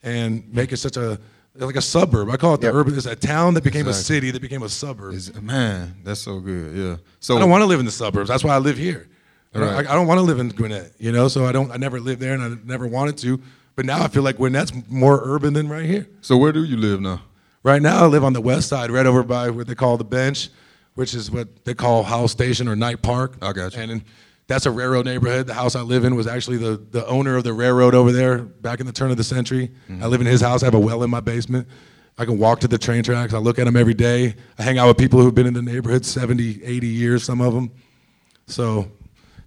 and 0.04 0.52
make 0.54 0.72
it 0.72 0.78
such 0.78 0.98
a 0.98 1.20
like 1.56 1.76
a 1.76 1.82
suburb. 1.82 2.30
I 2.30 2.38
call 2.38 2.54
it 2.56 2.62
the 2.62 2.68
Yep. 2.68 2.76
urban. 2.76 2.96
It's 2.98 3.06
a 3.06 3.16
town 3.16 3.54
that 3.56 3.64
became 3.64 3.88
a 3.88 3.94
city 3.94 4.32
that 4.32 4.42
became 4.42 4.64
a 4.64 4.70
suburb. 4.70 5.14
Is- 5.14 5.34
man, 5.42 5.96
that's 6.04 6.22
so 6.22 6.40
good. 6.40 6.76
Yeah. 6.76 6.96
So 7.20 7.36
I 7.36 7.40
don't 7.40 7.50
want 7.50 7.62
to 7.62 7.66
live 7.66 7.80
in 7.80 7.86
the 7.86 7.92
suburbs. 7.92 8.30
That's 8.30 8.44
why 8.44 8.56
I 8.56 8.60
live 8.60 8.78
here. 8.78 9.08
I 9.54 9.60
don't- 9.60 9.68
Right. 9.74 9.88
I, 9.88 9.92
I 9.92 9.96
don't 9.96 10.08
want 10.08 10.18
to 10.20 10.22
live 10.24 10.40
in 10.40 10.50
Gwinnett, 10.50 10.94
you 10.98 11.12
know. 11.12 11.28
So 11.28 11.46
I 11.46 11.52
don't. 11.52 11.72
I 11.72 11.78
never 11.78 12.00
lived 12.00 12.22
there, 12.22 12.34
and 12.34 12.42
I 12.44 12.58
never 12.66 12.88
wanted 12.88 13.18
to. 13.20 13.40
But 13.76 13.86
now 13.86 14.02
I 14.04 14.08
feel 14.08 14.24
like 14.24 14.38
Gwinnett's 14.38 14.72
more 14.90 15.22
urban 15.24 15.54
than 15.54 15.68
right 15.68 15.86
here. 15.86 16.08
So 16.22 16.38
where 16.38 16.52
do 16.54 16.64
you 16.64 16.78
live 16.78 17.02
now? 17.02 17.22
Right 17.64 17.82
now, 17.82 18.04
I 18.04 18.08
live 18.08 18.24
on 18.24 18.34
the 18.34 18.42
west 18.42 18.70
side, 18.70 18.90
right 18.90 19.06
over 19.06 19.24
by 19.24 19.50
what 19.50 19.68
they 19.68 19.76
call 19.76 19.98
the 19.98 20.04
bench, 20.04 20.50
which 20.96 21.14
is 21.14 21.30
what 21.30 21.64
they 21.66 21.74
call 21.74 22.04
Howell 22.04 22.28
Station 22.28 22.68
or 22.68 22.76
Knight 22.76 23.02
Park. 23.02 23.36
I 23.42 23.52
got 23.54 23.76
you. 23.76 23.82
And 23.82 23.92
then 23.92 24.04
that's 24.52 24.66
a 24.66 24.72
railroad 24.72 25.06
neighborhood. 25.06 25.48
The 25.48 25.54
house 25.54 25.76
I 25.76 25.82
live 25.82 26.04
in 26.04 26.14
was 26.16 26.28
actually 26.28 26.58
the, 26.58 26.76
the 26.76 27.08
owner 27.08 27.38
of 27.38 27.46
the 27.46 27.54
railroad 27.54 27.96
over 27.96 28.12
there 28.12 28.40
back 28.40 28.82
in 28.82 28.86
the 28.86 28.92
turn 28.92 29.10
of 29.10 29.16
the 29.16 29.24
century. 29.24 29.72
Mm-hmm. 29.90 30.04
I 30.04 30.08
live 30.08 30.20
in 30.20 30.28
his 30.28 30.42
house. 30.42 30.62
I 30.62 30.66
have 30.66 30.74
a 30.74 30.80
well 30.80 31.04
in 31.04 31.10
my 31.10 31.22
basement. 31.22 31.70
I 32.18 32.26
can 32.26 32.38
walk 32.38 32.60
to 32.60 32.68
the 32.68 32.78
train 32.78 33.02
tracks. 33.02 33.34
I 33.34 33.38
look 33.38 33.60
at 33.60 33.64
them 33.64 33.78
every 33.78 33.94
day. 33.94 34.36
I 34.60 34.64
hang 34.64 34.78
out 34.78 34.90
with 34.90 34.98
people 34.98 35.22
who've 35.22 35.34
been 35.34 35.48
in 35.48 35.54
the 35.54 35.62
neighborhood 35.62 36.06
70, 36.06 36.66
80 36.66 36.88
years, 36.88 37.24
some 37.24 37.40
of 37.40 37.54
them. 37.54 37.72
So 38.48 38.92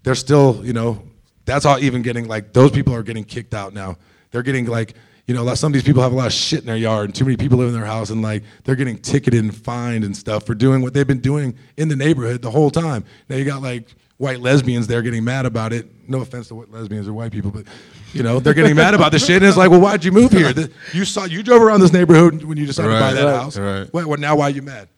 they're 0.05 0.15
still, 0.15 0.65
you 0.65 0.73
know, 0.73 1.03
that's 1.45 1.67
all 1.67 1.79
even 1.79 2.01
getting 2.01 2.27
like 2.27 2.55
those 2.55 2.71
people 2.71 2.95
are 2.95 3.03
getting 3.03 3.25
kicked 3.25 3.53
out 3.53 3.75
now. 3.75 3.99
They're 4.31 4.43
getting 4.43 4.65
like, 4.65 4.95
you 5.27 5.35
know, 5.35 5.55
some 5.55 5.69
of 5.69 5.75
these 5.75 5.83
people 5.83 6.03
have 6.03 6.13
a 6.13 6.17
lot 6.17 6.27
of 6.27 6.33
shit 6.33 6.61
in 6.61 6.67
their 6.67 6.77
yard, 6.77 7.07
and 7.07 7.15
too 7.15 7.25
many 7.25 7.37
people 7.37 7.59
live 7.59 7.69
in 7.69 7.75
their 7.75 7.85
house, 7.85 8.09
and 8.09 8.23
like 8.23 8.43
they're 8.65 8.75
getting 8.75 8.99
ticketed 8.99 9.43
and 9.43 9.55
fined 9.55 10.05
and 10.05 10.17
stuff 10.17 10.45
for 10.45 10.55
doing 10.55 10.81
what 10.83 10.95
they've 10.95 11.07
been 11.07 11.21
doing 11.21 11.57
in 11.77 11.89
the 11.89 11.97
neighborhood 11.97 12.43
the 12.43 12.51
whole 12.51 12.71
time. 12.71 13.05
Now 13.29 13.37
you 13.37 13.45
got 13.45 13.63
like 13.63 13.95
white 14.19 14.41
lesbians 14.41 14.87
there 14.87 15.03
getting 15.03 15.25
mad 15.25 15.47
about 15.47 15.73
it. 15.73 15.87
No 16.09 16.21
offense 16.21 16.49
to 16.49 16.55
white 16.55 16.71
lesbians 16.71 17.09
or 17.09 17.13
white 17.13 17.33
people, 17.33 17.51
but 17.51 17.67
you 18.13 18.23
know 18.23 18.39
they're 18.41 18.55
getting 18.55 18.77
mad 18.77 18.95
about 18.95 19.13
the 19.13 19.19
shit, 19.19 19.37
and 19.37 19.45
it's 19.47 19.57
like, 19.57 19.71
well, 19.71 19.81
why'd 19.81 20.05
you 20.05 20.13
move 20.13 20.31
here? 20.33 20.53
The- 20.53 20.71
you 20.93 21.05
saw 21.05 21.25
you 21.25 21.43
drove 21.43 21.63
around 21.63 21.81
this 21.81 21.93
neighborhood 21.93 22.45
when 22.45 22.57
you 22.59 22.67
decided 22.67 22.89
to 22.93 23.01
buy 23.01 23.13
that 23.15 23.25
right, 23.25 23.35
house. 23.35 23.57
right. 23.59 23.93
Well, 23.93 24.09
well, 24.09 24.19
now 24.19 24.37
why 24.37 24.47
are 24.47 24.51
you 24.51 24.63
mad? 24.63 24.89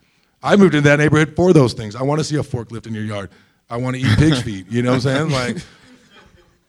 I 0.42 0.56
moved 0.56 0.74
into 0.74 0.88
that 0.88 0.98
neighborhood 0.98 1.34
for 1.34 1.52
those 1.52 1.72
things. 1.72 1.96
I 1.96 2.02
want 2.02 2.20
to 2.20 2.24
see 2.24 2.36
a 2.36 2.40
forklift 2.42 2.86
in 2.86 2.94
your 2.94 3.04
yard. 3.04 3.30
I 3.68 3.78
want 3.78 3.96
to 3.96 4.02
eat 4.02 4.16
pig's 4.18 4.42
feet. 4.42 4.66
You 4.70 4.82
know 4.82 4.90
what 4.92 5.06
I'm 5.06 5.28
saying? 5.28 5.30
Like 5.30 5.56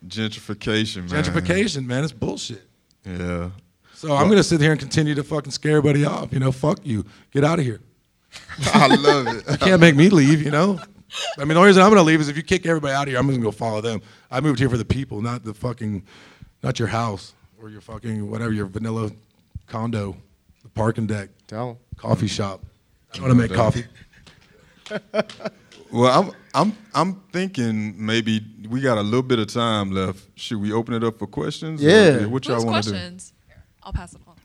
Gentrification, 0.08 1.10
man. 1.12 1.24
gentrification, 1.24 1.86
man, 1.86 2.04
it's 2.04 2.14
bullshit. 2.14 2.64
Yeah. 3.06 3.50
So 3.93 4.14
I'm 4.14 4.30
gonna 4.30 4.43
sit 4.43 4.62
here 4.62 4.72
and 4.72 4.80
continue 4.80 5.16
to 5.16 5.24
fucking 5.24 5.52
scare 5.52 5.78
everybody 5.78 6.06
off. 6.06 6.32
You 6.32 6.39
know, 6.39 6.52
fuck 6.52 6.80
you. 6.84 7.04
Get 7.32 7.43
out 7.43 7.58
of 7.60 7.66
here. 7.66 7.80
I 8.74 8.88
love 8.95 9.28
it. 9.28 9.43
You 9.50 9.58
can't 9.58 9.82
make 9.82 9.95
me 9.95 10.10
leave. 10.10 10.41
You 10.41 10.52
know. 10.52 10.80
I 11.38 11.41
mean, 11.41 11.49
the 11.49 11.55
only 11.55 11.68
reason 11.68 11.84
I'm 11.84 11.89
gonna 11.89 12.03
leave 12.03 12.20
is 12.22 12.28
if 12.30 12.36
you 12.38 12.43
kick 12.43 12.66
everybody 12.66 12.93
out 12.93 13.03
of 13.03 13.10
here. 13.10 13.18
I'm 13.20 13.28
gonna 13.28 13.39
go 13.39 13.51
follow 13.51 13.82
them. 13.82 14.01
I 14.30 14.39
moved 14.41 14.60
here 14.60 14.70
for 14.70 14.78
the 14.78 14.86
people, 14.86 15.22
not 15.22 15.43
the 15.43 15.53
fucking, 15.53 16.03
not 16.64 16.80
your 16.80 16.88
house 16.89 17.34
or 17.62 17.70
your 17.70 17.82
fucking 17.82 18.30
whatever 18.30 18.51
your 18.51 18.66
vanilla 18.66 19.12
condo, 19.68 20.16
the 20.64 20.70
parking 20.70 21.08
deck, 21.08 21.30
Don't. 21.47 21.78
coffee 21.97 22.28
shop. 22.28 22.62
I 23.16 23.22
want 23.22 23.32
to 23.32 23.36
make 23.36 23.53
coffee. 23.53 23.86
Well, 25.91 26.20
I'm 26.20 26.32
I'm 26.53 26.78
I'm 26.93 27.22
thinking 27.32 27.93
maybe 28.05 28.41
we 28.70 28.82
got 28.82 28.97
a 28.97 29.01
little 29.01 29.24
bit 29.24 29.39
of 29.39 29.47
time 29.47 29.91
left. 29.91 30.20
Should 30.36 30.60
we 30.62 30.74
open 30.74 30.93
it 30.93 31.03
up 31.03 31.18
for 31.20 31.28
questions? 31.28 31.82
Or 31.84 31.88
Yeah. 31.89 32.26
What 32.26 32.45
y'all 32.45 32.66
want 32.66 32.84
to 32.84 32.89
do? 32.91 32.95
questions? 32.95 33.34
I'll 33.84 33.93
pass 33.93 34.14
it 34.14 34.22
on. 34.28 34.36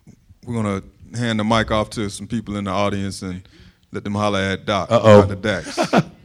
We're 0.45 0.55
gonna 0.55 0.83
hand 1.19 1.41
the 1.41 1.45
mic 1.45 1.73
off 1.73 1.91
to 1.91 2.09
some 2.11 2.29
people 2.29 2.57
in 2.57 2.65
the 2.65 2.71
audience 2.71 3.23
and 3.23 3.43
let 3.91 4.05
them 4.05 4.15
holler 4.15 4.39
at 4.39 4.65
Doc. 4.67 4.91
Uh-oh. 4.91 5.23
Dr. 5.23 5.35
Dax. 5.35 5.79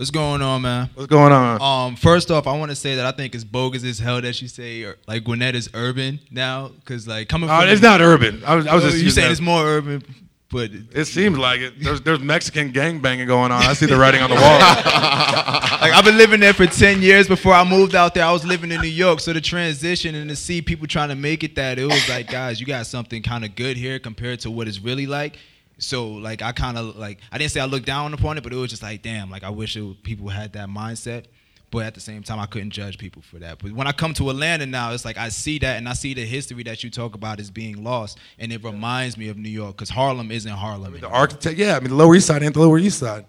What's 0.00 0.10
going 0.10 0.40
on, 0.40 0.62
man? 0.62 0.88
What's 0.94 1.08
going 1.10 1.30
on? 1.30 1.60
Um, 1.60 1.94
first 1.94 2.30
off, 2.30 2.46
I 2.46 2.56
want 2.56 2.70
to 2.70 2.74
say 2.74 2.94
that 2.94 3.04
I 3.04 3.12
think 3.12 3.34
it's 3.34 3.44
bogus 3.44 3.84
as 3.84 3.98
hell 3.98 4.18
that 4.22 4.40
you 4.40 4.48
say 4.48 4.82
or, 4.84 4.96
like 5.06 5.24
Gwinnett 5.24 5.54
is 5.54 5.68
urban 5.74 6.20
now, 6.30 6.68
because 6.68 7.06
like 7.06 7.28
coming 7.28 7.50
Oh, 7.50 7.60
from 7.60 7.68
it's 7.68 7.82
not 7.82 8.00
urban. 8.00 8.42
I 8.46 8.54
was, 8.54 8.66
I 8.66 8.74
was 8.76 8.84
just 8.84 8.96
you 8.96 9.10
saying 9.10 9.26
that- 9.26 9.32
it's 9.32 9.42
more 9.42 9.62
urban, 9.62 10.02
but 10.50 10.70
It 10.94 11.04
seems 11.04 11.36
like 11.36 11.60
it. 11.60 11.74
There's 11.84 12.00
there's 12.00 12.20
Mexican 12.20 12.70
gang 12.70 13.00
banging 13.00 13.26
going 13.26 13.52
on. 13.52 13.62
I 13.62 13.74
see 13.74 13.84
the 13.84 13.96
writing 13.98 14.22
on 14.22 14.30
the 14.30 14.36
wall. 14.36 14.58
like 14.60 15.92
I've 15.92 16.06
been 16.06 16.16
living 16.16 16.40
there 16.40 16.54
for 16.54 16.64
ten 16.64 17.02
years. 17.02 17.28
Before 17.28 17.52
I 17.52 17.62
moved 17.68 17.94
out 17.94 18.14
there, 18.14 18.24
I 18.24 18.32
was 18.32 18.42
living 18.46 18.72
in 18.72 18.80
New 18.80 18.88
York. 18.88 19.20
So 19.20 19.34
the 19.34 19.42
transition 19.42 20.14
and 20.14 20.30
to 20.30 20.34
see 20.36 20.62
people 20.62 20.86
trying 20.86 21.10
to 21.10 21.14
make 21.14 21.44
it 21.44 21.56
that 21.56 21.78
it 21.78 21.84
was 21.84 22.08
like, 22.08 22.30
guys, 22.30 22.58
you 22.58 22.64
got 22.66 22.86
something 22.86 23.22
kind 23.22 23.44
of 23.44 23.54
good 23.54 23.76
here 23.76 23.98
compared 23.98 24.40
to 24.40 24.50
what 24.50 24.66
it's 24.66 24.80
really 24.80 25.06
like. 25.06 25.36
So 25.80 26.08
like 26.08 26.42
I 26.42 26.52
kind 26.52 26.78
of 26.78 26.96
like 26.96 27.18
I 27.32 27.38
didn't 27.38 27.52
say 27.52 27.60
I 27.60 27.64
looked 27.64 27.86
down 27.86 28.14
upon 28.14 28.38
it, 28.38 28.42
but 28.42 28.52
it 28.52 28.56
was 28.56 28.70
just 28.70 28.82
like, 28.82 29.02
damn, 29.02 29.30
like 29.30 29.42
I 29.42 29.50
wish 29.50 29.76
it, 29.76 30.02
people 30.02 30.28
had 30.28 30.52
that 30.52 30.68
mindset. 30.68 31.26
But 31.70 31.86
at 31.86 31.94
the 31.94 32.00
same 32.00 32.24
time, 32.24 32.40
I 32.40 32.46
couldn't 32.46 32.70
judge 32.70 32.98
people 32.98 33.22
for 33.22 33.38
that. 33.38 33.60
But 33.60 33.72
when 33.72 33.86
I 33.86 33.92
come 33.92 34.12
to 34.14 34.28
Atlanta 34.30 34.66
now, 34.66 34.92
it's 34.92 35.04
like 35.04 35.16
I 35.16 35.28
see 35.28 35.60
that 35.60 35.76
and 35.76 35.88
I 35.88 35.92
see 35.92 36.14
the 36.14 36.24
history 36.24 36.64
that 36.64 36.82
you 36.82 36.90
talk 36.90 37.14
about 37.14 37.38
is 37.38 37.48
being 37.48 37.84
lost, 37.84 38.18
and 38.40 38.52
it 38.52 38.64
reminds 38.64 39.16
me 39.16 39.28
of 39.28 39.36
New 39.36 39.48
York 39.48 39.76
because 39.76 39.88
Harlem 39.88 40.32
isn't 40.32 40.50
Harlem. 40.50 40.98
the 40.98 41.08
architect, 41.08 41.56
yeah. 41.56 41.76
I 41.76 41.80
mean, 41.80 41.90
the 41.90 41.94
Lower 41.94 42.16
East 42.16 42.26
Side 42.26 42.42
ain't 42.42 42.54
the 42.54 42.60
Lower 42.60 42.78
East 42.78 42.98
Side. 42.98 43.24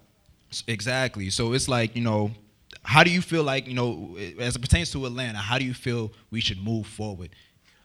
Exactly. 0.67 1.29
So 1.29 1.53
it's 1.53 1.69
like, 1.69 1.95
you 1.95 2.01
know, 2.01 2.31
how 2.83 3.03
do 3.03 3.11
you 3.11 3.21
feel 3.21 3.43
like, 3.43 3.67
you 3.67 3.75
know, 3.75 4.15
eh, 4.19 4.33
as 4.39 4.55
it 4.55 4.59
pertains 4.59 4.91
to 4.91 5.05
Atlanta, 5.05 5.37
how 5.37 5.59
do 5.59 5.65
you 5.65 5.73
feel 5.73 6.11
we 6.31 6.41
should 6.41 6.61
move 6.61 6.87
forward? 6.87 7.29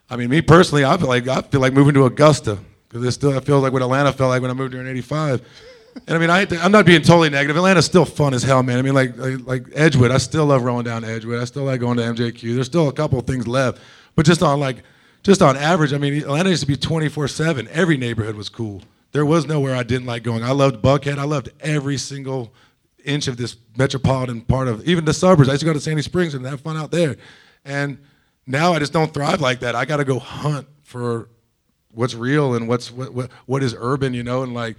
I 0.09 0.15
mean, 0.15 0.29
me 0.29 0.41
personally, 0.41 0.83
I 0.83 0.97
feel 0.97 1.07
like 1.07 1.27
I 1.27 1.41
feel 1.41 1.61
like 1.61 1.73
moving 1.73 1.93
to 1.93 2.05
Augusta 2.05 2.57
because 2.87 3.05
it 3.05 3.11
still 3.11 3.39
feels 3.41 3.63
like 3.63 3.73
what 3.73 3.81
Atlanta 3.81 4.11
felt 4.11 4.29
like 4.29 4.41
when 4.41 4.51
I 4.51 4.53
moved 4.53 4.73
here 4.73 4.81
in 4.81 4.87
'85. 4.87 5.41
And 6.05 6.15
I 6.15 6.19
mean, 6.19 6.29
I, 6.29 6.45
I'm 6.63 6.71
not 6.71 6.85
being 6.85 7.01
totally 7.01 7.29
negative. 7.29 7.55
Atlanta's 7.55 7.85
still 7.85 8.05
fun 8.05 8.33
as 8.33 8.43
hell, 8.43 8.61
man. 8.61 8.77
I 8.77 8.81
mean, 8.83 8.93
like, 8.93 9.17
like 9.17 9.45
like 9.45 9.63
Edgewood, 9.73 10.11
I 10.11 10.17
still 10.17 10.45
love 10.45 10.63
rolling 10.63 10.85
down 10.85 11.03
Edgewood. 11.03 11.41
I 11.41 11.45
still 11.45 11.63
like 11.63 11.79
going 11.79 11.97
to 11.97 12.03
MJQ. 12.03 12.55
There's 12.55 12.67
still 12.67 12.87
a 12.87 12.93
couple 12.93 13.19
things 13.21 13.47
left, 13.47 13.81
but 14.15 14.25
just 14.25 14.43
on 14.43 14.59
like, 14.59 14.83
just 15.23 15.41
on 15.41 15.57
average, 15.57 15.93
I 15.93 15.97
mean, 15.97 16.13
Atlanta 16.13 16.49
used 16.49 16.61
to 16.61 16.67
be 16.67 16.75
24/7. 16.77 17.67
Every 17.69 17.97
neighborhood 17.97 18.35
was 18.35 18.49
cool. 18.49 18.83
There 19.11 19.25
was 19.25 19.47
nowhere 19.47 19.75
I 19.75 19.83
didn't 19.83 20.05
like 20.05 20.23
going. 20.23 20.43
I 20.43 20.51
loved 20.51 20.83
Buckhead. 20.83 21.17
I 21.17 21.23
loved 21.23 21.49
every 21.61 21.97
single 21.97 22.53
inch 23.03 23.27
of 23.27 23.37
this 23.37 23.55
metropolitan 23.77 24.41
part 24.41 24.67
of 24.67 24.87
even 24.87 25.05
the 25.05 25.13
suburbs. 25.13 25.49
I 25.49 25.53
used 25.53 25.61
to 25.61 25.65
go 25.65 25.73
to 25.73 25.79
Sandy 25.79 26.01
Springs 26.01 26.33
and 26.33 26.45
have 26.45 26.61
fun 26.61 26.77
out 26.77 26.91
there. 26.91 27.15
And 27.65 27.97
now 28.45 28.73
I 28.73 28.79
just 28.79 28.93
don't 28.93 29.13
thrive 29.13 29.41
like 29.41 29.61
that. 29.61 29.75
I 29.75 29.85
got 29.85 29.97
to 29.97 30.05
go 30.05 30.19
hunt 30.19 30.67
for 30.83 31.29
what's 31.97 32.13
real 32.13 32.53
and 32.53 32.67
what's 32.67 32.91
what, 32.91 33.13
what 33.13 33.31
what 33.45 33.63
is 33.63 33.75
urban, 33.77 34.13
you 34.13 34.23
know, 34.23 34.43
and 34.43 34.53
like 34.53 34.77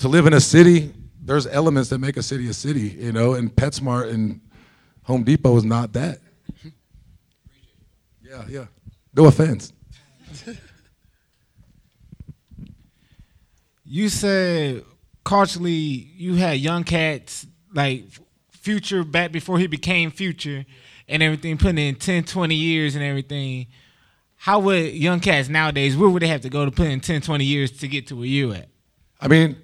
to 0.00 0.08
live 0.08 0.26
in 0.26 0.32
a 0.32 0.40
city, 0.40 0.92
there's 1.22 1.46
elements 1.46 1.88
that 1.90 1.98
make 1.98 2.16
a 2.16 2.22
city 2.22 2.48
a 2.48 2.52
city, 2.52 2.96
you 2.98 3.12
know, 3.12 3.34
and 3.34 3.54
PetSmart 3.54 4.12
and 4.12 4.40
Home 5.04 5.22
Depot 5.22 5.56
is 5.56 5.64
not 5.64 5.92
that. 5.94 6.18
Yeah, 8.20 8.44
yeah. 8.46 8.66
No 9.16 9.24
offense. 9.24 9.72
You 13.90 14.10
said 14.10 14.84
culturally 15.24 15.72
you 15.72 16.34
had 16.34 16.58
young 16.58 16.84
cats 16.84 17.46
like 17.72 18.04
future 18.50 19.02
back 19.02 19.32
before 19.32 19.58
he 19.58 19.66
became 19.66 20.10
future 20.10 20.66
and 21.08 21.22
everything 21.22 21.56
putting 21.56 21.78
in 21.78 21.94
10 21.94 22.24
20 22.24 22.54
years 22.54 22.94
and 22.94 23.02
everything 23.02 23.66
how 24.38 24.58
would 24.60 24.94
young 24.94 25.20
cats 25.20 25.48
nowadays 25.48 25.96
where 25.96 26.08
would 26.08 26.22
they 26.22 26.28
have 26.28 26.40
to 26.40 26.48
go 26.48 26.64
to 26.64 26.70
put 26.70 26.86
in 26.86 27.00
10 27.00 27.20
20 27.20 27.44
years 27.44 27.70
to 27.70 27.88
get 27.88 28.06
to 28.06 28.16
where 28.16 28.26
you 28.26 28.52
at 28.52 28.68
I 29.20 29.28
mean, 29.28 29.56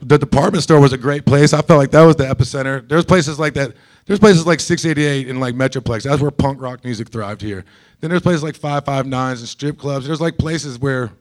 the 0.00 0.18
department 0.18 0.62
store 0.62 0.80
was 0.80 0.92
a 0.92 0.98
great 0.98 1.26
place. 1.26 1.52
I 1.52 1.62
felt 1.62 1.78
like 1.78 1.90
that 1.90 2.02
was 2.02 2.16
the 2.16 2.24
epicenter. 2.24 2.88
There's 2.88 3.04
places 3.04 3.38
like 3.38 3.54
that. 3.54 3.74
There's 4.06 4.18
places 4.18 4.46
like 4.46 4.60
688 4.60 5.28
and 5.28 5.40
like 5.40 5.54
Metroplex. 5.54 6.04
That's 6.04 6.22
where 6.22 6.30
punk 6.30 6.60
rock 6.60 6.84
music 6.84 7.10
thrived 7.10 7.42
here. 7.42 7.64
Then 8.00 8.10
there's 8.10 8.22
places 8.22 8.42
like 8.42 8.58
559s 8.58 9.40
and 9.40 9.48
strip 9.48 9.78
clubs. 9.78 10.06
There's 10.06 10.20
like 10.20 10.38
places 10.38 10.78
where 10.78 11.12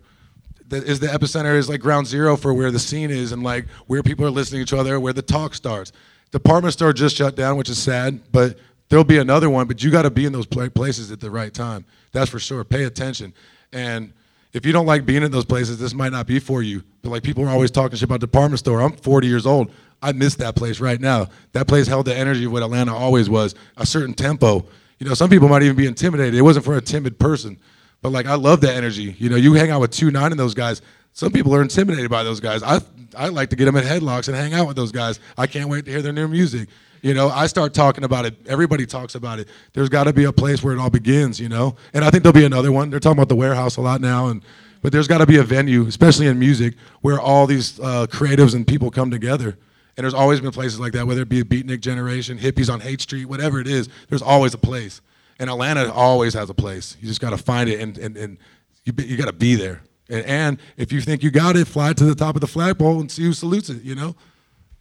that 0.69 0.83
is 0.83 0.99
the 0.99 1.07
epicenter 1.07 1.55
is 1.57 1.67
like 1.67 1.81
ground 1.81 2.07
zero 2.07 2.37
for 2.37 2.53
where 2.53 2.71
the 2.71 2.79
scene 2.79 3.09
is 3.09 3.31
and 3.31 3.43
like 3.43 3.67
where 3.87 4.01
people 4.01 4.25
are 4.25 4.31
listening 4.31 4.65
to 4.65 4.75
each 4.75 4.79
other, 4.79 4.99
where 4.99 5.13
the 5.13 5.21
talk 5.21 5.55
starts. 5.55 5.91
Department 6.31 6.73
store 6.73 6.93
just 6.93 7.15
shut 7.15 7.35
down, 7.35 7.57
which 7.57 7.69
is 7.69 7.79
sad, 7.79 8.31
but 8.31 8.57
there'll 8.87 9.03
be 9.03 9.17
another 9.17 9.49
one. 9.49 9.67
But 9.67 9.83
you 9.83 9.89
got 9.91 10.03
to 10.03 10.11
be 10.11 10.25
in 10.25 10.31
those 10.31 10.45
places 10.45 11.11
at 11.11 11.19
the 11.19 11.31
right 11.31 11.53
time. 11.53 11.85
That's 12.11 12.29
for 12.29 12.39
sure. 12.39 12.63
Pay 12.63 12.83
attention. 12.83 13.33
And 13.71 14.13
if 14.53 14.65
you 14.65 14.71
don't 14.71 14.85
like 14.85 15.05
being 15.05 15.23
in 15.23 15.31
those 15.31 15.45
places, 15.45 15.77
this 15.77 15.93
might 15.93 16.11
not 16.11 16.25
be 16.27 16.39
for 16.39 16.63
you. 16.63 16.83
But 17.01 17.09
like 17.09 17.23
people 17.23 17.45
are 17.45 17.49
always 17.49 17.71
talking 17.71 17.97
shit 17.97 18.03
about 18.03 18.19
department 18.19 18.59
store. 18.59 18.81
I'm 18.81 18.93
40 18.93 19.27
years 19.27 19.45
old. 19.45 19.71
I 20.01 20.11
miss 20.13 20.35
that 20.35 20.55
place 20.55 20.79
right 20.79 20.99
now. 20.99 21.27
That 21.51 21.67
place 21.67 21.87
held 21.87 22.05
the 22.05 22.15
energy 22.15 22.45
of 22.45 22.51
what 22.51 22.63
Atlanta 22.63 22.95
always 22.95 23.29
was, 23.29 23.53
a 23.77 23.85
certain 23.85 24.13
tempo. 24.13 24.65
You 24.97 25.07
know, 25.07 25.13
some 25.13 25.29
people 25.29 25.49
might 25.49 25.63
even 25.63 25.75
be 25.75 25.87
intimidated. 25.87 26.35
It 26.35 26.41
wasn't 26.41 26.65
for 26.65 26.77
a 26.77 26.81
timid 26.81 27.19
person. 27.19 27.57
But 28.01 28.11
like 28.11 28.25
I 28.25 28.35
love 28.35 28.61
that 28.61 28.75
energy. 28.75 29.15
You 29.17 29.29
know, 29.29 29.35
you 29.35 29.53
hang 29.53 29.71
out 29.71 29.81
with 29.81 29.91
two 29.91 30.09
nine 30.09 30.31
and 30.31 30.39
those 30.39 30.53
guys. 30.53 30.81
some 31.13 31.31
people 31.31 31.53
are 31.53 31.61
intimidated 31.61 32.09
by 32.09 32.23
those 32.23 32.39
guys. 32.39 32.63
I 32.63 32.79
I 33.15 33.27
like 33.27 33.49
to 33.49 33.55
get 33.55 33.65
them 33.65 33.75
in 33.75 33.83
headlocks 33.83 34.27
and 34.27 34.37
hang 34.37 34.53
out 34.53 34.67
with 34.67 34.75
those 34.75 34.91
guys. 34.91 35.19
I 35.37 35.47
can't 35.47 35.69
wait 35.69 35.85
to 35.85 35.91
hear 35.91 36.01
their 36.01 36.13
new 36.13 36.27
music. 36.27 36.69
You 37.01 37.13
know, 37.13 37.29
I 37.29 37.47
start 37.47 37.73
talking 37.73 38.03
about 38.03 38.25
it. 38.25 38.35
Everybody 38.47 38.85
talks 38.85 39.15
about 39.15 39.39
it. 39.39 39.47
There's 39.73 39.89
got 39.89 40.05
to 40.05 40.13
be 40.13 40.25
a 40.25 40.33
place 40.33 40.63
where 40.63 40.73
it 40.73 40.79
all 40.79 40.89
begins. 40.89 41.39
You 41.39 41.49
know, 41.49 41.75
and 41.93 42.03
I 42.03 42.09
think 42.09 42.23
there'll 42.23 42.33
be 42.33 42.45
another 42.45 42.71
one. 42.71 42.89
They're 42.89 42.99
talking 42.99 43.17
about 43.17 43.29
the 43.29 43.35
warehouse 43.35 43.77
a 43.77 43.81
lot 43.81 44.01
now, 44.01 44.27
and 44.27 44.43
but 44.81 44.91
there's 44.91 45.07
got 45.07 45.19
to 45.19 45.25
be 45.25 45.37
a 45.37 45.43
venue, 45.43 45.85
especially 45.87 46.27
in 46.27 46.39
music, 46.39 46.75
where 47.01 47.19
all 47.19 47.47
these 47.47 47.79
uh, 47.79 48.07
creatives 48.07 48.55
and 48.55 48.65
people 48.65 48.91
come 48.91 49.11
together. 49.11 49.57
And 49.97 50.05
there's 50.05 50.13
always 50.13 50.39
been 50.39 50.51
places 50.51 50.79
like 50.79 50.93
that, 50.93 51.05
whether 51.05 51.23
it 51.23 51.29
be 51.29 51.41
a 51.41 51.43
beatnik 51.43 51.81
generation, 51.81 52.37
hippies 52.37 52.71
on 52.71 52.79
Haight 52.79 53.01
Street, 53.01 53.25
whatever 53.25 53.59
it 53.59 53.67
is. 53.67 53.89
There's 54.07 54.21
always 54.21 54.53
a 54.53 54.57
place, 54.57 55.01
and 55.39 55.49
Atlanta 55.49 55.91
always 55.91 56.33
has 56.33 56.49
a 56.49 56.53
place. 56.53 56.95
You 57.01 57.07
just 57.07 57.21
got 57.21 57.31
to 57.31 57.37
find 57.37 57.69
it, 57.69 57.79
and 57.79 57.97
and, 57.97 58.15
and 58.15 58.37
you 58.85 58.93
you 58.97 59.17
got 59.17 59.25
to 59.25 59.33
be 59.33 59.55
there. 59.55 59.81
And, 60.09 60.25
and 60.25 60.59
if 60.77 60.91
you 60.91 61.01
think 61.01 61.21
you 61.21 61.31
got 61.31 61.55
it, 61.55 61.67
fly 61.67 61.93
to 61.93 62.03
the 62.05 62.15
top 62.15 62.35
of 62.35 62.41
the 62.41 62.47
flagpole 62.47 62.99
and 62.99 63.11
see 63.11 63.23
who 63.23 63.33
salutes 63.33 63.69
it. 63.69 63.83
You 63.83 63.95
know. 63.95 64.15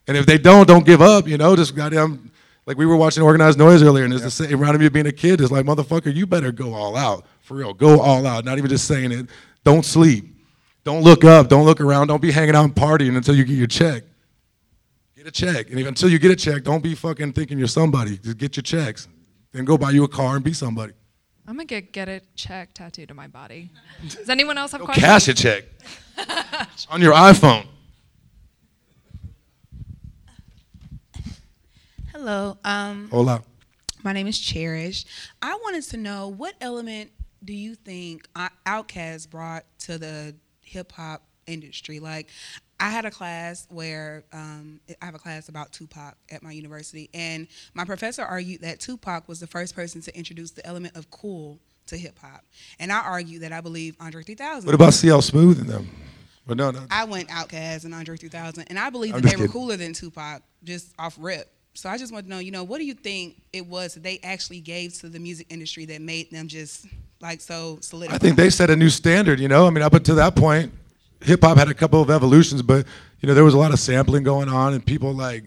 And 0.08 0.16
if 0.16 0.26
they 0.26 0.38
don't, 0.38 0.66
don't 0.66 0.84
give 0.84 1.00
up. 1.00 1.28
You 1.28 1.38
know, 1.38 1.54
just 1.54 1.76
goddamn. 1.76 2.32
Like 2.66 2.76
we 2.76 2.84
were 2.84 2.96
watching 2.96 3.22
Organized 3.22 3.58
Noize 3.58 3.82
earlier, 3.82 4.04
and 4.04 4.12
it's 4.12 4.24
the 4.24 4.30
same. 4.30 4.50
Reminded 4.50 4.80
me 4.80 4.86
of 4.86 4.92
being 4.92 5.06
a 5.06 5.12
kid. 5.12 5.40
It's 5.40 5.50
like 5.50 5.64
motherfucker, 5.64 6.14
you 6.14 6.26
better 6.26 6.50
go 6.52 6.74
all 6.74 6.96
out 6.96 7.24
for 7.40 7.54
real. 7.54 7.72
Go 7.72 8.00
all 8.00 8.26
out. 8.26 8.44
Not 8.44 8.58
even 8.58 8.68
just 8.68 8.86
saying 8.86 9.12
it. 9.12 9.26
Don't 9.64 9.84
sleep. 9.84 10.34
Don't 10.84 11.02
look 11.02 11.24
up. 11.24 11.48
Don't 11.48 11.64
look 11.64 11.80
around. 11.80 12.08
Don't 12.08 12.20
be 12.20 12.30
hanging 12.30 12.54
out 12.54 12.64
and 12.64 12.74
partying 12.74 13.16
until 13.16 13.34
you 13.34 13.44
get 13.44 13.54
your 13.56 13.66
check. 13.66 14.02
Get 15.16 15.26
a 15.26 15.30
check, 15.30 15.70
and 15.70 15.80
if, 15.80 15.86
until 15.86 16.08
you 16.08 16.18
get 16.18 16.30
a 16.30 16.36
check, 16.36 16.62
don't 16.62 16.82
be 16.82 16.94
fucking 16.94 17.32
thinking 17.32 17.58
you're 17.58 17.66
somebody. 17.68 18.18
Just 18.18 18.38
get 18.38 18.56
your 18.56 18.62
checks, 18.62 19.08
then 19.52 19.64
go 19.64 19.76
buy 19.76 19.90
you 19.90 20.04
a 20.04 20.08
car 20.08 20.36
and 20.36 20.44
be 20.44 20.52
somebody. 20.52 20.92
I'm 21.46 21.54
gonna 21.54 21.64
get 21.64 21.92
get 21.92 22.08
a 22.08 22.20
check 22.36 22.72
tattooed 22.74 23.10
on 23.10 23.16
my 23.16 23.26
body. 23.26 23.70
Does 24.08 24.28
anyone 24.28 24.56
else 24.58 24.72
have 24.72 24.80
Go 24.80 24.86
questions? 24.86 25.06
cash 25.06 25.28
a 25.28 25.34
check 25.34 25.64
on 26.90 27.00
your 27.02 27.14
iPhone. 27.14 27.66
Hello. 32.18 32.58
Um, 32.64 33.08
Hola. 33.12 33.44
my 34.02 34.12
name 34.12 34.26
is 34.26 34.36
Cherish. 34.36 35.04
I 35.40 35.54
wanted 35.54 35.84
to 35.84 35.96
know 35.96 36.26
what 36.26 36.56
element 36.60 37.12
do 37.44 37.52
you 37.52 37.76
think 37.76 38.26
Outkast 38.66 39.30
brought 39.30 39.64
to 39.82 39.98
the 39.98 40.34
hip 40.60 40.90
hop 40.90 41.22
industry? 41.46 42.00
Like, 42.00 42.28
I 42.80 42.90
had 42.90 43.04
a 43.04 43.12
class 43.12 43.68
where 43.70 44.24
um, 44.32 44.80
I 45.00 45.04
have 45.04 45.14
a 45.14 45.18
class 45.20 45.48
about 45.48 45.72
Tupac 45.72 46.16
at 46.28 46.42
my 46.42 46.50
university, 46.50 47.08
and 47.14 47.46
my 47.72 47.84
professor 47.84 48.22
argued 48.22 48.62
that 48.62 48.80
Tupac 48.80 49.28
was 49.28 49.38
the 49.38 49.46
first 49.46 49.76
person 49.76 50.00
to 50.00 50.18
introduce 50.18 50.50
the 50.50 50.66
element 50.66 50.96
of 50.96 51.08
cool 51.12 51.60
to 51.86 51.96
hip 51.96 52.18
hop, 52.18 52.44
and 52.80 52.90
I 52.90 52.98
argued 52.98 53.42
that 53.42 53.52
I 53.52 53.60
believe 53.60 53.94
Andre 54.00 54.24
3000. 54.24 54.66
What 54.66 54.74
about 54.74 54.92
CL 54.92 55.22
Smooth 55.22 55.60
and 55.60 55.68
them? 55.68 55.88
But 56.48 56.56
no, 56.56 56.72
no. 56.72 56.84
I 56.90 57.04
went 57.04 57.28
Outkast 57.28 57.84
and 57.84 57.94
Andre 57.94 58.16
3000, 58.16 58.64
and 58.68 58.76
I 58.76 58.90
believe 58.90 59.14
I'm 59.14 59.20
that 59.20 59.36
they 59.36 59.40
were 59.40 59.46
cooler 59.46 59.76
than 59.76 59.92
Tupac, 59.92 60.42
just 60.64 60.92
off 60.98 61.16
rip. 61.20 61.48
So 61.78 61.88
I 61.88 61.96
just 61.96 62.12
want 62.12 62.24
to 62.24 62.30
know, 62.30 62.40
you 62.40 62.50
know, 62.50 62.64
what 62.64 62.78
do 62.78 62.84
you 62.84 62.94
think 62.94 63.40
it 63.52 63.64
was 63.64 63.94
that 63.94 64.02
they 64.02 64.18
actually 64.24 64.58
gave 64.58 64.94
to 64.94 65.08
the 65.08 65.20
music 65.20 65.46
industry 65.48 65.84
that 65.84 66.00
made 66.00 66.28
them 66.28 66.48
just 66.48 66.88
like 67.20 67.40
so 67.40 67.78
solidified? 67.80 68.16
I 68.16 68.18
think 68.18 68.36
they 68.36 68.50
set 68.50 68.68
a 68.68 68.74
new 68.74 68.88
standard. 68.88 69.38
You 69.38 69.46
know, 69.46 69.64
I 69.64 69.70
mean, 69.70 69.82
up 69.82 69.94
until 69.94 70.16
that 70.16 70.34
point, 70.34 70.72
hip 71.22 71.40
hop 71.40 71.56
had 71.56 71.68
a 71.68 71.74
couple 71.74 72.02
of 72.02 72.10
evolutions, 72.10 72.62
but 72.62 72.84
you 73.20 73.28
know, 73.28 73.34
there 73.34 73.44
was 73.44 73.54
a 73.54 73.58
lot 73.58 73.72
of 73.72 73.78
sampling 73.78 74.24
going 74.24 74.48
on, 74.48 74.74
and 74.74 74.84
people 74.84 75.12
like 75.12 75.44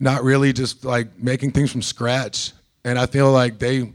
not 0.00 0.24
really 0.24 0.50
just 0.50 0.82
like 0.82 1.18
making 1.18 1.50
things 1.50 1.72
from 1.72 1.82
scratch. 1.82 2.52
And 2.86 2.98
I 2.98 3.04
feel 3.04 3.30
like 3.30 3.58
they 3.58 3.92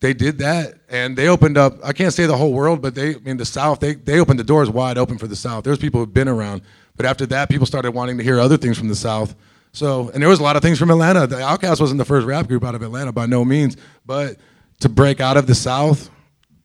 they 0.00 0.14
did 0.14 0.38
that, 0.38 0.74
and 0.88 1.16
they 1.16 1.28
opened 1.28 1.56
up. 1.56 1.74
I 1.84 1.92
can't 1.92 2.12
say 2.12 2.26
the 2.26 2.36
whole 2.36 2.52
world, 2.52 2.82
but 2.82 2.96
they, 2.96 3.14
I 3.14 3.18
mean, 3.18 3.36
the 3.36 3.44
South, 3.44 3.78
they 3.78 3.94
they 3.94 4.18
opened 4.18 4.40
the 4.40 4.44
doors 4.44 4.68
wide 4.68 4.98
open 4.98 5.18
for 5.18 5.28
the 5.28 5.36
South. 5.36 5.62
There's 5.62 5.78
people 5.78 6.00
who've 6.00 6.12
been 6.12 6.26
around, 6.26 6.62
but 6.96 7.06
after 7.06 7.24
that, 7.26 7.48
people 7.50 7.66
started 7.66 7.92
wanting 7.92 8.18
to 8.18 8.24
hear 8.24 8.40
other 8.40 8.56
things 8.56 8.76
from 8.76 8.88
the 8.88 8.96
South. 8.96 9.36
So, 9.74 10.08
and 10.10 10.22
there 10.22 10.28
was 10.28 10.38
a 10.38 10.42
lot 10.44 10.54
of 10.54 10.62
things 10.62 10.78
from 10.78 10.90
Atlanta. 10.90 11.26
The 11.26 11.36
Outkast 11.36 11.80
wasn't 11.80 11.98
the 11.98 12.04
first 12.04 12.26
rap 12.28 12.46
group 12.46 12.64
out 12.64 12.76
of 12.76 12.82
Atlanta 12.82 13.10
by 13.10 13.26
no 13.26 13.44
means, 13.44 13.76
but 14.06 14.36
to 14.80 14.88
break 14.88 15.20
out 15.20 15.36
of 15.36 15.48
the 15.48 15.54
South, 15.54 16.10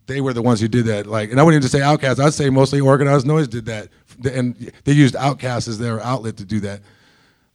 they 0.05 0.21
were 0.21 0.31
the 0.31 0.43
ones 0.43 0.61
who 0.61 0.67
did 0.67 0.85
that. 0.85 1.07
Like, 1.07 1.31
and 1.31 1.39
I 1.39 1.43
wouldn't 1.43 1.63
even 1.63 1.69
say 1.69 1.83
Outkast. 1.83 2.23
I'd 2.23 2.35
say 2.35 2.51
mostly 2.51 2.79
Organized 2.79 3.25
Noize 3.25 3.49
did 3.49 3.65
that, 3.65 3.89
and 4.31 4.71
they 4.83 4.91
used 4.91 5.15
Outkast 5.15 5.67
as 5.67 5.79
their 5.79 5.99
outlet 6.01 6.37
to 6.37 6.45
do 6.45 6.59
that. 6.59 6.81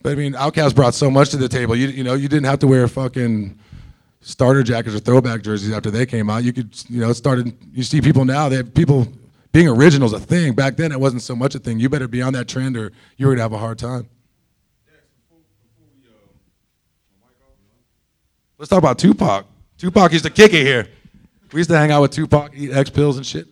But 0.02 0.12
I 0.12 0.14
mean, 0.16 0.32
Outkast 0.32 0.74
brought 0.74 0.94
so 0.94 1.08
much 1.08 1.30
to 1.30 1.36
the 1.36 1.48
table. 1.48 1.76
You 1.76 1.86
you 1.86 2.02
know, 2.02 2.14
you 2.14 2.28
didn't 2.28 2.46
have 2.46 2.58
to 2.58 2.66
wear 2.66 2.88
fucking 2.88 3.56
starter 4.22 4.64
jackets 4.64 4.96
or 4.96 4.98
throwback 4.98 5.42
jerseys 5.42 5.72
after 5.72 5.90
they 5.90 6.04
came 6.04 6.28
out. 6.28 6.42
You 6.42 6.52
could 6.52 6.74
you 6.90 7.00
know, 7.00 7.12
started. 7.12 7.56
You 7.72 7.84
see 7.84 8.00
people 8.00 8.24
now. 8.24 8.48
that 8.48 8.74
people 8.74 9.06
being 9.52 9.68
original 9.68 10.06
is 10.06 10.14
a 10.14 10.20
thing. 10.20 10.54
Back 10.54 10.76
then, 10.76 10.90
it 10.90 10.98
wasn't 10.98 11.22
so 11.22 11.36
much 11.36 11.54
a 11.54 11.60
thing. 11.60 11.78
You 11.78 11.88
better 11.88 12.08
be 12.08 12.22
on 12.22 12.32
that 12.32 12.48
trend, 12.48 12.76
or 12.76 12.90
you're 13.16 13.30
gonna 13.30 13.42
have 13.42 13.52
a 13.52 13.58
hard 13.58 13.78
time. 13.78 14.08
Let's 18.56 18.68
talk 18.68 18.78
about 18.78 18.98
Tupac. 19.00 19.46
Tupac 19.78 20.12
used 20.12 20.24
to 20.24 20.30
kick 20.30 20.52
it 20.52 20.64
here. 20.64 20.86
We 21.52 21.58
used 21.58 21.70
to 21.70 21.76
hang 21.76 21.90
out 21.90 22.02
with 22.02 22.12
Tupac, 22.12 22.52
eat 22.54 22.70
X 22.70 22.88
pills 22.88 23.16
and 23.16 23.26
shit. 23.26 23.48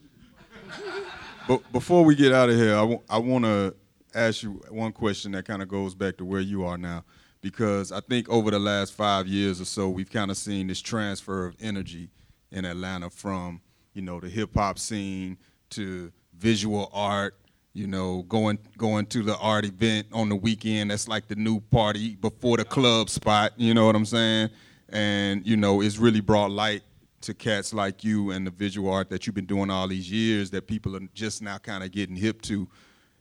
But 1.48 1.72
before 1.72 2.04
we 2.04 2.14
get 2.14 2.32
out 2.32 2.48
of 2.48 2.54
here, 2.54 2.76
I 3.10 3.18
want 3.18 3.44
to 3.44 3.74
ask 4.14 4.44
you 4.44 4.62
one 4.70 4.92
question 4.92 5.32
that 5.32 5.44
kind 5.44 5.60
of 5.60 5.66
goes 5.66 5.96
back 5.96 6.18
to 6.18 6.24
where 6.24 6.40
you 6.40 6.64
are 6.64 6.78
now, 6.78 7.02
because 7.40 7.90
I 7.90 7.98
think 8.00 8.28
over 8.28 8.52
the 8.52 8.60
last 8.60 8.92
five 8.92 9.26
years 9.26 9.60
or 9.60 9.64
so, 9.64 9.88
we've 9.88 10.08
kind 10.10 10.30
of 10.30 10.36
seen 10.36 10.68
this 10.68 10.80
transfer 10.80 11.46
of 11.46 11.56
energy 11.60 12.08
in 12.52 12.64
Atlanta 12.64 13.10
from, 13.10 13.60
you 13.94 14.02
know, 14.02 14.20
the 14.20 14.28
hip 14.28 14.54
hop 14.54 14.78
scene 14.78 15.36
to 15.70 16.12
visual 16.38 16.88
art. 16.92 17.34
You 17.74 17.86
know, 17.86 18.22
going 18.28 18.58
going 18.76 19.06
to 19.06 19.22
the 19.22 19.36
art 19.38 19.64
event 19.64 20.06
on 20.12 20.28
the 20.28 20.36
weekend. 20.36 20.90
That's 20.90 21.08
like 21.08 21.26
the 21.26 21.36
new 21.36 21.58
party 21.58 22.16
before 22.16 22.58
the 22.58 22.66
club 22.66 23.08
spot. 23.08 23.52
You 23.56 23.72
know 23.72 23.86
what 23.86 23.96
I'm 23.96 24.04
saying? 24.04 24.50
And 24.92 25.46
you 25.46 25.56
know, 25.56 25.80
it's 25.80 25.98
really 25.98 26.20
brought 26.20 26.50
light 26.50 26.82
to 27.22 27.34
cats 27.34 27.72
like 27.72 28.04
you 28.04 28.30
and 28.32 28.46
the 28.46 28.50
visual 28.50 28.92
art 28.92 29.08
that 29.10 29.26
you've 29.26 29.34
been 29.34 29.46
doing 29.46 29.70
all 29.70 29.88
these 29.88 30.10
years 30.10 30.50
that 30.50 30.66
people 30.66 30.96
are 30.96 31.00
just 31.14 31.40
now 31.40 31.58
kind 31.58 31.82
of 31.82 31.90
getting 31.92 32.16
hip 32.16 32.42
to. 32.42 32.68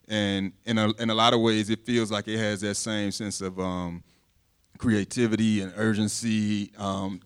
And 0.08 0.52
in 0.66 0.78
a, 0.78 0.92
in 0.94 1.10
a 1.10 1.14
lot 1.14 1.34
of 1.34 1.40
ways, 1.40 1.70
it 1.70 1.86
feels 1.86 2.12
like 2.12 2.28
it 2.28 2.38
has 2.38 2.62
that 2.62 2.76
same 2.76 3.12
sense 3.12 3.40
of 3.42 3.60
um, 3.60 4.04
creativity 4.78 5.62
and 5.62 5.72
urgency. 5.78 6.72
Um, 6.78 7.22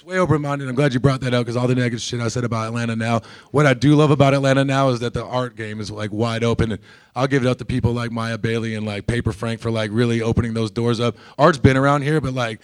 It's 0.00 0.06
way 0.06 0.18
open-minded. 0.18 0.66
I'm 0.66 0.74
glad 0.74 0.94
you 0.94 1.00
brought 1.00 1.20
that 1.20 1.34
up 1.34 1.44
because 1.44 1.58
all 1.58 1.68
the 1.68 1.74
negative 1.74 2.00
shit 2.00 2.20
I 2.20 2.28
said 2.28 2.42
about 2.42 2.68
Atlanta 2.68 2.96
now. 2.96 3.20
What 3.50 3.66
I 3.66 3.74
do 3.74 3.94
love 3.94 4.10
about 4.10 4.32
Atlanta 4.32 4.64
now 4.64 4.88
is 4.88 5.00
that 5.00 5.12
the 5.12 5.22
art 5.22 5.56
game 5.56 5.78
is 5.78 5.90
like 5.90 6.10
wide 6.10 6.42
open, 6.42 6.72
and 6.72 6.80
I'll 7.14 7.26
give 7.26 7.44
it 7.44 7.46
up 7.46 7.58
to 7.58 7.66
people 7.66 7.92
like 7.92 8.10
Maya 8.10 8.38
Bailey 8.38 8.74
and 8.74 8.86
like 8.86 9.06
Paper 9.06 9.30
Frank 9.30 9.60
for 9.60 9.70
like 9.70 9.90
really 9.92 10.22
opening 10.22 10.54
those 10.54 10.70
doors 10.70 11.00
up. 11.00 11.18
Art's 11.36 11.58
been 11.58 11.76
around 11.76 12.00
here, 12.00 12.18
but 12.18 12.32
like 12.32 12.60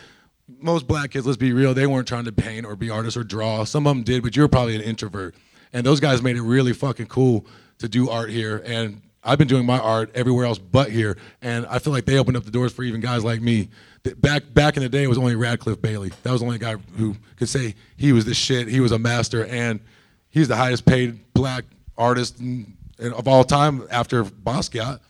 most 0.48 0.86
black 0.86 1.10
kids, 1.10 1.26
let's 1.26 1.36
be 1.36 1.52
real, 1.52 1.74
they 1.74 1.86
weren't 1.86 2.08
trying 2.08 2.24
to 2.24 2.32
paint 2.32 2.64
or 2.64 2.74
be 2.74 2.88
artists 2.88 3.18
or 3.18 3.22
draw. 3.22 3.64
Some 3.64 3.86
of 3.86 3.94
them 3.94 4.02
did, 4.02 4.22
but 4.22 4.34
you 4.34 4.40
were 4.40 4.48
probably 4.48 4.74
an 4.74 4.80
introvert, 4.80 5.34
and 5.74 5.84
those 5.84 6.00
guys 6.00 6.22
made 6.22 6.36
it 6.36 6.42
really 6.42 6.72
fucking 6.72 7.08
cool 7.08 7.44
to 7.80 7.86
do 7.86 8.08
art 8.08 8.30
here. 8.30 8.62
And 8.64 9.02
I've 9.22 9.36
been 9.36 9.48
doing 9.48 9.66
my 9.66 9.78
art 9.78 10.10
everywhere 10.14 10.46
else 10.46 10.58
but 10.58 10.90
here, 10.90 11.18
and 11.42 11.66
I 11.66 11.80
feel 11.80 11.92
like 11.92 12.06
they 12.06 12.16
opened 12.16 12.38
up 12.38 12.44
the 12.44 12.50
doors 12.50 12.72
for 12.72 12.82
even 12.82 13.02
guys 13.02 13.24
like 13.24 13.42
me. 13.42 13.68
Back 14.14 14.42
back 14.52 14.76
in 14.76 14.82
the 14.82 14.88
day, 14.88 15.04
it 15.04 15.08
was 15.08 15.18
only 15.18 15.36
Radcliffe 15.36 15.80
Bailey. 15.80 16.10
That 16.22 16.32
was 16.32 16.40
the 16.40 16.46
only 16.46 16.58
guy 16.58 16.76
who 16.96 17.16
could 17.36 17.48
say 17.48 17.74
he 17.96 18.12
was 18.12 18.24
the 18.24 18.34
shit. 18.34 18.68
He 18.68 18.80
was 18.80 18.92
a 18.92 18.98
master, 18.98 19.46
and 19.46 19.80
he's 20.28 20.48
the 20.48 20.56
highest 20.56 20.84
paid 20.86 21.32
black 21.34 21.64
artist 21.96 22.40
in, 22.40 22.76
in- 22.98 23.12
of 23.12 23.26
all 23.26 23.44
time 23.44 23.86
after 23.90 24.24
Basquiat. 24.24 25.00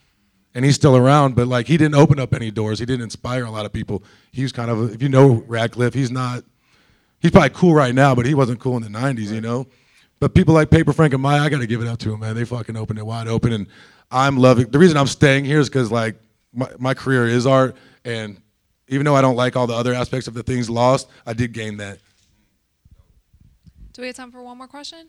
And 0.54 0.64
he's 0.64 0.74
still 0.74 0.96
around, 0.96 1.36
but 1.36 1.48
like 1.48 1.66
he 1.66 1.76
didn't 1.76 1.96
open 1.96 2.18
up 2.18 2.32
any 2.32 2.50
doors. 2.50 2.78
He 2.78 2.86
didn't 2.86 3.02
inspire 3.02 3.44
a 3.44 3.50
lot 3.50 3.66
of 3.66 3.74
people. 3.74 4.02
He 4.32 4.42
was 4.42 4.52
kind 4.52 4.70
of, 4.70 4.94
if 4.94 5.02
you 5.02 5.10
know 5.10 5.44
Radcliffe, 5.46 5.92
he's 5.92 6.10
not. 6.10 6.44
He's 7.18 7.30
probably 7.30 7.50
cool 7.50 7.74
right 7.74 7.94
now, 7.94 8.14
but 8.14 8.24
he 8.24 8.34
wasn't 8.34 8.60
cool 8.60 8.76
in 8.78 8.82
the 8.82 8.88
'90s, 8.88 9.30
you 9.32 9.42
know. 9.42 9.66
But 10.18 10.34
people 10.34 10.54
like 10.54 10.70
Paper 10.70 10.94
Frank 10.94 11.12
and 11.12 11.22
Maya, 11.22 11.42
I 11.42 11.50
got 11.50 11.58
to 11.58 11.66
give 11.66 11.82
it 11.82 11.88
up 11.88 11.98
to 11.98 12.10
them, 12.10 12.20
man. 12.20 12.34
They 12.34 12.46
fucking 12.46 12.74
opened 12.76 12.98
it 12.98 13.04
wide 13.04 13.28
open, 13.28 13.52
and 13.52 13.66
I'm 14.10 14.38
loving. 14.38 14.70
The 14.70 14.78
reason 14.78 14.96
I'm 14.96 15.06
staying 15.06 15.44
here 15.44 15.60
is 15.60 15.68
because 15.68 15.92
like 15.92 16.16
my, 16.54 16.70
my 16.78 16.94
career 16.94 17.26
is 17.26 17.46
art, 17.46 17.76
and 18.06 18.40
even 18.88 19.04
though 19.04 19.16
I 19.16 19.22
don't 19.22 19.36
like 19.36 19.56
all 19.56 19.66
the 19.66 19.74
other 19.74 19.94
aspects 19.94 20.28
of 20.28 20.34
the 20.34 20.42
things 20.42 20.70
lost, 20.70 21.08
I 21.26 21.32
did 21.32 21.52
gain 21.52 21.76
that. 21.78 21.98
Do 23.92 24.02
we 24.02 24.08
have 24.08 24.16
time 24.16 24.30
for 24.30 24.42
one 24.42 24.58
more 24.58 24.68
question? 24.68 25.08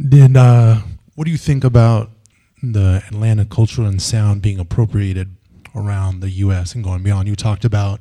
Did 0.00 0.36
uh, 0.36 0.80
what 1.14 1.26
do 1.26 1.30
you 1.30 1.36
think 1.36 1.64
about 1.64 2.10
the 2.62 3.02
Atlanta 3.06 3.44
culture 3.44 3.82
and 3.82 4.00
sound 4.00 4.42
being 4.42 4.58
appropriated 4.58 5.36
around 5.74 6.20
the 6.20 6.30
U.S. 6.30 6.74
and 6.74 6.82
going 6.82 7.02
beyond? 7.02 7.28
You 7.28 7.36
talked 7.36 7.64
about 7.64 8.00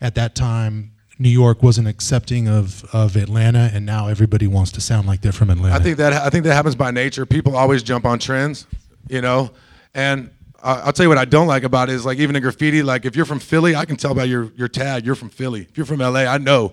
at 0.00 0.14
that 0.16 0.34
time 0.34 0.92
New 1.18 1.28
York 1.28 1.62
wasn't 1.62 1.88
accepting 1.88 2.48
of, 2.48 2.84
of 2.92 3.16
Atlanta, 3.16 3.70
and 3.72 3.86
now 3.86 4.08
everybody 4.08 4.46
wants 4.46 4.70
to 4.72 4.80
sound 4.80 5.06
like 5.06 5.20
they're 5.20 5.32
from 5.32 5.50
Atlanta. 5.50 5.74
I 5.74 5.78
think 5.78 5.96
that 5.98 6.12
I 6.12 6.28
think 6.28 6.44
that 6.44 6.54
happens 6.54 6.74
by 6.74 6.90
nature. 6.90 7.24
People 7.24 7.56
always 7.56 7.82
jump 7.82 8.04
on 8.04 8.18
trends, 8.18 8.66
you 9.08 9.20
know. 9.20 9.50
And 9.94 10.30
I- 10.62 10.80
I'll 10.80 10.92
tell 10.92 11.04
you 11.04 11.08
what 11.08 11.18
I 11.18 11.24
don't 11.24 11.46
like 11.46 11.62
about 11.62 11.88
it 11.88 11.94
is 11.94 12.04
like 12.04 12.18
even 12.18 12.34
in 12.36 12.42
graffiti, 12.42 12.82
like 12.82 13.04
if 13.04 13.14
you're 13.16 13.24
from 13.24 13.38
Philly, 13.38 13.76
I 13.76 13.84
can 13.84 13.96
tell 13.96 14.14
by 14.14 14.24
your 14.24 14.50
your 14.56 14.68
tag 14.68 15.06
you're 15.06 15.14
from 15.14 15.28
Philly. 15.30 15.66
If 15.70 15.76
you're 15.76 15.86
from 15.86 16.00
LA, 16.00 16.20
I 16.20 16.38
know 16.38 16.72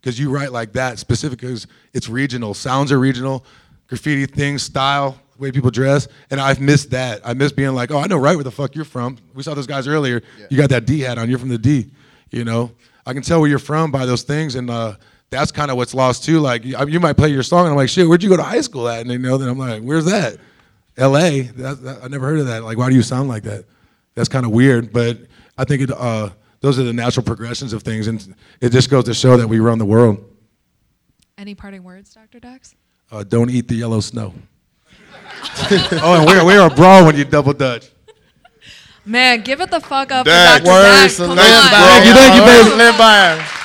because 0.00 0.18
you 0.18 0.30
write 0.30 0.52
like 0.52 0.72
that 0.74 0.98
specific 0.98 1.38
because 1.40 1.66
it's 1.94 2.08
regional. 2.08 2.54
Sounds 2.54 2.92
are 2.92 2.98
regional, 2.98 3.44
graffiti 3.88 4.26
things, 4.26 4.62
style, 4.62 5.18
way 5.38 5.50
people 5.52 5.70
dress, 5.70 6.08
and 6.30 6.40
I've 6.40 6.60
missed 6.60 6.90
that. 6.90 7.20
I 7.24 7.34
miss 7.34 7.52
being 7.52 7.74
like, 7.74 7.90
oh, 7.90 7.98
I 7.98 8.06
know 8.06 8.18
right 8.18 8.34
where 8.36 8.44
the 8.44 8.50
fuck 8.50 8.74
you're 8.74 8.84
from. 8.84 9.16
We 9.34 9.42
saw 9.42 9.54
those 9.54 9.66
guys 9.66 9.86
earlier. 9.88 10.22
You 10.50 10.56
got 10.58 10.70
that 10.70 10.84
D 10.86 11.00
hat 11.00 11.18
on. 11.18 11.30
You're 11.30 11.38
from 11.38 11.48
the 11.48 11.58
D. 11.58 11.90
You 12.30 12.44
know, 12.44 12.72
I 13.06 13.12
can 13.14 13.22
tell 13.22 13.40
where 13.40 13.48
you're 13.48 13.58
from 13.58 13.90
by 13.90 14.04
those 14.06 14.22
things, 14.22 14.54
and 14.56 14.68
uh, 14.70 14.96
that's 15.30 15.52
kind 15.52 15.70
of 15.70 15.76
what's 15.78 15.94
lost 15.94 16.24
too. 16.24 16.40
Like 16.40 16.64
you 16.64 16.76
you 16.86 17.00
might 17.00 17.16
play 17.16 17.28
your 17.30 17.42
song, 17.42 17.60
and 17.64 17.70
I'm 17.70 17.76
like, 17.76 17.88
shit, 17.88 18.06
where'd 18.06 18.22
you 18.22 18.28
go 18.28 18.36
to 18.36 18.42
high 18.42 18.60
school 18.60 18.88
at? 18.88 19.00
And 19.00 19.08
they 19.10 19.16
know 19.18 19.38
that 19.38 19.48
I'm 19.48 19.58
like, 19.58 19.82
where's 19.82 20.04
that? 20.04 20.36
L.A. 20.96 21.42
That, 21.42 21.82
that, 21.82 22.04
I 22.04 22.08
never 22.08 22.26
heard 22.26 22.40
of 22.40 22.46
that. 22.46 22.64
Like, 22.64 22.76
why 22.76 22.90
do 22.90 22.94
you 22.94 23.02
sound 23.02 23.28
like 23.28 23.44
that? 23.44 23.64
That's 24.14 24.28
kind 24.28 24.44
of 24.44 24.52
weird, 24.52 24.92
but 24.92 25.18
I 25.56 25.64
think 25.64 25.82
it. 25.82 25.90
Uh, 25.90 26.30
those 26.60 26.78
are 26.78 26.84
the 26.84 26.92
natural 26.92 27.24
progressions 27.24 27.72
of 27.72 27.82
things, 27.82 28.06
and 28.06 28.34
it 28.60 28.70
just 28.70 28.88
goes 28.88 29.04
to 29.04 29.14
show 29.14 29.36
that 29.36 29.48
we 29.48 29.58
run 29.58 29.78
the 29.78 29.84
world. 29.84 30.24
Any 31.36 31.54
parting 31.54 31.82
words, 31.82 32.14
Dr. 32.14 32.38
Dax? 32.38 32.76
Uh, 33.10 33.24
don't 33.24 33.50
eat 33.50 33.66
the 33.66 33.74
yellow 33.74 34.00
snow. 34.00 34.32
oh, 35.70 36.16
and 36.18 36.26
wear, 36.26 36.44
wear 36.44 36.66
a 36.66 36.70
bra 36.70 37.04
when 37.04 37.16
you 37.16 37.24
double 37.24 37.52
dutch. 37.52 37.90
Man, 39.04 39.40
give 39.40 39.60
it 39.60 39.70
the 39.70 39.80
fuck 39.80 40.12
up 40.12 40.24
Dax. 40.24 40.60
for 40.60 40.66
Dr. 40.66 40.72
Words 40.72 41.00
Dax. 41.02 41.16
to 41.16 41.22
Come 41.22 41.30
on. 41.30 41.36
Thank 41.38 42.06
you, 42.06 42.12
thank 42.12 42.34
you, 42.36 42.42
baby. 42.42 42.76
live 42.76 42.98
by. 42.98 43.58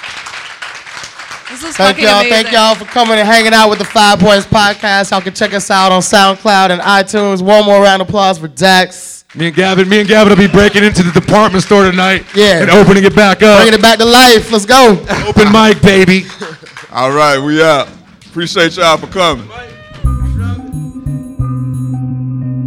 This 1.50 1.64
is 1.64 1.78
Thank 1.78 2.00
y'all. 2.00 2.20
amazing. 2.20 2.30
Thank 2.32 2.52
y'all 2.52 2.76
for 2.76 2.84
coming 2.86 3.18
and 3.18 3.28
hanging 3.28 3.54
out 3.54 3.70
with 3.70 3.80
the 3.80 3.86
Five 3.86 4.20
Points 4.20 4.46
Podcast. 4.46 5.12
Y'all 5.12 5.22
can 5.22 5.34
check 5.34 5.54
us 5.54 5.72
out 5.72 5.94
on 5.94 6.02
SoundCloud 6.02 6.72
and 6.72 6.82
iTunes. 6.82 7.42
One 7.42 7.66
more 7.66 7.82
round 7.82 8.02
of 8.02 8.10
applause 8.10 8.38
for 8.38 8.50
Dax. 8.50 9.24
Me 9.34 9.48
and 9.48 9.56
Gavin, 9.56 9.88
me 9.88 10.00
and 10.00 10.08
Gavin 10.10 10.30
will 10.30 10.38
be 10.48 10.52
breaking 10.52 10.84
into 10.84 11.04
the 11.04 11.12
department 11.18 11.64
store 11.64 11.90
tonight. 11.90 12.26
Yeah. 12.36 12.62
And 12.62 12.70
opening 12.70 13.06
it 13.06 13.16
back 13.16 13.42
up. 13.44 13.60
Bringing 13.60 13.80
it 13.80 13.82
back 13.82 13.98
to 14.00 14.06
life. 14.06 14.52
Let's 14.52 14.66
go. 14.66 14.92
Open 15.28 15.52
mic, 15.52 15.82
baby. 15.82 16.26
All 16.92 17.12
right, 17.12 17.40
we 17.40 17.64
out. 17.64 17.88
Appreciate 18.26 18.76
y'all 18.76 18.98
for 18.98 19.08
coming. 19.08 19.48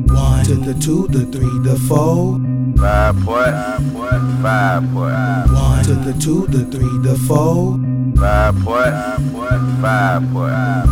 One 0.08 0.44
to 0.46 0.54
the 0.54 0.74
two, 0.82 1.06
the 1.08 1.26
three, 1.26 1.58
the 1.68 1.78
four. 1.86 2.40
Five 2.78 3.14
point, 3.16 3.50
five 3.50 3.92
point, 3.92 4.42
five 4.42 4.82
point, 4.92 5.52
One 5.52 5.84
to 5.84 5.94
the 5.94 6.18
two, 6.18 6.46
the 6.46 6.64
three, 6.64 6.98
the 7.02 7.14
four. 7.28 7.78
Five 8.20 8.54
point, 8.56 8.94
five 8.94 9.32
point, 9.32 9.80
five 9.80 10.22
point. 10.28 10.84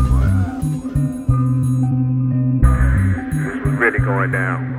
This 3.44 3.64
was 3.64 3.74
really 3.74 3.98
going 3.98 4.30
down. 4.32 4.77